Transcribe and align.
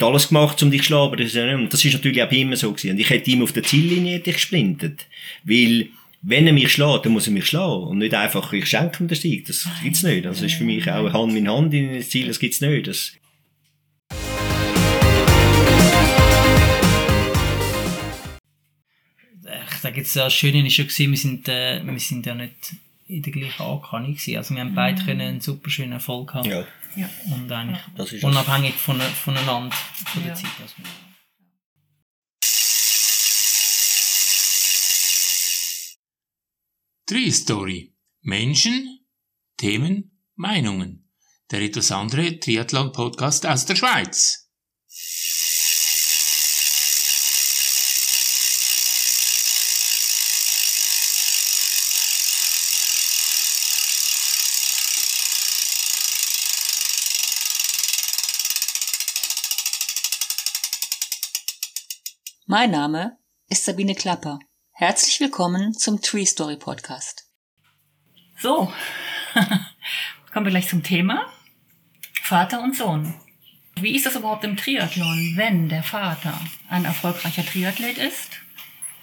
hätte 0.00 0.06
alles 0.06 0.28
gemacht, 0.28 0.62
um 0.62 0.70
dich 0.70 0.80
zu 0.80 0.86
schlagen, 0.86 1.06
aber 1.08 1.16
das 1.16 1.26
ist, 1.26 1.34
ja 1.34 1.56
nicht, 1.56 1.72
das 1.72 1.84
ist 1.84 1.92
natürlich 1.92 2.22
auch 2.22 2.32
immer 2.32 2.56
so 2.56 2.72
gewesen. 2.72 2.92
Und 2.92 3.00
ich 3.00 3.10
hätte 3.10 3.30
ihm 3.30 3.42
auf 3.42 3.52
der 3.52 3.62
Ziellinie 3.62 4.20
gesprintet. 4.20 5.06
Weil, 5.44 5.88
wenn 6.22 6.46
er 6.46 6.52
mich 6.52 6.72
schlägt, 6.72 7.04
dann 7.04 7.12
muss 7.12 7.26
er 7.26 7.32
mich 7.32 7.46
schlagen. 7.46 7.84
Und 7.84 7.98
nicht 7.98 8.14
einfach, 8.14 8.52
ich 8.52 8.66
schenke 8.66 9.02
ihm 9.02 9.08
den 9.08 9.18
Sieg. 9.18 9.46
Das 9.46 9.68
gibt's 9.82 10.02
nicht. 10.02 10.26
Also, 10.26 10.42
das 10.42 10.52
ist 10.52 10.58
für 10.58 10.64
mich 10.64 10.90
auch 10.90 11.12
Hand 11.12 11.36
in 11.36 11.48
Hand 11.48 11.74
in 11.74 11.94
das 11.94 12.08
Ziel, 12.08 12.28
das 12.28 12.38
gibt's 12.38 12.60
nicht. 12.60 12.86
Das, 12.86 13.12
ich 19.72 19.76
sage 19.82 19.96
jetzt, 19.98 20.16
das 20.16 20.32
Schöne 20.32 20.66
ist 20.66 20.74
schon 20.74 20.86
gewesen, 20.86 21.10
wir 21.10 21.18
sind, 21.18 21.48
äh, 21.48 21.82
wir 21.84 22.00
sind 22.00 22.26
ja 22.26 22.34
nicht 22.34 22.74
in 23.06 23.22
der 23.22 23.32
gleichen 23.32 23.62
Ankannung 23.62 24.14
gewesen. 24.14 24.36
Also 24.36 24.54
wir 24.54 24.60
haben 24.60 24.74
beide 24.74 25.02
können 25.02 25.20
einen 25.20 25.40
super 25.40 25.68
schönen 25.68 25.92
Erfolg 25.92 26.32
haben. 26.34 26.48
ja, 26.48 26.64
Ja. 26.96 27.08
Und 27.26 27.50
eigentlich 27.52 27.80
das 27.96 28.12
ist 28.12 28.24
unabhängig 28.24 28.74
von, 28.74 29.00
voneinander, 29.00 29.74
von 30.06 30.22
der 30.22 30.32
Ja. 30.32 30.34
Zeit. 30.34 30.50
Also, 30.60 30.74
Tree 37.06 37.30
Story. 37.32 37.94
Menschen, 38.22 39.00
Themen, 39.56 40.22
Meinungen. 40.36 41.10
Der 41.50 41.60
etwas 41.62 41.90
andere 41.90 42.38
Triathlon-Podcast 42.38 43.46
aus 43.46 43.66
der 43.66 43.74
Schweiz. 43.74 44.39
Mein 62.52 62.72
Name 62.72 63.16
ist 63.48 63.64
Sabine 63.64 63.94
Klapper. 63.94 64.40
Herzlich 64.72 65.20
willkommen 65.20 65.72
zum 65.72 66.02
Tree 66.02 66.26
Story 66.26 66.56
Podcast. 66.56 67.30
So, 68.40 68.72
kommen 70.32 70.46
wir 70.46 70.50
gleich 70.50 70.66
zum 70.66 70.82
Thema. 70.82 71.26
Vater 72.22 72.60
und 72.60 72.76
Sohn. 72.76 73.14
Wie 73.76 73.94
ist 73.94 74.04
das 74.04 74.16
überhaupt 74.16 74.42
im 74.42 74.56
Triathlon, 74.56 75.34
wenn 75.36 75.68
der 75.68 75.84
Vater 75.84 76.36
ein 76.68 76.86
erfolgreicher 76.86 77.46
Triathlet 77.46 77.98
ist, 77.98 78.40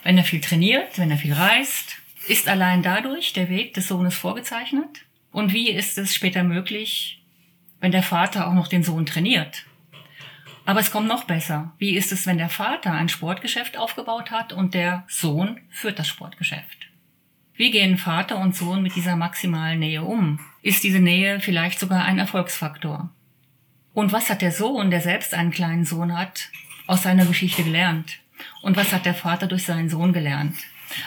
wenn 0.04 0.18
er 0.18 0.26
viel 0.26 0.42
trainiert, 0.42 1.00
wenn 1.00 1.10
er 1.10 1.18
viel 1.18 1.34
reist? 1.34 1.96
Ist 2.28 2.50
allein 2.50 2.84
dadurch 2.84 3.32
der 3.32 3.48
Weg 3.48 3.76
des 3.76 3.88
Sohnes 3.88 4.16
vorgezeichnet? 4.16 5.06
Und 5.32 5.54
wie 5.54 5.72
ist 5.72 5.98
es 5.98 6.14
später 6.14 6.44
möglich, 6.44 7.24
wenn 7.80 7.94
der 7.94 8.04
Vater 8.04 8.50
auch 8.50 8.54
noch 8.54 8.68
den 8.68 8.84
Sohn 8.84 9.06
trainiert? 9.06 9.64
Aber 10.68 10.82
es 10.82 10.92
kommt 10.92 11.08
noch 11.08 11.24
besser. 11.24 11.72
Wie 11.78 11.96
ist 11.96 12.12
es, 12.12 12.28
wenn 12.28 12.38
der 12.38 12.50
Vater 12.50 12.92
ein 12.92 13.08
Sportgeschäft 13.08 13.78
aufgebaut 13.78 14.32
hat 14.32 14.52
und 14.52 14.74
der 14.74 15.06
Sohn 15.08 15.62
führt 15.70 15.98
das 15.98 16.10
Sportgeschäft? 16.10 16.90
Wie 17.56 17.72
gehen 17.72 17.98
Vater 17.98 18.38
und 18.38 18.54
Sohn 18.54 18.84
mit 18.84 18.94
dieser 18.94 19.16
maximalen 19.16 19.80
Nähe 19.80 20.04
um? 20.04 20.42
Ist 20.62 20.84
diese 20.84 21.00
Nähe 21.00 21.40
vielleicht 21.40 21.80
sogar 21.80 22.04
ein 22.04 22.20
Erfolgsfaktor? 22.20 23.10
Und 23.94 24.12
was 24.12 24.30
hat 24.30 24.42
der 24.42 24.52
Sohn, 24.52 24.92
der 24.92 25.00
selbst 25.00 25.34
einen 25.34 25.52
kleinen 25.52 25.86
Sohn 25.86 26.18
hat, 26.18 26.50
aus 26.86 27.04
seiner 27.04 27.26
Geschichte 27.26 27.64
gelernt? 27.64 28.20
Und 28.62 28.76
was 28.76 28.92
hat 28.92 29.06
der 29.06 29.16
Vater 29.16 29.48
durch 29.48 29.64
seinen 29.64 29.90
Sohn 29.90 30.12
gelernt? 30.12 30.58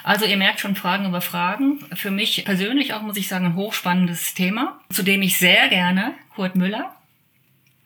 Also 0.03 0.25
ihr 0.25 0.39
merkt 0.39 0.61
schon 0.61 0.75
Fragen 0.75 1.05
über 1.05 1.21
Fragen. 1.21 1.81
Für 1.93 2.11
mich 2.11 2.47
persönlich 2.47 2.95
auch, 2.95 3.03
muss 3.03 3.19
ich 3.19 3.29
sagen, 3.29 3.45
ein 3.45 3.57
hochspannendes 3.57 4.33
Thema, 4.33 4.81
zu 4.89 5.03
dem 5.03 5.21
ich 5.21 5.37
sehr 5.37 5.69
gerne 5.69 6.15
Kurt 6.35 6.57
Müller, 6.57 6.97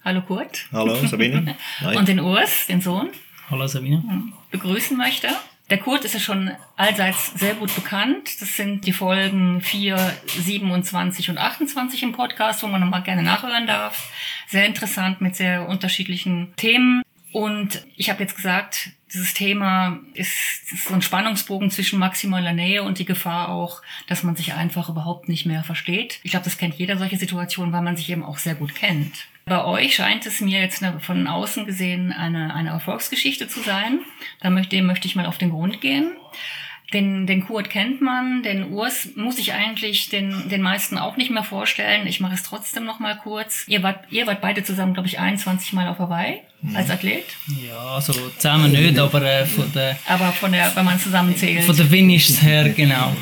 hallo 0.05 0.23
Kurt, 0.23 0.67
Hallo, 0.73 0.95
Sabine. 1.07 1.57
Hi. 1.81 1.97
und 1.97 2.09
den 2.09 2.21
Urs, 2.21 2.67
den 2.67 2.81
Sohn, 2.81 3.09
Hallo 3.51 3.67
Sabine. 3.67 4.03
begrüßen 4.51 4.97
möchte. 4.97 5.29
Der 5.71 5.79
Kurt 5.79 6.05
ist 6.05 6.13
ja 6.13 6.21
schon 6.21 6.51
allseits 6.77 7.33
sehr 7.41 7.55
gut 7.55 7.75
bekannt. 7.75 8.41
Das 8.43 8.55
sind 8.55 8.87
die 8.87 8.93
Folgen 8.93 9.63
4, 9.63 9.97
27 10.27 11.31
und 11.31 11.39
28 11.39 12.03
im 12.03 12.13
Podcast, 12.13 12.63
wo 12.63 12.67
man 12.67 12.83
nochmal 12.83 13.03
gerne 13.03 13.23
nachhören 13.23 13.67
darf. 13.67 14.11
Sehr 14.47 14.67
interessant 14.67 15.23
mit 15.23 15.37
sehr 15.37 15.67
unterschiedlichen 15.67 16.53
Themen. 16.57 17.03
Und 17.33 17.85
ich 17.97 18.11
habe 18.11 18.23
jetzt 18.23 18.37
gesagt, 18.37 18.91
dieses 19.13 19.33
Thema 19.33 19.99
ist, 20.13 20.31
ist 20.71 20.85
so 20.85 20.95
ein 20.95 21.03
Spannungsbogen 21.03 21.71
zwischen 21.71 21.99
maximaler 21.99 22.53
Nähe 22.53 22.83
und 22.83 22.99
die 22.99 23.07
Gefahr 23.07 23.49
auch, 23.49 23.81
dass 24.07 24.23
man 24.23 24.37
sich 24.37 24.53
einfach 24.55 24.91
überhaupt 24.91 25.29
nicht 25.31 25.47
mehr 25.47 25.65
versteht. 25.65 26.21
Ich 26.25 26.33
glaube, 26.33 26.45
das 26.45 26.59
kennt 26.59 26.75
jeder 26.75 26.99
solche 26.99 27.17
Situationen, 27.17 27.73
weil 27.73 27.83
man 27.83 27.97
sich 27.97 28.11
eben 28.11 28.23
auch 28.23 28.37
sehr 28.39 28.55
gut 28.55 28.75
kennt. 28.75 29.27
Bei 29.47 29.65
euch 29.65 29.97
scheint 29.97 30.25
es 30.27 30.41
mir 30.41 30.61
jetzt 30.61 30.83
eine, 30.83 31.01
von 31.01 31.27
außen 31.27 31.67
gesehen 31.67 32.13
eine, 32.13 32.55
eine 32.55 32.71
Erfolgsgeschichte 32.71 33.47
zu 33.47 33.61
sein. 33.61 34.01
Da 34.41 34.51
möchte, 34.51 34.77
dem 34.77 34.87
möchte 34.87 35.07
ich 35.07 35.17
mal 35.17 35.27
auf 35.27 35.37
den 35.39 35.51
Grund 35.51 35.81
gehen. 35.81 36.13
Den, 36.93 37.27
den 37.27 37.45
Kurt 37.47 37.71
kennt 37.71 38.01
man, 38.01 38.43
den 38.43 38.71
Urs 38.71 39.09
muss 39.17 39.39
ich 39.39 39.53
eigentlich 39.53 40.11
den, 40.11 40.49
den 40.49 40.63
meisten 40.63 40.97
auch 40.97 41.17
nicht 41.17 41.31
mehr 41.31 41.43
vorstellen. 41.43 42.07
Ich 42.07 42.21
mache 42.21 42.35
es 42.35 42.45
trotzdem 42.45 42.85
noch 42.85 43.01
mal 43.01 43.17
kurz. 43.17 43.65
Ihr 43.67 43.83
wart, 43.83 44.05
ihr 44.11 44.27
wart 44.27 44.41
beide 44.41 44.63
zusammen, 44.63 44.95
glaube 44.95 45.09
ich, 45.09 45.19
21 45.19 45.73
Mal 45.73 45.89
auf 45.89 45.99
Hawaii 45.99 46.41
als 46.75 46.91
Athlet. 46.91 47.25
Ja, 47.67 47.97
also 47.97 48.13
zusammen 48.13 48.71
nicht, 48.71 48.99
aber 48.99 49.23
äh, 49.23 49.45
von 49.45 49.71
der, 49.73 49.99
Aber 50.07 50.31
von 50.33 50.53
der, 50.53 50.75
wenn 50.77 50.85
man 50.85 50.99
zusammenzählt. 51.01 51.65
von 51.65 51.77
der 51.77 51.87
Finishes 51.87 52.41
her, 52.43 52.69
genau. 52.69 53.13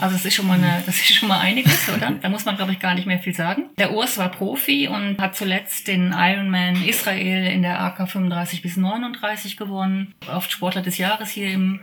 Also 0.00 0.14
das 0.16 0.24
ist 0.24 0.34
schon 0.34 0.46
mal 0.46 0.54
eine, 0.54 0.82
das 0.86 0.96
ist 0.96 1.14
schon 1.14 1.28
mal 1.28 1.38
einiges, 1.40 1.88
oder? 1.88 2.12
Da 2.20 2.28
muss 2.28 2.44
man, 2.44 2.56
glaube 2.56 2.72
ich, 2.72 2.78
gar 2.78 2.94
nicht 2.94 3.06
mehr 3.06 3.18
viel 3.18 3.34
sagen. 3.34 3.64
Der 3.78 3.92
Urs 3.92 4.18
war 4.18 4.28
Profi 4.30 4.88
und 4.88 5.18
hat 5.20 5.36
zuletzt 5.36 5.88
den 5.88 6.12
Ironman 6.16 6.82
Israel 6.84 7.46
in 7.46 7.62
der 7.62 7.80
AK 7.80 8.10
35 8.10 8.62
bis 8.62 8.76
39 8.76 9.56
gewonnen. 9.56 10.14
Oft 10.32 10.52
Sportler 10.52 10.82
des 10.82 10.98
Jahres 10.98 11.30
hier 11.30 11.50
im, 11.50 11.80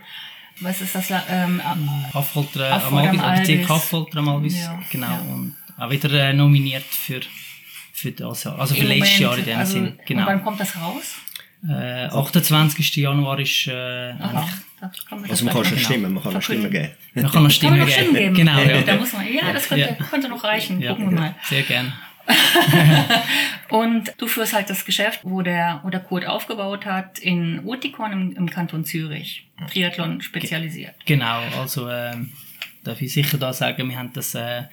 was 0.59 0.81
ist 0.81 0.95
das, 0.95 1.09
ähm, 1.29 1.61
Affolter 2.13 2.73
Affolter 2.73 3.23
Albis. 3.23 3.69
Affolter 3.69 4.19
am 4.19 4.29
Albis, 4.29 4.59
Ja, 4.61 4.79
genau. 4.91 5.07
ja. 5.07 5.19
Und 5.33 5.55
auch 5.77 5.89
wieder 5.89 6.11
äh, 6.29 6.33
nominiert 6.33 6.83
für, 6.83 7.21
für 7.93 8.11
das 8.11 8.43
Jahr, 8.43 8.59
also 8.59 8.75
für 8.75 8.83
letztes 8.85 9.19
Jahr 9.19 9.37
in 9.37 9.45
dem 9.45 9.57
also, 9.57 9.73
Sinn. 9.73 9.87
Und 9.87 10.05
Genau. 10.05 10.25
wann 10.27 10.43
kommt 10.43 10.59
das 10.59 10.75
raus? 10.77 11.15
Äh, 11.67 12.07
28. 12.07 12.95
Januar 12.97 13.39
ist 13.39 13.67
äh, 13.67 14.13
da 14.91 14.91
kann 15.09 15.19
man 15.19 15.29
das 15.29 15.31
Also 15.31 15.45
man 15.45 15.53
kann 15.53 15.61
gleich 15.63 15.69
schon 15.73 15.77
noch- 15.81 15.85
stimmen, 15.89 16.13
man 16.13 16.23
kann 16.23 16.33
noch 16.33 16.41
Stimmen 16.41 16.71
geben. 16.71 16.89
man 17.13 17.31
kann 17.31 17.41
man 17.43 17.51
Stimmen 17.51 17.85
geben? 17.85 18.33
Genau, 18.35 18.59
ja. 18.59 18.81
Da 18.81 18.95
muss 18.95 19.13
man, 19.13 19.33
ja, 19.33 19.53
das 19.53 19.67
könnte, 19.67 19.95
Ja. 19.99 20.05
könnte 20.05 20.29
noch 20.29 20.43
reichen. 20.43 20.81
ja. 20.81 20.91
Gucken 20.93 21.11
wir 21.11 21.19
mal. 21.19 21.35
Sehr 21.49 21.63
gern. 21.63 21.93
Und 23.69 24.13
du 24.17 24.27
führst 24.27 24.53
halt 24.53 24.69
das 24.69 24.85
Geschäft, 24.85 25.21
wo 25.23 25.41
der, 25.41 25.81
wo 25.83 25.89
der 25.89 25.99
Kurt 25.99 26.25
aufgebaut 26.25 26.85
hat, 26.85 27.19
in 27.19 27.59
Utikon 27.65 28.11
im, 28.11 28.31
im 28.35 28.49
Kanton 28.49 28.85
Zürich. 28.85 29.45
Triathlon 29.71 30.21
spezialisiert. 30.21 30.95
Genau, 31.05 31.41
also 31.59 31.89
ähm, 31.89 32.31
darf 32.83 33.01
ich 33.01 33.11
sicher 33.13 33.37
da 33.37 33.51
sagen, 33.53 33.89
wir 33.89 33.97
haben 33.97 34.11
das, 34.13 34.35
äh, 34.35 34.63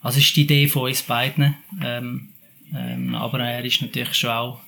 also 0.00 0.18
ist 0.18 0.34
die 0.36 0.42
Idee 0.42 0.68
von 0.68 0.82
uns 0.82 1.02
beiden, 1.02 1.56
ähm, 1.82 2.28
ähm, 2.74 3.14
aber 3.14 3.40
er 3.40 3.64
ist 3.64 3.82
natürlich 3.82 4.14
schon 4.14 4.30
auch 4.30 4.60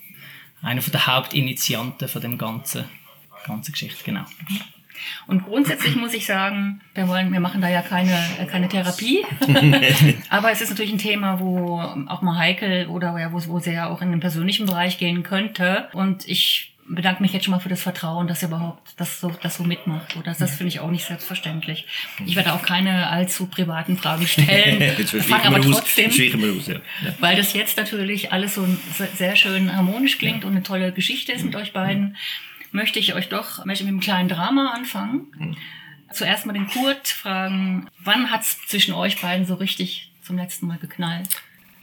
einer 0.63 0.83
von 0.83 0.93
der 0.93 1.07
Hauptinitianten 1.07 2.09
von 2.09 2.23
dem 2.23 2.39
ganzen, 2.39 2.85
ganzen 3.47 3.73
Geschichte, 3.73 4.03
genau. 4.05 4.25
Und 5.27 5.45
grundsätzlich 5.45 5.97
muss 5.97 6.15
ich 6.15 6.27
sagen, 6.27 6.81
wir 6.95 7.09
wollen, 7.09 7.33
wir 7.33 7.41
machen 7.41 7.61
da 7.61 7.69
ja 7.69 7.83
keine, 7.83 8.19
äh, 8.41 8.47
keine 8.47 8.69
Therapie. 8.69 9.25
Aber 10.29 10.51
es 10.51 10.61
ist 10.61 10.71
natürlich 10.71 10.93
ein 10.93 10.99
Thema, 10.99 11.41
wo 11.41 11.81
auch 12.09 12.23
mal 12.23 12.39
heikel 12.39 12.87
oder 12.89 13.19
ja, 13.19 13.33
wo, 13.33 13.41
wo 13.47 13.59
sehr 13.59 13.91
auch 13.91 14.03
in 14.03 14.11
den 14.11 14.21
persönlichen 14.21 14.67
Bereich 14.67 14.99
gehen 14.99 15.23
könnte. 15.23 15.89
Und 15.93 16.27
ich 16.29 16.73
bedanke 16.89 17.23
mich 17.23 17.33
jetzt 17.33 17.45
schon 17.45 17.53
mal 17.53 17.61
für 17.61 17.69
das 17.69 17.83
Vertrauen, 17.83 18.27
dass 18.27 18.43
ihr 18.43 18.49
überhaupt 18.49 18.95
das 18.97 19.21
so, 19.21 19.31
das 19.43 19.57
so 19.57 19.65
mitmacht. 19.65 20.17
Oder 20.17 20.35
das 20.39 20.57
finde 20.57 20.69
ich 20.69 20.81
auch 20.81 20.91
nicht 20.91 21.05
selbstverständlich. 21.05 21.87
Ich 22.27 22.37
werde 22.37 22.53
auch 22.53 22.63
keine 22.63 23.09
allzu 23.09 23.47
privaten 23.47 23.97
Fragen 23.97 24.27
stellen. 24.27 24.83
Fange 25.07 25.45
aber 25.45 25.61
trotzdem 25.61 26.11
Streichen 26.11 26.43
wir 26.43 26.53
aus, 26.53 26.67
ja. 26.67 26.77
weil 27.21 27.37
das 27.37 27.53
jetzt 27.53 27.77
natürlich 27.77 28.33
alles 28.33 28.55
so 28.55 28.67
se- 28.95 29.09
sehr 29.15 29.37
schön 29.37 29.75
harmonisch 29.75 30.19
klingt 30.19 30.45
und 30.45 30.53
eine 30.53 30.63
tolle 30.63 30.93
Geschichte 30.93 31.33
ist 31.33 31.45
mit 31.45 31.57
euch 31.57 31.73
beiden, 31.73 32.17
möchte 32.73 32.99
ich 32.99 33.15
euch 33.15 33.29
doch 33.29 33.65
möchte 33.65 33.85
mit 33.85 33.93
einem 33.93 34.01
kleinen 34.01 34.29
Drama 34.29 34.73
anfangen. 34.73 35.57
Zuerst 36.13 36.45
mal 36.45 36.53
den 36.53 36.67
Kurt 36.67 37.09
fragen, 37.09 37.89
wann 38.03 38.31
hat's 38.31 38.59
zwischen 38.67 38.95
euch 38.95 39.21
beiden 39.21 39.47
so 39.47 39.55
richtig 39.55 40.11
zum 40.23 40.37
letzten 40.37 40.67
Mal 40.67 40.79
geknallt? 40.79 41.29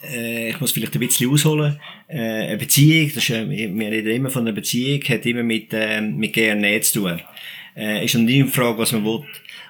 Äh, 0.04 0.50
ich 0.50 0.60
muss 0.60 0.72
vielleicht 0.72 0.94
ein 0.94 1.00
bisschen 1.00 1.32
ausholen. 1.32 1.80
Äh, 2.08 2.48
eine 2.48 2.58
Beziehung, 2.58 3.08
das 3.14 3.24
ist, 3.24 3.30
äh, 3.32 3.50
wir 3.50 3.92
reden 3.92 4.12
immer 4.12 4.30
von 4.30 4.44
einer 4.44 4.54
Beziehung, 4.54 5.02
hat 5.04 5.26
immer 5.26 5.44
mit, 5.44 5.74
äh, 5.74 6.02
mit 6.02 6.34
GRN 6.34 6.82
zu 6.82 7.00
tun. 7.00 7.22
Äh, 7.76 8.06
ist 8.06 8.16
noch 8.16 8.22
nie 8.22 8.42
eine 8.42 8.52
Frage, 8.52 8.78
was 8.78 8.92
man 8.92 9.04
will. 9.04 9.26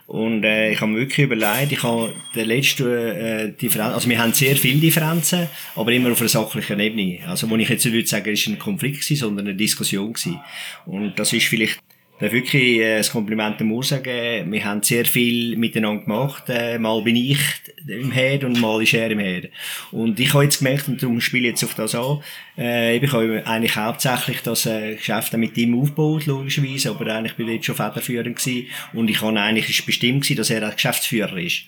Und 0.09 0.43
äh, 0.43 0.71
ich 0.71 0.81
habe 0.81 0.91
mir 0.91 1.01
wirklich 1.01 1.27
überlegt, 1.27 1.71
ich 1.71 1.83
habe 1.83 2.15
der 2.33 2.43
letzte 2.43 3.13
äh, 3.13 3.51
Differenz, 3.51 3.93
also 3.93 4.09
wir 4.09 4.17
haben 4.17 4.33
sehr 4.33 4.55
viele 4.55 4.79
Differenzen, 4.79 5.47
aber 5.75 5.91
immer 5.91 6.11
auf 6.11 6.19
einer 6.19 6.27
sachlichen 6.27 6.79
Ebene. 6.79 7.19
Also 7.27 7.47
wo 7.47 7.55
ich 7.57 7.69
jetzt 7.69 7.85
nicht 7.85 7.93
würde 7.93 8.07
sagen, 8.07 8.33
es 8.33 8.47
war 8.47 8.55
ein 8.55 8.57
Konflikt 8.57 9.01
gewesen, 9.01 9.17
sondern 9.17 9.45
eine 9.45 9.55
Diskussion 9.55 10.11
gewesen. 10.11 10.39
Und 10.87 11.19
das 11.19 11.31
ist 11.31 11.45
vielleicht 11.45 11.79
darf 12.19 12.31
wirklich 12.33 12.79
äh, 12.79 12.97
das 12.97 13.11
Kompliment 13.11 13.59
dem 13.59 13.71
Ur 13.71 13.83
sagen. 13.83 14.51
Wir 14.51 14.65
haben 14.65 14.83
sehr 14.83 15.05
viel 15.05 15.55
miteinander 15.55 16.03
gemacht. 16.03 16.43
Äh, 16.47 16.77
mal 16.77 17.01
bin 17.01 17.15
ich 17.15 17.39
im 17.87 18.11
Herd 18.11 18.43
und 18.43 18.59
mal 18.59 18.81
ist 18.83 18.93
er 18.93 19.09
im 19.09 19.19
Herd. 19.19 19.49
Und 19.91 20.19
ich 20.19 20.33
habe 20.33 20.43
jetzt 20.43 20.59
gemerkt, 20.59 20.87
und 20.87 21.01
darum 21.01 21.21
spiele 21.21 21.47
ich 21.47 21.51
jetzt 21.51 21.63
auf 21.63 21.75
das 21.75 21.95
an, 21.95 22.21
äh, 22.57 22.97
ich 22.97 23.11
habe 23.11 23.41
eigentlich 23.45 23.75
hauptsächlich 23.75 24.41
das 24.41 24.65
äh, 24.65 24.95
Geschäft 24.95 25.33
mit 25.33 25.57
ihm 25.57 25.79
aufgebaut, 25.79 26.25
logischerweise, 26.25 26.91
aber 26.91 27.07
eigentlich 27.07 27.35
bin 27.35 27.47
ich 27.47 27.55
jetzt 27.55 27.65
schon 27.65 27.75
federführend 27.75 28.35
gewesen. 28.35 28.67
Und 28.93 29.09
ich 29.09 29.21
habe 29.21 29.39
eigentlich 29.39 29.69
ist 29.69 29.85
bestimmt 29.85 30.23
gewesen, 30.23 30.37
dass 30.37 30.49
er 30.49 30.69
Geschäftsführer 30.69 31.37
ist. 31.37 31.63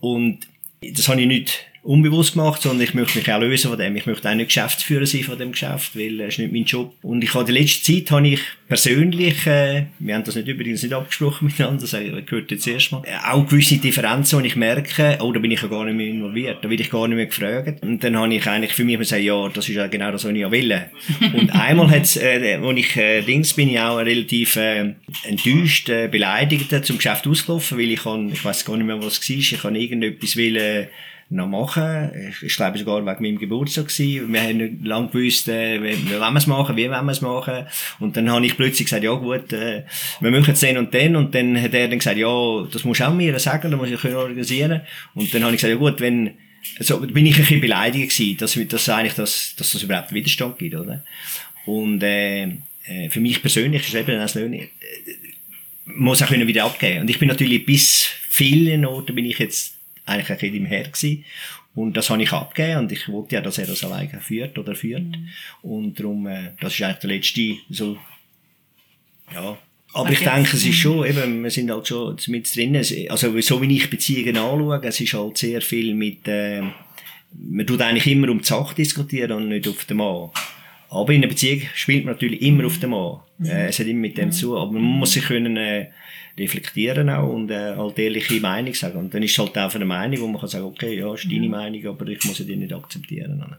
Und 0.00 0.40
das 0.82 1.08
habe 1.08 1.20
ich 1.20 1.26
nicht 1.26 1.66
unbewusst 1.84 2.32
gemacht, 2.32 2.62
sondern 2.62 2.82
ich 2.82 2.94
möchte 2.94 3.18
mich 3.18 3.30
auch 3.30 3.40
lösen 3.40 3.68
von 3.68 3.78
dem. 3.78 3.94
Ich 3.94 4.06
möchte 4.06 4.28
auch 4.28 4.34
nicht 4.34 4.48
Geschäftsführer 4.48 5.04
sein 5.04 5.22
von 5.22 5.38
dem 5.38 5.52
Geschäft, 5.52 5.94
weil 5.94 6.16
das 6.16 6.28
ist 6.28 6.38
nicht 6.38 6.52
mein 6.52 6.64
Job. 6.64 6.94
Und 7.02 7.22
ich 7.22 7.34
habe 7.34 7.44
die 7.44 7.52
letzte 7.52 7.92
Zeit 7.92 8.10
habe 8.10 8.28
ich 8.28 8.40
persönlich, 8.66 9.46
äh, 9.46 9.84
wir 9.98 10.14
haben 10.14 10.24
das 10.24 10.34
nicht 10.34 10.48
übrigens 10.48 10.82
nicht 10.82 10.94
abgesprochen 10.94 11.46
miteinander, 11.48 11.82
das 11.82 11.92
gehört 12.26 12.50
jetzt 12.50 12.66
erstmal, 12.66 13.02
äh, 13.04 13.18
auch 13.30 13.46
gewisse 13.46 13.76
Differenzen, 13.76 14.40
wo 14.40 14.44
ich 14.44 14.56
merke, 14.56 15.18
oh, 15.20 15.30
da 15.30 15.38
bin 15.38 15.50
ich 15.50 15.60
ja 15.60 15.68
gar 15.68 15.84
nicht 15.84 15.96
mehr 15.96 16.06
involviert, 16.06 16.64
da 16.64 16.70
will 16.70 16.80
ich 16.80 16.88
gar 16.88 17.06
nicht 17.06 17.16
mehr 17.16 17.26
gefragt. 17.26 17.82
Und 17.82 18.02
dann 18.02 18.16
habe 18.16 18.34
ich 18.34 18.46
eigentlich 18.46 18.72
für 18.72 18.84
mich 18.84 18.98
gesagt, 18.98 19.22
ja, 19.22 19.48
das 19.50 19.68
ist 19.68 19.74
ja 19.74 19.86
genau 19.86 20.10
das, 20.10 20.24
was 20.24 20.32
ich 20.32 20.38
ja 20.38 20.50
will. 20.50 20.80
Und 21.34 21.50
einmal 21.54 21.90
hat's, 21.90 22.16
äh, 22.16 22.58
wo 22.62 22.70
ich 22.70 22.96
äh, 22.96 23.20
links 23.20 23.52
bin 23.52 23.68
ich 23.68 23.78
auch 23.78 23.98
relativ 23.98 24.56
äh, 24.56 24.94
enttäuscht, 25.24 25.90
äh, 25.90 26.08
beleidigt 26.08 26.74
zum 26.86 26.96
Geschäft 26.96 27.26
ausgelaufen, 27.26 27.76
weil 27.76 27.90
ich 27.90 28.02
kann, 28.02 28.30
ich 28.32 28.42
weiß 28.42 28.64
gar 28.64 28.78
nicht 28.78 28.86
mehr, 28.86 29.02
was 29.02 29.18
es 29.18 29.30
war, 29.30 29.36
ich 29.36 29.60
kann 29.60 29.74
irgendetwas 29.74 30.36
will, 30.36 30.56
äh, 30.56 30.86
noch 31.30 31.48
machen. 31.48 32.10
Ich 32.42 32.56
glaube 32.56 32.78
sogar 32.78 33.04
wegen 33.04 33.22
meinem 33.22 33.38
Geburtstag 33.38 33.88
gewesen. 33.88 34.32
Wir 34.32 34.42
haben 34.42 34.56
nicht 34.58 34.84
lange 34.84 35.08
gewusst, 35.08 35.48
äh, 35.48 35.82
wie 35.82 36.10
wir 36.10 36.20
es 36.36 36.46
machen, 36.46 36.76
wie 36.76 36.88
wir 36.88 37.08
es 37.08 37.20
machen. 37.20 37.66
Und 37.98 38.16
dann 38.16 38.30
habe 38.30 38.44
ich 38.44 38.56
plötzlich 38.56 38.86
gesagt, 38.86 39.04
ja 39.04 39.12
gut, 39.12 39.52
äh, 39.52 39.84
wir 40.20 40.30
machen 40.30 40.52
es 40.52 40.60
den 40.60 40.78
und 40.78 40.92
den. 40.92 41.16
Und 41.16 41.34
dann 41.34 41.60
hat 41.60 41.74
er 41.74 41.88
dann 41.88 41.98
gesagt, 41.98 42.18
ja, 42.18 42.66
das 42.70 42.84
musst 42.84 43.00
du 43.00 43.08
auch 43.08 43.14
mir 43.14 43.38
sagen, 43.38 43.70
das 43.70 43.80
muss 43.80 43.90
ich 43.90 44.14
organisieren. 44.14 44.82
Und 45.14 45.32
dann 45.34 45.42
habe 45.42 45.54
ich 45.54 45.60
gesagt, 45.60 45.72
ja 45.72 45.78
gut, 45.78 46.00
wenn, 46.00 46.32
also 46.78 47.00
bin 47.00 47.26
ich 47.26 47.36
ein 47.36 47.40
bisschen 47.40 47.60
beleidigt 47.60 48.16
gewesen, 48.16 48.36
dass, 48.38 48.58
dass 48.68 48.88
eigentlich, 48.88 49.14
dass, 49.14 49.54
dass 49.56 49.72
das 49.72 49.82
überhaupt 49.82 50.12
Widerstand 50.12 50.58
gibt, 50.58 50.74
oder? 50.74 51.04
Und, 51.66 52.02
äh, 52.02 52.44
äh 52.44 53.08
für 53.10 53.20
mich 53.20 53.40
persönlich 53.40 53.86
ist 53.86 53.94
eben 53.94 54.18
das 54.18 54.34
Löhne, 54.34 54.58
äh, 54.58 54.68
muss 55.86 56.22
auch 56.22 56.30
wieder 56.30 56.64
abgeben. 56.64 57.02
Und 57.02 57.10
ich 57.10 57.18
bin 57.18 57.28
natürlich 57.28 57.64
bis 57.64 58.08
vielen 58.28 58.84
Orten 58.84 59.14
bin 59.14 59.26
ich 59.26 59.38
jetzt 59.38 59.73
eigentlich 60.06 60.30
ein 60.30 60.38
bisschen 60.38 60.56
im 60.56 60.66
Her 60.66 60.84
gewesen. 60.84 61.24
Und 61.74 61.96
das 61.96 62.08
habe 62.10 62.22
ich 62.22 62.32
abgegeben 62.32 62.80
und 62.80 62.92
ich 62.92 63.08
wollte 63.08 63.34
ja, 63.34 63.40
dass 63.40 63.58
er 63.58 63.66
das 63.66 63.82
alleine 63.82 64.20
führt 64.20 64.56
oder 64.58 64.74
führt. 64.74 65.02
Mhm. 65.02 65.28
Und 65.62 65.98
darum, 65.98 66.26
äh, 66.26 66.52
das 66.60 66.74
ist 66.74 66.82
eigentlich 66.82 66.98
der 66.98 67.10
letzte, 67.10 67.56
so, 67.70 67.98
ja. 69.32 69.58
Aber 69.92 70.08
okay. 70.08 70.12
ich 70.14 70.20
denke, 70.20 70.56
es 70.56 70.66
ist 70.66 70.76
schon, 70.76 71.06
eben, 71.06 71.42
wir 71.42 71.50
sind 71.50 71.70
halt 71.70 71.86
schon 71.86 72.16
mit 72.26 72.54
drin. 72.54 72.76
Also, 72.76 73.40
so 73.40 73.62
wie 73.62 73.76
ich 73.76 73.90
Beziehungen 73.90 74.36
anschaue, 74.36 74.80
es 74.82 75.00
ist 75.00 75.14
halt 75.14 75.38
sehr 75.38 75.60
viel 75.60 75.94
mit, 75.94 76.26
äh, 76.26 76.62
man 77.32 77.66
tut 77.66 77.80
eigentlich 77.80 78.06
immer 78.08 78.28
um 78.28 78.40
die 78.40 78.44
Sache 78.44 78.74
diskutieren 78.74 79.32
und 79.32 79.48
nicht 79.48 79.68
auf 79.68 79.84
den 79.84 79.98
Mann. 79.98 80.30
Aber 80.90 81.12
in 81.12 81.22
einer 81.22 81.28
Beziehung 81.28 81.62
spielt 81.74 82.04
man 82.04 82.14
natürlich 82.14 82.42
immer 82.42 82.66
auf 82.66 82.78
den 82.78 82.90
Mann. 82.90 83.20
Mhm. 83.38 83.46
Äh, 83.46 83.68
es 83.68 83.78
hat 83.78 83.86
immer 83.86 84.00
mit 84.00 84.18
dem 84.18 84.26
mhm. 84.26 84.32
zu. 84.32 84.56
Aber 84.56 84.72
man 84.72 84.82
muss 84.82 85.12
sich 85.12 85.24
können, 85.24 85.56
äh, 85.56 85.88
reflektieren 86.38 87.10
auch 87.10 87.32
und 87.32 87.50
äh, 87.50 87.76
halt 87.76 87.98
ehrliche 87.98 88.40
Meinung 88.40 88.74
sagen. 88.74 88.98
Und 88.98 89.14
dann 89.14 89.22
ist 89.22 89.32
es 89.32 89.38
halt 89.38 89.56
auch 89.56 89.74
eine 89.74 89.84
Meinung, 89.84 90.20
wo 90.20 90.26
man 90.26 90.40
kann 90.40 90.48
sagen, 90.48 90.64
okay, 90.64 90.98
ja, 90.98 91.12
ist 91.14 91.24
deine 91.24 91.46
mhm. 91.46 91.50
Meinung, 91.50 91.86
aber 91.86 92.06
ich 92.08 92.24
muss 92.24 92.38
die 92.38 92.56
nicht 92.56 92.72
akzeptieren. 92.72 93.56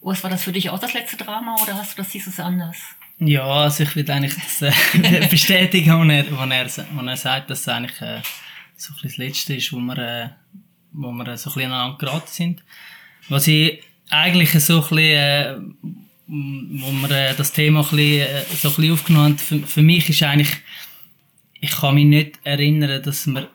Urs, 0.00 0.22
war 0.22 0.30
das 0.30 0.44
für 0.44 0.52
dich 0.52 0.70
auch 0.70 0.78
das 0.78 0.94
letzte 0.94 1.16
Drama 1.16 1.56
oder 1.62 1.74
hast 1.74 1.98
du 1.98 2.02
das 2.02 2.12
du 2.12 2.42
anders? 2.42 2.76
Ja, 3.18 3.44
also 3.44 3.82
ich 3.82 3.96
würde 3.96 4.12
eigentlich 4.12 4.34
das 4.34 4.62
äh, 4.62 5.26
bestätigen, 5.30 6.00
wenn 6.00 6.10
er, 6.10 6.38
wenn, 6.38 6.50
er, 6.50 6.66
wenn 6.94 7.08
er 7.08 7.16
sagt, 7.16 7.50
dass 7.50 7.60
es 7.60 7.68
eigentlich 7.68 8.00
äh, 8.02 8.20
so 8.76 8.92
ein 8.92 9.00
das 9.02 9.16
Letzte 9.16 9.54
ist, 9.54 9.72
wo 9.72 9.78
wir, 9.78 9.98
äh, 9.98 10.28
wo 10.92 11.10
wir 11.12 11.36
so 11.36 11.50
ein 11.50 11.54
bisschen 11.54 11.72
aneinander 11.72 11.98
geraten 11.98 12.28
sind. 12.30 12.62
Was 13.28 13.48
ich 13.48 13.82
eigentlich 14.10 14.50
so 14.50 14.74
ein 14.74 14.80
bisschen, 14.80 14.98
äh, 14.98 15.56
wo 16.26 16.92
wir 16.92 17.10
äh, 17.10 17.34
das 17.34 17.52
Thema 17.52 17.80
ein 17.80 17.88
bisschen, 17.88 18.20
äh, 18.20 18.42
so 18.54 18.68
ein 18.68 18.74
bisschen 18.74 18.92
aufgenommen 18.92 19.24
haben, 19.24 19.38
für, 19.38 19.58
für 19.60 19.82
mich 19.82 20.08
ist 20.10 20.22
eigentlich 20.22 20.50
ich 21.60 21.70
kann 21.70 21.94
mich 21.94 22.06
nicht 22.06 22.40
erinnern, 22.44 23.02
dass 23.02 23.26
wir 23.26 23.48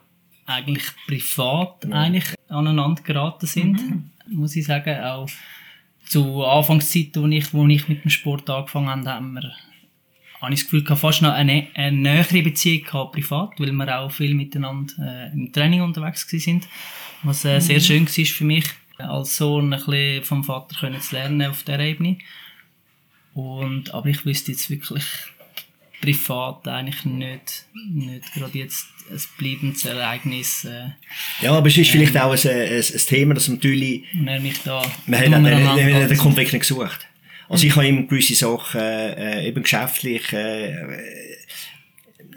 eigentlich 0.46 0.84
privat 1.06 1.84
ja. 1.84 1.90
eigentlich 1.90 2.34
aneinander 2.48 3.02
geraten 3.02 3.46
sind, 3.46 3.80
mhm. 3.80 4.10
muss 4.28 4.56
ich 4.56 4.66
sagen. 4.66 5.00
Auch 5.02 5.28
zu 6.04 6.44
Anfangszeiten, 6.44 7.22
wo 7.22 7.26
ich, 7.28 7.54
wo 7.54 7.66
ich 7.66 7.88
mit 7.88 8.04
dem 8.04 8.10
Sport 8.10 8.50
angefangen 8.50 8.88
habe, 8.88 9.10
haben 9.10 9.34
wir 9.34 9.52
habe 10.42 10.54
ich 10.54 10.60
das 10.64 10.70
Gefühl, 10.70 10.96
fast 10.96 11.22
noch 11.22 11.32
eine, 11.32 11.68
eine 11.74 11.96
nähere 11.96 12.42
Beziehung 12.42 12.82
gehabt, 12.82 13.12
privat, 13.12 13.60
weil 13.60 13.70
wir 13.70 14.00
auch 14.00 14.10
viel 14.10 14.34
miteinander 14.34 14.92
äh, 14.98 15.32
im 15.32 15.52
Training 15.52 15.82
unterwegs 15.82 16.28
sind, 16.28 16.66
was 17.22 17.44
äh, 17.44 17.54
mhm. 17.54 17.60
sehr 17.60 17.80
schön 17.80 18.08
war 18.08 18.24
für 18.24 18.44
mich, 18.44 18.64
als 18.98 19.36
Sohn 19.36 19.72
ein 19.72 19.78
bisschen 19.78 20.24
vom 20.24 20.42
Vater 20.42 20.74
können 20.80 21.00
zu 21.00 21.14
lernen 21.14 21.48
auf 21.48 21.62
dieser 21.62 21.78
Ebene. 21.78 22.18
Und, 23.34 23.94
aber 23.94 24.08
ich 24.08 24.26
wüsste 24.26 24.50
jetzt 24.50 24.68
wirklich 24.68 25.04
privat 26.02 26.68
eigentlich 26.68 27.04
nicht, 27.06 27.66
nicht 27.90 28.34
gerade 28.34 28.58
jetzt 28.58 28.88
ein 29.10 29.20
bleibendes 29.38 29.86
Ereignis. 29.86 30.64
Äh, 30.64 30.90
ja, 31.40 31.52
aber 31.52 31.68
es 31.68 31.78
ist 31.78 31.90
vielleicht 31.90 32.16
auch 32.18 32.32
ein, 32.32 32.50
ein, 32.50 32.82
ein 32.82 33.06
Thema, 33.06 33.34
das 33.34 33.48
natürlich... 33.48 34.02
Und 34.12 34.28
er 34.28 34.40
mich 34.40 34.60
da... 34.62 34.82
Man 35.06 35.20
hat 35.20 36.10
den, 36.10 36.18
Konflikt 36.18 36.52
nicht 36.52 36.68
gesucht. 36.68 37.06
Also 37.48 37.66
ich 37.66 37.74
habe 37.74 37.86
immer 37.86 38.02
gewisse 38.02 38.34
Sachen, 38.34 38.80
äh, 38.80 39.46
eben 39.46 39.62
geschäftlich, 39.62 40.32
äh, 40.32 40.74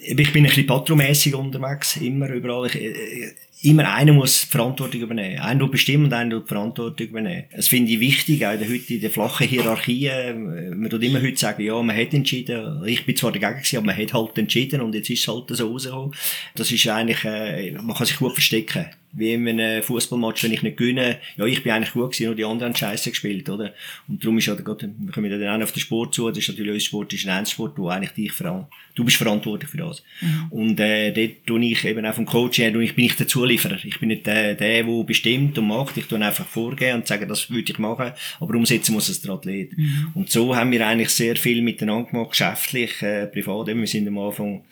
ich 0.08 0.16
bin 0.32 0.44
ein 0.44 0.50
bisschen 0.50 0.68
patromässig 0.68 1.34
unterwegs, 1.34 1.98
immer 1.98 2.30
überall. 2.30 2.68
Ich, 2.68 2.76
äh, 2.76 3.34
immer 3.62 3.94
einer 3.94 4.14
muss 4.14 4.44
Verantwortung 4.44 5.02
übernehmen. 5.02 5.40
Einer 5.40 5.60
tut 5.60 5.72
bestimmen 5.72 6.06
und 6.06 6.14
einer 6.14 6.32
tut 6.32 6.48
Verantwortung 6.48 7.08
übernehmen. 7.08 7.46
Das 7.56 7.68
finde 7.68 7.92
ich 7.92 8.00
wichtig, 8.00 8.46
auch 8.46 8.52
heute 8.52 8.94
in 8.94 9.02
der 9.02 9.10
flachen 9.10 9.48
Hierarchie. 9.48 10.10
Man 10.36 10.90
tut 10.90 11.04
immer 11.04 11.22
heute 11.22 11.38
sagen, 11.38 11.64
ja, 11.64 11.82
man 11.82 11.96
hat 11.96 12.14
entschieden. 12.14 12.84
Ich 12.86 13.06
bin 13.06 13.16
zwar 13.16 13.32
dagegen 13.32 13.56
gewesen, 13.56 13.78
aber 13.78 13.86
man 13.88 13.98
hat 13.98 14.14
halt 14.14 14.38
entschieden 14.38 14.82
und 14.82 14.94
jetzt 14.94 15.10
ist 15.10 15.22
es 15.22 15.28
halt 15.28 15.46
so 15.50 15.72
rausgekommen. 15.72 16.14
Das 16.56 16.72
ist 16.72 16.88
eigentlich, 16.88 17.24
äh, 17.24 17.72
man 17.72 17.96
kann 17.96 18.06
sich 18.06 18.18
gut 18.18 18.34
verstecken 18.34 18.88
wie 19.16 19.34
in 19.34 19.48
einem 19.48 19.84
Fußballmatch, 19.84 20.44
wenn 20.44 20.52
ich 20.52 20.64
nicht 20.64 20.78
gewinne, 20.78 21.18
ja, 21.38 21.46
ich 21.46 21.64
bin 21.64 21.72
eigentlich 21.72 21.94
gut 21.94 22.12
gewesen, 22.12 22.26
nur 22.26 22.36
die 22.36 22.46
anderen 22.46 22.74
haben 22.74 22.78
Scheiße 22.78 23.10
gespielt, 23.10 23.50
oder? 23.50 23.74
Und 24.08 24.24
darum 24.24 24.38
ist 24.38 24.46
ja, 24.46 24.58
wir 24.58 24.64
kommen 24.66 25.32
ja 25.32 25.38
dann 25.38 25.62
auch 25.62 25.64
auf 25.64 25.72
den 25.72 25.80
Sport 25.80 26.14
zu, 26.14 26.30
das 26.30 26.40
ist 26.40 26.50
natürlich 26.50 26.74
unser 26.74 26.86
Sport, 26.86 27.14
ist 27.14 27.26
ein 27.26 27.38
Einzelsport, 27.38 27.78
wo 27.78 27.90
eigentlich 27.90 28.12
dich 28.12 28.32
veran 28.32 28.68
du 28.96 29.04
bist 29.04 29.18
verantwortlich 29.18 29.70
für 29.70 29.78
das. 29.78 30.04
Mhm. 30.22 30.48
Und, 30.50 30.80
äh, 30.80 31.12
dort 31.12 31.46
tue 31.46 31.66
ich 31.66 31.84
eben 31.86 32.06
auch 32.06 32.14
vom 32.14 32.26
Coach 32.26 32.58
her, 32.58 32.74
ich 32.76 32.96
bin 32.96 33.04
nicht 33.04 33.20
der 33.20 33.28
Zulieferer. 33.28 33.78
Ich 33.84 34.00
bin 34.00 34.10
nicht 34.10 34.26
der, 34.26 34.56
der, 34.56 34.84
der 34.84 35.04
bestimmt 35.04 35.58
und 35.58 35.68
macht. 35.68 35.98
Ich 35.98 36.06
tue 36.06 36.20
einfach 36.20 36.48
vorgehen 36.48 36.96
und 36.96 37.08
sage, 37.08 37.28
das 37.28 37.50
würde 37.52 37.72
ich 37.72 37.78
machen, 37.78 38.12
aber 38.40 38.56
umsetzen 38.56 38.94
muss 38.94 39.10
es 39.10 39.22
der 39.22 39.34
Athlet. 39.34 39.78
Mhm. 39.78 40.12
Und 40.16 40.32
so 40.32 40.56
haben 40.56 40.72
wir 40.72 40.88
eigentlich 40.88 41.10
sehr 41.10 41.36
viel 41.36 41.62
miteinander 41.62 42.10
gemacht, 42.10 42.32
geschäftlich, 42.32 43.02
äh, 43.02 43.28
privat, 43.28 43.68
wir 43.68 43.88
sind 43.88 44.08
am 44.08 44.18
Anfang, 44.18 44.64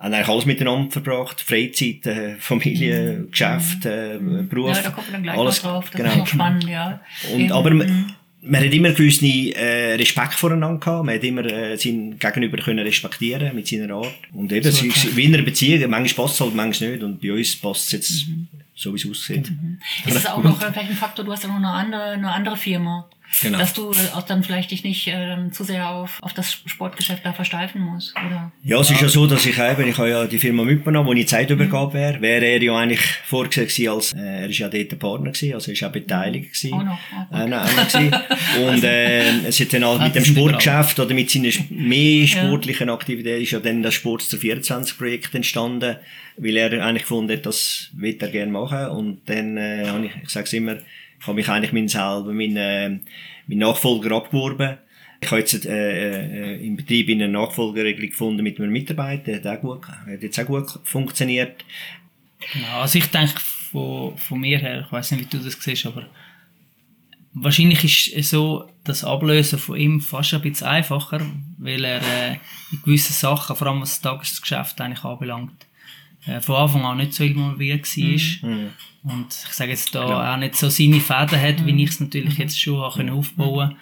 haben 0.00 0.14
eigentlich 0.14 0.28
alles 0.28 0.46
miteinander 0.46 0.90
verbracht. 0.90 1.40
Freizeit, 1.42 2.06
äh, 2.06 2.36
Familie, 2.36 3.18
mhm. 3.18 3.30
Geschäft, 3.30 3.84
äh, 3.84 4.18
mhm. 4.18 4.48
Beruf. 4.48 4.74
Ja, 4.74 4.82
da 4.82 4.90
kommt 4.90 5.06
man 5.08 5.12
dann 5.12 5.22
gleich 5.24 5.38
alles, 5.38 5.62
drauf. 5.62 5.90
Das 5.90 6.00
genau. 6.00 6.22
ist 6.22 6.30
spannend, 6.30 6.64
ja. 6.64 7.00
Und, 7.32 7.40
Eben. 7.40 7.52
aber, 7.52 7.70
mhm. 7.70 8.14
man 8.40 8.64
hat 8.64 8.72
immer 8.72 8.92
gewissen 8.92 9.52
äh, 9.52 9.94
Respekt 9.96 10.32
voreinander 10.34 10.80
gehabt. 10.80 11.04
Man 11.04 11.14
hat 11.14 11.22
immer 11.22 11.44
äh, 11.44 11.76
seinen 11.76 12.18
Gegenüber 12.18 12.56
können 12.58 12.78
respektieren 12.78 13.54
mit 13.54 13.68
seiner 13.68 13.94
Art. 13.94 14.14
Und 14.32 14.50
eben, 14.50 14.72
so, 14.72 14.86
okay. 14.86 15.08
wie 15.14 15.24
in 15.24 15.34
einer 15.34 15.44
Beziehung, 15.44 15.90
manchmal 15.90 16.24
passt 16.24 16.36
es 16.36 16.40
halt, 16.40 16.54
manchmal 16.54 16.92
nicht. 16.92 17.02
Und 17.02 17.20
bei 17.20 17.32
uns 17.32 17.56
passt 17.56 17.86
es 17.86 17.92
jetzt 17.92 18.28
mhm. 18.28 18.48
so, 18.74 18.94
wie 18.94 18.96
es 18.96 19.06
aussieht. 19.06 19.50
Mhm. 19.50 19.78
Ist 20.06 20.16
es 20.16 20.26
auch 20.26 20.42
noch 20.42 20.56
vielleicht 20.58 20.78
ein 20.78 20.96
Faktor, 20.96 21.26
du 21.26 21.32
hast 21.32 21.42
ja 21.42 21.50
noch 21.50 21.56
eine 21.56 21.68
andere, 21.68 22.12
eine 22.12 22.32
andere 22.32 22.56
Firma. 22.56 23.06
Genau. 23.42 23.58
Dass 23.58 23.74
du 23.74 23.90
auch 23.90 24.22
dann 24.22 24.42
vielleicht 24.42 24.70
dich 24.70 24.82
nicht 24.82 25.06
ähm, 25.06 25.52
zu 25.52 25.64
sehr 25.64 25.88
auf, 25.88 26.18
auf 26.20 26.32
das 26.34 26.52
Sportgeschäft 26.66 27.24
da 27.24 27.32
versteifen 27.32 27.80
musst, 27.80 28.14
oder? 28.16 28.50
Ja, 28.62 28.80
es 28.80 28.90
ist 28.90 29.00
ja 29.00 29.08
so, 29.08 29.26
dass 29.26 29.46
ich 29.46 29.58
eben, 29.58 29.88
ich 29.88 29.98
habe 29.98 30.10
ja 30.10 30.26
die 30.26 30.38
Firma 30.38 30.64
mitgenommen, 30.64 31.08
wo 31.08 31.12
ich 31.12 31.28
Zeitübergabe 31.28 31.90
mhm. 31.90 31.94
wäre, 31.94 32.20
wäre 32.20 32.44
er 32.44 32.62
ja 32.62 32.76
eigentlich 32.76 33.00
vorgesehen 33.24 33.68
gewesen 33.68 33.88
als, 33.88 34.12
äh, 34.12 34.42
er 34.42 34.50
ist 34.50 34.58
ja 34.58 34.68
dort 34.68 34.90
der 34.90 34.96
Partner 34.96 35.30
gewesen, 35.30 35.54
also 35.54 35.70
er 35.70 35.72
ist 35.74 35.84
auch 35.84 35.92
beteiligt 35.92 36.52
gewesen. 36.52 36.74
Auch 36.74 36.84
noch. 36.84 36.98
Oh, 37.30 37.36
äh, 37.36 38.68
und, 38.68 38.84
äh, 38.84 39.46
es 39.46 39.60
hat 39.60 39.72
dann 39.72 39.84
halt 39.84 40.02
mit 40.02 40.14
dem 40.16 40.24
Sportgeschäft 40.24 40.98
oder 40.98 41.14
mit 41.14 41.30
seinen 41.30 41.52
mehr 41.70 42.26
sportlichen. 42.26 42.90
Aktivitäten 42.90 43.42
ist 43.42 43.52
ja 43.52 43.60
dann 43.60 43.82
das 43.82 43.94
Sports 43.94 44.28
zu 44.28 44.38
24 44.38 44.98
Projekt 44.98 45.34
entstanden, 45.34 45.96
weil 46.36 46.56
er 46.56 46.84
eigentlich 46.84 47.02
gefunden 47.02 47.32
hat, 47.32 47.46
das 47.46 47.90
will 47.92 48.16
er 48.18 48.28
gerne 48.28 48.50
machen 48.50 48.86
und 48.88 49.20
dann, 49.26 49.56
äh, 49.56 49.86
habe 49.86 50.06
ich, 50.06 50.12
ich 50.22 50.28
sag's 50.28 50.52
immer, 50.52 50.78
ich 51.20 51.26
habe 51.26 51.36
mich 51.36 51.48
eigentlich 51.48 51.72
mein 51.72 51.88
selber, 51.88 52.32
mein, 52.32 52.56
äh, 52.56 52.88
mein 53.46 53.58
Nachfolger 53.58 54.16
abgeworben. 54.16 54.78
Ich 55.20 55.30
habe 55.30 55.40
jetzt 55.40 55.66
äh, 55.66 56.54
äh, 56.54 56.66
im 56.66 56.76
Betrieb 56.76 57.10
eine 57.10 57.28
Nachfolgeregelung 57.28 58.08
gefunden 58.08 58.42
mit 58.42 58.58
einem 58.58 58.72
Mitarbeiter, 58.72 59.34
hat, 59.34 59.46
auch 59.46 59.60
gut, 59.60 59.86
hat 59.86 60.22
jetzt 60.22 60.40
auch 60.40 60.46
gut 60.46 60.66
funktioniert. 60.84 61.62
Genau, 62.52 62.80
also 62.80 62.98
ich 62.98 63.06
denke 63.06 63.38
von, 63.38 64.16
von 64.16 64.40
mir 64.40 64.58
her, 64.58 64.84
ich 64.86 64.92
weiß 64.92 65.10
nicht, 65.10 65.30
wie 65.30 65.36
du 65.36 65.44
das 65.44 65.60
siehst, 65.60 65.84
aber 65.84 66.06
wahrscheinlich 67.34 67.84
ist 67.84 68.16
es 68.16 68.30
so 68.30 68.70
das 68.84 69.04
Ablösen 69.04 69.58
von 69.58 69.76
ihm 69.76 70.00
fast 70.00 70.32
ein 70.32 70.40
bisschen 70.40 70.68
einfacher, 70.68 71.20
weil 71.58 71.84
er 71.84 72.00
äh, 72.00 72.36
in 72.72 72.82
gewissen 72.82 73.12
Sachen, 73.12 73.56
vor 73.56 73.66
allem 73.66 73.82
was 73.82 74.00
das 74.00 74.00
Tagesgeschäft 74.00 74.80
eigentlich 74.80 75.04
anbelangt, 75.04 75.66
äh, 76.26 76.40
von 76.40 76.56
Anfang 76.56 76.84
an 76.84 76.98
nicht 76.98 77.14
so 77.14 77.24
involviert 77.24 77.86
war. 77.96 78.50
Mhm. 78.50 78.68
Und 79.02 79.26
ich 79.48 79.52
sage 79.54 79.70
jetzt 79.70 79.94
da 79.94 80.04
Genau. 80.04 80.20
auch 80.34 80.36
nicht 80.36 80.56
so 80.56 80.68
seine 80.68 81.00
Fäden 81.00 81.40
hat, 81.40 81.64
wie 81.66 81.82
ich 81.82 81.90
es 81.90 82.00
natürlich 82.00 82.36
jetzt 82.38 82.60
schon 82.60 82.78
habe 82.80 82.94
können 82.96 83.10
aufbauen 83.10 83.76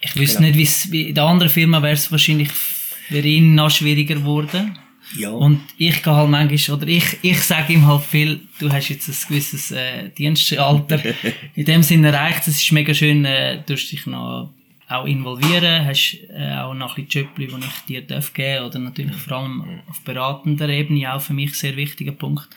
Ich 0.00 0.16
wüsste 0.16 0.42
Genau. 0.42 0.56
nicht, 0.56 0.92
wie 0.92 1.02
in 1.08 1.14
der 1.14 1.24
anderen 1.24 1.50
Firma 1.52 1.80
wäre 1.82 1.92
es 1.94 2.10
wahrscheinlich 2.10 2.50
für 2.50 3.20
ihn 3.20 3.54
noch 3.54 3.70
schwieriger 3.70 4.16
geworden. 4.16 4.76
Ja. 5.16 5.30
Und 5.30 5.60
ich 5.78 6.02
gehe 6.02 6.14
halt 6.14 6.28
manchmal, 6.28 6.76
oder 6.76 6.86
ich, 6.88 7.16
ich 7.22 7.40
sage 7.42 7.72
ihm 7.72 7.86
halt 7.86 8.02
viel, 8.02 8.40
du 8.58 8.70
hast 8.70 8.88
jetzt 8.90 9.08
ein 9.08 9.16
gewisses 9.28 9.70
äh, 9.70 10.10
Dienstalter 10.10 11.00
in 11.54 11.64
dem 11.64 11.82
Sinne 11.82 12.08
erreicht. 12.08 12.40
Es 12.46 12.60
ist 12.60 12.72
mega 12.72 12.92
schön, 12.92 13.24
äh, 13.24 13.62
du 13.64 13.72
hast 13.74 13.88
dich 13.90 14.04
noch 14.06 14.52
auch 14.88 15.04
involvieren, 15.04 15.84
hast 15.84 16.18
äh, 16.30 16.56
auch 16.56 16.74
noch 16.74 16.96
ein 16.96 17.04
bisschen 17.04 17.26
Jobli, 17.26 17.46
die 17.46 17.66
ich 17.66 17.84
dir 17.86 18.06
darf 18.06 18.32
geben 18.32 18.64
oder 18.66 18.78
natürlich 18.78 19.16
vor 19.16 19.38
allem 19.38 19.80
auf 19.88 20.00
beratender 20.02 20.68
Ebene 20.68 21.14
auch 21.14 21.20
für 21.20 21.34
mich 21.34 21.54
sehr 21.54 21.76
wichtiger 21.76 22.12
Punkt. 22.12 22.48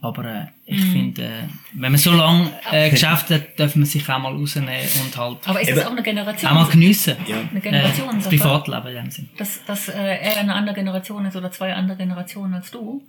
Aber 0.00 0.24
äh, 0.24 0.46
ich 0.66 0.80
finde, 0.80 1.22
äh, 1.24 1.28
wenn 1.74 1.92
man 1.92 1.98
so 2.00 2.10
lange 2.12 2.50
äh, 2.72 2.90
geschafft 2.90 3.30
hat, 3.30 3.58
darf 3.58 3.76
man 3.76 3.84
sich 3.86 4.02
auch 4.08 4.18
mal 4.18 4.32
rausnehmen 4.32 4.74
und 5.04 5.16
halt 5.16 5.38
Aber 5.46 5.60
ist 5.60 5.70
das 5.70 5.86
auch 5.86 5.92
eine 5.92 6.02
Generation? 6.02 6.50
auch 6.50 6.54
mal 6.56 6.66
geniessen. 6.66 7.16
Ja. 7.26 7.36
Eine 7.36 7.46
Äh, 7.50 7.52
das 7.52 7.62
Generationssache? 7.62 8.36
Privatleben 8.36 8.88
in 8.88 8.94
dem 8.94 9.10
Sinne. 9.12 9.28
Dass, 9.36 9.64
dass 9.66 9.88
äh, 9.88 9.92
er 9.92 10.38
eine 10.38 10.54
andere 10.54 10.74
Generation 10.74 11.24
ist 11.24 11.36
oder 11.36 11.52
zwei 11.52 11.72
andere 11.72 11.96
Generationen 11.96 12.54
als 12.54 12.72
du? 12.72 13.06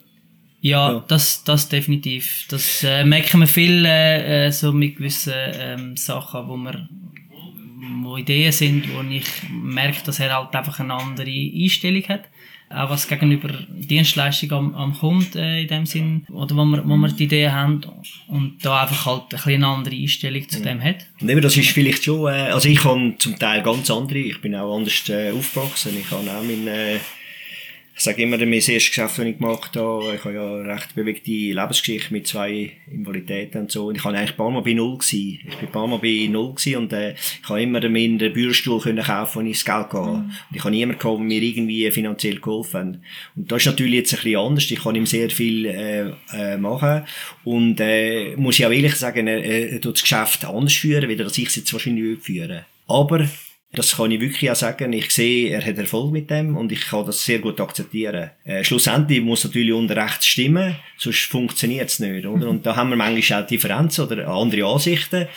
Ja, 0.62 0.92
Ja. 0.92 1.04
Das, 1.08 1.44
das 1.44 1.68
definitiv. 1.68 2.46
Das 2.50 2.84
äh, 2.84 3.04
merken 3.06 3.40
wir 3.40 3.48
viel 3.48 3.84
äh, 3.84 4.46
äh, 4.46 4.52
so 4.52 4.72
mit 4.72 4.98
gewissen 4.98 5.34
ähm, 5.36 5.98
Sachen, 5.98 6.48
wo 6.48 6.58
wir 6.58 6.88
wo 8.04 8.18
Ideen 8.18 8.52
sind, 8.52 8.94
wo 8.94 9.02
ich 9.10 9.26
merke, 9.50 10.04
dass 10.06 10.20
er 10.20 10.36
halt 10.36 10.54
einfach 10.56 10.80
eine 10.80 10.94
andere 10.94 11.30
Einstellung 11.30 12.04
hat. 12.08 12.24
Auch 12.70 12.90
was 12.90 13.08
gegenüber 13.08 13.50
Dienstleistung 13.70 14.52
am, 14.54 14.76
am 14.76 14.98
Kunden 14.98 15.38
äh, 15.38 15.64
in 15.64 15.68
dem 15.68 15.86
Sinn, 15.86 16.26
oder 16.32 16.56
wo 16.56 16.64
wir, 16.64 16.88
wo 16.88 16.96
wir 16.96 17.10
die 17.10 17.26
Ideen 17.26 17.52
haben 17.52 17.82
und 18.28 18.64
da 18.64 18.84
einfach 18.84 19.06
halt 19.06 19.46
ein 19.46 19.54
eine 19.56 19.68
andere 19.68 19.96
Einstellung 19.96 20.48
zu 20.48 20.62
dem 20.62 20.82
hat. 20.82 21.06
Und 21.20 21.30
eben, 21.30 21.42
das 21.42 21.58
ist 21.58 21.72
vielleicht 21.72 22.06
schon, 22.06 22.32
äh, 22.32 22.52
also 22.52 22.70
ich 22.70 22.82
habe 22.86 23.14
zum 23.18 23.38
Teil 23.38 23.62
ganz 23.62 23.92
andere, 23.92 24.20
ich 24.20 24.40
bin 24.40 24.56
auch 24.56 24.78
anders 24.78 25.10
äh, 25.10 25.32
aufgewachsen, 25.32 25.98
ich 26.00 26.10
habe 26.12 26.22
auch 26.32 26.44
mein, 26.44 26.66
äh, 26.68 27.00
ich 28.02 28.06
sage 28.06 28.24
immer, 28.24 28.40
mein 28.40 28.54
erstes 28.54 28.88
Geschäft, 28.88 29.20
das 29.20 29.26
ich 29.26 29.38
gemacht 29.38 29.76
habe, 29.76 30.16
ich 30.16 30.26
habe 30.26 30.34
ja 30.34 30.56
eine 30.56 30.74
recht 30.74 30.96
bewegte 30.96 31.30
Lebensgeschichte 31.30 32.12
mit 32.12 32.26
zwei 32.26 32.72
Invaliditäten 32.92 33.60
und 33.60 33.72
so, 33.72 33.90
und 33.90 33.96
ich 33.96 34.04
habe 34.04 34.18
eigentlich 34.18 34.32
ein 34.32 34.38
paar 34.38 34.50
Mal 34.50 34.64
bei 34.64 34.74
Null 34.74 34.98
gewesen. 34.98 35.40
Ich 35.48 35.56
bin 35.58 35.68
ein 35.68 35.72
paar 35.72 35.86
Mal 35.86 36.00
bei 36.00 36.28
Null 36.28 36.56
gewesen 36.56 36.78
und 36.78 36.94
äh, 36.94 37.14
ich 37.14 37.48
habe 37.48 37.62
immer 37.62 37.88
mir 37.88 38.18
den 38.18 38.34
Bürostuhl 38.34 38.82
können 38.82 39.04
kaufen, 39.04 39.42
wenn 39.42 39.46
ich 39.46 39.64
das 39.64 39.66
Geld 39.66 39.94
hatte. 39.94 40.00
Und 40.00 40.32
ich 40.52 40.64
habe 40.64 40.72
niemanden 40.72 40.98
gehabt, 40.98 41.20
der 41.20 41.26
mir 41.26 41.44
irgendwie 41.44 41.92
finanziell 41.92 42.40
geholfen 42.40 42.80
hat. 42.80 43.00
Und 43.36 43.52
das 43.52 43.62
ist 43.62 43.66
natürlich 43.68 43.94
jetzt 43.94 44.14
ein 44.14 44.24
bisschen 44.24 44.40
anders, 44.40 44.72
ich 44.72 44.82
kann 44.82 44.96
ihm 44.96 45.06
sehr 45.06 45.30
viel 45.30 45.66
äh, 45.68 46.12
äh, 46.34 46.58
machen 46.58 47.04
und 47.44 47.80
äh, 47.82 48.36
muss 48.36 48.58
ich 48.58 48.66
auch 48.66 48.72
ehrlich 48.72 48.96
sagen, 48.96 49.28
er, 49.28 49.44
er 49.44 49.80
tut 49.80 49.98
das 49.98 50.02
Geschäft 50.02 50.44
anders 50.44 50.74
führen, 50.74 51.08
wie 51.08 51.14
er 51.14 51.26
das 51.26 51.38
ich 51.38 51.50
es 51.50 51.56
jetzt 51.56 51.72
wahrscheinlich 51.72 52.04
würde 52.04 52.22
führen. 52.22 52.66
Aber 52.88 53.28
das 53.74 53.96
kann 53.96 54.12
ich 54.12 54.20
wirklich 54.20 54.52
auch 54.52 54.56
sagen. 54.56 54.92
Ich 54.92 55.12
sehe, 55.12 55.50
er 55.50 55.66
hat 55.66 55.78
Erfolg 55.78 56.12
mit 56.12 56.30
dem 56.30 56.58
und 56.58 56.72
ich 56.72 56.82
kann 56.82 57.06
das 57.06 57.24
sehr 57.24 57.40
gut 57.40 57.62
akzeptieren. 57.62 58.32
Äh, 58.44 58.64
schlussendlich 58.64 59.22
muss 59.22 59.46
natürlich 59.46 59.74
unter 59.74 59.96
Recht 59.96 60.24
stimmen, 60.26 60.76
sonst 60.98 61.26
funktioniert 61.26 61.90
es 61.90 62.00
nicht, 62.00 62.26
oder? 62.26 62.50
Und 62.50 62.66
da 62.66 62.76
haben 62.76 62.90
wir 62.90 62.98
manchmal 62.98 63.44
auch 63.44 63.48
Differenzen 63.48 64.06
oder 64.06 64.28
andere 64.28 64.66
Ansichten. 64.66 65.28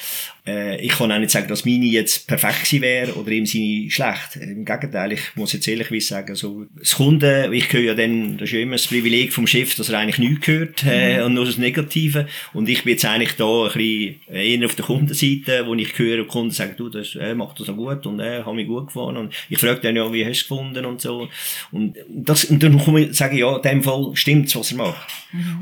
Äh, 0.47 0.81
ich 0.81 0.93
kann 0.93 1.11
auch 1.11 1.19
nicht 1.19 1.31
sagen, 1.31 1.49
dass 1.49 1.65
meine 1.65 1.87
jetzt 1.87 2.27
perfekt 2.27 2.65
gewesen 2.65 2.83
wäre 2.83 3.15
oder 3.15 3.31
ihm 3.31 3.47
seine 3.47 3.91
schlecht. 3.91 4.37
Im 4.37 4.65
Gegenteil, 4.65 5.13
ich 5.13 5.21
muss 5.37 5.55
jetzt 5.55 5.67
ehrlich 5.67 6.07
sagen, 6.07 6.35
so, 6.35 6.67
das 6.79 6.97
Kunden, 6.97 7.53
ich 7.53 7.73
höre 7.73 7.81
ja 7.81 7.95
dann, 7.95 8.37
das 8.37 8.49
ist 8.49 8.53
ja 8.53 8.61
immer 8.61 8.77
das 8.77 8.87
Privileg 8.87 9.33
vom 9.33 9.47
Chef, 9.47 9.75
dass 9.75 9.89
er 9.89 9.99
eigentlich 9.99 10.19
nichts 10.19 10.47
hört, 10.47 10.85
äh, 10.85 11.23
und 11.23 11.35
nur 11.35 11.47
das 11.47 11.57
Negative. 11.57 12.27
Und 12.53 12.69
ich 12.69 12.85
bin 12.85 12.93
jetzt 12.93 13.05
eigentlich 13.07 13.37
da 13.37 13.65
ein 13.65 13.73
bisschen 13.73 14.21
eher 14.29 14.67
auf 14.67 14.75
der 14.75 14.85
Kundenseite, 14.85 15.67
wo 15.67 15.75
ich 15.75 15.99
höre, 15.99 16.23
die 16.23 16.29
Kunden 16.29 16.51
sagen, 16.51 16.75
du, 16.77 16.91
das, 16.91 17.15
er 17.15 17.35
macht 17.35 17.61
das 17.61 17.69
auch 17.71 17.77
gut 17.77 18.05
und 18.07 18.21
er 18.21 18.45
hat 18.45 18.55
mich 18.55 18.67
gut 18.67 18.89
gefahren. 18.89 19.17
Und 19.17 19.35
ich 19.49 19.59
frage 19.59 19.81
dann 19.81 19.97
ja, 19.97 20.13
wie 20.13 20.25
hast 20.25 20.41
du 20.41 20.43
es 20.45 20.49
gefunden 20.49 20.85
und 20.85 21.01
so. 21.01 21.29
Und, 21.73 21.97
das, 22.09 22.45
und 22.45 22.63
dann 22.63 22.79
komme 22.79 23.05
ich 23.05 23.15
sagen, 23.15 23.39
ja, 23.39 23.57
in 23.57 23.63
dem 23.63 23.83
Fall 23.83 24.11
stimmt's, 24.15 24.55
was 24.57 24.73
er 24.73 24.79
macht. 24.79 25.09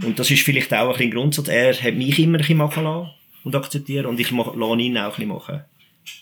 Und 0.04 0.18
das 0.18 0.30
ist 0.30 0.42
vielleicht 0.42 0.74
auch 0.74 0.90
ein 0.90 0.96
bisschen 0.96 1.12
Grundsatz. 1.12 1.48
Er 1.48 1.72
hat 1.72 1.94
mich 1.94 2.18
immer 2.18 2.38
ein 2.38 2.38
bisschen 2.38 2.58
machen 2.58 2.84
lassen 2.84 3.10
und 3.44 3.54
akzeptieren 3.54 4.06
und 4.06 4.18
ich 4.20 4.30
mach, 4.32 4.54
lasse 4.54 4.80
ihn 4.80 4.99
auch 4.99 5.04
ein 5.04 5.11
bisschen 5.11 5.28
machen. 5.28 5.61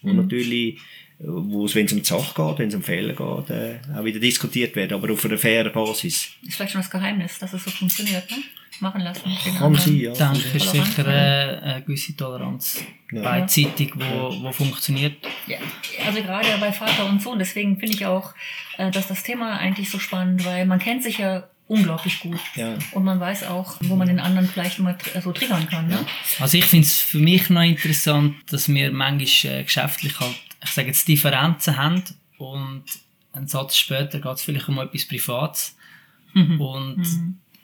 Und 0.03 0.17
natürlich, 0.17 0.79
wo 1.19 1.65
es, 1.67 1.75
wenn 1.75 1.87
es 1.87 1.93
um 1.93 1.99
die 1.99 2.05
Sache 2.05 2.35
geht, 2.35 2.59
wenn 2.59 2.69
es 2.69 2.75
um 2.75 2.83
Fehler 2.83 3.15
geht, 3.15 3.51
äh, 3.51 3.79
auch 3.97 4.05
wieder 4.05 4.21
diskutiert 4.21 4.75
wird, 4.77 4.93
aber 4.93 5.13
auf 5.13 5.25
einer 5.25 5.39
fairen 5.39 5.73
Basis. 5.73 6.31
Ist 6.43 6.55
vielleicht 6.57 6.73
schon 6.73 6.81
das 6.81 6.91
Geheimnis, 6.91 7.39
dass 7.39 7.53
es 7.53 7.65
so 7.65 7.71
funktioniert, 7.71 8.31
ne? 8.31 8.39
Machen 8.81 9.03
lassen. 9.03 9.25
Kann 9.45 9.57
anderen. 9.57 9.75
sein, 9.77 9.97
ja. 9.97 10.13
Denke, 10.15 10.57
ist 10.57 10.65
Toleranz, 10.71 10.97
sicher 10.97 11.07
äh, 11.09 11.59
eine 11.61 11.83
gewisse 11.83 12.17
Toleranz 12.17 12.85
Ja. 13.13 13.23
beidseitig, 13.23 13.93
wo, 13.95 14.43
wo 14.43 14.53
funktioniert. 14.53 15.17
Ja, 15.47 15.59
also 16.07 16.23
gerade 16.23 16.49
bei 16.59 16.73
Vater 16.73 17.07
und 17.07 17.21
Sohn, 17.21 17.39
deswegen 17.39 17.79
finde 17.79 17.95
ich 17.95 18.07
auch, 18.07 18.33
äh, 18.79 18.91
dass 18.91 19.09
das 19.09 19.23
Thema 19.23 19.59
eigentlich 19.59 19.91
so 19.91 19.99
spannend, 19.99 20.47
weil 20.47 20.65
man 20.65 20.79
kennt 20.79 21.03
sich 21.03 21.19
ja 21.19 21.51
unglaublich 21.71 22.21
gut. 22.21 22.41
Ja. 22.57 22.77
Und 22.93 23.05
man 23.05 23.21
weiß 23.21 23.45
auch, 23.45 23.77
wo 23.83 23.97
man 23.97 24.09
den 24.09 24.19
anderen 24.21 24.49
vielleicht 24.49 24.79
mal 24.81 24.95
tr- 24.95 25.21
so 25.23 25.33
triggern 25.33 25.69
kann. 25.69 25.87
Ne? 25.89 25.99
Also 26.41 26.59
ich 26.59 26.65
finde 26.65 26.87
es 26.87 26.99
für 27.01 27.19
mich 27.19 27.49
noch 27.51 27.63
interessant, 27.63 28.35
dass 28.51 28.69
wir 28.69 28.93
manchmal 28.93 29.53
äh, 29.61 29.63
geschäftlich 29.65 30.19
halt, 30.21 30.35
ich 30.65 30.71
sage 30.71 30.89
jetzt 30.89 31.07
Differenzen 31.09 31.77
haben 31.77 32.03
und 32.39 32.85
einen 33.33 33.47
Satz 33.49 33.77
später 33.77 34.19
geht 34.21 34.33
es 34.35 34.43
vielleicht 34.43 34.69
um 34.69 34.79
etwas 34.79 35.07
Privates 35.07 35.77
und 36.35 37.05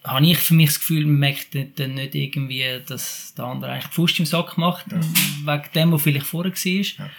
habe 0.05 0.27
ich 0.27 0.39
für 0.39 0.55
mich 0.55 0.67
das 0.71 0.79
Gefühl, 0.81 1.05
man 1.07 1.19
merkt 1.19 1.55
dann- 1.79 1.95
nicht 1.95 2.15
irgendwie, 2.15 2.65
dass 2.87 3.35
der 3.37 3.45
andere 3.45 3.73
eigentlich 3.73 4.13
die 4.15 4.23
im 4.23 4.27
Sack 4.27 4.57
macht, 4.59 4.87
wegen 4.91 5.63
dem, 5.75 5.93
was 5.93 6.03
vielleicht 6.03 6.27
vorher 6.27 6.53
war. 6.53 7.11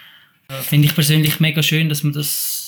Äh, 0.50 0.62
Finde 0.62 0.88
ich 0.88 0.96
persönlich 0.96 1.40
mega 1.42 1.62
schön, 1.62 1.90
dass 1.90 2.04
man 2.04 2.14
das 2.14 2.67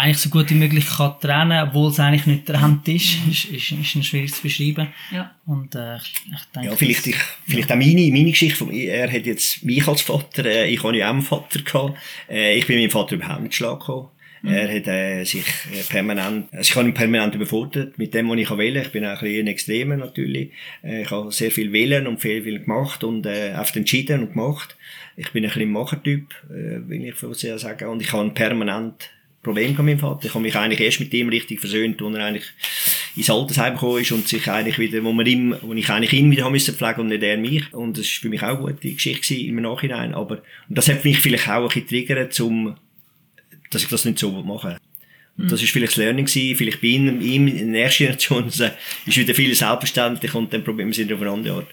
eigentlich 0.00 0.18
so 0.18 0.30
gut 0.30 0.50
wie 0.50 0.54
möglich 0.54 0.86
kann 0.86 1.14
trennen, 1.20 1.68
obwohl 1.68 1.90
es 1.90 2.00
eigentlich 2.00 2.26
nicht 2.26 2.46
getrennt 2.46 2.86
ist. 2.88 3.18
ist, 3.28 3.44
ist, 3.46 3.72
ist 3.72 3.94
ein 3.94 4.02
schwierig 4.02 4.32
zu 4.32 4.42
beschreiben. 4.42 4.88
Ja. 5.10 5.34
Und 5.46 5.74
äh, 5.74 5.96
ich, 5.96 6.14
ich 6.32 6.44
denke, 6.54 6.68
Ja, 6.68 6.76
vielleicht, 6.76 7.06
ich, 7.06 7.16
vielleicht 7.46 7.70
auch 7.70 7.76
meine, 7.76 8.10
meine 8.10 8.30
Geschichte. 8.30 8.56
Von, 8.56 8.72
er 8.72 9.10
hat 9.10 9.26
jetzt 9.26 9.62
mich 9.64 9.86
als 9.86 10.02
Vater, 10.02 10.44
äh, 10.46 10.70
ich 10.70 10.82
habe 10.82 10.96
ja 10.96 11.08
auch 11.08 11.14
einen 11.14 11.22
Vater 11.22 11.60
gehabt. 11.62 11.98
Äh, 12.28 12.58
ich 12.58 12.66
bin 12.66 12.76
mit 12.76 12.84
meinem 12.84 12.92
Vater 12.92 13.16
überhaupt 13.16 13.42
nicht 13.42 13.54
schlagen 13.54 13.78
gekommen. 13.78 14.08
Er 14.42 14.74
hat 14.74 14.86
äh, 14.88 15.24
sich 15.24 15.44
äh, 15.70 15.82
permanent, 15.88 16.48
also 16.52 16.62
ich 16.62 16.74
habe 16.74 16.88
ihn 16.88 16.94
permanent 16.94 17.34
überfordert 17.34 17.98
mit 17.98 18.14
dem, 18.14 18.30
was 18.30 18.38
ich 18.38 18.50
wählen. 18.50 18.82
Ich 18.82 18.92
bin 18.92 19.04
auch 19.04 19.10
ein 19.10 19.18
bisschen 19.18 19.44
ein 19.44 19.46
Extremer 19.48 19.96
natürlich. 19.96 20.52
Äh, 20.82 21.02
ich 21.02 21.10
habe 21.10 21.30
sehr 21.30 21.50
viel 21.50 21.72
wählen 21.72 22.06
und 22.06 22.20
viel, 22.20 22.42
viel 22.42 22.60
gemacht 22.60 23.04
und 23.04 23.26
äh, 23.26 23.54
oft 23.58 23.76
entschieden 23.76 24.20
und 24.20 24.32
gemacht. 24.32 24.76
Ich 25.16 25.30
bin 25.32 25.44
ein 25.44 25.50
bisschen 25.50 25.70
Machertyp, 25.70 26.30
äh, 26.48 26.88
will 26.88 27.04
ich 27.04 27.16
sehr 27.38 27.58
sagen. 27.58 27.88
Und 27.88 28.00
ich 28.00 28.12
habe 28.12 28.30
permanent 28.30 29.10
Problem 29.42 29.70
mit 29.70 29.78
meinem 29.78 29.98
Vater. 29.98 30.26
Ich 30.26 30.34
habe 30.34 30.42
mich 30.42 30.54
eigentlich 30.54 30.80
erst 30.80 31.00
mit 31.00 31.14
ihm 31.14 31.28
richtig 31.28 31.60
versöhnt, 31.60 32.02
als 32.02 32.14
er 32.14 32.24
eigentlich 32.24 32.44
ins 33.16 33.30
Altersheim 33.30 33.74
gekommen 33.74 34.02
ist 34.02 34.12
und 34.12 34.28
sich 34.28 34.48
eigentlich 34.50 34.78
wieder, 34.78 35.02
wo, 35.02 35.12
man 35.12 35.26
ihm, 35.26 35.54
wo 35.62 35.72
ich 35.72 35.88
eigentlich 35.88 36.12
ihn 36.12 36.30
wieder 36.30 36.44
haben 36.44 36.52
müssen 36.52 36.74
pflegen 36.74 37.00
und 37.00 37.08
nicht 37.08 37.22
er 37.22 37.38
mich. 37.38 37.72
Und 37.72 37.96
das 37.96 38.04
war 38.04 38.20
für 38.22 38.28
mich 38.28 38.42
auch 38.42 38.58
eine 38.58 38.74
gute 38.74 38.92
Geschichte 38.92 39.34
im 39.34 39.56
Nachhinein. 39.56 40.14
Aber, 40.14 40.42
und 40.68 40.76
das 40.76 40.88
hat 40.88 41.04
mich 41.04 41.18
vielleicht 41.20 41.48
auch 41.48 41.62
ein 41.62 41.68
bisschen 41.68 41.88
triggert, 41.88 42.34
zum, 42.34 42.76
dass 43.70 43.82
ich 43.82 43.88
das 43.88 44.04
nicht 44.04 44.18
so 44.18 44.30
machen 44.30 44.76
und 45.40 45.50
das 45.50 45.62
ist 45.62 45.70
vielleicht 45.70 45.92
das 45.92 45.96
Learning 45.96 46.26
gewesen, 46.26 46.56
vielleicht 46.56 46.80
bei 46.80 46.88
ihm, 46.88 47.20
ihm 47.20 47.48
in 47.48 47.72
der 47.72 47.84
ersten 47.84 48.04
Generation, 48.04 48.48
ist 48.48 49.16
wieder 49.16 49.34
viel 49.34 49.54
selbstverständlich 49.54 50.34
und 50.34 50.52
dann 50.52 50.64
Probleme 50.64 50.92
sind 50.92 51.12
auf 51.12 51.20
eine 51.20 51.30
andere 51.30 51.56
Art. 51.56 51.66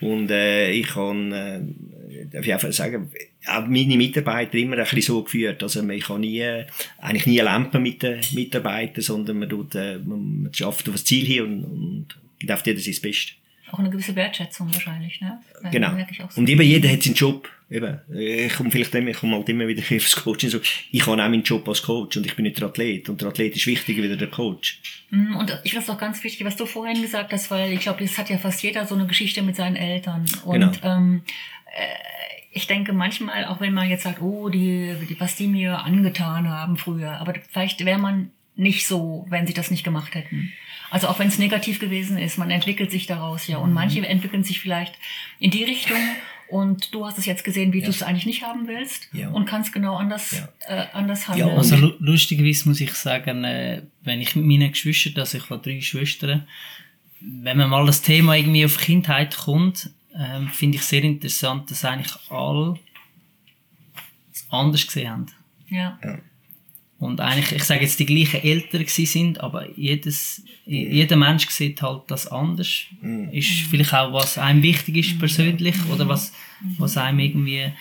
Und, 0.00 0.30
äh, 0.30 0.72
ich 0.72 0.88
kann, 0.88 1.32
äh, 1.32 1.60
darf 2.30 2.44
ich 2.44 2.52
einfach 2.52 2.72
sagen, 2.72 3.10
auch 3.46 3.66
meine 3.66 3.96
Mitarbeiter 3.96 4.54
immer 4.58 4.76
ein 4.76 4.84
bisschen 4.84 5.02
so 5.02 5.22
geführt. 5.22 5.62
Also, 5.62 5.88
ich 5.88 6.04
kann 6.04 6.20
nie, 6.20 6.42
eigentlich 6.98 7.26
nie 7.26 7.38
lampen 7.38 7.82
mit 7.82 8.02
den 8.02 8.20
Mitarbeitern, 8.32 9.02
sondern 9.02 9.38
man 9.38 9.48
tut, 9.48 9.74
äh, 9.74 9.98
man, 9.98 10.42
man 10.42 10.54
schafft 10.54 10.88
auf 10.88 10.94
das 10.94 11.04
Ziel 11.04 11.24
hin 11.26 11.42
und, 11.44 11.64
und 11.64 12.06
gibt 12.38 12.52
auf 12.52 12.64
jeder 12.66 12.80
sein 12.80 12.94
Bestes. 13.02 13.32
Auch 13.70 13.78
eine 13.78 13.88
gewisse 13.88 14.14
Wertschätzung 14.14 14.72
wahrscheinlich. 14.74 15.18
Ne? 15.22 15.40
Weil 15.62 15.70
Genau. 15.70 15.96
so. 16.28 16.40
Und 16.40 16.48
eben 16.48 16.60
jeder 16.60 16.90
hat 16.90 17.02
seinen 17.02 17.14
Job. 17.14 17.48
Eben, 17.70 18.00
ich 18.14 18.52
komme 18.52 18.70
vielleicht 18.70 18.94
immer, 18.94 19.08
ich 19.12 19.16
komme 19.16 19.34
halt 19.36 19.48
immer 19.48 19.66
wieder 19.66 19.82
aufs 19.96 20.14
Coaching 20.14 20.50
so. 20.50 20.60
Ich 20.90 21.00
habe 21.06 21.12
auch 21.12 21.16
meinen 21.16 21.42
Job 21.42 21.66
als 21.66 21.80
Coach 21.82 22.18
und 22.18 22.26
ich 22.26 22.36
bin 22.36 22.42
nicht 22.42 22.58
der 22.60 22.68
Athlet. 22.68 23.08
Und 23.08 23.22
der 23.22 23.28
Athlet 23.28 23.56
ist 23.56 23.66
wichtiger 23.66 24.02
wie 24.02 24.14
der 24.14 24.28
Coach. 24.28 24.78
Mm, 25.08 25.36
Und 25.36 25.58
ich 25.64 25.70
finde 25.70 25.84
es 25.84 25.88
auch 25.90 25.96
ganz 25.96 26.22
wichtig, 26.22 26.44
was 26.46 26.56
du 26.56 26.66
vorhin 26.66 27.00
gesagt 27.00 27.32
hast, 27.32 27.50
weil 27.50 27.72
ich 27.72 27.80
glaube, 27.80 28.04
das 28.04 28.18
hat 28.18 28.28
ja 28.28 28.36
fast 28.36 28.62
jeder 28.62 28.86
so 28.86 28.94
eine 28.94 29.06
Geschichte 29.06 29.40
mit 29.40 29.56
seinen 29.56 29.76
Eltern. 29.76 30.26
Und 30.44 30.60
Genau. 30.60 30.72
ähm, 30.82 31.22
äh, 31.61 31.61
ich 32.52 32.66
denke 32.66 32.92
manchmal, 32.92 33.46
auch 33.46 33.60
wenn 33.60 33.72
man 33.72 33.88
jetzt 33.88 34.02
sagt, 34.02 34.20
oh, 34.20 34.48
die, 34.48 34.94
die, 35.08 35.18
was 35.18 35.36
die 35.36 35.46
mir 35.46 35.78
angetan 35.84 36.48
haben 36.48 36.76
früher, 36.76 37.12
aber 37.20 37.34
vielleicht 37.50 37.84
wäre 37.84 37.98
man 37.98 38.30
nicht 38.56 38.86
so, 38.86 39.26
wenn 39.30 39.46
sie 39.46 39.54
das 39.54 39.70
nicht 39.70 39.82
gemacht 39.84 40.14
hätten. 40.14 40.52
Also 40.90 41.08
auch 41.08 41.18
wenn 41.18 41.28
es 41.28 41.38
negativ 41.38 41.80
gewesen 41.80 42.18
ist, 42.18 42.36
man 42.36 42.50
entwickelt 42.50 42.90
sich 42.90 43.06
daraus 43.06 43.46
ja. 43.46 43.56
Und 43.56 43.72
manche 43.72 44.06
entwickeln 44.06 44.44
sich 44.44 44.60
vielleicht 44.60 44.94
in 45.38 45.50
die 45.50 45.64
Richtung 45.64 45.96
Und 46.48 46.92
du 46.92 47.06
hast 47.06 47.16
es 47.16 47.24
jetzt 47.24 47.44
gesehen, 47.44 47.72
wie 47.72 47.80
du 47.80 47.88
es 47.88 48.02
eigentlich 48.02 48.26
nicht 48.26 48.42
haben 48.42 48.68
willst 48.68 49.08
Ja. 49.14 49.30
und 49.30 49.46
kannst 49.46 49.72
genau 49.72 49.96
anders, 49.96 50.42
Ja. 50.68 50.76
äh, 50.82 50.86
anders 50.92 51.26
handeln. 51.26 51.48
und- 51.48 51.56
Also 51.56 51.76
lu- 51.76 51.94
lustigerweise 51.98 52.68
muss 52.68 52.78
ich 52.82 52.92
sagen, 52.92 53.42
äh, 53.44 53.80
wenn 54.02 54.20
ich 54.20 54.36
mit 54.36 54.44
meinen 54.44 54.70
Geschwistern, 54.70 55.18
also 55.20 55.38
ich 55.38 55.48
habe 55.48 55.62
drei 55.62 55.80
Schwestern, 55.80 56.46
wenn 57.22 57.56
man 57.56 57.70
mal 57.70 57.86
das 57.86 58.02
Thema 58.02 58.36
irgendwie 58.36 58.66
auf 58.66 58.76
Kindheit 58.76 59.34
kommt, 59.34 59.88
ähm, 60.18 60.48
finde 60.48 60.78
ich 60.78 60.82
sehr 60.84 61.02
interessant, 61.04 61.70
dass 61.70 61.84
eigentlich 61.84 62.12
alle 62.30 62.78
es 64.32 64.46
anders 64.50 64.86
gesehen 64.86 65.10
haben. 65.10 65.26
ja. 66.02 66.18
Und 66.98 67.20
eigentlich, 67.20 67.50
ich 67.50 67.64
sage 67.64 67.80
jetzt, 67.80 67.98
die 67.98 68.06
gleichen 68.06 68.44
Eltern 68.44 68.82
gewesen 68.82 69.06
sind, 69.06 69.40
aber 69.40 69.68
jedes, 69.76 70.44
jeder 70.64 71.16
Mensch 71.16 71.48
sieht 71.48 71.82
halt 71.82 72.02
das 72.06 72.28
anders. 72.28 72.84
Ist 73.32 73.48
vielleicht 73.68 73.92
auch, 73.92 74.12
was 74.12 74.38
einem 74.38 74.62
wichtig 74.62 74.98
ist 74.98 75.18
persönlich 75.18 75.74
oder 75.90 76.08
was, 76.08 76.32
was 76.78 76.96
einem 76.96 77.18
irgendwie... 77.18 77.72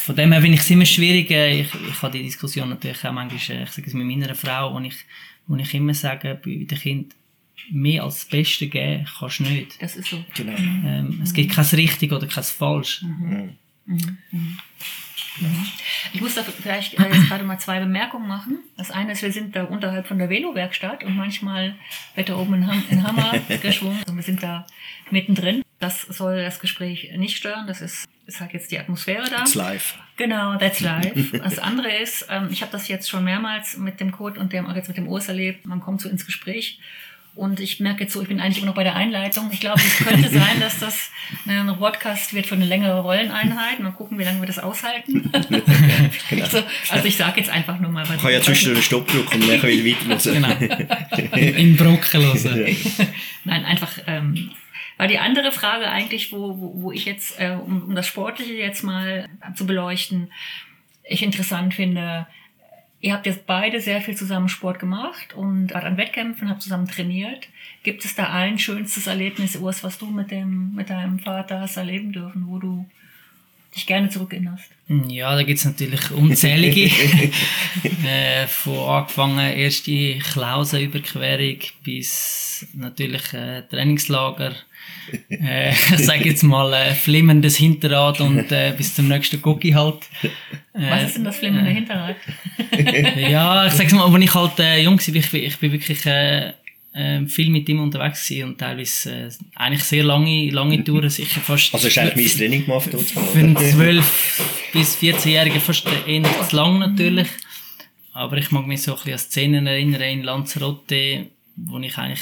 Von 0.00 0.14
dem 0.14 0.32
her 0.32 0.42
finde 0.42 0.56
ich 0.56 0.60
es 0.60 0.70
immer 0.70 0.84
schwierig. 0.84 1.30
äh, 1.30 1.62
Ich, 1.62 1.68
ich 1.72 2.02
habe 2.02 2.18
die 2.18 2.24
Diskussion 2.24 2.68
natürlich 2.68 3.02
auch 3.02 3.12
manchmal, 3.12 3.60
äh, 3.60 3.62
ich 3.62 3.70
sage 3.70 3.86
es 3.86 3.94
mit 3.94 4.06
meiner 4.06 4.34
Frau, 4.34 4.74
wo 4.74 4.80
ich, 4.80 4.96
wo 5.46 5.56
ich 5.56 5.72
immer 5.72 5.94
sage, 5.94 6.38
bei 6.44 6.66
den 6.66 6.78
Kindern, 6.78 7.14
mehr 7.70 8.04
als 8.04 8.20
das 8.20 8.24
Beste 8.26 8.68
geben 8.68 9.06
kannst 9.18 9.40
du 9.40 9.44
nicht. 9.44 9.82
Das 9.82 9.96
ist 9.96 10.08
so. 10.08 10.24
Genau. 10.34 10.56
Ähm, 10.56 11.20
es 11.22 11.32
gibt 11.32 11.54
kein 11.54 11.64
richtig 11.64 12.12
oder 12.12 12.26
kein 12.26 12.44
falsch. 12.44 13.04
Ich 16.12 16.20
muss 16.20 16.34
da 16.34 16.42
vielleicht 16.42 16.98
jetzt 16.98 17.28
gerade 17.28 17.44
mal 17.44 17.58
zwei 17.58 17.80
Bemerkungen 17.80 18.26
machen. 18.26 18.58
Das 18.76 18.90
eine 18.90 19.12
ist, 19.12 19.22
wir 19.22 19.32
sind 19.32 19.54
da 19.54 19.64
unterhalb 19.64 20.06
von 20.06 20.18
der 20.18 20.28
Velo-Werkstatt 20.28 21.04
und 21.04 21.16
manchmal 21.16 21.74
wird 22.14 22.28
da 22.28 22.36
oben 22.36 22.54
ein, 22.54 22.66
Ham 22.66 22.82
ein 22.90 23.02
Hammer 23.02 23.32
geschwungen 23.62 24.02
und 24.08 24.16
wir 24.16 24.22
sind 24.22 24.42
da 24.42 24.66
mittendrin. 25.10 25.62
Das 25.78 26.02
soll 26.02 26.42
das 26.42 26.58
Gespräch 26.58 27.12
nicht 27.16 27.36
stören. 27.36 27.66
Das 27.66 27.80
ist, 27.80 28.08
ist 28.26 28.40
halt 28.40 28.52
jetzt 28.52 28.72
die 28.72 28.78
Atmosphäre 28.78 29.28
da. 29.30 29.42
It's 29.42 29.54
live. 29.54 29.98
Genau, 30.16 30.56
that's 30.58 30.80
life. 30.80 31.38
Das 31.38 31.58
andere 31.58 31.96
ist, 31.96 32.26
ähm, 32.30 32.48
ich 32.50 32.62
habe 32.62 32.72
das 32.72 32.88
jetzt 32.88 33.08
schon 33.08 33.22
mehrmals 33.22 33.76
mit 33.76 34.00
dem 34.00 34.10
Code 34.10 34.40
und 34.40 34.52
dem, 34.52 34.66
auch 34.66 34.74
jetzt 34.74 34.88
mit 34.88 34.96
dem 34.96 35.06
Urs 35.06 35.28
erlebt. 35.28 35.66
Man 35.66 35.80
kommt 35.80 36.00
so 36.00 36.08
ins 36.08 36.26
Gespräch 36.26 36.80
und 37.38 37.60
ich 37.60 37.78
merke 37.78 38.02
jetzt 38.02 38.12
so, 38.12 38.20
ich 38.20 38.28
bin 38.28 38.40
eigentlich 38.40 38.58
immer 38.58 38.66
noch 38.66 38.74
bei 38.74 38.82
der 38.82 38.96
Einleitung. 38.96 39.48
Ich 39.52 39.60
glaube, 39.60 39.80
es 39.80 39.98
könnte 39.98 40.28
sein, 40.32 40.58
dass 40.58 40.80
das 40.80 41.10
naja, 41.44 41.60
ein 41.60 41.78
Podcast 41.78 42.34
wird 42.34 42.46
für 42.46 42.56
eine 42.56 42.64
längere 42.64 43.00
Rolleneinheit. 43.00 43.78
Mal 43.78 43.92
gucken, 43.92 44.18
wie 44.18 44.24
lange 44.24 44.40
wir 44.40 44.46
das 44.46 44.58
aushalten. 44.58 45.30
also, 45.32 46.62
also 46.88 47.06
ich 47.06 47.16
sage 47.16 47.40
jetzt 47.40 47.50
einfach 47.50 47.78
nur 47.78 47.92
mal, 47.92 48.02
was 48.08 48.16
Ich 48.16 48.22
kann 48.22 48.32
ja 48.32 48.42
zwischendurch 48.42 48.78
einen 48.78 48.82
Stopp 48.82 49.06
drücken 49.06 49.40
und 49.40 49.48
dann 49.48 49.62
wieder 49.62 50.10
weiterhören. 50.10 50.58
Genau. 50.58 51.36
In 51.36 51.76
Brocken 51.76 52.22
hören. 52.22 52.76
Nein, 53.44 53.64
einfach, 53.64 53.92
ähm, 54.08 54.50
weil 54.96 55.08
die 55.08 55.18
andere 55.18 55.52
Frage 55.52 55.88
eigentlich, 55.88 56.32
wo, 56.32 56.58
wo, 56.58 56.82
wo 56.82 56.92
ich 56.92 57.04
jetzt, 57.04 57.38
äh, 57.38 57.50
um, 57.50 57.84
um 57.84 57.94
das 57.94 58.06
Sportliche 58.08 58.54
jetzt 58.54 58.82
mal 58.82 59.28
zu 59.54 59.64
beleuchten, 59.64 60.32
ich 61.04 61.22
interessant 61.22 61.74
finde, 61.74 62.26
ihr 63.00 63.12
habt 63.12 63.26
jetzt 63.26 63.46
beide 63.46 63.80
sehr 63.80 64.00
viel 64.00 64.16
zusammen 64.16 64.48
Sport 64.48 64.78
gemacht 64.78 65.34
und 65.34 65.72
wart 65.72 65.84
an 65.84 65.96
Wettkämpfen, 65.96 66.48
habt 66.48 66.62
zusammen 66.62 66.88
trainiert. 66.88 67.48
Gibt 67.82 68.04
es 68.04 68.14
da 68.14 68.32
ein 68.32 68.58
schönstes 68.58 69.06
Erlebnis, 69.06 69.56
Urs, 69.56 69.84
was 69.84 69.98
du 69.98 70.06
mit 70.06 70.30
dem, 70.30 70.74
mit 70.74 70.90
deinem 70.90 71.18
Vater 71.18 71.60
hast 71.60 71.76
erleben 71.76 72.12
dürfen, 72.12 72.48
wo 72.48 72.58
du 72.58 72.86
dich 73.74 73.86
gerne 73.86 74.08
zurückerinnerst? 74.08 74.70
Ja, 75.08 75.34
da 75.36 75.42
gibt's 75.42 75.64
natürlich 75.64 76.10
unzählige. 76.10 76.90
äh, 78.04 78.46
von 78.46 78.88
angefangen 78.88 79.38
erste 79.38 80.18
Klausenüberquerung 80.18 81.58
bis 81.84 82.66
natürlich 82.72 83.32
äh, 83.34 83.62
Trainingslager. 83.62 84.52
Äh, 85.30 85.70
ich 85.94 86.04
sage 86.04 86.24
jetzt 86.28 86.42
mal 86.42 86.72
äh, 86.72 86.94
flimmendes 86.94 87.56
Hinterrad 87.56 88.20
und 88.20 88.50
äh, 88.52 88.74
bis 88.76 88.94
zum 88.94 89.08
nächsten 89.08 89.40
Cookie 89.44 89.74
halt. 89.74 89.96
Äh, 90.74 90.90
Was 90.90 91.02
ist 91.04 91.16
denn 91.16 91.24
das 91.24 91.36
flimmende 91.36 91.70
Hinterrad? 91.70 92.16
ja, 93.16 93.66
ich 93.66 93.72
sag's 93.72 93.92
mal, 93.92 94.12
als 94.12 94.24
ich 94.24 94.34
halt 94.34 94.58
äh, 94.60 94.82
jung 94.82 94.98
war, 94.98 95.14
ich, 95.14 95.30
bin- 95.30 95.42
ich 95.44 95.56
bin 95.58 95.72
wirklich 95.72 96.04
äh, 96.06 96.52
äh, 96.94 97.26
viel 97.26 97.50
mit 97.50 97.68
ihm 97.68 97.80
unterwegs 97.80 98.26
gewesen 98.28 98.48
und 98.50 98.58
teilweise 98.58 99.10
äh, 99.12 99.30
eigentlich 99.56 99.84
sehr 99.84 100.04
lange, 100.04 100.50
lange 100.50 100.82
Touren, 100.84 101.08
sicher 101.10 101.40
fast... 101.40 101.72
Also 101.74 101.86
hast 101.88 101.96
du 101.96 102.00
eigentlich 102.00 102.28
mein 102.32 102.38
Training 102.38 102.64
gemacht? 102.66 102.88
Für 103.32 103.38
einen 103.38 103.56
12- 103.56 104.02
bis 104.72 104.96
14-Jährigen 104.98 105.60
fast 105.60 105.84
eher 106.06 106.22
zu 106.48 106.56
lang 106.56 106.78
natürlich. 106.80 107.28
Aber 108.12 108.36
ich 108.36 108.50
mag 108.50 108.66
mich 108.66 108.82
so 108.82 108.92
ein 108.92 108.96
bisschen 108.96 109.12
an 109.14 109.18
Szenen 109.18 109.66
erinnern 109.66 110.02
in 110.02 110.22
Lanzarote, 110.24 111.26
wo 111.56 111.78
ich 111.78 111.96
eigentlich 111.96 112.20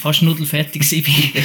fast 0.00 0.22
nudelfertig 0.22 0.82
war 1.34 1.42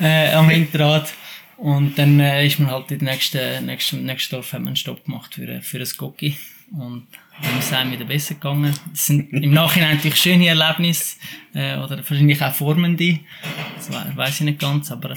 äh, 0.00 0.32
am 0.32 0.48
Hinterrad. 0.48 1.12
Und 1.56 1.96
dann 1.98 2.18
äh, 2.20 2.46
ist 2.46 2.58
man 2.58 2.70
halt 2.70 2.90
in 2.90 2.98
den 2.98 3.08
nächsten, 3.08 3.66
nächsten, 3.66 4.04
nächsten 4.04 4.34
Dorf 4.34 4.52
hat 4.52 4.60
man 4.60 4.68
einen 4.68 4.76
Stopp 4.76 5.04
gemacht 5.04 5.34
für, 5.34 5.60
für 5.62 5.78
ein 5.78 5.88
Gocki. 5.96 6.36
Und 6.76 7.06
dann 7.40 7.58
ist 7.58 7.70
es 7.72 7.92
wieder 7.92 8.04
besser 8.04 8.34
gegangen. 8.34 8.74
Das 8.90 9.06
sind 9.06 9.32
im 9.32 9.52
Nachhinein 9.52 9.96
natürlich 9.96 10.16
schöne 10.20 10.48
Erlebnisse, 10.48 11.16
äh, 11.54 11.76
oder 11.76 11.96
wahrscheinlich 11.98 12.42
auch 12.42 12.52
formende. 12.52 13.20
Das 13.76 13.90
we- 13.90 14.16
weiß 14.16 14.40
ich 14.40 14.46
nicht 14.46 14.58
ganz, 14.60 14.90
aber, 14.90 15.10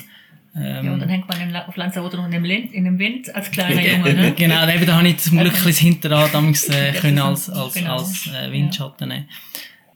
ähm, 0.56 0.86
Ja, 0.86 0.94
und 0.94 1.00
dann 1.00 1.10
hängt 1.10 1.28
man 1.28 1.56
auf 1.56 1.76
Lanzarote 1.76 2.18
noch 2.18 2.26
in 2.26 2.32
dem, 2.32 2.44
Lin- 2.44 2.72
in 2.72 2.84
dem 2.86 3.00
Wind 3.00 3.34
als 3.34 3.50
kleiner 3.50 3.82
Junge, 3.82 4.14
ne? 4.14 4.32
genau, 4.38 4.68
eben, 4.68 4.86
da 4.86 4.98
habe 4.98 5.08
ich 5.08 5.18
zum 5.18 5.40
Glück 5.40 5.54
das 5.64 5.78
Hinterrad 5.80 6.34
damals, 6.34 6.70
äh, 6.70 6.92
können 7.02 7.20
als, 7.20 7.50
als, 7.50 7.74
genau. 7.74 7.98
als 7.98 8.28
äh, 8.28 8.52
Windschatten 8.52 9.10
nehmen. 9.10 9.30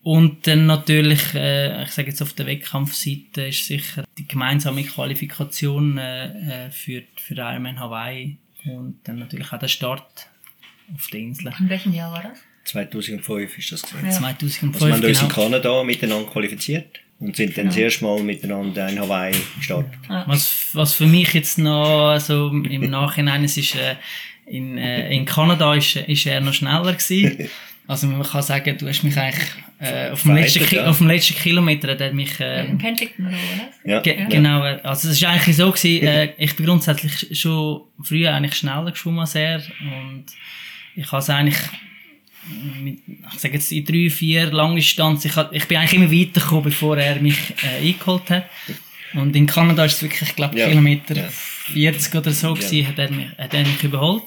Und 0.04 0.48
dann 0.48 0.66
natürlich, 0.66 1.34
äh, 1.36 1.84
ich 1.84 1.92
sage 1.92 2.10
jetzt 2.10 2.22
auf 2.22 2.34
der 2.34 2.48
Wettkampfseite, 2.48 3.48
ist 3.48 3.68
sicher 3.68 4.04
die 4.18 4.28
gemeinsame 4.28 4.84
Qualifikation 4.84 5.98
äh, 5.98 6.68
äh, 6.68 6.72
für, 6.72 7.04
für 7.18 7.36
Ironman 7.36 7.80
Hawaii 7.80 8.38
und 8.66 9.00
dann 9.04 9.20
natürlich 9.20 9.52
auch 9.54 9.60
der 9.60 9.68
Start 9.68 10.28
auf 10.96 11.08
der 11.12 11.20
Insel. 11.20 11.54
In 11.60 11.70
welchem 11.70 11.94
Jahr 11.94 12.12
war 12.12 12.24
das? 12.24 12.40
2005 12.66 13.58
ist 13.58 13.72
das 13.72 13.82
gewesen. 13.84 14.06
Ja. 14.06 14.12
2005, 14.12 14.76
Also 14.76 14.88
wir 14.88 14.94
haben 14.94 15.04
uns 15.04 15.22
in 15.22 15.28
genau. 15.28 15.42
Kanada 15.42 15.84
miteinander 15.84 16.32
qualifiziert 16.32 17.00
und 17.20 17.36
sind 17.36 17.56
dann 17.58 17.68
das 17.68 17.78
erste 17.78 18.04
Mal 18.04 18.24
miteinander 18.24 18.90
in 18.90 19.00
Hawaii 19.00 19.36
gestartet. 19.58 19.92
Was, 20.08 20.70
was 20.74 20.94
für 20.94 21.06
mich 21.06 21.34
jetzt 21.34 21.60
noch 21.60 22.20
so 22.20 22.50
im 22.50 22.90
Nachhinein, 22.90 23.44
es 23.44 23.58
ist, 23.58 23.76
äh, 23.76 23.96
in, 24.48 24.78
äh, 24.78 25.14
in 25.14 25.26
Kanada 25.26 25.76
ist, 25.76 25.96
ist 25.96 26.26
er 26.26 26.42
noch 26.42 26.54
schneller 26.54 26.94
gewesen. 26.94 27.50
Also 27.88 28.08
man 28.08 28.24
kann 28.24 28.42
sagen, 28.42 28.78
du 28.78 28.88
hast 28.88 29.04
mich 29.04 29.18
eigentlich 29.18 29.50
äh, 29.80 30.12
auf, 30.12 30.22
dem 30.24 30.36
letzten, 30.36 30.76
ja. 30.76 30.86
auf 30.88 31.00
dem 31.00 31.08
letzten 31.08 31.36
Kilometer 31.36 31.92
hat 31.92 32.02
er 32.02 32.14
mich 32.14 32.40
äh, 32.40 32.66
In 32.68 32.78
Penticton 32.78 33.28
oder 33.28 33.36
was? 33.36 33.90
Ja. 33.92 34.00
Ge 34.02 34.26
Genau, 34.30 34.64
äh, 34.64 34.80
also 34.84 35.10
es 35.10 35.16
ist 35.16 35.24
eigentlich 35.26 35.56
so 35.58 35.72
gewesen, 35.72 36.06
äh, 36.08 36.30
ich 36.38 36.56
bin 36.56 36.66
grundsätzlich 36.68 37.38
schon 37.40 37.82
früher 38.02 38.34
eigentlich 38.34 38.56
schneller 38.56 38.92
geschwommen 38.92 39.20
als 39.22 39.36
er 39.36 39.62
und 39.82 40.26
ich 40.96 41.12
habe 41.12 41.22
es 41.22 41.30
eigentlich 41.30 41.58
mit, 42.82 43.00
ich 43.34 43.40
sage 43.40 43.56
jetzt 43.56 43.72
in 43.72 43.86
drei, 43.86 44.10
vier 44.10 44.52
Langdistanz, 44.52 45.26
ich, 45.26 45.36
hab- 45.36 45.54
ich 45.54 45.66
bin 45.68 45.78
eigentlich 45.78 45.94
immer 45.94 46.12
weitergekommen, 46.12 46.64
bevor 46.64 46.98
er 46.98 47.16
mich 47.22 47.38
äh, 47.64 47.88
eingeholt 47.88 48.30
hat. 48.30 48.46
Und 49.14 49.36
in 49.36 49.46
Kanada 49.46 49.86
ist 49.86 49.96
es 49.96 50.04
wirklich, 50.04 50.30
ich 50.30 50.36
glaube, 50.36 50.58
Ja. 50.58 50.68
Kilometer 50.70 51.16
Ja. 51.18 51.30
40 51.30 52.16
oder 52.16 52.32
so 52.32 52.54
gewesen, 52.54 52.88
hat, 52.88 52.98
er 53.00 53.12
mich, 53.12 53.28
hat 53.38 53.54
er 53.54 53.62
mich 53.66 53.84
überholt. 53.84 54.24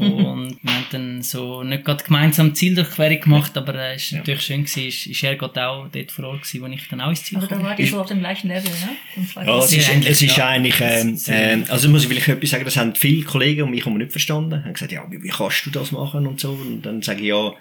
Und 0.00 0.58
wir 0.62 0.72
haben 0.72 0.86
dann 0.90 1.22
so 1.22 1.62
nicht 1.62 1.84
gerade 1.84 2.02
gemeinsam 2.02 2.54
Zieldurchquerung 2.54 3.20
gemacht, 3.20 3.56
aber 3.56 3.74
äh, 3.74 3.94
es 3.94 4.04
ist 4.04 4.12
natürlich 4.12 4.42
schön 4.42 4.64
gewesen, 4.64 4.88
ist, 4.88 5.06
ist 5.06 5.22
er 5.22 5.36
gerade 5.36 5.66
auch 5.66 5.88
dort 5.92 6.10
vor 6.10 6.24
Ort 6.26 6.42
gewesen, 6.42 6.62
wo 6.62 6.66
ich 6.66 6.88
dann 6.88 7.00
auch 7.00 7.10
ins 7.10 7.24
Ziel 7.24 7.36
Also 7.36 7.48
da 7.48 7.62
war 7.62 7.76
die 7.76 7.86
so 7.86 8.00
auf 8.00 8.06
dem 8.06 8.20
gleichen 8.20 8.48
Level, 8.48 8.70
ne? 8.70 9.46
Ja, 9.46 9.58
es 9.58 9.72
ist, 9.72 9.88
ähnlich, 9.88 10.10
es 10.10 10.22
ist 10.22 10.36
ja. 10.36 10.48
eigentlich, 10.48 10.80
ähm, 10.80 11.18
ähm, 11.28 11.64
also 11.68 11.88
muss 11.88 12.02
ich 12.02 12.08
vielleicht 12.08 12.28
etwas 12.28 12.50
sagen, 12.50 12.64
das 12.64 12.76
haben 12.76 12.94
viele 12.94 13.24
Kollegen 13.24 13.62
um 13.62 13.70
mich 13.70 13.84
herum 13.84 13.98
nicht 13.98 14.12
verstanden. 14.12 14.64
Haben 14.64 14.72
gesagt, 14.72 14.92
ja, 14.92 15.04
wie, 15.10 15.22
wie 15.22 15.28
kannst 15.28 15.66
du 15.66 15.70
das 15.70 15.92
machen 15.92 16.26
und 16.26 16.40
so. 16.40 16.52
Und 16.52 16.82
dann 16.82 17.02
sage 17.02 17.20
ich, 17.20 17.26
ja, 17.26 17.52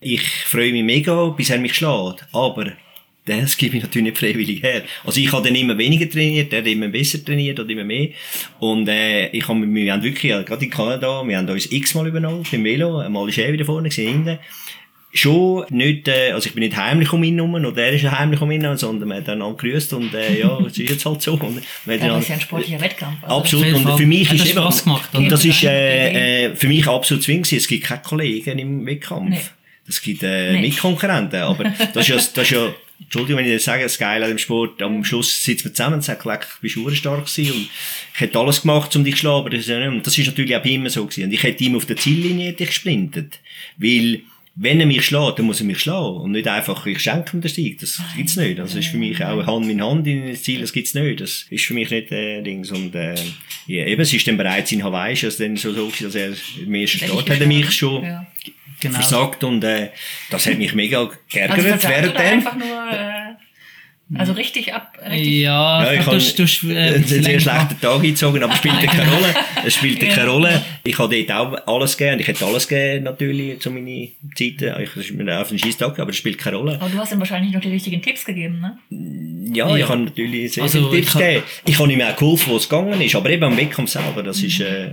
ich 0.00 0.22
freue 0.44 0.72
mich 0.72 0.84
mega, 0.84 1.28
bis 1.28 1.50
er 1.50 1.58
mich 1.58 1.74
schlägt. 1.74 2.26
Aber 2.32 2.72
das 3.26 3.56
gebe 3.56 3.76
ich 3.76 3.82
natürlich 3.82 4.04
nicht 4.04 4.18
freiwillig 4.18 4.62
her. 4.62 4.82
Also 5.04 5.20
ich 5.20 5.30
habe 5.32 5.46
dann 5.46 5.54
immer 5.54 5.76
weniger 5.76 6.08
trainiert, 6.08 6.52
er 6.52 6.60
hat 6.60 6.66
immer 6.66 6.88
besser 6.88 7.24
trainiert 7.24 7.60
oder 7.60 7.68
immer 7.68 7.84
mehr. 7.84 8.08
Und 8.58 8.88
äh, 8.88 9.28
ich 9.28 9.46
habe, 9.46 9.66
wir 9.66 9.92
haben 9.92 10.02
wirklich, 10.02 10.30
ja, 10.30 10.42
gerade 10.42 10.64
in 10.64 10.70
Kanada, 10.70 11.26
wir 11.26 11.36
haben 11.36 11.48
uns 11.48 11.70
x-mal 11.70 12.06
übernommen 12.06 12.44
beim 12.50 12.64
Velo. 12.64 12.98
Einmal 12.98 13.28
ist 13.28 13.38
er 13.38 13.52
wieder 13.52 13.64
vorne, 13.64 13.88
gewesen, 13.88 14.08
hinten 14.08 14.38
schon 15.16 15.64
nicht, 15.70 16.08
äh, 16.08 16.32
also 16.32 16.46
ich 16.46 16.54
bin 16.54 16.62
nicht 16.62 16.76
heimlich 16.76 17.12
um 17.12 17.22
ihn 17.22 17.36
herum, 17.36 17.54
oder 17.54 17.82
er 17.84 17.92
ist 17.92 18.04
heimlich 18.04 18.40
um 18.40 18.50
ihn 18.50 18.60
herum, 18.60 18.76
sondern 18.76 19.08
man 19.08 19.18
hat 19.18 19.28
dann 19.28 19.42
angegrüßt 19.42 19.92
und 19.94 20.14
äh, 20.14 20.40
ja, 20.40 20.58
es 20.60 20.78
ist 20.78 20.90
jetzt 20.90 21.06
halt 21.06 21.22
so. 21.22 21.32
Und 21.34 21.62
wir 21.84 21.94
haben 21.94 22.06
Ja, 22.06 22.14
das 22.14 22.22
ist 22.22 22.28
ja 22.28 22.34
ein 22.34 22.40
sportlicher 22.40 22.80
Wettkampf. 22.80 23.22
Also 23.22 23.36
Absolut. 23.36 23.74
Und 23.74 23.98
für 23.98 24.06
mich 24.06 24.32
ist 24.32 24.46
eben, 24.46 24.54
gemacht, 24.54 25.14
und 25.14 25.30
das 25.30 25.44
ist 25.44 25.64
äh, 25.64 26.46
äh, 26.46 26.54
für 26.54 26.68
mich 26.68 26.86
absolut 26.86 27.24
zwingend. 27.24 27.50
Es 27.52 27.66
gibt 27.66 27.84
keine 27.84 28.02
Kollegen 28.02 28.58
im 28.58 28.86
Wettkampf. 28.86 29.30
Nee. 29.30 29.40
Es 29.88 30.02
gibt 30.02 30.22
äh, 30.22 30.52
Nee. 30.52 30.60
Mitkonkurrenten. 30.62 31.40
Aber 31.40 31.64
das 31.64 31.96
ist 31.96 32.08
ja, 32.08 32.16
das 32.16 32.38
ist 32.38 32.50
ja, 32.50 32.74
Entschuldigung, 32.98 33.38
wenn 33.38 33.46
ich 33.46 33.54
das 33.54 33.64
sage, 33.64 33.82
das 33.82 33.98
Geile 33.98 34.24
an 34.24 34.30
dem 34.30 34.38
Sport, 34.38 34.80
am 34.80 35.04
Schluss 35.04 35.42
sitzen 35.42 35.64
wir 35.64 35.74
zusammen 35.74 35.96
und 35.96 36.04
sagen, 36.04 36.28
leck, 36.28 36.40
du 36.40 36.62
bist 36.62 36.76
urstark 36.76 37.26
gewesen 37.26 37.52
und 37.52 37.68
ich 38.14 38.20
hätte 38.20 38.38
alles 38.38 38.62
gemacht, 38.62 38.94
um 38.96 39.04
dich 39.04 39.14
zu 39.14 39.20
schlagen, 39.20 39.40
aber 39.40 39.50
das 39.50 39.60
ist, 39.60 39.68
ja 39.68 39.78
nicht, 39.78 39.88
und 39.88 40.06
das 40.06 40.16
ist 40.16 40.26
natürlich 40.26 40.56
auch 40.56 40.64
ihm 40.64 40.88
so 40.88 41.04
gewesen. 41.04 41.24
Und 41.24 41.32
ich 41.32 41.42
hätte 41.42 41.62
ihm 41.62 41.76
auf 41.76 41.86
der 41.86 41.96
Ziellinie 41.96 42.48
hätte 42.48 42.64
ich 42.64 42.70
gesprintet. 42.70 43.38
Weil, 43.76 44.22
wenn 44.54 44.80
er 44.80 44.86
mich 44.86 45.04
schlägt, 45.04 45.38
dann 45.38 45.44
muss 45.44 45.60
er 45.60 45.66
mich 45.66 45.80
schlagen. 45.80 46.16
Und 46.16 46.32
nicht 46.32 46.48
einfach, 46.48 46.86
ich 46.86 46.98
schenke 47.00 47.36
ihm 47.36 47.42
den 47.42 47.50
Sieg. 47.50 47.78
Das 47.78 48.00
gibt's 48.16 48.36
nicht. 48.36 48.58
Das 48.58 48.74
ist 48.74 48.88
für 48.88 48.96
mich 48.96 49.22
auch 49.22 49.46
Hand 49.46 49.68
in 49.68 49.84
Hand 49.84 50.06
in 50.06 50.28
das 50.28 50.42
Ziel, 50.42 50.62
das 50.62 50.72
gibt's 50.72 50.94
nicht. 50.94 51.20
Das 51.20 51.46
ist 51.50 51.64
für 51.64 51.74
mich 51.74 51.90
nicht, 51.90 52.10
äh, 52.10 52.40
Dings. 52.40 52.70
Und, 52.70 52.94
äh, 52.94 53.14
ja, 53.66 53.84
eben, 53.84 54.00
es 54.00 54.14
ist 54.14 54.26
dann 54.26 54.38
bereits 54.38 54.72
in 54.72 54.82
Hawaii, 54.82 55.12
es 55.12 55.36
dann 55.36 55.56
so, 55.56 55.72
so 55.72 55.92
dass 56.00 56.14
er 56.14 56.32
im 56.64 56.74
ersten 56.74 56.98
Start 56.98 57.28
hat 57.28 57.40
er 57.40 57.46
mich 57.46 57.70
schon 57.70 58.02
Ja. 58.02 58.26
Genau. 58.80 58.94
versagt 58.94 59.42
und, 59.44 59.64
äh, 59.64 59.88
das 60.30 60.46
hat 60.46 60.58
mich 60.58 60.74
mega 60.74 60.98
Also 61.00 61.12
geärgert 61.30 61.60
versagt 61.60 61.88
während 61.88 62.10
oder 62.10 62.18
dem. 62.18 62.32
einfach 62.38 62.56
nur, 62.56 62.90
äh, 62.92 63.16
also 64.14 64.34
richtig 64.34 64.72
ab, 64.72 64.92
richtig. 65.10 65.26
Ja, 65.40 65.82
Ja, 65.84 65.92
ich 65.94 66.06
habe 66.06 66.16
äh, 66.16 66.94
einen 66.94 67.04
sehr 67.04 67.40
schlechten 67.40 67.80
Tag 67.80 67.94
eingezogen, 67.96 68.40
aber 68.40 68.52
es 68.52 68.58
spielte 68.58 68.86
keine 68.86 69.10
Rolle. 69.10 69.34
Es 69.64 69.74
spielte 69.74 70.06
keine 70.06 70.28
Rolle. 70.30 70.62
Ich 70.84 70.96
habe 70.96 71.24
dort 71.24 71.66
auch 71.66 71.74
alles 71.74 71.96
gegeben. 71.96 72.20
Ich 72.20 72.28
hätte 72.28 72.46
alles 72.46 72.68
gegeben, 72.68 73.02
natürlich, 73.04 73.58
zu 73.58 73.68
meinen 73.72 74.12
Zeiten. 74.36 74.80
Ich, 74.80 74.90
das 74.94 75.04
ist 75.06 75.10
mir 75.12 75.40
auf 75.40 75.48
den 75.48 75.58
Schießtag, 75.58 75.98
aber 75.98 76.10
es 76.10 76.16
spielt 76.18 76.38
keine 76.38 76.56
Rolle. 76.58 76.78
Aber 76.80 76.88
du 76.88 76.98
hast 76.98 77.12
ihm 77.12 77.18
wahrscheinlich 77.18 77.52
noch 77.52 77.60
die 77.60 77.70
richtigen 77.70 78.00
Tipps 78.00 78.24
gegeben, 78.24 78.60
ne? 78.60 78.78
Ja, 79.52 79.68
Ja. 79.70 79.76
ich 79.76 79.88
habe 79.88 80.02
natürlich 80.02 80.52
sehr 80.52 80.62
Also, 80.62 80.88
viele 80.88 81.00
Tipps 81.02 81.14
ich 81.16 81.20
gegeben. 81.20 81.42
Ich 81.66 81.78
habe 81.80 81.92
ihm 81.92 82.00
auch 82.02 82.16
geholfen, 82.16 82.52
wo 82.52 82.56
es 82.58 82.68
gegangen 82.68 83.00
ist, 83.00 83.14
aber 83.16 83.30
eben 83.30 83.42
am 83.42 83.56
Wettkampf 83.56 83.90
selber, 83.90 84.22
das 84.22 84.40
ist, 84.40 84.60
äh, 84.60 84.90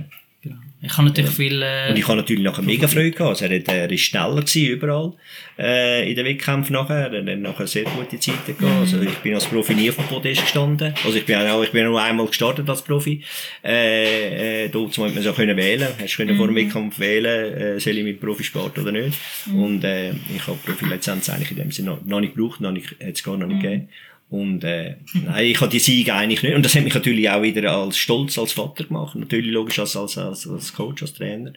Ich 0.84 0.96
habe 0.98 1.08
natürlich 1.08 1.30
viel... 1.30 1.62
Äh, 1.62 1.90
und 1.90 1.98
ich 1.98 2.06
habe 2.06 2.16
natürlich 2.16 2.42
nachher 2.42 2.62
mega 2.62 2.86
Freude 2.86 3.12
gehabt. 3.12 3.42
Also 3.42 3.46
er, 3.46 3.68
er 3.68 3.90
ist 3.90 4.02
schneller 4.02 4.42
gewesen, 4.42 4.66
überall, 4.66 5.12
äh, 5.58 6.08
in 6.10 6.14
den 6.14 6.26
Wettkämpfen 6.26 6.74
nachher. 6.74 7.10
Er 7.10 7.32
hat 7.32 7.38
nachher 7.38 7.66
sehr 7.66 7.84
gute 7.84 8.20
Zeiten 8.20 8.56
gehabt. 8.58 8.80
Also 8.80 9.00
ich 9.00 9.16
bin 9.18 9.34
als 9.34 9.46
Profi 9.46 9.74
nie 9.74 9.88
auf 9.88 9.96
dem 9.96 10.04
Podest 10.06 10.42
gestanden. 10.42 10.94
Also 11.04 11.16
ich 11.16 11.24
bin 11.24 11.36
auch, 11.36 11.62
ich 11.62 11.70
bin 11.70 11.84
nur 11.84 12.02
einmal 12.02 12.26
gestartet 12.26 12.68
als 12.68 12.82
Profi. 12.82 13.22
Äh, 13.64 14.64
äh, 14.64 14.68
dort 14.68 14.96
man 14.98 15.10
so 15.22 15.32
können 15.32 15.56
wählen. 15.56 15.88
Hast 15.98 16.16
können 16.16 16.36
vor 16.36 16.48
dem 16.48 16.56
Wettkampf 16.56 16.98
wählen, 16.98 17.54
äh, 17.54 17.80
soll 17.80 17.96
ich 17.96 18.04
mit 18.04 18.20
Profisport 18.20 18.78
oder 18.78 18.92
nicht. 18.92 19.18
Und, 19.54 19.84
äh, 19.84 20.10
ich 20.10 20.46
habe 20.46 20.58
Profilizenz 20.64 21.30
eigentlich 21.30 21.52
in 21.52 21.56
dem 21.56 21.70
Sinne 21.70 21.92
noch, 21.92 22.04
noch 22.04 22.20
nicht 22.20 22.34
gebraucht, 22.34 22.60
noch 22.60 22.72
nicht, 22.72 22.90
hat 22.90 23.14
es 23.14 23.22
gar 23.22 23.36
noch 23.36 23.46
nicht 23.46 23.62
gegeben. 23.62 23.88
Und, 24.34 24.64
äh, 24.64 24.96
nein, 25.14 25.46
ich 25.46 25.60
habe 25.60 25.70
die 25.70 25.78
Siege 25.78 26.12
eigentlich 26.12 26.42
nicht. 26.42 26.54
Und 26.54 26.64
das 26.64 26.74
hat 26.74 26.82
mich 26.82 26.94
natürlich 26.94 27.30
auch 27.30 27.42
wieder 27.42 27.70
als 27.70 27.96
Stolz 27.96 28.36
als 28.36 28.52
Vater 28.52 28.84
gemacht. 28.84 29.14
Natürlich 29.14 29.52
logisch 29.52 29.78
als, 29.78 29.96
als, 29.96 30.18
als, 30.18 30.48
als 30.48 30.72
Coach, 30.72 31.02
als 31.02 31.14
Trainer. 31.14 31.52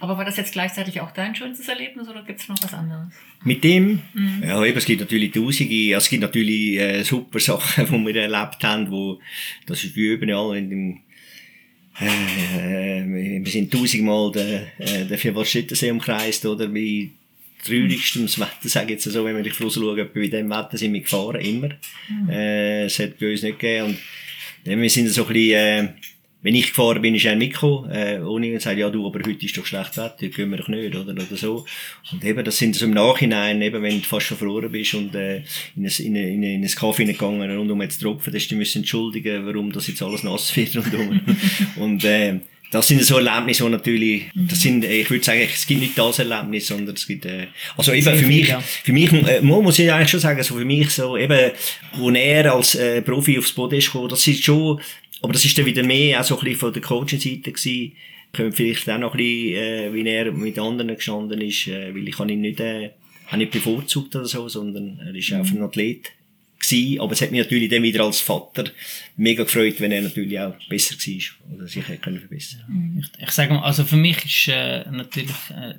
Aber 0.00 0.18
war 0.18 0.24
das 0.24 0.36
jetzt 0.36 0.52
gleichzeitig 0.52 1.00
auch 1.00 1.10
dein 1.12 1.34
schönstes 1.34 1.66
Erlebnis 1.66 2.08
oder 2.08 2.22
gibt 2.22 2.40
es 2.40 2.48
noch 2.48 2.62
was 2.62 2.74
anderes? 2.74 3.08
Mit 3.42 3.64
dem, 3.64 4.02
ja, 4.42 4.62
eben, 4.62 4.76
es 4.76 4.84
gibt 4.84 5.00
natürlich 5.00 5.32
tausende, 5.32 5.92
es 5.92 6.08
gibt 6.10 6.22
natürlich 6.22 6.78
äh, 6.78 7.02
super 7.02 7.40
Sachen, 7.40 7.86
die 7.90 8.06
wir 8.06 8.22
erlebt 8.22 8.62
haben, 8.62 8.90
wo, 8.90 9.18
das 9.66 9.82
ist 9.82 9.96
wie 9.96 10.08
überall 10.08 10.58
in 10.58 10.70
dem, 10.70 11.00
äh, 11.98 13.42
wir 13.42 13.50
sind 13.50 13.72
tausendmal 13.72 14.30
den, 14.30 14.66
äh, 14.78 15.06
den 15.06 15.18
Vierwaldstättersee 15.18 15.90
umkreist, 15.90 16.44
oder, 16.44 16.68
bei 16.68 17.08
traurigstem 17.64 18.28
Wetter, 18.28 18.68
sage 18.68 18.86
ich 18.86 19.04
jetzt 19.04 19.04
so, 19.04 19.24
wenn 19.24 19.36
wir 19.36 19.42
dich 19.42 19.60
rausschauen, 19.60 20.08
bei 20.14 20.26
dem 20.28 20.50
Wetter 20.50 20.76
sind 20.76 20.92
wir 20.92 21.00
gefahren, 21.00 21.40
immer. 21.40 21.70
Äh, 22.30 22.84
es 22.84 22.98
hat 22.98 23.18
bei 23.18 23.30
uns 23.30 23.42
nicht 23.42 23.58
gegeben, 23.58 23.86
und 23.86 23.98
ja, 24.64 24.78
wir 24.78 24.90
sind 24.90 25.08
so 25.08 25.26
ein 25.26 25.32
bisschen, 25.32 25.54
äh, 25.54 25.88
wenn 26.42 26.54
ich 26.54 26.68
gefahren 26.68 27.02
bin, 27.02 27.14
ist 27.14 27.24
er 27.24 27.34
mitgekommen, 27.34 27.90
äh, 27.90 28.20
ohne 28.20 28.52
zu 28.58 28.60
sagen, 28.60 28.78
ja 28.78 28.88
du, 28.88 29.04
aber 29.06 29.18
heute 29.18 29.44
ist 29.44 29.56
doch 29.56 29.66
schlecht 29.66 29.96
Wetter, 29.96 30.12
heute 30.20 30.28
gehen 30.28 30.50
wir 30.50 30.58
doch 30.58 30.68
nicht, 30.68 30.94
oder, 30.94 31.10
oder 31.10 31.36
so. 31.36 31.64
Und 32.12 32.24
eben, 32.24 32.44
das 32.44 32.58
sind 32.58 32.76
so 32.76 32.84
im 32.84 32.92
Nachhinein, 32.92 33.60
eben, 33.62 33.82
wenn 33.82 34.00
du 34.00 34.06
fast 34.06 34.26
schon 34.26 34.38
verloren 34.38 34.70
bist 34.70 34.94
und, 34.94 35.14
äh, 35.14 35.38
in 35.76 35.84
ein, 35.84 35.92
in 35.98 36.16
ein, 36.16 36.28
in 36.28 36.44
ein, 36.44 36.54
in 36.54 36.64
ein 36.64 36.70
Kaffee 36.70 37.04
gegangen 37.04 37.58
und 37.58 37.70
um 37.70 37.82
jetzt 37.82 38.00
tropfen, 38.00 38.32
dass 38.32 38.42
du 38.44 38.48
dich 38.50 38.58
müssen 38.58 38.78
entschuldigen, 38.78 39.44
warum 39.44 39.72
das 39.72 39.88
jetzt 39.88 40.02
alles 40.02 40.22
nass 40.22 40.56
wird 40.56 40.76
und 40.76 40.94
um. 40.94 41.20
und, 41.76 42.04
äh, 42.04 42.40
das 42.70 42.88
sind 42.88 43.02
so 43.04 43.18
Erlebnisse, 43.18 43.64
die 43.64 43.70
natürlich, 43.70 44.24
das 44.34 44.60
sind, 44.60 44.84
äh, 44.84 45.00
ich 45.00 45.10
würde 45.10 45.24
sagen, 45.24 45.40
es 45.40 45.66
gibt 45.66 45.80
nicht 45.80 45.96
das 45.96 46.18
Erlebnis, 46.18 46.66
sondern 46.66 46.94
es 46.94 47.06
gibt, 47.06 47.24
äh, 47.24 47.46
also 47.76 47.92
eben 47.92 48.16
für 48.16 48.26
mich, 48.26 48.52
für 48.84 48.92
mich, 48.92 49.12
äh, 49.12 49.40
muss 49.40 49.78
ich 49.78 49.92
eigentlich 49.92 50.10
schon 50.10 50.20
sagen, 50.20 50.42
so 50.42 50.56
für 50.56 50.64
mich 50.64 50.90
so, 50.90 51.16
eben, 51.16 51.52
wo 51.94 52.10
er 52.10 52.52
als 52.52 52.74
äh, 52.74 53.02
Profi 53.02 53.38
aufs 53.38 53.52
Boden 53.52 53.76
ist 53.76 53.86
gekommen, 53.86 54.08
das 54.08 54.26
ist 54.26 54.42
schon, 54.42 54.80
aber 55.22 55.32
das 55.32 55.44
ist 55.44 55.56
dann 55.56 55.66
wieder 55.66 55.82
mehr 55.82 56.20
auch 56.20 56.24
so 56.24 56.36
ein 56.36 56.44
bisschen 56.44 56.60
von 56.60 56.72
der 56.72 56.82
Coaching-Seite 56.82 57.52
gewesen. 57.52 57.92
Können 58.32 58.52
vielleicht 58.52 58.88
auch 58.90 58.98
noch 58.98 59.14
ein 59.14 59.18
bisschen, 59.18 59.56
äh, 59.56 59.94
wie 59.94 60.06
er 60.06 60.32
mit 60.32 60.58
anderen 60.58 60.94
gestanden 60.94 61.40
ist, 61.40 61.68
äh, 61.68 61.94
weil 61.94 62.06
ich 62.06 62.18
habe 62.18 62.30
ihn 62.30 62.40
nicht, 62.40 62.60
äh, 62.60 62.90
auch 63.30 63.36
nicht 63.36 63.52
bevorzugt 63.52 64.14
oder 64.14 64.26
so, 64.26 64.48
sondern 64.48 65.00
er 65.04 65.14
ist 65.14 65.32
einfach 65.32 65.54
ein 65.54 65.62
Athlet 65.62 66.12
gewesen. 66.68 67.00
Aber 67.00 67.12
es 67.12 67.20
hat 67.20 67.30
mich 67.30 67.40
natürlich 67.40 67.70
dann 67.70 67.82
wieder 67.82 68.04
als 68.04 68.20
Vater 68.20 68.64
mega 69.16 69.44
gefreut, 69.44 69.80
wenn 69.80 69.92
er 69.92 70.02
natürlich 70.02 70.38
auch 70.38 70.54
besser 70.68 70.94
war 70.94 71.54
oder 71.56 71.68
sich 71.68 71.86
hätte 71.86 71.98
können 72.00 72.18
verbessern. 72.18 73.00
Ich, 73.00 73.22
ich 73.22 73.30
sage 73.30 73.54
mal, 73.54 73.62
also 73.62 73.84
für 73.84 73.96
mich 73.96 74.24
ist 74.24 74.48
äh, 74.48 74.84
natürlich 74.90 75.36
äh, 75.50 75.74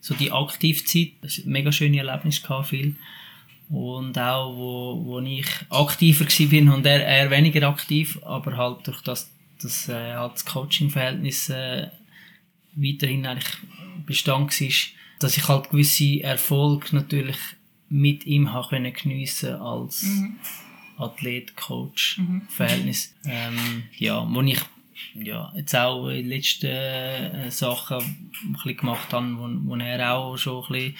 so 0.00 0.14
die 0.14 0.30
Aktivzeit 0.30 1.12
ein 1.22 1.30
mega 1.44 1.72
schöne 1.72 1.98
Erlebnis 1.98 2.42
gehabt, 2.42 2.68
viel. 2.68 2.94
Und 3.68 4.16
auch, 4.16 4.54
wo, 4.56 5.04
wo 5.04 5.20
ich 5.20 5.48
aktiver 5.70 6.26
bin 6.48 6.68
und 6.68 6.86
er, 6.86 7.04
er 7.04 7.30
weniger 7.30 7.68
aktiv, 7.68 8.18
aber 8.22 8.56
halt 8.56 8.86
durch 8.86 9.00
das, 9.00 9.28
das, 9.60 9.88
äh, 9.88 10.14
halt 10.14 10.34
das 10.34 10.44
Coaching-Verhältnis 10.44 11.48
äh, 11.48 11.88
weiterhin 12.76 13.26
eigentlich 13.26 13.52
Bestand 14.06 14.60
war, 14.60 14.68
dass 15.18 15.36
ich 15.36 15.48
halt 15.48 15.70
gewisse 15.70 16.22
Erfolge 16.22 16.94
natürlich 16.94 17.36
mit 17.88 18.26
ihm 18.26 18.52
habe 18.52 18.68
können 18.68 18.92
geniessen 18.92 19.54
als 19.54 20.04
Athlet-Coach-Verhältnis. 20.98 23.14
Ähm, 23.24 23.84
ja, 23.96 24.26
wo 24.28 24.42
ich 24.42 24.60
ja, 25.14 25.52
jetzt 25.54 25.74
auch 25.74 26.08
in 26.08 26.16
den 26.16 26.28
letzten 26.28 26.66
äh, 26.66 27.50
Sachen 27.50 27.98
ein 27.98 28.52
bisschen 28.52 28.76
gemacht 28.78 29.12
habe, 29.12 29.36
wo, 29.36 29.48
wo 29.70 29.76
er 29.76 30.14
auch 30.14 30.36
schon 30.36 30.64
ein 30.64 30.72
bisschen 30.72 30.96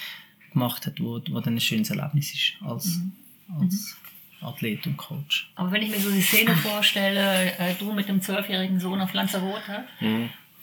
gemacht 0.52 0.86
hat, 0.86 1.00
wo, 1.00 1.20
wo 1.30 1.40
dann 1.40 1.54
ein 1.54 1.60
schönes 1.60 1.90
Erlebnis 1.90 2.34
ist 2.34 2.52
als, 2.62 3.00
als 3.58 3.96
Athlet 4.40 4.86
und 4.86 4.96
Coach. 4.96 5.50
Aber 5.54 5.72
wenn 5.72 5.82
ich 5.82 5.90
mir 5.90 5.98
so 5.98 6.10
die 6.10 6.20
Szene 6.20 6.54
vorstelle, 6.56 7.52
äh, 7.58 7.74
du 7.78 7.92
mit 7.92 8.08
dem 8.08 8.20
zwölfjährigen 8.20 8.80
Sohn 8.80 9.00
auf 9.00 9.12
Lanzarote 9.12 9.84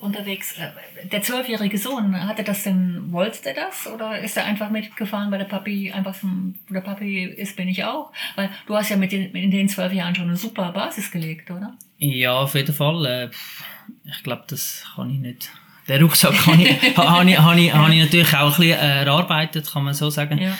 unterwegs, 0.03 0.53
äh, 0.57 0.69
der 1.07 1.21
zwölfjährige 1.21 1.77
Sohn, 1.77 2.15
hatte 2.27 2.43
das 2.43 2.63
denn, 2.63 3.11
wollte 3.11 3.41
der 3.43 3.53
das? 3.55 3.87
Oder 3.87 4.19
ist 4.19 4.37
er 4.37 4.45
einfach 4.45 4.69
mitgefahren, 4.69 5.31
weil 5.31 5.39
der 5.39 5.45
Papi 5.45 5.91
einfach, 5.91 6.15
der 6.69 6.81
Papi 6.81 7.23
ist, 7.25 7.55
bin 7.55 7.67
ich 7.67 7.83
auch? 7.83 8.11
Weil 8.35 8.49
du 8.67 8.75
hast 8.75 8.89
ja 8.89 8.97
mit 8.97 9.11
den, 9.11 9.31
in 9.33 9.51
den 9.51 9.69
zwölf 9.69 9.93
Jahren 9.93 10.13
schon 10.15 10.27
eine 10.27 10.37
super 10.37 10.71
Basis 10.71 11.09
gelegt, 11.11 11.49
oder? 11.49 11.73
Ja, 11.97 12.33
auf 12.33 12.53
jeden 12.55 12.73
Fall. 12.73 13.05
Äh, 13.05 13.29
ich 14.09 14.23
glaube, 14.23 14.43
das 14.47 14.85
kann 14.95 15.09
ich 15.09 15.19
nicht. 15.19 15.49
Den 15.87 16.01
Rucksack 16.03 16.33
kann 16.35 16.59
ich, 16.59 16.69
ha- 16.97 17.17
habe 17.19 17.29
ich, 17.29 17.37
habe 17.37 17.59
ich, 17.59 17.73
habe 17.73 17.93
ich 17.93 17.99
natürlich 18.03 18.33
auch 18.35 18.53
ein 18.53 18.59
bisschen 18.61 18.79
äh, 18.79 19.03
erarbeitet, 19.03 19.71
kann 19.71 19.83
man 19.83 19.93
so 19.93 20.09
sagen. 20.09 20.37
Ja. 20.37 20.57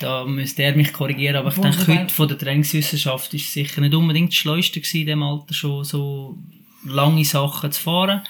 Da 0.00 0.24
müsste 0.24 0.62
er 0.62 0.76
mich 0.76 0.92
korrigieren, 0.92 1.36
aber 1.36 1.48
ich 1.50 1.56
Wo 1.56 1.62
denke, 1.62 1.86
heute 1.88 2.14
von 2.14 2.28
der 2.28 2.38
Trainingswissenschaft 2.38 3.34
ist 3.34 3.46
es 3.46 3.52
sicher 3.52 3.80
nicht 3.80 3.94
unbedingt 3.94 4.30
das 4.30 4.36
Schleuste 4.36 4.80
in 4.96 5.06
dem 5.06 5.22
Alter 5.22 5.52
schon 5.54 5.82
so 5.84 6.38
lange 6.84 7.24
Sachen 7.24 7.72
zu 7.72 7.82
fahren. 7.82 8.22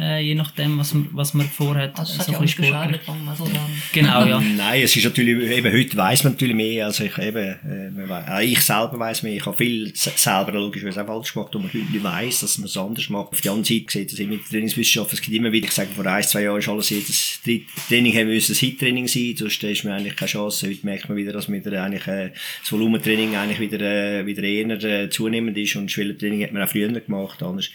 Äh, 0.00 0.20
je 0.20 0.34
nachdem, 0.34 0.78
was 0.78 0.94
man, 0.94 1.08
was 1.12 1.34
man 1.34 1.46
vorhat. 1.46 1.98
Also 1.98 2.12
es 2.14 2.18
hat 2.20 2.26
so 2.26 2.32
ja 2.32 2.40
nicht 2.40 2.56
bisschen 2.56 2.72
sportlich. 2.74 3.00
geschadet, 3.00 3.18
wir 3.18 3.24
mal 3.24 3.36
so 3.36 3.44
sagen. 3.44 3.82
Genau, 3.92 4.24
ja. 4.24 4.40
Nein, 4.40 4.82
es 4.82 4.96
ist 4.96 5.04
natürlich, 5.04 5.50
eben 5.50 5.72
heute 5.72 5.96
weiss 5.96 6.24
man 6.24 6.32
natürlich 6.34 6.56
mehr, 6.56 6.86
also 6.86 7.04
ich 7.04 7.18
eben, 7.18 7.36
äh, 7.38 7.90
man 7.90 8.08
wei- 8.08 8.28
auch 8.36 8.40
ich 8.40 8.60
selber 8.60 8.98
weiss 8.98 9.22
mehr, 9.22 9.34
ich 9.34 9.44
habe 9.46 9.56
viel 9.56 9.94
se- 9.94 10.12
selber 10.16 10.52
logischerweise 10.52 11.02
auch 11.02 11.06
falsch 11.06 11.32
gemacht, 11.34 11.54
und 11.54 11.62
man 11.62 11.72
heute 11.72 12.02
weiss, 12.02 12.40
dass 12.40 12.58
man 12.58 12.66
es 12.66 12.76
anders 12.76 13.08
macht. 13.10 13.32
Auf 13.32 13.40
der 13.40 13.52
anderen 13.52 13.64
Seite 13.64 13.90
sieht 13.92 14.12
das 14.12 14.18
mit 14.20 14.40
der 14.44 14.50
Trainingswissenschaft, 14.50 15.12
es 15.12 15.20
gibt 15.20 15.36
immer 15.36 15.52
wieder, 15.52 15.66
ich 15.66 15.72
sage, 15.72 15.90
vor 15.94 16.06
ein, 16.06 16.22
zwei 16.22 16.42
Jahren 16.42 16.58
ist 16.58 16.68
alles 16.68 16.90
jedes 16.90 17.40
Training 17.88 18.14
haben 18.16 18.28
müssen 18.28 18.52
ein 18.54 18.58
Hit-Training 18.58 19.08
sein, 19.08 19.34
sonst 19.36 19.62
ist 19.62 19.84
man 19.84 19.94
eigentlich 19.94 20.16
keine 20.16 20.30
Chance. 20.30 20.68
Heute 20.68 20.86
merkt 20.86 21.08
man 21.08 21.16
wieder, 21.18 21.32
dass 21.32 21.48
mit 21.48 21.64
der 21.66 21.82
eigentlich, 21.82 22.06
äh, 22.06 22.30
das 22.60 22.72
Volumentraining 22.72 23.36
eigentlich 23.36 23.60
wieder, 23.60 23.80
äh, 23.80 24.26
wieder 24.26 24.42
eher 24.42 24.70
äh, 24.82 25.10
zunehmend 25.10 25.56
ist 25.58 25.76
und 25.76 25.90
Schwellentraining 25.90 26.42
hat 26.42 26.52
man 26.52 26.62
auch 26.62 26.68
früher 26.68 26.88
gemacht, 26.88 27.42
anders. 27.42 27.70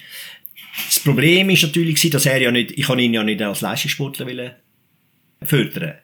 Das 0.88 1.00
Problem 1.00 1.50
ist 1.50 1.64
natürlich, 1.64 2.10
dass 2.10 2.26
er 2.26 2.42
ja 2.42 2.52
nicht, 2.52 2.72
ich 2.72 2.86
kann 2.86 3.00
ihn 3.00 3.14
ja 3.14 3.24
nicht 3.24 3.42
als 3.42 3.62
Leistungssportler 3.62 4.26
wollen 4.28 4.52
fördern. 5.42 5.96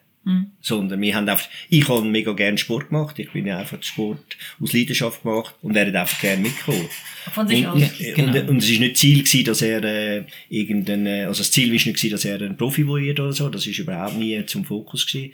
Sondern 0.60 1.00
wir 1.00 1.16
haben 1.16 1.28
einfach, 1.28 1.48
ich 1.68 1.88
habe 1.88 2.04
mega 2.04 2.32
gerne 2.32 2.56
Sport 2.56 2.90
gemacht. 2.90 3.18
Ich 3.18 3.32
bin 3.32 3.44
ja 3.44 3.58
einfach 3.58 3.78
den 3.78 3.82
Sport 3.82 4.36
aus 4.60 4.72
Leidenschaft 4.72 5.24
gemacht 5.24 5.56
und 5.62 5.74
er 5.74 5.86
hat 5.88 5.96
einfach 5.96 6.20
gerne 6.20 6.42
mitgekommen. 6.42 6.88
Von 7.32 7.48
sich 7.48 7.66
und, 7.66 7.72
aus. 7.72 7.82
Und, 7.82 8.14
Genau. 8.14 8.38
und, 8.38 8.48
und 8.50 8.56
es 8.58 8.70
ist 8.70 8.78
nicht 8.78 8.96
Ziel 8.98 9.18
gewesen, 9.24 9.44
dass 9.44 9.62
er, 9.62 9.82
äh, 9.82 10.24
irgendein, 10.48 11.06
äh, 11.06 11.24
also 11.24 11.40
das 11.40 11.50
Ziel 11.50 11.74
ist 11.74 11.86
nicht 11.86 11.96
gewesen, 11.96 12.12
dass 12.12 12.24
er 12.24 12.40
ein 12.40 12.56
Profi 12.56 12.86
wird 12.86 13.18
oder 13.18 13.32
so. 13.32 13.48
Das 13.48 13.66
ist 13.66 13.78
überhaupt 13.80 14.16
nie 14.16 14.46
zum 14.46 14.64
Fokus 14.64 15.06
gewesen. 15.08 15.32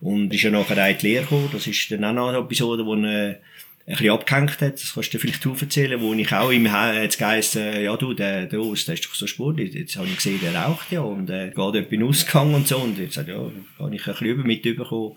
Und 0.00 0.34
ist 0.34 0.42
ja 0.42 0.50
nachher 0.50 0.84
auch 0.84 0.90
in 0.90 0.98
die 0.98 1.06
Lehre 1.06 1.22
gekommen. 1.22 1.48
Das 1.50 1.66
ist 1.66 1.90
dann 1.90 2.04
auch 2.04 2.12
noch 2.12 2.28
eine 2.28 2.38
Episode, 2.38 2.84
wo 2.84 2.94
er, 2.94 3.40
ein 3.86 3.92
bisschen 3.96 4.10
abgehängt 4.10 4.60
hat, 4.60 4.74
das 4.74 4.94
kannst 4.94 5.08
du 5.12 5.16
dir 5.16 5.20
vielleicht 5.20 5.44
du 5.44 5.54
erzählen, 5.58 6.00
wo 6.00 6.12
ich 6.12 6.32
auch 6.32 6.50
im 6.50 6.64
geheißt, 6.64 7.56
äh, 7.56 7.84
ja 7.84 7.96
du, 7.96 8.14
der, 8.14 8.46
der 8.46 8.60
Urs, 8.60 8.84
der 8.84 8.94
ist 8.94 9.04
doch 9.06 9.14
so 9.14 9.26
sportlich, 9.26 9.74
jetzt 9.74 9.96
habe 9.96 10.08
ich 10.08 10.16
gesehen, 10.16 10.40
der 10.42 10.54
raucht 10.56 10.90
ja 10.90 11.00
und 11.02 11.30
äh, 11.30 11.46
geht 11.50 11.56
etwa 11.56 11.76
in 11.76 12.00
den 12.00 12.02
Ausgang 12.08 12.52
und 12.54 12.66
so 12.66 12.78
und 12.78 12.98
jetzt 12.98 13.16
hat 13.16 13.28
ja, 13.28 13.36
habe 13.36 13.94
ich 13.94 14.06
ein 14.06 14.12
bisschen 14.12 14.26
über 14.26 14.42
mitbekommen. 14.44 15.16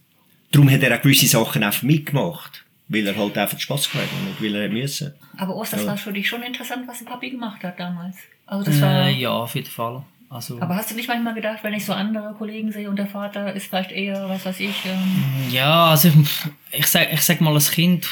Darum 0.51 0.69
hat 0.69 0.81
er 0.83 0.95
auch 0.97 1.01
gewisse 1.01 1.27
Sachen 1.27 1.63
einfach 1.63 1.83
mitgemacht, 1.83 2.63
weil 2.87 3.05
er 3.07 3.15
halt 3.15 3.37
einfach 3.37 3.59
Spass 3.59 3.89
gehabt 3.91 4.07
hat 4.11 4.19
und 4.19 4.25
nicht 4.41 4.41
weil 4.53 4.61
er 4.61 4.69
müssen. 4.69 5.13
Aber 5.37 5.55
Ost, 5.55 5.73
das 5.73 5.81
Ja. 5.81 5.87
war 5.87 5.97
für 5.97 6.13
dich 6.13 6.27
schon 6.27 6.43
interessant, 6.43 6.87
was 6.87 6.99
der 6.99 7.05
Papi 7.05 7.31
gemacht 7.31 7.63
hat 7.63 7.79
damals. 7.79 8.17
Also 8.45 8.65
das 8.65 8.81
war, 8.81 9.07
Äh, 9.07 9.13
ja, 9.13 9.29
auf 9.31 9.55
jeden 9.55 9.69
Fall. 9.69 10.03
Also, 10.31 10.61
Aber 10.61 10.75
hast 10.75 10.91
du 10.91 10.95
nicht 10.95 11.07
manchmal 11.07 11.33
gedacht, 11.33 11.63
wenn 11.63 11.73
ich 11.73 11.85
so 11.85 11.93
andere 11.93 12.35
Kollegen 12.35 12.71
sehe 12.71 12.87
und 12.87 12.97
der 12.97 13.07
Vater 13.07 13.51
ist 13.53 13.65
vielleicht 13.67 13.91
eher, 13.91 14.29
was 14.29 14.45
weiß 14.45 14.59
ich, 14.59 14.85
ähm, 14.85 15.51
ja, 15.51 15.87
also 15.87 16.09
ich, 16.09 16.79
ich, 16.79 16.85
sag, 16.87 17.11
ich 17.11 17.21
sag 17.21 17.41
mal 17.41 17.53
als 17.53 17.71
Kind, 17.71 18.07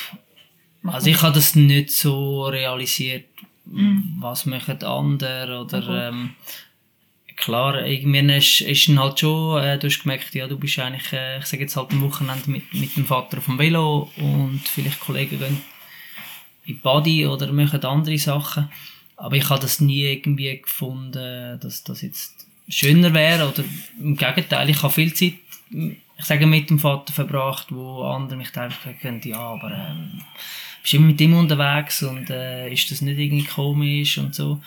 also 0.88 1.10
ich 1.10 1.22
habe 1.22 1.36
das 1.36 1.56
nicht 1.56 1.92
so 1.92 2.46
realisiert, 2.46 3.26
was 3.66 4.46
machen 4.46 4.82
andere 4.84 5.60
oder 5.62 6.10
ähm, 6.10 6.32
klar, 7.38 7.86
irgendwann 7.86 8.30
ist, 8.30 8.62
ist 8.62 8.88
dann 8.90 9.00
halt 9.00 9.20
schon, 9.20 9.64
äh, 9.64 9.78
du 9.78 9.88
hast 9.88 10.02
gemerkt, 10.02 10.34
ja, 10.34 10.48
du 10.48 10.58
bist 10.58 10.80
eigentlich, 10.80 11.14
äh, 11.14 11.40
ich 11.40 11.46
sage 11.46 11.64
jetzt 11.64 11.78
halt 11.78 11.92
am 11.92 12.02
Wochenende 12.02 12.50
mit, 12.50 12.74
mit 12.74 12.98
dem 12.98 13.06
Vater 13.06 13.38
auf 13.38 13.46
dem 13.46 13.60
Velo 13.60 14.12
und 14.18 14.62
vielleicht 14.66 15.00
Kollegen 15.00 15.40
gehen 15.40 15.62
in 16.66 16.74
die 16.74 16.74
Body 16.74 17.26
oder 17.26 17.52
machen 17.54 17.84
andere 17.84 18.18
Sachen. 18.18 18.70
Aber 19.16 19.36
ich 19.36 19.50
habe 19.50 19.62
das 19.62 19.80
nie 19.80 20.04
irgendwie 20.04 20.62
gefunden, 20.62 21.60
dass 21.60 21.84
das 21.84 22.02
jetzt 22.02 22.46
schöner 22.68 23.14
wäre 23.14 23.48
oder 23.48 23.64
im 24.00 24.16
Gegenteil, 24.16 24.70
ich 24.70 24.84
habe 24.84 24.94
viel 24.94 25.14
Zeit, 25.14 25.36
ich 25.72 26.26
sage, 26.26 26.46
mit 26.46 26.70
dem 26.70 26.80
Vater 26.80 27.14
verbracht, 27.14 27.68
wo 27.70 28.04
andere 28.04 28.38
mich 28.38 28.52
gesagt 28.52 28.76
haben, 29.04 29.22
ja, 29.24 29.40
aber 29.40 29.72
ähm, 29.72 30.22
bist 30.88 30.94
immer 30.94 31.08
mit 31.08 31.20
ihm 31.20 31.34
unterwegs 31.34 32.02
und 32.02 32.30
äh, 32.30 32.72
ist 32.72 32.90
das 32.90 33.02
nicht 33.02 33.20
irgendwie 33.20 33.44
komisch 33.44 34.18
und 34.20 34.34
so. 34.34 34.62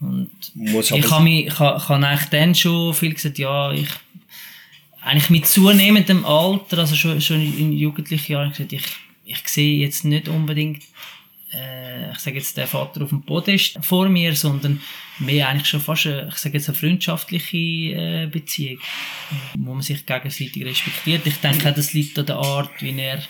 Und 0.00 0.30
Muss 0.54 0.92
ich 0.92 1.10
habe 1.10 1.24
mich, 1.24 1.46
ich 1.46 1.58
habe, 1.58 1.78
ich 1.78 1.88
habe 1.88 2.06
eigentlich 2.06 2.28
dann 2.28 2.54
schon 2.54 2.94
viel 2.94 3.14
gesagt, 3.14 3.36
ja, 3.38 3.72
ich, 3.72 3.88
eigentlich 5.02 5.30
mit 5.30 5.48
zunehmendem 5.48 6.24
Alter, 6.24 6.78
also 6.78 6.94
schon, 6.94 7.20
schon 7.20 7.40
in 7.40 7.72
jugendlichen 7.72 8.32
Jahren, 8.32 8.50
gesagt, 8.50 8.72
ich, 8.74 8.84
ich 9.24 9.48
sehe 9.48 9.80
jetzt 9.80 10.04
nicht 10.04 10.28
unbedingt, 10.28 10.84
äh, 11.52 12.12
ich 12.12 12.18
sage 12.20 12.36
jetzt, 12.36 12.56
der 12.56 12.68
Vater 12.68 13.02
auf 13.02 13.08
dem 13.08 13.22
Podest 13.22 13.76
vor 13.82 14.08
mir, 14.08 14.36
sondern 14.36 14.80
mehr 15.18 15.48
eigentlich 15.48 15.66
schon 15.66 15.80
fast, 15.80 16.06
eine, 16.06 16.28
ich 16.28 16.36
sage 16.36 16.58
jetzt, 16.58 16.68
eine 16.68 16.78
freundschaftliche 16.78 17.56
äh, 17.56 18.28
Beziehung, 18.30 18.78
wo 19.58 19.72
man 19.72 19.82
sich 19.82 20.06
gegenseitig 20.06 20.64
respektiert. 20.64 21.26
Ich 21.26 21.38
denke, 21.38 21.72
das 21.72 21.92
liegt 21.92 22.16
an 22.20 22.26
der 22.26 22.36
Art, 22.36 22.70
wie 22.80 22.96
er 22.96 23.20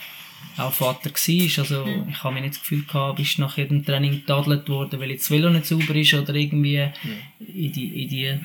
auch 0.57 0.73
Vater 0.73 1.09
war. 1.09 1.59
Also, 1.59 1.85
ich 2.09 2.23
habe 2.23 2.33
mir 2.33 2.41
nicht 2.41 2.55
das 2.55 2.61
Gefühl 2.61 2.83
gehabt, 2.83 3.17
bist 3.17 3.39
nach 3.39 3.57
jedem 3.57 3.85
Training 3.85 4.11
getadelt 4.11 4.67
worden, 4.69 4.99
weil 4.99 5.11
jetzt 5.11 5.23
das 5.23 5.31
Velo 5.31 5.49
nicht 5.49 5.65
sauber 5.65 5.95
ist 5.95 6.13
oder 6.13 6.33
irgendwie 6.33 6.87
in 7.39 7.71
die, 7.71 8.03
in 8.03 8.09
die, 8.09 8.39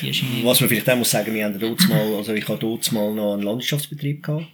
die 0.00 0.14
Schiene. 0.14 0.44
Was 0.44 0.60
man 0.60 0.68
vielleicht 0.68 0.88
auch 0.88 0.96
muss 0.96 1.10
sagen, 1.10 1.34
wir 1.34 1.44
haben 1.44 1.58
dort 1.58 1.88
mal, 1.88 2.14
also 2.14 2.32
ich 2.32 2.46
hatte 2.46 2.60
dort 2.60 2.92
mal 2.92 3.12
noch 3.12 3.34
einen 3.34 3.42
Landwirtschaftsbetrieb 3.42 4.22
gehabt. 4.22 4.46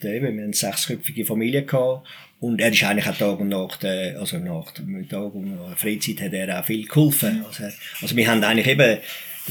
Wir 0.00 0.16
haben 0.16 0.38
eine 0.38 0.54
sechsköpfige 0.54 1.26
Familie 1.26 1.64
gehabt. 1.64 2.06
Und 2.40 2.58
er 2.58 2.72
ist 2.72 2.82
eigentlich 2.82 3.06
auch 3.06 3.18
Tag 3.18 3.38
und 3.38 3.50
Nacht, 3.50 3.84
äh, 3.84 4.14
also 4.18 4.38
nach 4.38 4.72
dem 4.72 5.06
Tag 5.06 5.34
und 5.34 5.58
Freizeit 5.76 6.22
hat 6.22 6.32
er 6.32 6.58
auch 6.58 6.64
viel 6.64 6.86
geholfen. 6.86 7.44
Also, 7.46 7.64
also 8.00 8.16
wir 8.16 8.26
haben 8.26 8.42
eigentlich 8.42 8.66
eben, 8.66 8.98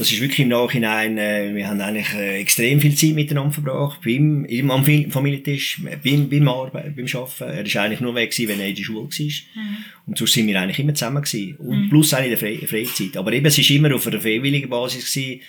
das 0.00 0.10
ist 0.10 0.20
wirklich 0.20 0.40
im 0.40 0.48
Nachhinein, 0.48 1.18
äh, 1.18 1.54
wir 1.54 1.68
haben 1.68 1.80
eigentlich 1.80 2.12
äh, 2.14 2.38
extrem 2.40 2.80
viel 2.80 2.94
Zeit 2.94 3.14
miteinander 3.14 3.52
verbracht, 3.52 4.00
beim, 4.02 4.44
im, 4.46 4.70
am 4.70 4.84
Fam- 4.84 5.10
Familientisch, 5.10 5.80
beim, 6.02 6.28
beim 6.28 6.48
Arbeit, 6.48 6.96
beim 6.96 7.06
Arbeiten. 7.06 7.44
Er 7.44 7.64
ist 7.66 7.76
eigentlich 7.76 8.00
nur 8.00 8.14
weg 8.14 8.30
gewesen, 8.30 8.48
wenn 8.48 8.60
er 8.60 8.68
in 8.68 8.74
der 8.74 8.82
Schule 8.82 9.00
war. 9.02 9.34
Und 10.06 10.18
sonst 10.18 10.32
sind 10.32 10.46
wir 10.48 10.60
eigentlich 10.60 10.78
immer 10.78 10.94
zusammen 10.94 11.22
gewesen. 11.22 11.56
Und 11.58 11.90
plus 11.90 12.12
auch 12.14 12.22
in 12.24 12.30
der 12.30 12.38
Fre 12.38 12.56
Freizeit. 12.66 13.16
Aber 13.16 13.32
eben, 13.32 13.46
es 13.46 13.58
ist 13.58 13.70
immer 13.70 13.94
auf 13.94 14.06
einer 14.06 14.20
freiwilligen 14.20 14.68
Basis 14.70 15.12
gewesen. 15.12 15.40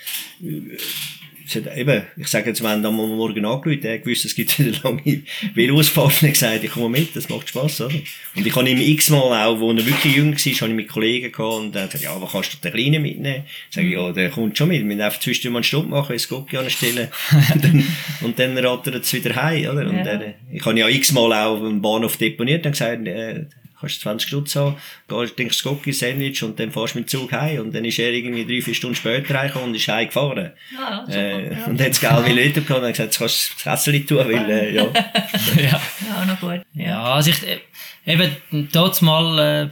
Hat 1.55 1.77
eben, 1.77 2.03
ich 2.17 2.27
sage 2.27 2.49
jetzt, 2.49 2.61
haben 2.63 2.85
am 2.85 2.95
Morgen 2.95 3.45
angerufen, 3.45 3.83
er 3.83 3.99
gewusst, 3.99 4.25
es 4.25 4.35
gibt 4.35 4.59
eine 4.59 4.71
lange 4.83 5.23
Veloausfahrt, 5.53 6.07
und 6.07 6.21
hat 6.21 6.33
gesagt, 6.33 6.63
ich 6.63 6.71
komme 6.71 6.89
mit, 6.89 7.15
das 7.15 7.29
macht 7.29 7.49
Spass, 7.49 7.81
oder? 7.81 7.93
Und 8.35 8.45
ich 8.45 8.55
habe 8.55 8.69
ihm 8.69 8.79
x-mal 8.79 9.45
auch, 9.45 9.59
wo 9.59 9.71
er 9.71 9.85
wirklich 9.85 10.15
jung 10.15 10.31
war, 10.33 10.37
habe 10.37 10.69
ich 10.69 10.75
mit 10.75 10.87
Kollegen 10.87 11.31
gehabt, 11.31 11.53
und 11.59 11.75
er 11.75 11.83
hat 11.83 11.91
gesagt, 11.91 12.03
ja, 12.03 12.13
aber 12.15 12.27
kannst 12.31 12.53
du 12.53 12.57
den 12.57 12.73
Kleinen 12.73 13.01
mitnehmen? 13.01 13.43
Sag 13.69 13.83
ich, 13.83 13.91
ja, 13.91 14.11
der 14.11 14.29
kommt 14.29 14.57
schon 14.57 14.67
mit, 14.69 14.79
wir 14.79 14.85
müssen 14.85 15.01
einfach 15.01 15.19
zwischendurch 15.19 15.51
mal 15.53 15.57
einen 15.59 15.63
Stopp 15.63 15.89
machen, 15.89 16.13
ins 16.13 16.27
Gocki 16.29 16.57
anstellen, 16.57 17.07
und 17.53 17.63
dann, 17.63 17.85
und 18.21 18.39
dann 18.39 18.57
rattert 18.57 19.03
es 19.03 19.13
wieder 19.13 19.35
heim, 19.35 19.69
oder? 19.69 19.87
Und 19.87 19.97
Ja. 19.97 20.03
dann, 20.03 20.33
ich 20.51 20.65
habe 20.65 20.79
ja 20.79 20.87
x-mal 20.87 21.33
auch 21.33 21.61
am 21.61 21.81
Bahnhof 21.81 22.17
deponiert, 22.17 22.65
und 22.65 22.71
gesagt, 22.71 23.05
äh, 23.07 23.45
kannst 23.81 23.97
du 23.97 24.01
20 24.01 24.27
Stutz 24.27 24.55
haben, 24.55 24.77
gehst, 25.07 25.33
das 25.37 25.63
Gocki, 25.63 25.91
Sandwich, 25.91 26.43
und 26.43 26.59
dann 26.59 26.71
fährst 26.71 26.93
du 26.93 26.99
mit 26.99 27.07
dem 27.11 27.19
Zug 27.19 27.31
heim, 27.33 27.61
und 27.61 27.75
dann 27.75 27.83
ist 27.83 27.99
er 27.99 28.11
irgendwie 28.11 28.45
drei, 28.45 28.61
vier 28.61 28.75
Stunden 28.75 28.95
später 28.95 29.35
reingekommen 29.35 29.69
und 29.69 29.75
ist 29.75 29.87
heimgefahren. 29.87 30.51
ja, 30.73 31.03
super, 31.05 31.17
Äh, 31.17 31.53
ja. 31.53 31.65
Und 31.65 31.81
hat 31.81 31.89
das 31.89 31.99
Geld 31.99 32.25
wieder 32.25 32.35
nicht 32.35 32.55
bekommen 32.55 32.79
und 32.79 32.85
hat 32.85 32.93
gesagt, 32.93 33.09
jetzt 33.09 33.19
kannst 33.19 33.51
du 33.65 33.69
das 33.69 33.83
Kätzchen 33.83 34.07
tun, 34.07 34.17
weil, 34.19 34.49
äh, 34.49 34.75
ja. 34.75 34.83
ja. 34.83 35.63
ja, 35.71 35.81
auch 36.21 36.25
noch 36.25 36.39
gut. 36.39 36.61
Ja, 36.73 37.03
also 37.03 37.31
ich, 37.31 37.43
äh, 37.47 37.59
eben, 38.05 38.35
dort 38.71 39.01
mal, 39.01 39.39
äh, 39.65 39.69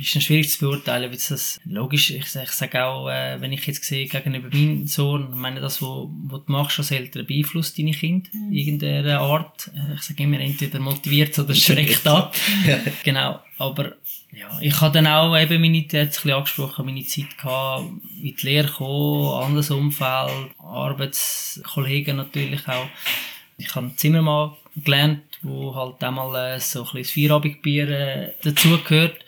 ist 0.00 0.16
es 0.16 0.24
schwierig 0.24 0.50
zu 0.50 0.60
beurteilen, 0.60 1.10
weil 1.10 1.18
das, 1.18 1.60
logisch, 1.64 2.10
ich, 2.10 2.34
ich 2.34 2.50
sage 2.50 2.84
auch, 2.84 3.08
äh, 3.08 3.40
wenn 3.40 3.52
ich 3.52 3.66
jetzt 3.66 3.84
sehe, 3.84 4.06
gegenüber 4.06 4.48
meinem 4.48 4.86
Sohn, 4.86 5.28
ich 5.30 5.36
meine, 5.38 5.60
das, 5.60 5.82
was 5.82 5.88
wo 5.88 6.38
du 6.38 6.44
machst 6.46 6.78
als 6.78 6.90
Eltern, 6.90 7.26
beeinflusst 7.26 7.78
deine 7.78 7.92
Kinder, 7.92 8.28
in 8.32 8.52
irgendeiner 8.52 9.20
Art. 9.20 9.70
Äh, 9.74 9.94
Ich 9.94 10.02
sage 10.02 10.22
immer, 10.22 10.40
entweder 10.40 10.78
motiviert 10.80 11.38
oder 11.38 11.54
schreckt 11.54 12.06
ab. 12.06 12.34
Genau, 13.04 13.40
aber, 13.58 13.96
ja, 14.32 14.58
ich 14.60 14.80
habe 14.80 14.94
dann 14.94 15.06
auch 15.06 15.36
eben 15.36 15.60
meine, 15.60 15.84
es 15.86 15.94
ein 15.94 16.06
bisschen 16.08 16.32
angesprochen, 16.32 16.86
meine 16.86 17.04
Zeit 17.04 17.36
gehabt, 17.36 17.84
in 18.22 18.36
die 18.36 18.46
Lehre 18.46 18.68
gekommen, 18.68 19.44
anderes 19.44 19.70
Umfeld, 19.70 20.30
Arbeitskollegen 20.58 22.16
natürlich 22.16 22.66
auch. 22.68 22.86
Ich 23.58 23.74
habe 23.74 23.94
Zimmermann 23.96 24.52
gelernt, 24.76 25.22
wo 25.42 25.74
halt 25.74 26.02
einmal 26.04 26.54
äh, 26.56 26.60
so 26.60 26.80
ein 26.80 26.84
bisschen 26.84 27.02
das 27.02 27.10
Feierabendbier 27.12 27.88
äh, 27.88 28.32
dazugehört. 28.42 29.24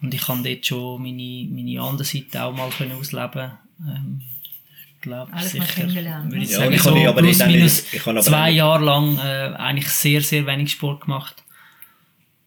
Und 0.00 0.12
ich 0.12 0.20
kann 0.22 0.42
dort 0.42 0.66
schon 0.66 1.02
meine, 1.02 1.48
meine 1.50 1.80
andere 1.80 2.04
Seite 2.04 2.42
auch 2.42 2.52
mal 2.54 2.70
können 2.70 2.92
ausleben 2.98 3.52
ähm, 3.86 4.22
ich 4.94 5.00
glaube, 5.02 5.32
Alles 5.32 5.54
mal 5.54 5.66
sicher, 5.66 5.80
kennengelernt, 5.80 6.30
würde 6.30 6.44
ich 6.44 6.50
ne? 6.50 6.52
Ja, 6.54 6.58
sagen, 6.60 6.72
ich 6.74 6.82
so 6.82 6.90
habe 6.90 7.08
aber 7.08 7.22
plus 7.22 7.38
nicht- 7.38 7.46
minus 7.48 7.92
ich 7.92 8.06
aber 8.06 8.20
zwei 8.20 8.48
nicht- 8.50 8.58
Jahre 8.58 8.84
lang 8.84 9.18
äh, 9.18 9.54
eigentlich 9.56 9.88
sehr, 9.88 10.20
sehr 10.20 10.46
wenig 10.46 10.70
Sport 10.70 11.00
gemacht. 11.02 11.42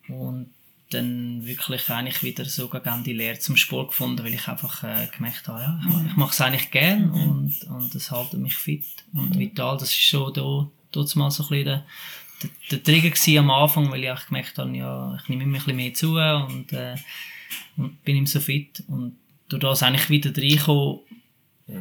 Und 0.07 0.51
dann 0.91 1.45
wirklich 1.45 1.89
eigentlich 1.89 2.23
wieder 2.23 2.45
so 2.45 2.69
gegen 2.69 3.03
die 3.03 3.11
Lehre 3.13 3.39
zum 3.39 3.57
Sport 3.57 3.89
gefunden, 3.89 4.23
weil 4.23 4.33
ich 4.35 4.47
einfach 4.47 4.83
äh, 4.83 5.07
gemerkt 5.15 5.47
habe, 5.47 5.59
ja, 5.61 5.79
ich, 5.81 5.85
ma- 5.89 6.05
ich 6.07 6.15
mache 6.15 6.31
es 6.31 6.39
eigentlich 6.41 6.71
gern 6.71 7.09
und, 7.09 7.55
und 7.69 7.93
es 7.95 8.11
hält 8.11 8.33
mich 8.33 8.55
fit 8.55 8.85
und 9.13 9.37
vital. 9.37 9.77
Das 9.77 9.89
ist 9.89 10.09
so 10.09 10.29
da, 10.29 10.67
dort 10.91 11.15
mal 11.15 11.31
so 11.31 11.43
ein 11.43 11.49
bisschen 11.49 11.83
der, 12.41 12.49
der, 12.71 12.83
Trigger 12.83 13.09
gewesen 13.09 13.37
am 13.39 13.51
Anfang, 13.51 13.91
weil 13.91 14.03
ich 14.03 14.11
auch 14.11 14.27
gemerkt 14.27 14.57
habe, 14.57 14.75
ja, 14.75 15.17
ich 15.21 15.29
nehme 15.29 15.43
immer 15.43 15.57
ein 15.57 15.63
bisschen 15.63 15.75
mehr 15.75 15.93
zu 15.93 16.15
und, 16.17 16.73
äh, 16.73 16.95
und 17.77 18.03
bin 18.03 18.15
ihm 18.17 18.25
so 18.25 18.39
fit 18.39 18.83
und 18.87 19.15
durch 19.49 19.61
das 19.61 19.83
eigentlich 19.83 20.09
wieder 20.09 20.31
reinkommen, 20.35 20.99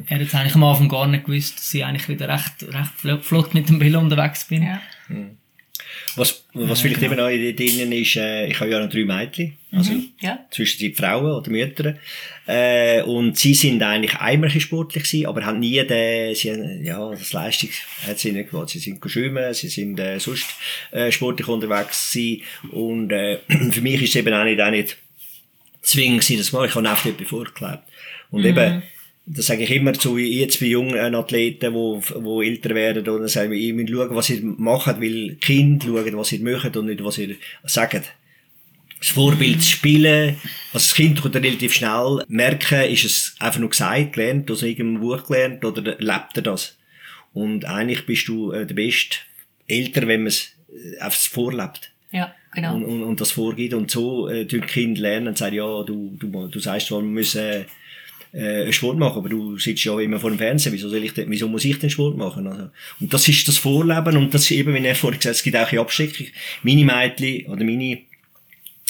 er 0.06 0.20
hat 0.20 0.34
eigentlich 0.34 0.54
am 0.54 0.64
Anfang 0.64 0.88
gar 0.88 1.06
nicht 1.06 1.26
gewusst, 1.26 1.58
dass 1.58 1.74
ich 1.74 1.84
eigentlich 1.84 2.08
wieder 2.08 2.28
recht, 2.28 2.62
recht 2.62 2.92
fl- 3.02 3.20
flott 3.20 3.52
mit 3.52 3.68
dem 3.68 3.80
Velo 3.80 4.00
unterwegs 4.00 4.46
bin. 4.46 4.62
Ja. 4.62 4.80
Was, 6.16 6.44
was 6.53 6.81
vielleicht 6.81 7.00
genau. 7.00 7.12
eben 7.12 7.20
auch 7.20 7.29
in 7.29 7.57
drinnen 7.57 7.92
ist, 7.92 8.16
äh, 8.16 8.46
ich 8.46 8.61
habe 8.61 8.70
ja 8.70 8.79
noch 8.79 8.88
drei 8.88 9.05
Mädchen, 9.05 9.55
also 9.72 9.92
ja. 10.20 10.38
zwischenzeit 10.50 10.96
Frauen 10.96 11.33
oder 11.33 11.50
Mütter, 11.50 11.96
äh, 12.46 13.03
und 13.03 13.37
sie 13.37 13.55
sind 13.55 13.83
eigentlich 13.83 14.14
einmal 14.16 14.50
sportlich 14.50 15.05
gewesen, 15.05 15.27
aber 15.27 15.44
haben 15.44 15.59
nie 15.59 15.85
den, 15.85 16.35
sie 16.35 16.53
haben, 16.53 16.85
ja, 16.85 17.11
das 17.11 17.33
Leistung 17.33 17.70
hat 18.07 18.18
sie 18.18 18.33
nicht 18.33 18.50
gewollt. 18.50 18.68
Sie 18.68 18.79
sind 18.79 19.03
schwimmen, 19.05 19.53
sie 19.55 19.68
sind 19.68 19.98
äh, 19.98 20.20
sonst 20.20 20.46
äh, 20.92 21.11
sportlich 21.11 21.48
unterwegs 21.48 22.12
gewesen, 22.12 22.42
und 22.70 23.11
äh, 23.11 23.38
für 23.70 23.81
mich 23.81 24.03
ist 24.03 24.11
es 24.11 24.16
eben 24.16 24.35
auch 24.35 24.44
nicht, 24.44 24.61
auch 24.61 24.70
nicht 24.70 24.96
zwingend 25.83 26.20
gewesen, 26.20 26.38
das 26.38 26.53
mal, 26.53 26.66
ich 26.66 26.74
habe 26.74 26.88
oft 26.88 27.07
etwas 27.07 27.29
vorgeklebt. 27.29 27.83
Und 28.31 28.44
eben, 28.44 28.83
das 29.26 29.46
sage 29.46 29.62
ich 29.62 29.70
immer 29.70 29.94
zu 29.94 30.18
jetzt 30.18 30.60
bei 30.60 30.66
jungen 30.66 31.14
Athleten, 31.14 31.72
wo, 31.72 32.02
wo 32.16 32.42
älter 32.42 32.74
werden, 32.74 33.08
und 33.08 33.20
dann 33.20 33.28
sagen 33.28 33.50
wir, 33.50 33.58
ihr 33.58 33.72
müsst 33.72 33.90
schauen, 33.90 34.14
was 34.14 34.30
ihr 34.30 34.42
macht, 34.42 35.00
weil 35.00 35.37
Kinder 35.40 35.87
schauen, 35.87 36.16
was 36.16 36.32
ihr 36.32 36.40
möchtet 36.40 36.76
und 36.76 36.87
nicht, 36.87 37.02
was 37.02 37.18
ihr 37.18 37.37
sagt. 37.64 38.02
Das 39.00 39.08
Vorbild 39.08 39.62
zu 39.62 39.68
spielen, 39.68 40.37
also 40.72 40.87
das 40.87 40.94
Kind 40.94 41.22
kann 41.22 41.32
relativ 41.32 41.74
schnell 41.74 42.24
merken, 42.28 42.90
ist 42.90 43.04
es 43.04 43.37
einfach 43.38 43.60
nur 43.60 43.70
gesagt, 43.70 44.14
gelernt, 44.14 44.50
aus 44.50 44.62
irgendeinem 44.62 45.00
Buch 45.00 45.26
gelernt, 45.26 45.64
oder 45.64 45.96
lebt 45.98 46.37
er 46.37 46.42
das? 46.42 46.76
Und 47.34 47.64
eigentlich 47.64 48.06
bist 48.06 48.28
du 48.28 48.52
äh, 48.52 48.64
der 48.64 48.74
beste 48.74 49.18
Eltern, 49.66 50.08
wenn 50.08 50.20
man 50.20 50.28
es 50.28 50.52
äh, 50.70 50.98
einfach 51.00 51.18
vorlebt 51.18 51.92
Ja, 52.12 52.34
genau. 52.54 52.76
und, 52.76 52.84
und, 52.84 53.02
und 53.02 53.20
das 53.20 53.32
vorgibt. 53.32 53.74
Und 53.74 53.90
so 53.90 54.28
äh, 54.28 54.44
die 54.46 54.60
Kinder 54.60 55.02
lernen 55.02 55.28
und 55.28 55.38
sagen, 55.38 55.56
ja, 55.56 55.82
du, 55.82 56.16
du, 56.18 56.46
du 56.46 56.60
sagst 56.60 56.87
zwar, 56.87 57.00
wir 57.00 57.08
müssen 57.08 57.40
äh, 57.42 57.64
äh, 58.34 58.72
Sport 58.72 58.98
machen, 58.98 59.18
aber 59.18 59.28
du 59.28 59.58
sitzt 59.58 59.84
ja 59.84 59.98
immer 60.00 60.18
vor 60.18 60.30
dem 60.30 60.38
Fernsehen, 60.38 60.72
wieso, 60.72 60.88
soll 60.88 61.04
ich 61.04 61.14
denn, 61.14 61.30
wieso 61.30 61.48
muss 61.48 61.64
ich 61.64 61.78
denn 61.78 61.90
Sport 61.90 62.16
machen? 62.16 62.46
Also, 62.46 62.68
und 63.00 63.14
das 63.14 63.28
ist 63.28 63.46
das 63.46 63.58
Vorleben 63.58 64.16
und 64.16 64.34
das 64.34 64.42
ist 64.42 64.50
eben, 64.50 64.74
wie 64.74 64.84
er 64.84 64.94
vorhin 64.94 65.20
gesagt 65.20 65.34
hat, 65.34 65.36
es 65.36 65.42
gibt 65.42 65.56
auch 65.56 65.70
eine 65.70 65.80
Abschreckung. 65.80 66.26
Meine 66.62 66.84
Mädchen 66.84 67.46
oder 67.46 67.64
meine 67.64 68.00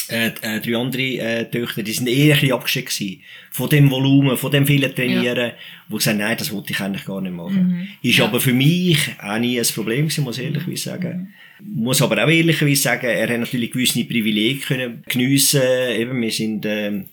äh, 0.08 0.26
äh, 0.42 0.60
drei 0.60 0.76
andere 0.76 1.02
äh, 1.02 1.50
Töchter, 1.50 1.82
die 1.82 1.92
sind 1.92 2.08
eher 2.08 2.34
ein 2.34 2.40
bisschen 2.40 2.54
abgeschickt 2.54 2.90
gewesen. 2.90 3.22
Von 3.50 3.70
dem 3.70 3.90
Volumen, 3.90 4.36
von 4.36 4.50
dem 4.50 4.66
vielen 4.66 4.94
Trainieren, 4.94 5.52
wo 5.88 5.96
gesagt 5.96 6.18
nein, 6.18 6.36
das 6.36 6.52
wollte 6.52 6.72
ich 6.72 6.80
eigentlich 6.80 7.06
gar 7.06 7.20
nicht 7.20 7.34
machen. 7.34 7.88
Ist 8.02 8.20
aber 8.20 8.40
für 8.40 8.52
mich 8.52 8.98
auch 9.18 9.38
nie 9.38 9.58
ein 9.58 9.66
Problem 9.66 10.06
gewesen, 10.06 10.24
muss 10.24 10.38
ich 10.38 10.44
ehrlich 10.44 10.82
sagen. 10.82 11.32
Muss 11.60 12.02
aber 12.02 12.22
auch 12.22 12.28
ehrlicherweise 12.28 12.82
sagen, 12.82 13.06
er 13.06 13.28
hat 13.28 13.40
natürlich 13.40 13.70
gewisse 13.70 14.04
Privilegien 14.04 14.60
können 14.60 15.04
geniessen. 15.08 15.62
Eben, 15.96 16.20
wir 16.20 16.30
sind, 16.30 16.66
ähm, 16.66 17.06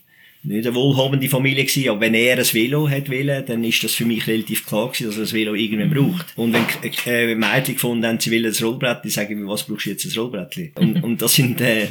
nicht 0.44 0.66
eine 0.66 0.74
wohlhabende 0.74 1.28
Familie 1.28 1.64
gewesen, 1.64 1.88
aber 1.88 2.00
wenn 2.00 2.14
er 2.14 2.38
ein 2.38 2.44
Velo 2.52 2.88
hat 2.88 3.08
wollen, 3.08 3.44
dann 3.46 3.62
ist 3.62 3.84
das 3.84 3.92
für 3.94 4.04
mich 4.04 4.26
relativ 4.26 4.66
klar 4.66 4.88
gewesen, 4.88 5.06
dass 5.06 5.16
er 5.16 5.22
das 5.22 5.32
Velo 5.32 5.54
irgendwann 5.54 5.90
braucht. 5.90 6.26
Und 6.36 6.52
wenn 6.52 6.64
äh, 7.06 7.34
Mädchen 7.34 7.74
gefunden 7.74 8.06
haben, 8.06 8.18
sie 8.18 8.32
wollen 8.32 8.46
ein 8.46 8.64
Rollbrett, 8.64 9.04
die 9.04 9.10
sagen, 9.10 9.48
was 9.48 9.64
brauchst 9.64 9.86
du 9.86 9.90
jetzt 9.90 10.04
ein 10.04 10.18
Rollbrett? 10.18 10.72
Und, 10.76 11.02
und 11.02 11.22
das 11.22 11.34
sind, 11.34 11.60
äh, 11.60 11.88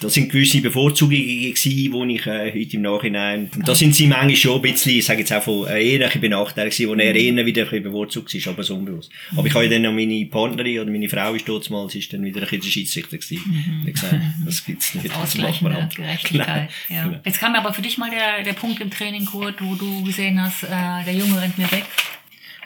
das 0.00 0.14
sind 0.14 0.30
gewisse 0.30 0.60
Bevorzugungen 0.60 1.20
gewesen, 1.20 1.92
wo 1.92 2.04
ich 2.04 2.24
äh, 2.26 2.52
heute 2.52 2.76
im 2.76 2.82
Nachhinein, 2.82 3.50
und 3.54 3.66
da 3.66 3.74
sind 3.74 3.94
sie 3.94 4.06
manchmal 4.06 4.36
schon 4.36 4.56
ein 4.56 4.62
bisschen, 4.62 4.92
ich 4.92 5.04
sage 5.04 5.20
jetzt 5.20 5.32
auch 5.32 5.42
von 5.42 5.66
äh, 5.66 5.82
eher 5.82 6.08
benachteiligt 6.08 6.76
gewesen, 6.76 6.90
wo 6.90 6.94
er 6.94 7.14
eher 7.14 7.46
wieder 7.46 7.62
ein 7.62 7.68
bisschen 7.68 7.82
bevorzugt 7.82 8.32
ist, 8.32 8.46
aber 8.46 8.62
so 8.62 8.76
unbewusst. 8.76 9.10
Aber 9.36 9.46
ich 9.46 9.54
habe 9.54 9.64
ja 9.64 9.70
dann 9.70 9.82
noch 9.82 9.92
meine 9.92 10.24
Partnerin 10.26 10.80
oder 10.80 10.90
meine 10.90 11.08
Frau 11.08 11.34
ist 11.34 11.48
dort 11.48 11.68
mal, 11.70 11.90
sie 11.90 11.98
ist 11.98 12.12
dann 12.12 12.24
wieder 12.24 12.38
ein 12.38 12.42
bisschen 12.42 12.60
der 12.60 12.68
Schiedsrichter 12.68 13.18
gewesen. 13.18 13.42
Mhm. 13.44 13.88
Ich 13.88 13.94
gesagt, 13.94 14.14
das 14.44 14.64
gibt's 14.64 14.94
nicht. 14.94 15.08
Das 15.08 15.36
macht 15.36 15.62
man 15.62 15.72
Ausgleichende 15.72 15.94
Gerechtigkeit. 15.96 16.70
Ja. 16.88 17.04
Genau. 17.04 17.20
Jetzt 17.24 17.40
kam 17.40 17.54
aber 17.54 17.72
für 17.72 17.82
dich 17.82 17.98
mal 17.98 18.10
der, 18.10 18.44
der 18.44 18.52
Punkt 18.52 18.80
im 18.80 18.90
Training, 18.90 19.26
Kurt, 19.26 19.56
wo 19.60 19.74
du 19.74 20.04
gesehen 20.04 20.40
hast, 20.40 20.62
äh, 20.62 21.04
der 21.04 21.14
Junge 21.14 21.40
rennt 21.40 21.58
mir 21.58 21.70
weg. 21.70 21.84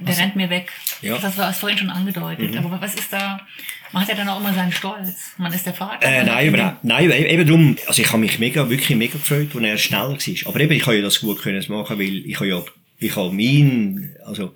Der 0.00 0.18
rennt 0.18 0.36
mir 0.36 0.50
weg. 0.50 0.72
Ja. 1.00 1.18
Das 1.18 1.36
war 1.38 1.52
vorhin 1.52 1.78
schon 1.78 1.90
angedeutet. 1.90 2.56
Aber 2.56 2.80
was 2.80 2.94
ist 2.94 3.12
da, 3.12 3.40
man 3.92 4.02
hat 4.02 4.08
ja 4.08 4.14
dann 4.14 4.28
auch 4.28 4.40
immer 4.40 4.54
seinen 4.54 4.72
Stolz. 4.72 5.32
Man 5.36 5.52
ist 5.52 5.66
der 5.66 5.74
Vater. 5.74 6.06
Äh, 6.06 6.24
nein, 6.24 6.48
überhaupt, 6.48 6.84
nein, 6.84 7.10
eben 7.10 7.26
eben 7.26 7.46
drum, 7.46 7.76
also 7.86 8.02
ich 8.02 8.08
habe 8.08 8.18
mich 8.18 8.38
mega, 8.38 8.68
wirklich 8.68 8.96
mega 8.96 9.12
gefreut, 9.12 9.48
als 9.54 9.64
er 9.64 9.78
schneller 9.78 10.16
war. 10.16 10.48
Aber 10.48 10.60
eben, 10.60 10.72
ich 10.72 10.86
habe 10.86 10.96
ja 10.96 11.02
das 11.02 11.20
gut 11.20 11.42
können 11.42 11.64
machen, 11.68 11.98
weil 11.98 12.26
ich 12.26 12.36
habe 12.36 12.48
ja, 12.48 12.62
ich 12.98 13.16
habe 13.16 13.32
mein, 13.32 14.16
also, 14.24 14.54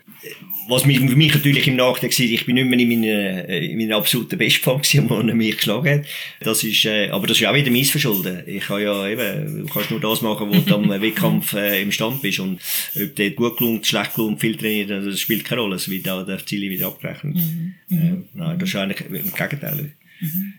was 0.69 0.85
mich, 0.85 0.99
für 0.99 1.17
mich 1.17 1.35
natürlich 1.35 1.67
im 1.69 1.77
Nachteil 1.77 2.11
war, 2.11 2.21
ich 2.21 2.47
bin 2.47 2.55
nicht 2.57 2.69
mehr 2.69 2.79
in 2.79 2.89
meiner, 2.89 3.49
äh, 3.49 3.67
in 3.67 3.79
meiner 3.79 3.97
absoluten 3.97 4.39
Bestform 4.39 4.83
gewesen, 4.83 5.09
wo 5.09 5.17
er 5.17 5.35
mich 5.35 5.57
geschlagen 5.57 6.01
hat. 6.01 6.07
Das 6.41 6.65
ist, 6.65 6.85
äh, 6.85 7.09
aber 7.11 7.27
das 7.27 7.41
ist 7.41 7.47
auch 7.47 7.55
wieder 7.55 7.71
mein 7.71 7.85
Verschulden. 7.85 8.43
Ich 8.47 8.69
habe 8.69 8.83
ja 8.83 9.09
eben, 9.09 9.67
du 9.67 9.73
kannst 9.73 9.91
nur 9.91 10.01
das 10.01 10.23
machen, 10.23 10.49
wo 10.49 10.59
du 10.59 10.75
am 10.75 10.89
Wettkampf 10.89 11.53
äh, 11.55 11.83
im 11.83 11.93
Stand 11.93 12.23
bist. 12.23 12.41
Und 12.41 12.61
ob 12.95 13.17
der 13.17 13.31
gut 13.31 13.59
gelohnt, 13.59 13.87
schlecht 13.87 14.15
gelohnt, 14.15 14.41
viel 14.41 14.57
trainiert, 14.57 14.91
das 14.91 15.21
spielt 15.21 15.45
keine 15.45 15.63
Rolle. 15.63 15.77
Es 15.77 15.89
wird 15.89 16.09
auch 16.09 16.25
der 16.25 16.45
Ziele 16.45 16.71
wieder 16.71 16.89
abgerechnet. 16.89 17.37
Äh, 17.91 18.15
nein, 18.35 18.59
das 18.59 18.69
ist 18.69 18.77
eigentlich 18.77 19.01
im 19.09 19.33
Gegenteil. 19.33 19.93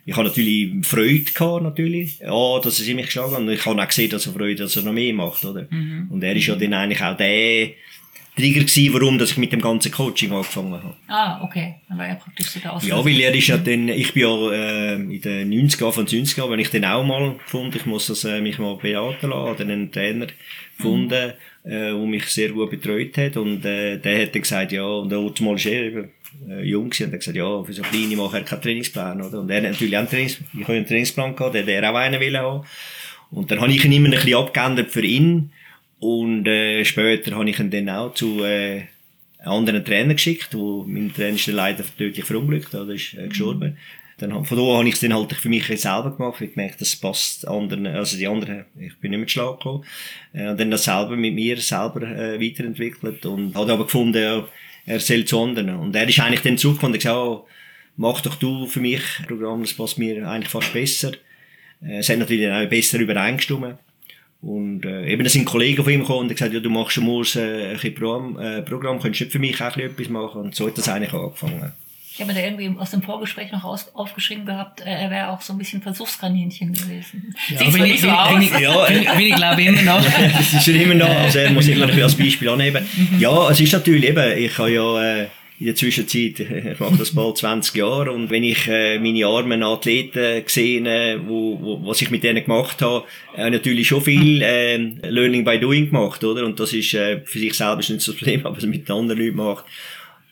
Ich 0.06 0.16
habe 0.16 0.28
natürlich 0.28 0.86
Freude 0.86 1.32
gehabt, 1.34 1.64
natürlich. 1.64 2.20
Ja, 2.20 2.60
dass 2.60 2.80
er 2.80 2.86
sie 2.86 2.94
mich 2.94 3.08
geschlagen 3.08 3.32
hat. 3.32 3.40
Und 3.40 3.50
ich 3.50 3.66
habe 3.66 3.82
auch 3.82 3.88
gesehen, 3.88 4.10
dass 4.12 4.28
er 4.28 4.34
Freude, 4.34 4.56
dass 4.56 4.76
er 4.76 4.84
noch 4.84 4.94
mehr 4.94 5.14
macht, 5.14 5.44
oder? 5.46 5.68
Und 6.10 6.24
er 6.24 6.36
ist 6.36 6.46
ja 6.46 6.56
dann 6.56 6.76
eigentlich 6.76 7.02
auch 7.02 7.18
der 7.18 7.72
Trigger 8.38 8.62
gewesen, 8.62 8.94
warum, 8.94 9.18
dass 9.18 9.32
ich 9.32 9.38
mit 9.38 9.52
dem 9.52 9.62
ganzen 9.62 9.92
Coaching 9.92 10.32
angefangen 10.32 10.74
habe. 10.74 10.94
Ah, 11.08 11.44
okay. 11.44 11.76
Dann 11.90 11.98
war 11.98 12.08
ja 12.08 12.16
praktisch 12.16 12.48
so 12.48 12.60
der 12.60 12.74
Auslöser. 12.74 12.96
Ja, 12.96 13.04
weil 13.04 13.20
er 13.20 13.34
ist 13.34 13.48
ja 13.48 13.58
dann, 13.58 13.90
ich 13.90 14.14
bin 14.14 14.24
ja 14.24 14.52
äh, 14.52 14.94
in 14.94 15.22
den 15.22 15.70
90er, 15.70 15.92
von 15.92 16.06
90er, 16.06 16.50
wenn 16.50 16.60
ich 16.60 16.70
dann 16.70 16.86
auch 16.86 17.04
mal 17.04 17.34
gefunden, 17.34 17.76
ich 17.76 17.86
muss 17.88 18.08
das, 18.08 18.24
äh, 18.26 18.40
mich 18.40 18.60
mal 18.60 18.76
beraten 18.76 19.30
lassen, 19.32 19.50
oder 19.50 19.62
einen 19.62 19.92
Trainer 19.92 20.28
gefunden, 20.78 21.34
äh, 21.64 21.70
der 21.70 21.96
mich 21.96 22.26
sehr 22.26 22.50
gut 22.50 22.70
betreut 22.70 23.18
hat 23.18 23.38
und 23.38 23.66
äh, 23.66 23.98
der 23.98 24.22
hat 24.22 24.36
dann 24.36 24.42
gesagt, 24.44 24.72
ja, 24.72 24.86
und 24.86 25.10
der 25.10 25.20
Otto 25.20 25.44
mal 25.44 25.58
er 25.58 25.84
eben 25.84 26.12
äh, 26.48 26.62
jung 26.64 26.92
gewesen, 26.92 27.08
und 27.08 27.14
hat 27.14 27.20
gesagt, 27.22 27.38
ja, 27.38 27.64
für 27.64 27.74
so 27.74 27.82
kleine 27.82 28.16
mache 28.16 28.38
er 28.38 28.44
keinen 28.44 28.62
Trainingsplan, 28.62 29.20
oder? 29.20 29.40
Und 29.40 29.50
er 29.50 29.58
hat 29.58 29.72
natürlich 29.72 29.96
auch 29.96 30.02
einen, 30.02 30.10
Trainings 30.10 30.40
ich 30.54 30.64
habe 30.64 30.74
einen 30.74 30.86
Trainingsplan 30.86 31.36
gehabt, 31.36 31.56
der 31.56 31.64
hat 31.64 31.70
er 31.70 31.92
auch 31.92 31.96
einen 31.96 32.22
wollen 32.22 32.38
haben. 32.38 32.66
Und 33.32 33.50
dann 33.50 33.60
habe 33.60 33.72
ich 33.72 33.84
ihn 33.84 33.92
immer 33.92 34.08
ein 34.08 34.12
bisschen 34.12 34.36
abgeändert 34.36 34.92
für 34.92 35.04
ihn 35.04 35.52
und 36.00 36.48
äh, 36.48 36.84
später 36.86 37.36
habe 37.36 37.50
ich 37.50 37.60
ihn 37.60 37.72
dann 37.72 37.90
auch 37.90 38.14
zu 38.14 38.44
äh, 38.44 38.84
anderen 39.44 39.84
Trainer 39.86 40.14
geschickt, 40.14 40.50
wo 40.54 40.84
mein 40.88 41.14
Trainer 41.14 41.36
ist 41.36 41.48
dann 41.48 41.56
leider 41.56 41.84
tödlich 41.98 42.26
verunglückt, 42.26 42.74
oder 42.76 42.94
ist 42.94 43.14
äh, 43.14 43.28
gestorben. 43.28 43.78
Dann, 44.20 44.34
hab- 44.34 44.48
von 44.48 44.58
da 44.58 44.64
habe 44.78 44.88
ich 44.88 44.96
es 44.96 45.00
dann 45.00 45.14
halt 45.14 45.32
für 45.34 45.50
mich 45.50 45.66
selber 45.68 46.16
gemacht, 46.16 46.40
weil 46.42 46.48
ich 46.48 46.56
gemerkt, 46.56 46.82
das 46.82 46.96
passt 46.96 47.48
anderen, 47.48 47.86
also 47.88 48.18
die 48.18 48.28
anderen, 48.28 48.66
ich 48.80 48.98
bin 48.98 49.12
nicht 49.12 49.20
mehr 49.20 49.30
Schlag 49.30 49.58
gekommen. 49.58 49.86
Äh, 50.34 50.50
und 50.50 50.60
dann 50.60 50.72
das 50.72 50.86
selber 50.86 51.16
mit 51.16 51.34
mir 51.36 51.58
selber 51.58 52.02
äh, 52.02 52.40
weiterentwickelt 52.42 53.26
und 53.26 53.56
habe 53.56 53.74
aber 53.74 53.84
gefunden, 53.86 54.22
ja, 54.22 54.48
er 54.86 55.00
soll 55.00 55.26
zu 55.26 55.40
anderen. 55.42 55.70
Und 55.76 55.96
er 55.96 56.08
ist 56.08 56.20
eigentlich 56.20 56.42
dann 56.42 56.58
zurückgekommen 56.58 56.94
und 56.94 57.00
gesagt, 57.00 57.16
oh, 57.16 57.46
mach 57.96 58.22
doch 58.22 58.36
du 58.36 58.66
für 58.68 58.80
mich 58.80 59.02
ein 59.20 59.26
Programm, 59.28 59.62
das 59.62 59.74
passt 59.74 59.98
mir 60.00 60.28
eigentlich 60.28 60.50
fast 60.50 60.74
besser. 60.74 61.12
Äh, 61.84 62.00
es 62.00 62.10
hat 62.10 62.18
natürlich 62.18 62.44
dann 62.46 62.66
auch 62.66 62.70
besser 62.70 63.00
übereingestimmt. 63.00 63.78
Und 64.42 64.86
äh, 64.86 65.08
eben, 65.08 65.24
da 65.24 65.30
sind 65.30 65.46
Kollegen 65.46 65.84
von 65.84 65.92
ihm 65.92 66.02
gekommen 66.02 66.20
und 66.22 66.28
gesagt, 66.30 66.54
ja, 66.54 66.60
du 66.60 66.70
machst 66.70 66.94
schon 66.94 67.06
mal 67.08 67.24
äh, 67.36 67.74
ein 67.76 67.94
Programm, 67.96 68.38
äh, 68.40 68.62
Programm, 68.62 69.00
könntest 69.02 69.22
du 69.22 69.32
für 69.32 69.40
mich 69.40 69.60
auch 69.62 69.76
etwas 69.78 70.10
machen? 70.10 70.42
Und 70.42 70.56
so 70.56 70.68
hat 70.68 70.78
das 70.78 70.88
eigentlich 70.90 71.14
angefangen. 71.14 71.74
Ich 72.14 72.22
habe 72.22 72.34
mir 72.34 72.40
da 72.40 72.46
irgendwie 72.48 72.80
aus 72.80 72.90
dem 72.92 73.04
Vorgespräch 73.04 73.52
noch 73.52 73.64
aus, 73.64 73.94
aufgeschrieben 73.96 74.46
gehabt, 74.46 74.82
äh, 74.82 74.86
er 74.90 75.10
wäre 75.12 75.30
auch 75.30 75.42
so 75.42 75.54
ein 75.54 75.60
bisschen 75.60 75.82
Versuchskaninchen 75.82 76.74
gewesen. 76.74 77.36
Ja, 77.50 77.58
Sieht 77.60 77.68
ich, 77.68 77.78
nicht 77.82 78.00
so 78.02 78.08
bin, 78.08 78.16
aus. 78.16 78.44
ich, 78.44 78.60
Ja, 78.60 78.86
bin, 78.86 79.02
ich- 79.02 79.10
bin 79.12 79.20
ich 79.28 79.36
glaube 79.36 79.62
immer 79.64 79.82
noch. 79.84 80.04
das 80.38 80.54
ist 80.54 80.68
ja 80.68 80.74
immer 80.82 80.96
noch, 80.96 81.10
also 81.10 81.40
er 81.40 81.52
muss 81.52 81.68
ich 81.68 81.78
natürlich 81.78 82.04
als 82.04 82.16
Beispiel 82.16 82.50
annehmen. 82.50 82.86
Ja, 83.20 83.50
es 83.52 83.60
ist 83.60 83.74
natürlich 83.74 84.06
eben, 84.06 84.38
ich 84.38 84.58
habe 84.58 84.72
ja 84.72 85.04
äh, 85.24 85.28
in 85.60 85.66
der 85.66 85.76
Zwischenzeit, 85.76 86.40
ich 86.40 86.80
mache 86.80 86.98
das 86.98 87.12
bald 87.12 87.38
20 87.38 87.76
Jahre 87.76 88.12
und 88.12 88.30
wenn 88.30 88.44
ich 88.44 88.68
äh, 88.68 89.00
meine 89.00 89.26
armen 89.26 89.64
Athleten 89.64 90.44
gesehen, 90.44 90.86
äh, 90.86 91.18
wo, 91.26 91.60
wo, 91.60 91.88
was 91.88 92.02
ich 92.02 92.12
mit 92.12 92.24
denen 92.24 92.44
gemacht 92.44 92.82
habe, 92.82 93.06
äh, 93.36 93.50
natürlich 93.50 93.88
schon 93.88 94.02
viel 94.02 94.42
äh, 94.42 94.78
Learning 94.78 95.44
by 95.44 95.60
Doing 95.60 95.88
gemacht, 95.88 96.24
oder? 96.24 96.46
Und 96.46 96.60
das 96.60 96.74
ist 96.74 96.94
äh, 96.94 97.22
für 97.26 97.40
sich 97.40 97.54
selber 97.54 97.80
ist 97.80 97.90
nicht 97.90 98.08
das 98.08 98.16
Problem, 98.16 98.42
aber 98.46 98.58
es 98.58 98.66
mit 98.66 98.90
anderen 98.92 99.20
Leuten 99.20 99.38
macht. 99.38 99.66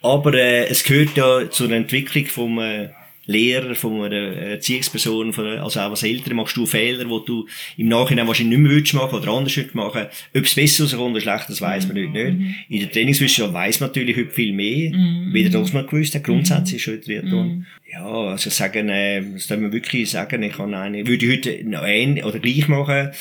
Aber 0.01 0.33
äh, 0.35 0.67
es 0.67 0.83
gehört 0.83 1.17
ja 1.17 1.49
zur 1.49 1.71
Entwicklung 1.71 2.27
vom 2.27 2.59
äh, 2.59 2.89
Lehrer, 3.25 3.75
von 3.75 4.03
einer 4.03 4.15
Erziehungsperson, 4.15 5.33
von, 5.33 5.45
also 5.45 5.79
auch 5.79 5.91
als 5.91 6.03
Eltern 6.03 6.35
machst 6.35 6.55
du 6.57 6.65
Fehler, 6.65 7.05
die 7.05 7.25
du 7.25 7.47
im 7.77 7.87
Nachhinein 7.87 8.27
wahrscheinlich 8.27 8.57
nicht 8.57 8.67
mehr 8.67 8.71
würdest 8.73 8.93
machen 8.93 9.19
oder 9.19 9.31
anders 9.31 9.55
würdest 9.55 9.75
machen. 9.75 10.05
Ob 10.35 10.43
es 10.43 10.55
besser 10.55 10.83
rauskommt 10.83 11.11
oder 11.11 11.21
schlecht, 11.21 11.49
das 11.49 11.61
weiss 11.61 11.87
man 11.87 11.97
nicht. 11.97 12.13
nicht. 12.13 12.55
In 12.69 12.79
der 12.79 12.91
Trainingswissenschaft 12.91 13.53
weiss 13.53 13.79
man 13.79 13.89
natürlich 13.89 14.17
heute 14.17 14.31
viel 14.31 14.53
mehr, 14.53 14.91
weder 15.31 15.49
das 15.49 15.73
man 15.73 15.87
gewusst 15.87 16.15
hat, 16.15 16.23
grundsätzlich 16.23 16.81
schon 16.81 16.95
in 16.95 17.01
Triathlon. 17.01 17.65
Ja, 17.91 18.05
also 18.05 18.49
sagen, 18.49 18.89
äh, 18.89 19.23
das 19.33 19.47
darf 19.47 19.59
man 19.59 19.71
wirklich 19.71 20.09
sagen, 20.09 20.43
ich 20.43 20.53
kann 20.53 20.73
eine, 20.73 21.07
würde 21.07 21.25
ich 21.25 21.31
heute 21.31 21.63
noch 21.63 21.83
ähnlich 21.85 22.25
oder 22.25 22.39
gleich 22.39 22.67
machen, 22.67 23.11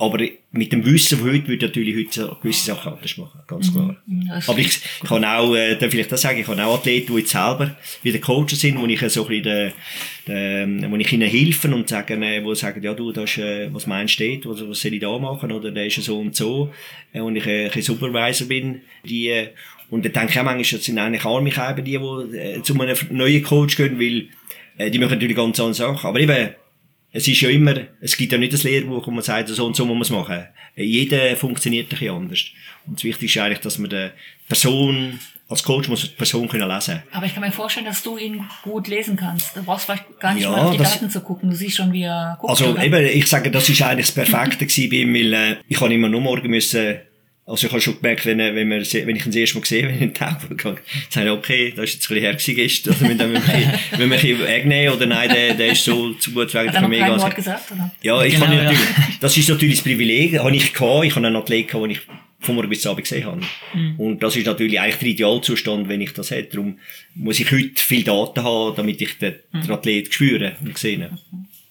aber 0.00 0.26
mit 0.50 0.72
dem 0.72 0.84
Wissen 0.86 1.18
von 1.18 1.30
heute 1.30 1.46
würde 1.46 1.54
ich 1.56 1.62
natürlich 1.62 1.94
heute 1.94 2.36
gewisse 2.40 2.64
Sachen 2.64 2.94
anders 2.94 3.18
machen, 3.18 3.40
ganz 3.46 3.70
klar. 3.70 3.96
das 4.06 4.48
Aber 4.48 4.58
ich, 4.58 4.80
kann 5.04 5.24
auch, 5.26 5.54
äh, 5.54 5.76
darf 5.76 5.92
ich 5.92 6.08
das 6.08 6.22
sagen, 6.22 6.40
ich 6.40 6.48
habe 6.48 6.64
auch 6.64 6.78
Athleten, 6.78 7.12
die 7.12 7.20
jetzt 7.20 7.32
selber 7.32 7.76
wieder 8.02 8.18
Coaches 8.18 8.60
sind, 8.60 8.80
wo 8.80 8.86
ich 8.86 9.02
äh, 9.02 9.10
so 9.10 9.26
ein 9.26 9.28
bisschen, 9.28 9.44
de, 9.44 9.72
de, 10.26 10.90
wo 10.90 10.96
ich 10.96 11.12
ihnen 11.12 11.28
helfe 11.28 11.68
und 11.68 11.86
sagen, 11.86 12.22
äh, 12.22 12.42
wo 12.42 12.54
sagen, 12.54 12.82
ja 12.82 12.94
du, 12.94 13.12
das 13.12 13.36
äh, 13.36 13.68
was 13.74 13.86
meinst 13.86 14.18
du 14.18 14.38
dort, 14.38 14.46
was, 14.46 14.68
was 14.70 14.80
soll 14.80 14.94
ich 14.94 15.00
da 15.00 15.18
machen, 15.18 15.52
oder 15.52 15.70
der 15.70 15.84
ist 15.84 15.98
ja 15.98 16.02
so 16.02 16.18
und 16.18 16.34
so, 16.34 16.72
äh, 17.12 17.20
und 17.20 17.36
ich 17.36 17.46
äh, 17.46 17.68
ein 17.68 17.82
Supervisor 17.82 18.48
bin, 18.48 18.80
die, 19.04 19.28
äh, 19.28 19.48
und 19.90 20.02
dann 20.06 20.12
denke 20.12 20.32
ich 20.32 20.38
auch 20.38 20.44
manchmal, 20.44 20.78
das 20.78 20.84
sind 20.86 20.98
eigentlich 20.98 21.26
arme 21.26 21.50
Käber, 21.50 21.82
die, 21.82 21.98
die 21.98 22.36
äh, 22.38 22.62
zu 22.62 22.72
einem 22.80 22.96
neuen 23.10 23.42
Coach 23.42 23.76
gehen, 23.76 24.00
weil 24.00 24.28
äh, 24.78 24.90
die 24.90 24.98
machen 24.98 25.12
natürlich 25.12 25.36
ganz 25.36 25.60
andere 25.60 25.74
Sachen, 25.74 26.08
aber 26.08 26.20
eben, 26.20 26.54
es 27.12 27.26
ist 27.26 27.40
ja 27.40 27.48
immer, 27.50 27.74
es 28.00 28.16
gibt 28.16 28.32
ja 28.32 28.38
nicht 28.38 28.52
das 28.52 28.62
Lehrbuch, 28.62 29.06
wo 29.06 29.10
man 29.10 29.22
sagt, 29.22 29.48
so 29.48 29.66
und 29.66 29.74
so 29.76 29.84
muss 29.84 30.10
man 30.10 30.20
es 30.20 30.26
machen. 30.28 30.46
Jeder 30.76 31.36
funktioniert 31.36 31.86
ein 31.86 31.88
bisschen 31.90 32.14
anders. 32.14 32.44
Und 32.86 32.98
das 32.98 33.04
Wichtigste 33.04 33.38
ist 33.40 33.44
eigentlich, 33.44 33.60
dass 33.60 33.78
man 33.78 33.90
die 33.90 34.10
Person, 34.48 35.18
als 35.48 35.62
Coach 35.64 35.88
muss 35.88 36.02
die 36.02 36.08
Person 36.08 36.48
können 36.48 36.68
lesen. 36.68 37.02
Aber 37.12 37.26
ich 37.26 37.34
kann 37.34 37.42
mir 37.42 37.50
vorstellen, 37.52 37.86
dass 37.86 38.02
du 38.04 38.16
ihn 38.16 38.44
gut 38.62 38.86
lesen 38.86 39.16
kannst. 39.16 39.56
Du 39.56 39.62
brauchst 39.64 39.86
vielleicht 39.86 40.20
gar 40.20 40.34
nicht 40.34 40.44
Ja, 40.44 40.50
mal 40.52 40.60
auf 40.66 40.72
die 40.72 40.78
das- 40.78 40.92
Daten 40.94 41.10
zu 41.10 41.20
gucken. 41.20 41.50
Du 41.50 41.56
siehst 41.56 41.76
schon, 41.76 41.92
wie 41.92 42.02
er 42.04 42.38
guckt. 42.40 42.50
Also 42.50 42.78
eben, 42.78 43.04
ich 43.04 43.26
sage, 43.26 43.50
das 43.50 43.68
ist 43.68 43.82
eigentlich 43.82 44.06
das 44.06 44.14
Perfekte 44.14 44.64
gewesen 44.66 44.88
bei 44.90 44.96
ihm, 44.98 45.12
weil 45.14 45.32
äh, 45.34 45.56
ich 45.68 45.80
habe 45.80 45.92
immer 45.92 46.08
nur 46.08 46.20
morgen 46.20 46.48
müssen, 46.50 46.96
also 47.46 47.66
ich 47.66 47.72
habe 47.72 47.80
schon 47.80 47.96
gemerkt, 48.00 48.26
wenn, 48.26 48.38
wenn, 48.38 48.68
wir, 48.70 48.80
wenn 49.06 49.16
ich 49.16 49.26
ihn 49.26 49.32
das 49.32 49.36
erste 49.36 49.56
Mal 49.56 49.62
gesehen 49.62 49.86
habe, 49.86 49.94
wenn 50.00 50.08
ich 50.08 50.08
in 50.08 50.14
den 50.14 50.76
sage 51.10 51.26
ich, 51.26 51.30
okay, 51.30 51.72
das 51.74 51.84
ist 51.86 51.94
jetzt 51.94 52.10
ein 52.10 52.14
bisschen 52.14 52.20
her 52.20 52.32
gewesen 52.32 52.54
gestern, 52.54 52.94
oder 52.94 53.00
wenn 53.08 53.18
wir 53.18 53.24
ein 53.24 53.32
bisschen, 53.42 53.72
wenn 53.90 53.98
wir 53.98 54.04
ein 54.04 54.10
bisschen 54.22 54.40
wegnehmen, 54.40 54.94
oder 54.94 55.06
nein, 55.06 55.28
der, 55.30 55.54
der 55.54 55.72
ist 55.72 55.84
so 55.84 56.12
zu 56.14 56.32
gut 56.32 56.54
wegen 56.54 56.58
Hat 56.58 56.66
er 56.66 56.72
der 56.72 56.80
kein 56.80 56.90
Mega. 56.90 57.18
Wort 57.18 57.34
gesagt, 57.34 57.72
oder? 57.72 57.90
Ja, 58.02 58.22
ich 58.22 58.34
Genau, 58.34 58.46
kann 58.46 58.56
ja. 58.56 58.62
natürlich, 58.64 58.86
das 59.20 59.36
ist 59.36 59.48
natürlich 59.48 59.74
das 59.76 59.84
Privileg, 59.84 60.38
habe 60.38 60.54
ich 60.54 60.72
gehabt, 60.72 61.04
ich 61.04 61.16
habe 61.16 61.26
einen 61.26 61.36
Athlet 61.36 61.68
gehabt, 61.68 61.84
den 61.84 61.90
ich 61.90 62.00
von 62.42 62.54
morgen 62.54 62.70
bis 62.70 62.86
Abend 62.86 63.04
gesehen 63.04 63.26
habe. 63.26 63.42
Und 63.98 64.22
das 64.22 64.34
ist 64.34 64.46
natürlich 64.46 64.80
eigentlich 64.80 64.96
der 64.96 65.08
Idealzustand, 65.08 65.88
wenn 65.88 66.00
ich 66.00 66.14
das 66.14 66.30
hätte. 66.30 66.56
Darum 66.56 66.78
muss 67.14 67.38
ich 67.38 67.50
heute 67.52 67.72
viel 67.76 68.02
Daten 68.02 68.42
haben, 68.42 68.74
damit 68.76 69.00
ich 69.02 69.18
den, 69.18 69.34
den 69.52 69.70
Athlet 69.70 70.12
spüre 70.14 70.56
und 70.62 70.78
sehe. 70.78 71.10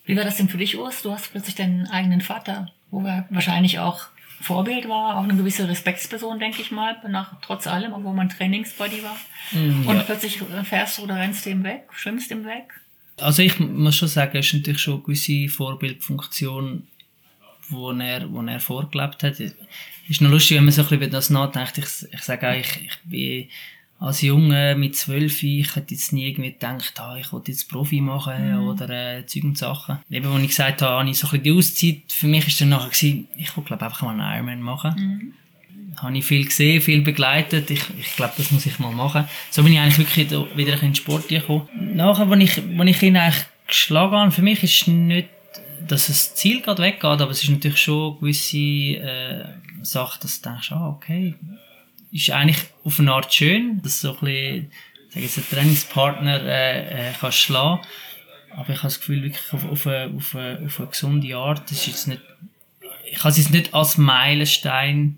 Wie 0.06 0.16
war 0.16 0.24
das 0.24 0.38
denn 0.38 0.48
für 0.48 0.58
dich, 0.58 0.78
Urs? 0.78 1.02
Du 1.02 1.12
hast 1.12 1.32
plötzlich 1.32 1.56
deinen 1.56 1.88
eigenen 1.88 2.22
Vater, 2.22 2.72
wo 2.92 3.04
er 3.04 3.28
wahrscheinlich 3.32 3.80
auch 3.80 4.06
Vorbild 4.42 4.88
war, 4.88 5.18
auch 5.18 5.24
eine 5.24 5.36
gewisse 5.36 5.68
Respektsperson, 5.68 6.40
denke 6.40 6.62
ich 6.62 6.72
mal, 6.72 6.96
nach, 7.08 7.34
trotz 7.42 7.68
allem, 7.68 7.94
obwohl 7.94 8.14
man 8.14 8.30
Trainingsbody 8.30 9.04
war. 9.04 9.18
Und 9.52 10.06
plötzlich 10.06 10.42
äh, 10.42 10.64
fährst 10.64 10.98
du 10.98 11.04
oder 11.04 11.16
rennst 11.16 11.46
du 11.46 11.50
ihm 11.50 11.64
weg, 11.64 11.88
schwimmst 11.92 12.32
ihm 12.32 12.46
weg. 12.46 12.74
Also 13.18 13.42
ich 13.42 13.60
muss 13.60 13.98
schon 13.98 14.08
sagen, 14.08 14.38
es 14.38 14.48
ist 14.48 14.54
natürlich 14.54 14.82
schon 14.82 14.96
eine 14.96 15.04
gewisse 15.04 15.50
Vorbildfunktion, 15.50 16.88
wo 17.68 17.92
er, 17.92 18.32
wo 18.32 18.42
er 18.42 18.60
vorgelebt 18.60 19.24
hat. 19.24 19.40
Es 19.40 19.54
ist 20.08 20.22
noch 20.22 20.32
lustig, 20.32 20.58
wenn 20.58 20.66
man 20.66 20.72
so 20.72 20.82
ein 20.82 20.86
bisschen 20.86 21.02
über 21.02 21.12
das 21.12 21.30
nachdenkt. 21.30 21.78
Ich, 21.78 22.14
ich 22.14 22.22
sage 22.22 22.50
auch, 22.50 22.56
ich, 22.56 22.86
ich 22.86 22.98
bin 23.04 23.50
als 24.00 24.22
Junge 24.22 24.76
mit 24.78 24.96
zwölf, 24.96 25.44
ich 25.44 25.76
hätte 25.76 25.94
jetzt 25.94 26.14
nie 26.14 26.30
irgendwie 26.30 26.54
gedacht, 26.54 26.94
ah, 27.00 27.18
ich 27.20 27.32
wollte 27.34 27.52
jetzt 27.52 27.70
Profi 27.70 28.00
machen 28.00 28.52
Mhm. 28.62 28.68
oder 28.68 28.90
äh, 28.90 29.26
Zeug 29.26 29.44
und 29.44 29.58
Sachen. 29.58 30.00
Eben, 30.10 30.28
als 30.28 30.42
ich 30.42 30.48
gesagt 30.50 30.82
habe, 30.82 31.00
habe 31.00 31.10
ich 31.10 31.18
so 31.18 31.28
ein 31.28 31.32
bisschen 31.32 31.44
die 31.44 31.52
Auszeit, 31.52 31.98
für 32.14 32.28
mich 32.28 32.48
ist 32.48 32.62
dann 32.62 32.70
nachher 32.70 32.90
gewesen, 32.90 33.28
ich 33.38 33.56
will 33.58 33.64
glaube 33.66 33.84
einfach 33.86 34.02
mal 34.02 34.12
einen 34.20 34.22
Ironman 34.48 34.62
machen. 34.62 34.94
Mhm. 34.98 35.34
Habe 35.98 36.18
ich 36.18 36.24
viel 36.24 36.46
gesehen, 36.46 36.82
viel 36.82 37.02
begleitet. 37.02 37.70
Ich, 37.72 37.82
ich 38.00 38.16
glaube, 38.16 38.34
das 38.38 38.52
muss 38.52 38.66
ich 38.66 38.80
mal 38.80 38.92
machen. 38.94 39.26
So 39.50 39.64
bin 39.64 39.74
ich 39.74 39.80
eigentlich 39.80 39.98
wirklich 39.98 40.30
wieder 40.56 40.74
in 40.76 40.80
den 40.80 40.96
Sport 40.96 41.28
gekommen. 41.28 41.68
Nachher, 41.96 42.26
als 42.30 42.42
ich, 42.44 42.58
als 42.80 42.90
ich 42.90 43.04
ihn 43.04 43.18
eigentlich 43.18 43.46
geschlagen 43.68 44.16
habe, 44.16 44.32
für 44.32 44.42
mich 44.42 44.64
ist 44.64 44.88
nicht, 44.88 45.28
dass 45.88 46.08
das 46.08 46.36
Ziel 46.36 46.62
gerade 46.62 46.82
weggeht, 46.84 47.04
aber 47.04 47.32
es 47.32 47.44
ist 47.44 47.50
natürlich 47.50 47.80
schon 47.82 48.12
eine 48.12 48.20
gewisse 48.20 48.58
äh, 48.58 49.46
Sache, 49.82 50.20
dass 50.22 50.40
du 50.40 50.50
denkst, 50.50 50.72
ah, 50.72 50.88
okay, 50.88 51.34
ist 52.12 52.30
eigentlich 52.32 52.60
auf 52.84 53.00
eine 53.00 53.14
Art 53.14 53.34
schön, 53.34 53.82
dass 53.82 54.02
du 54.02 54.08
so 54.08 54.14
ein 54.14 54.20
bisschen, 54.20 54.72
sag 55.10 55.16
ich 55.18 55.24
jetzt, 55.24 55.38
einen 55.38 55.50
Trainingspartner 55.50 56.44
äh, 56.44 57.10
äh, 57.10 57.14
kannst 57.20 57.40
schlagen. 57.40 57.82
Aber 58.56 58.70
ich 58.70 58.78
habe 58.78 58.88
das 58.88 59.00
Gefühl, 59.00 59.24
wirklich 59.24 59.54
auf, 59.54 59.70
auf, 59.70 59.88
eine, 59.88 60.14
auf, 60.16 60.36
eine, 60.36 60.66
auf 60.66 60.80
eine 60.80 60.90
gesunde 60.90 61.36
Art, 61.36 61.70
das 61.70 61.80
ist 61.80 61.88
jetzt 61.88 62.08
nicht, 62.08 62.22
ich 63.12 63.20
habe 63.20 63.30
es 63.30 63.38
jetzt 63.38 63.52
nicht 63.52 63.74
als 63.74 63.98
Meilenstein 63.98 65.18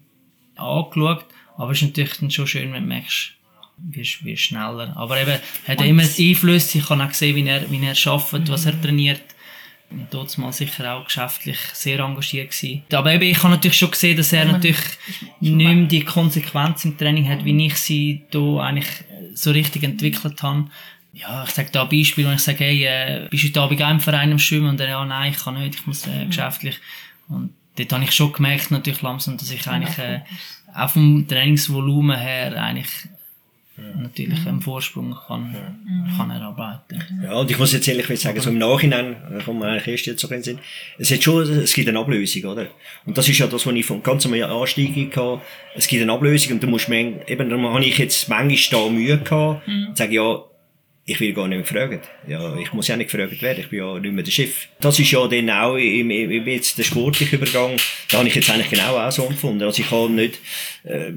angeschaut, 0.56 1.26
aber 1.58 1.72
es 1.72 1.82
ist 1.82 1.88
natürlich 1.88 2.18
dann 2.18 2.32
schon 2.32 2.48
schön, 2.48 2.74
wenn 2.74 2.84
du 2.84 2.90
merkst, 2.90 3.34
wirst, 3.78 4.24
wirst 4.26 4.44
schneller. 4.44 4.94
Aber 4.96 5.20
eben, 5.20 5.40
hat 5.68 5.80
er 5.80 5.86
immer 5.86 6.04
Einfluss, 6.04 6.76
ich 6.76 6.90
habe 6.90 7.04
auch 7.04 7.10
gesehen, 7.10 7.36
wie 7.36 7.48
er, 7.48 7.70
wie 7.72 7.84
er 7.84 8.12
arbeitet, 8.12 8.50
was 8.50 8.66
er 8.66 8.80
trainiert. 8.82 9.22
Dort 10.10 10.38
mal 10.38 10.52
sicher 10.52 10.94
auch 10.94 11.06
geschäftlich 11.06 11.58
sehr 11.74 12.00
engagiert 12.00 12.52
gewesen. 12.52 12.84
Aber 12.94 13.14
eben, 13.14 13.24
ich 13.24 13.38
habe 13.44 13.50
natürlich 13.50 13.78
schon 13.78 13.92
gesehen, 13.92 14.18
dass 14.18 14.34
er 14.34 14.46
natürlich 14.46 14.80
nicht 15.40 15.56
mehr 15.56 15.86
die 15.86 16.06
Konsequenz 16.06 16.86
im 16.86 16.98
Training 16.98 17.28
hat, 17.28 17.44
wie 17.44 17.66
ich 17.66 17.76
sie 17.76 18.24
da 18.32 18.60
eigentlich 18.60 18.90
so 19.34 19.52
richtig 19.52 19.84
entwickelt 19.84 20.42
habe. 20.44 20.68
Ja, 21.14 21.44
ich 21.44 21.52
sage 21.52 21.70
da 21.72 21.84
ein 21.84 21.90
Beispiel, 21.90 22.26
wenn 22.26 22.36
ich 22.36 22.42
sage, 22.42 22.64
hey, 22.64 22.86
äh, 22.86 23.28
bist 23.30 23.44
du 23.44 23.48
heute 23.48 23.62
Abend 23.62 23.82
auch 23.82 23.92
im 23.92 24.00
Verein 24.00 24.32
am 24.32 24.40
Schwimmen? 24.40 24.70
Und 24.70 24.80
er, 24.80 24.90
ja, 24.90 25.06
nein, 25.06 25.34
ich 25.34 25.44
kann 25.44 25.56
nicht, 25.56 25.76
ich 25.76 25.88
muss 25.88 26.08
äh, 26.08 26.26
geschäftlich. 26.26 26.80
Und 27.28 27.54
dort 27.76 27.92
habe 27.92 28.04
ich 28.04 28.12
schon 28.12 28.32
gemerkt, 28.32 28.72
natürlich 28.72 29.02
langsam, 29.02 29.38
dass 29.38 29.52
ich 29.52 29.68
eigentlich 29.68 29.98
äh, 29.98 30.22
auch 30.74 30.90
vom 30.90 31.28
Trainingsvolumen 31.28 32.18
her 32.18 32.62
eigentlich 32.62 33.10
natürlich 33.78 34.46
einen 34.46 34.62
Vorsprung 34.62 35.16
kann, 35.28 35.56
kann 36.18 36.30
erarbeiten. 36.30 37.02
Ja, 37.24 37.34
und 37.34 37.50
ich 37.50 37.58
muss 37.58 37.74
jetzt 37.74 37.88
ehrlich 37.88 38.20
sagen, 38.20 38.40
so 38.40 38.50
im 38.50 38.58
Nachhinein, 38.58 39.16
da 39.32 39.44
kommt 39.44 39.60
mir 39.60 39.68
eigentlich 39.68 39.88
erst 39.88 40.06
jetzt 40.06 40.22
so 40.22 40.28
in 40.28 40.34
den 40.34 40.44
Sinn, 40.44 40.60
es 40.98 41.12
hat 41.12 41.24
schon, 41.24 41.44
es 41.44 41.74
gibt 41.74 41.88
eine 41.88 42.00
Ablösung, 42.00 42.52
oder? 42.52 42.68
Und 43.06 43.18
das 43.18 43.28
ist 43.30 43.40
ja 43.40 43.48
das, 43.48 43.66
was 43.66 43.74
ich 43.74 43.86
von 43.86 44.04
ganz 44.04 44.26
am 44.26 44.34
Anstieg 44.34 45.16
hatte. 45.16 45.42
Es 45.76 45.88
gibt 45.88 46.02
eine 46.02 46.12
Ablösung 46.12 46.54
und 46.54 46.64
du 46.64 46.68
musst, 46.68 46.90
man, 46.90 47.22
eben, 47.28 47.50
darum 47.50 47.68
habe 47.74 47.86
ich 47.86 47.98
jetzt 47.98 48.30
manchmal 48.30 48.82
da 48.84 48.90
Mühe 48.90 49.18
gehabt, 49.18 49.66
zu 49.66 49.96
sagen, 49.96 50.12
ja, 50.12 50.44
ich 51.12 51.20
will 51.20 51.34
gar 51.34 51.48
nicht 51.48 51.72
mehr 51.72 51.86
gefragt. 51.88 52.10
Ja, 52.28 52.56
ich 52.56 52.72
muss 52.74 52.88
ja 52.88 52.96
nicht 52.96 53.12
gefragt 53.12 53.42
werden, 53.42 53.60
ich 53.60 53.70
bin 53.70 53.80
ja 53.80 54.00
nicht 54.00 54.14
mehr 54.14 54.24
der 54.24 54.32
Chef. 54.32 54.68
Das 54.80 54.98
ist 54.98 55.12
ja 55.12 55.28
dann 55.28 55.50
auch 55.50 55.76
im, 55.76 56.10
im, 56.10 56.32
im 56.32 56.48
jetzt 56.48 56.78
der 56.78 56.84
sportliche 56.84 57.36
Übergang, 57.36 57.78
da 58.10 58.20
habe 58.20 58.28
ich 58.28 58.36
jetzt 58.36 58.50
eigentlich 58.50 58.70
genau 58.70 58.98
auch 58.98 59.12
so 59.12 59.26
empfunden. 59.26 59.64
Also 59.64 59.82
ich 59.82 59.92
habe 59.92 60.10
nicht, 60.10 60.40
äh, 60.84 61.12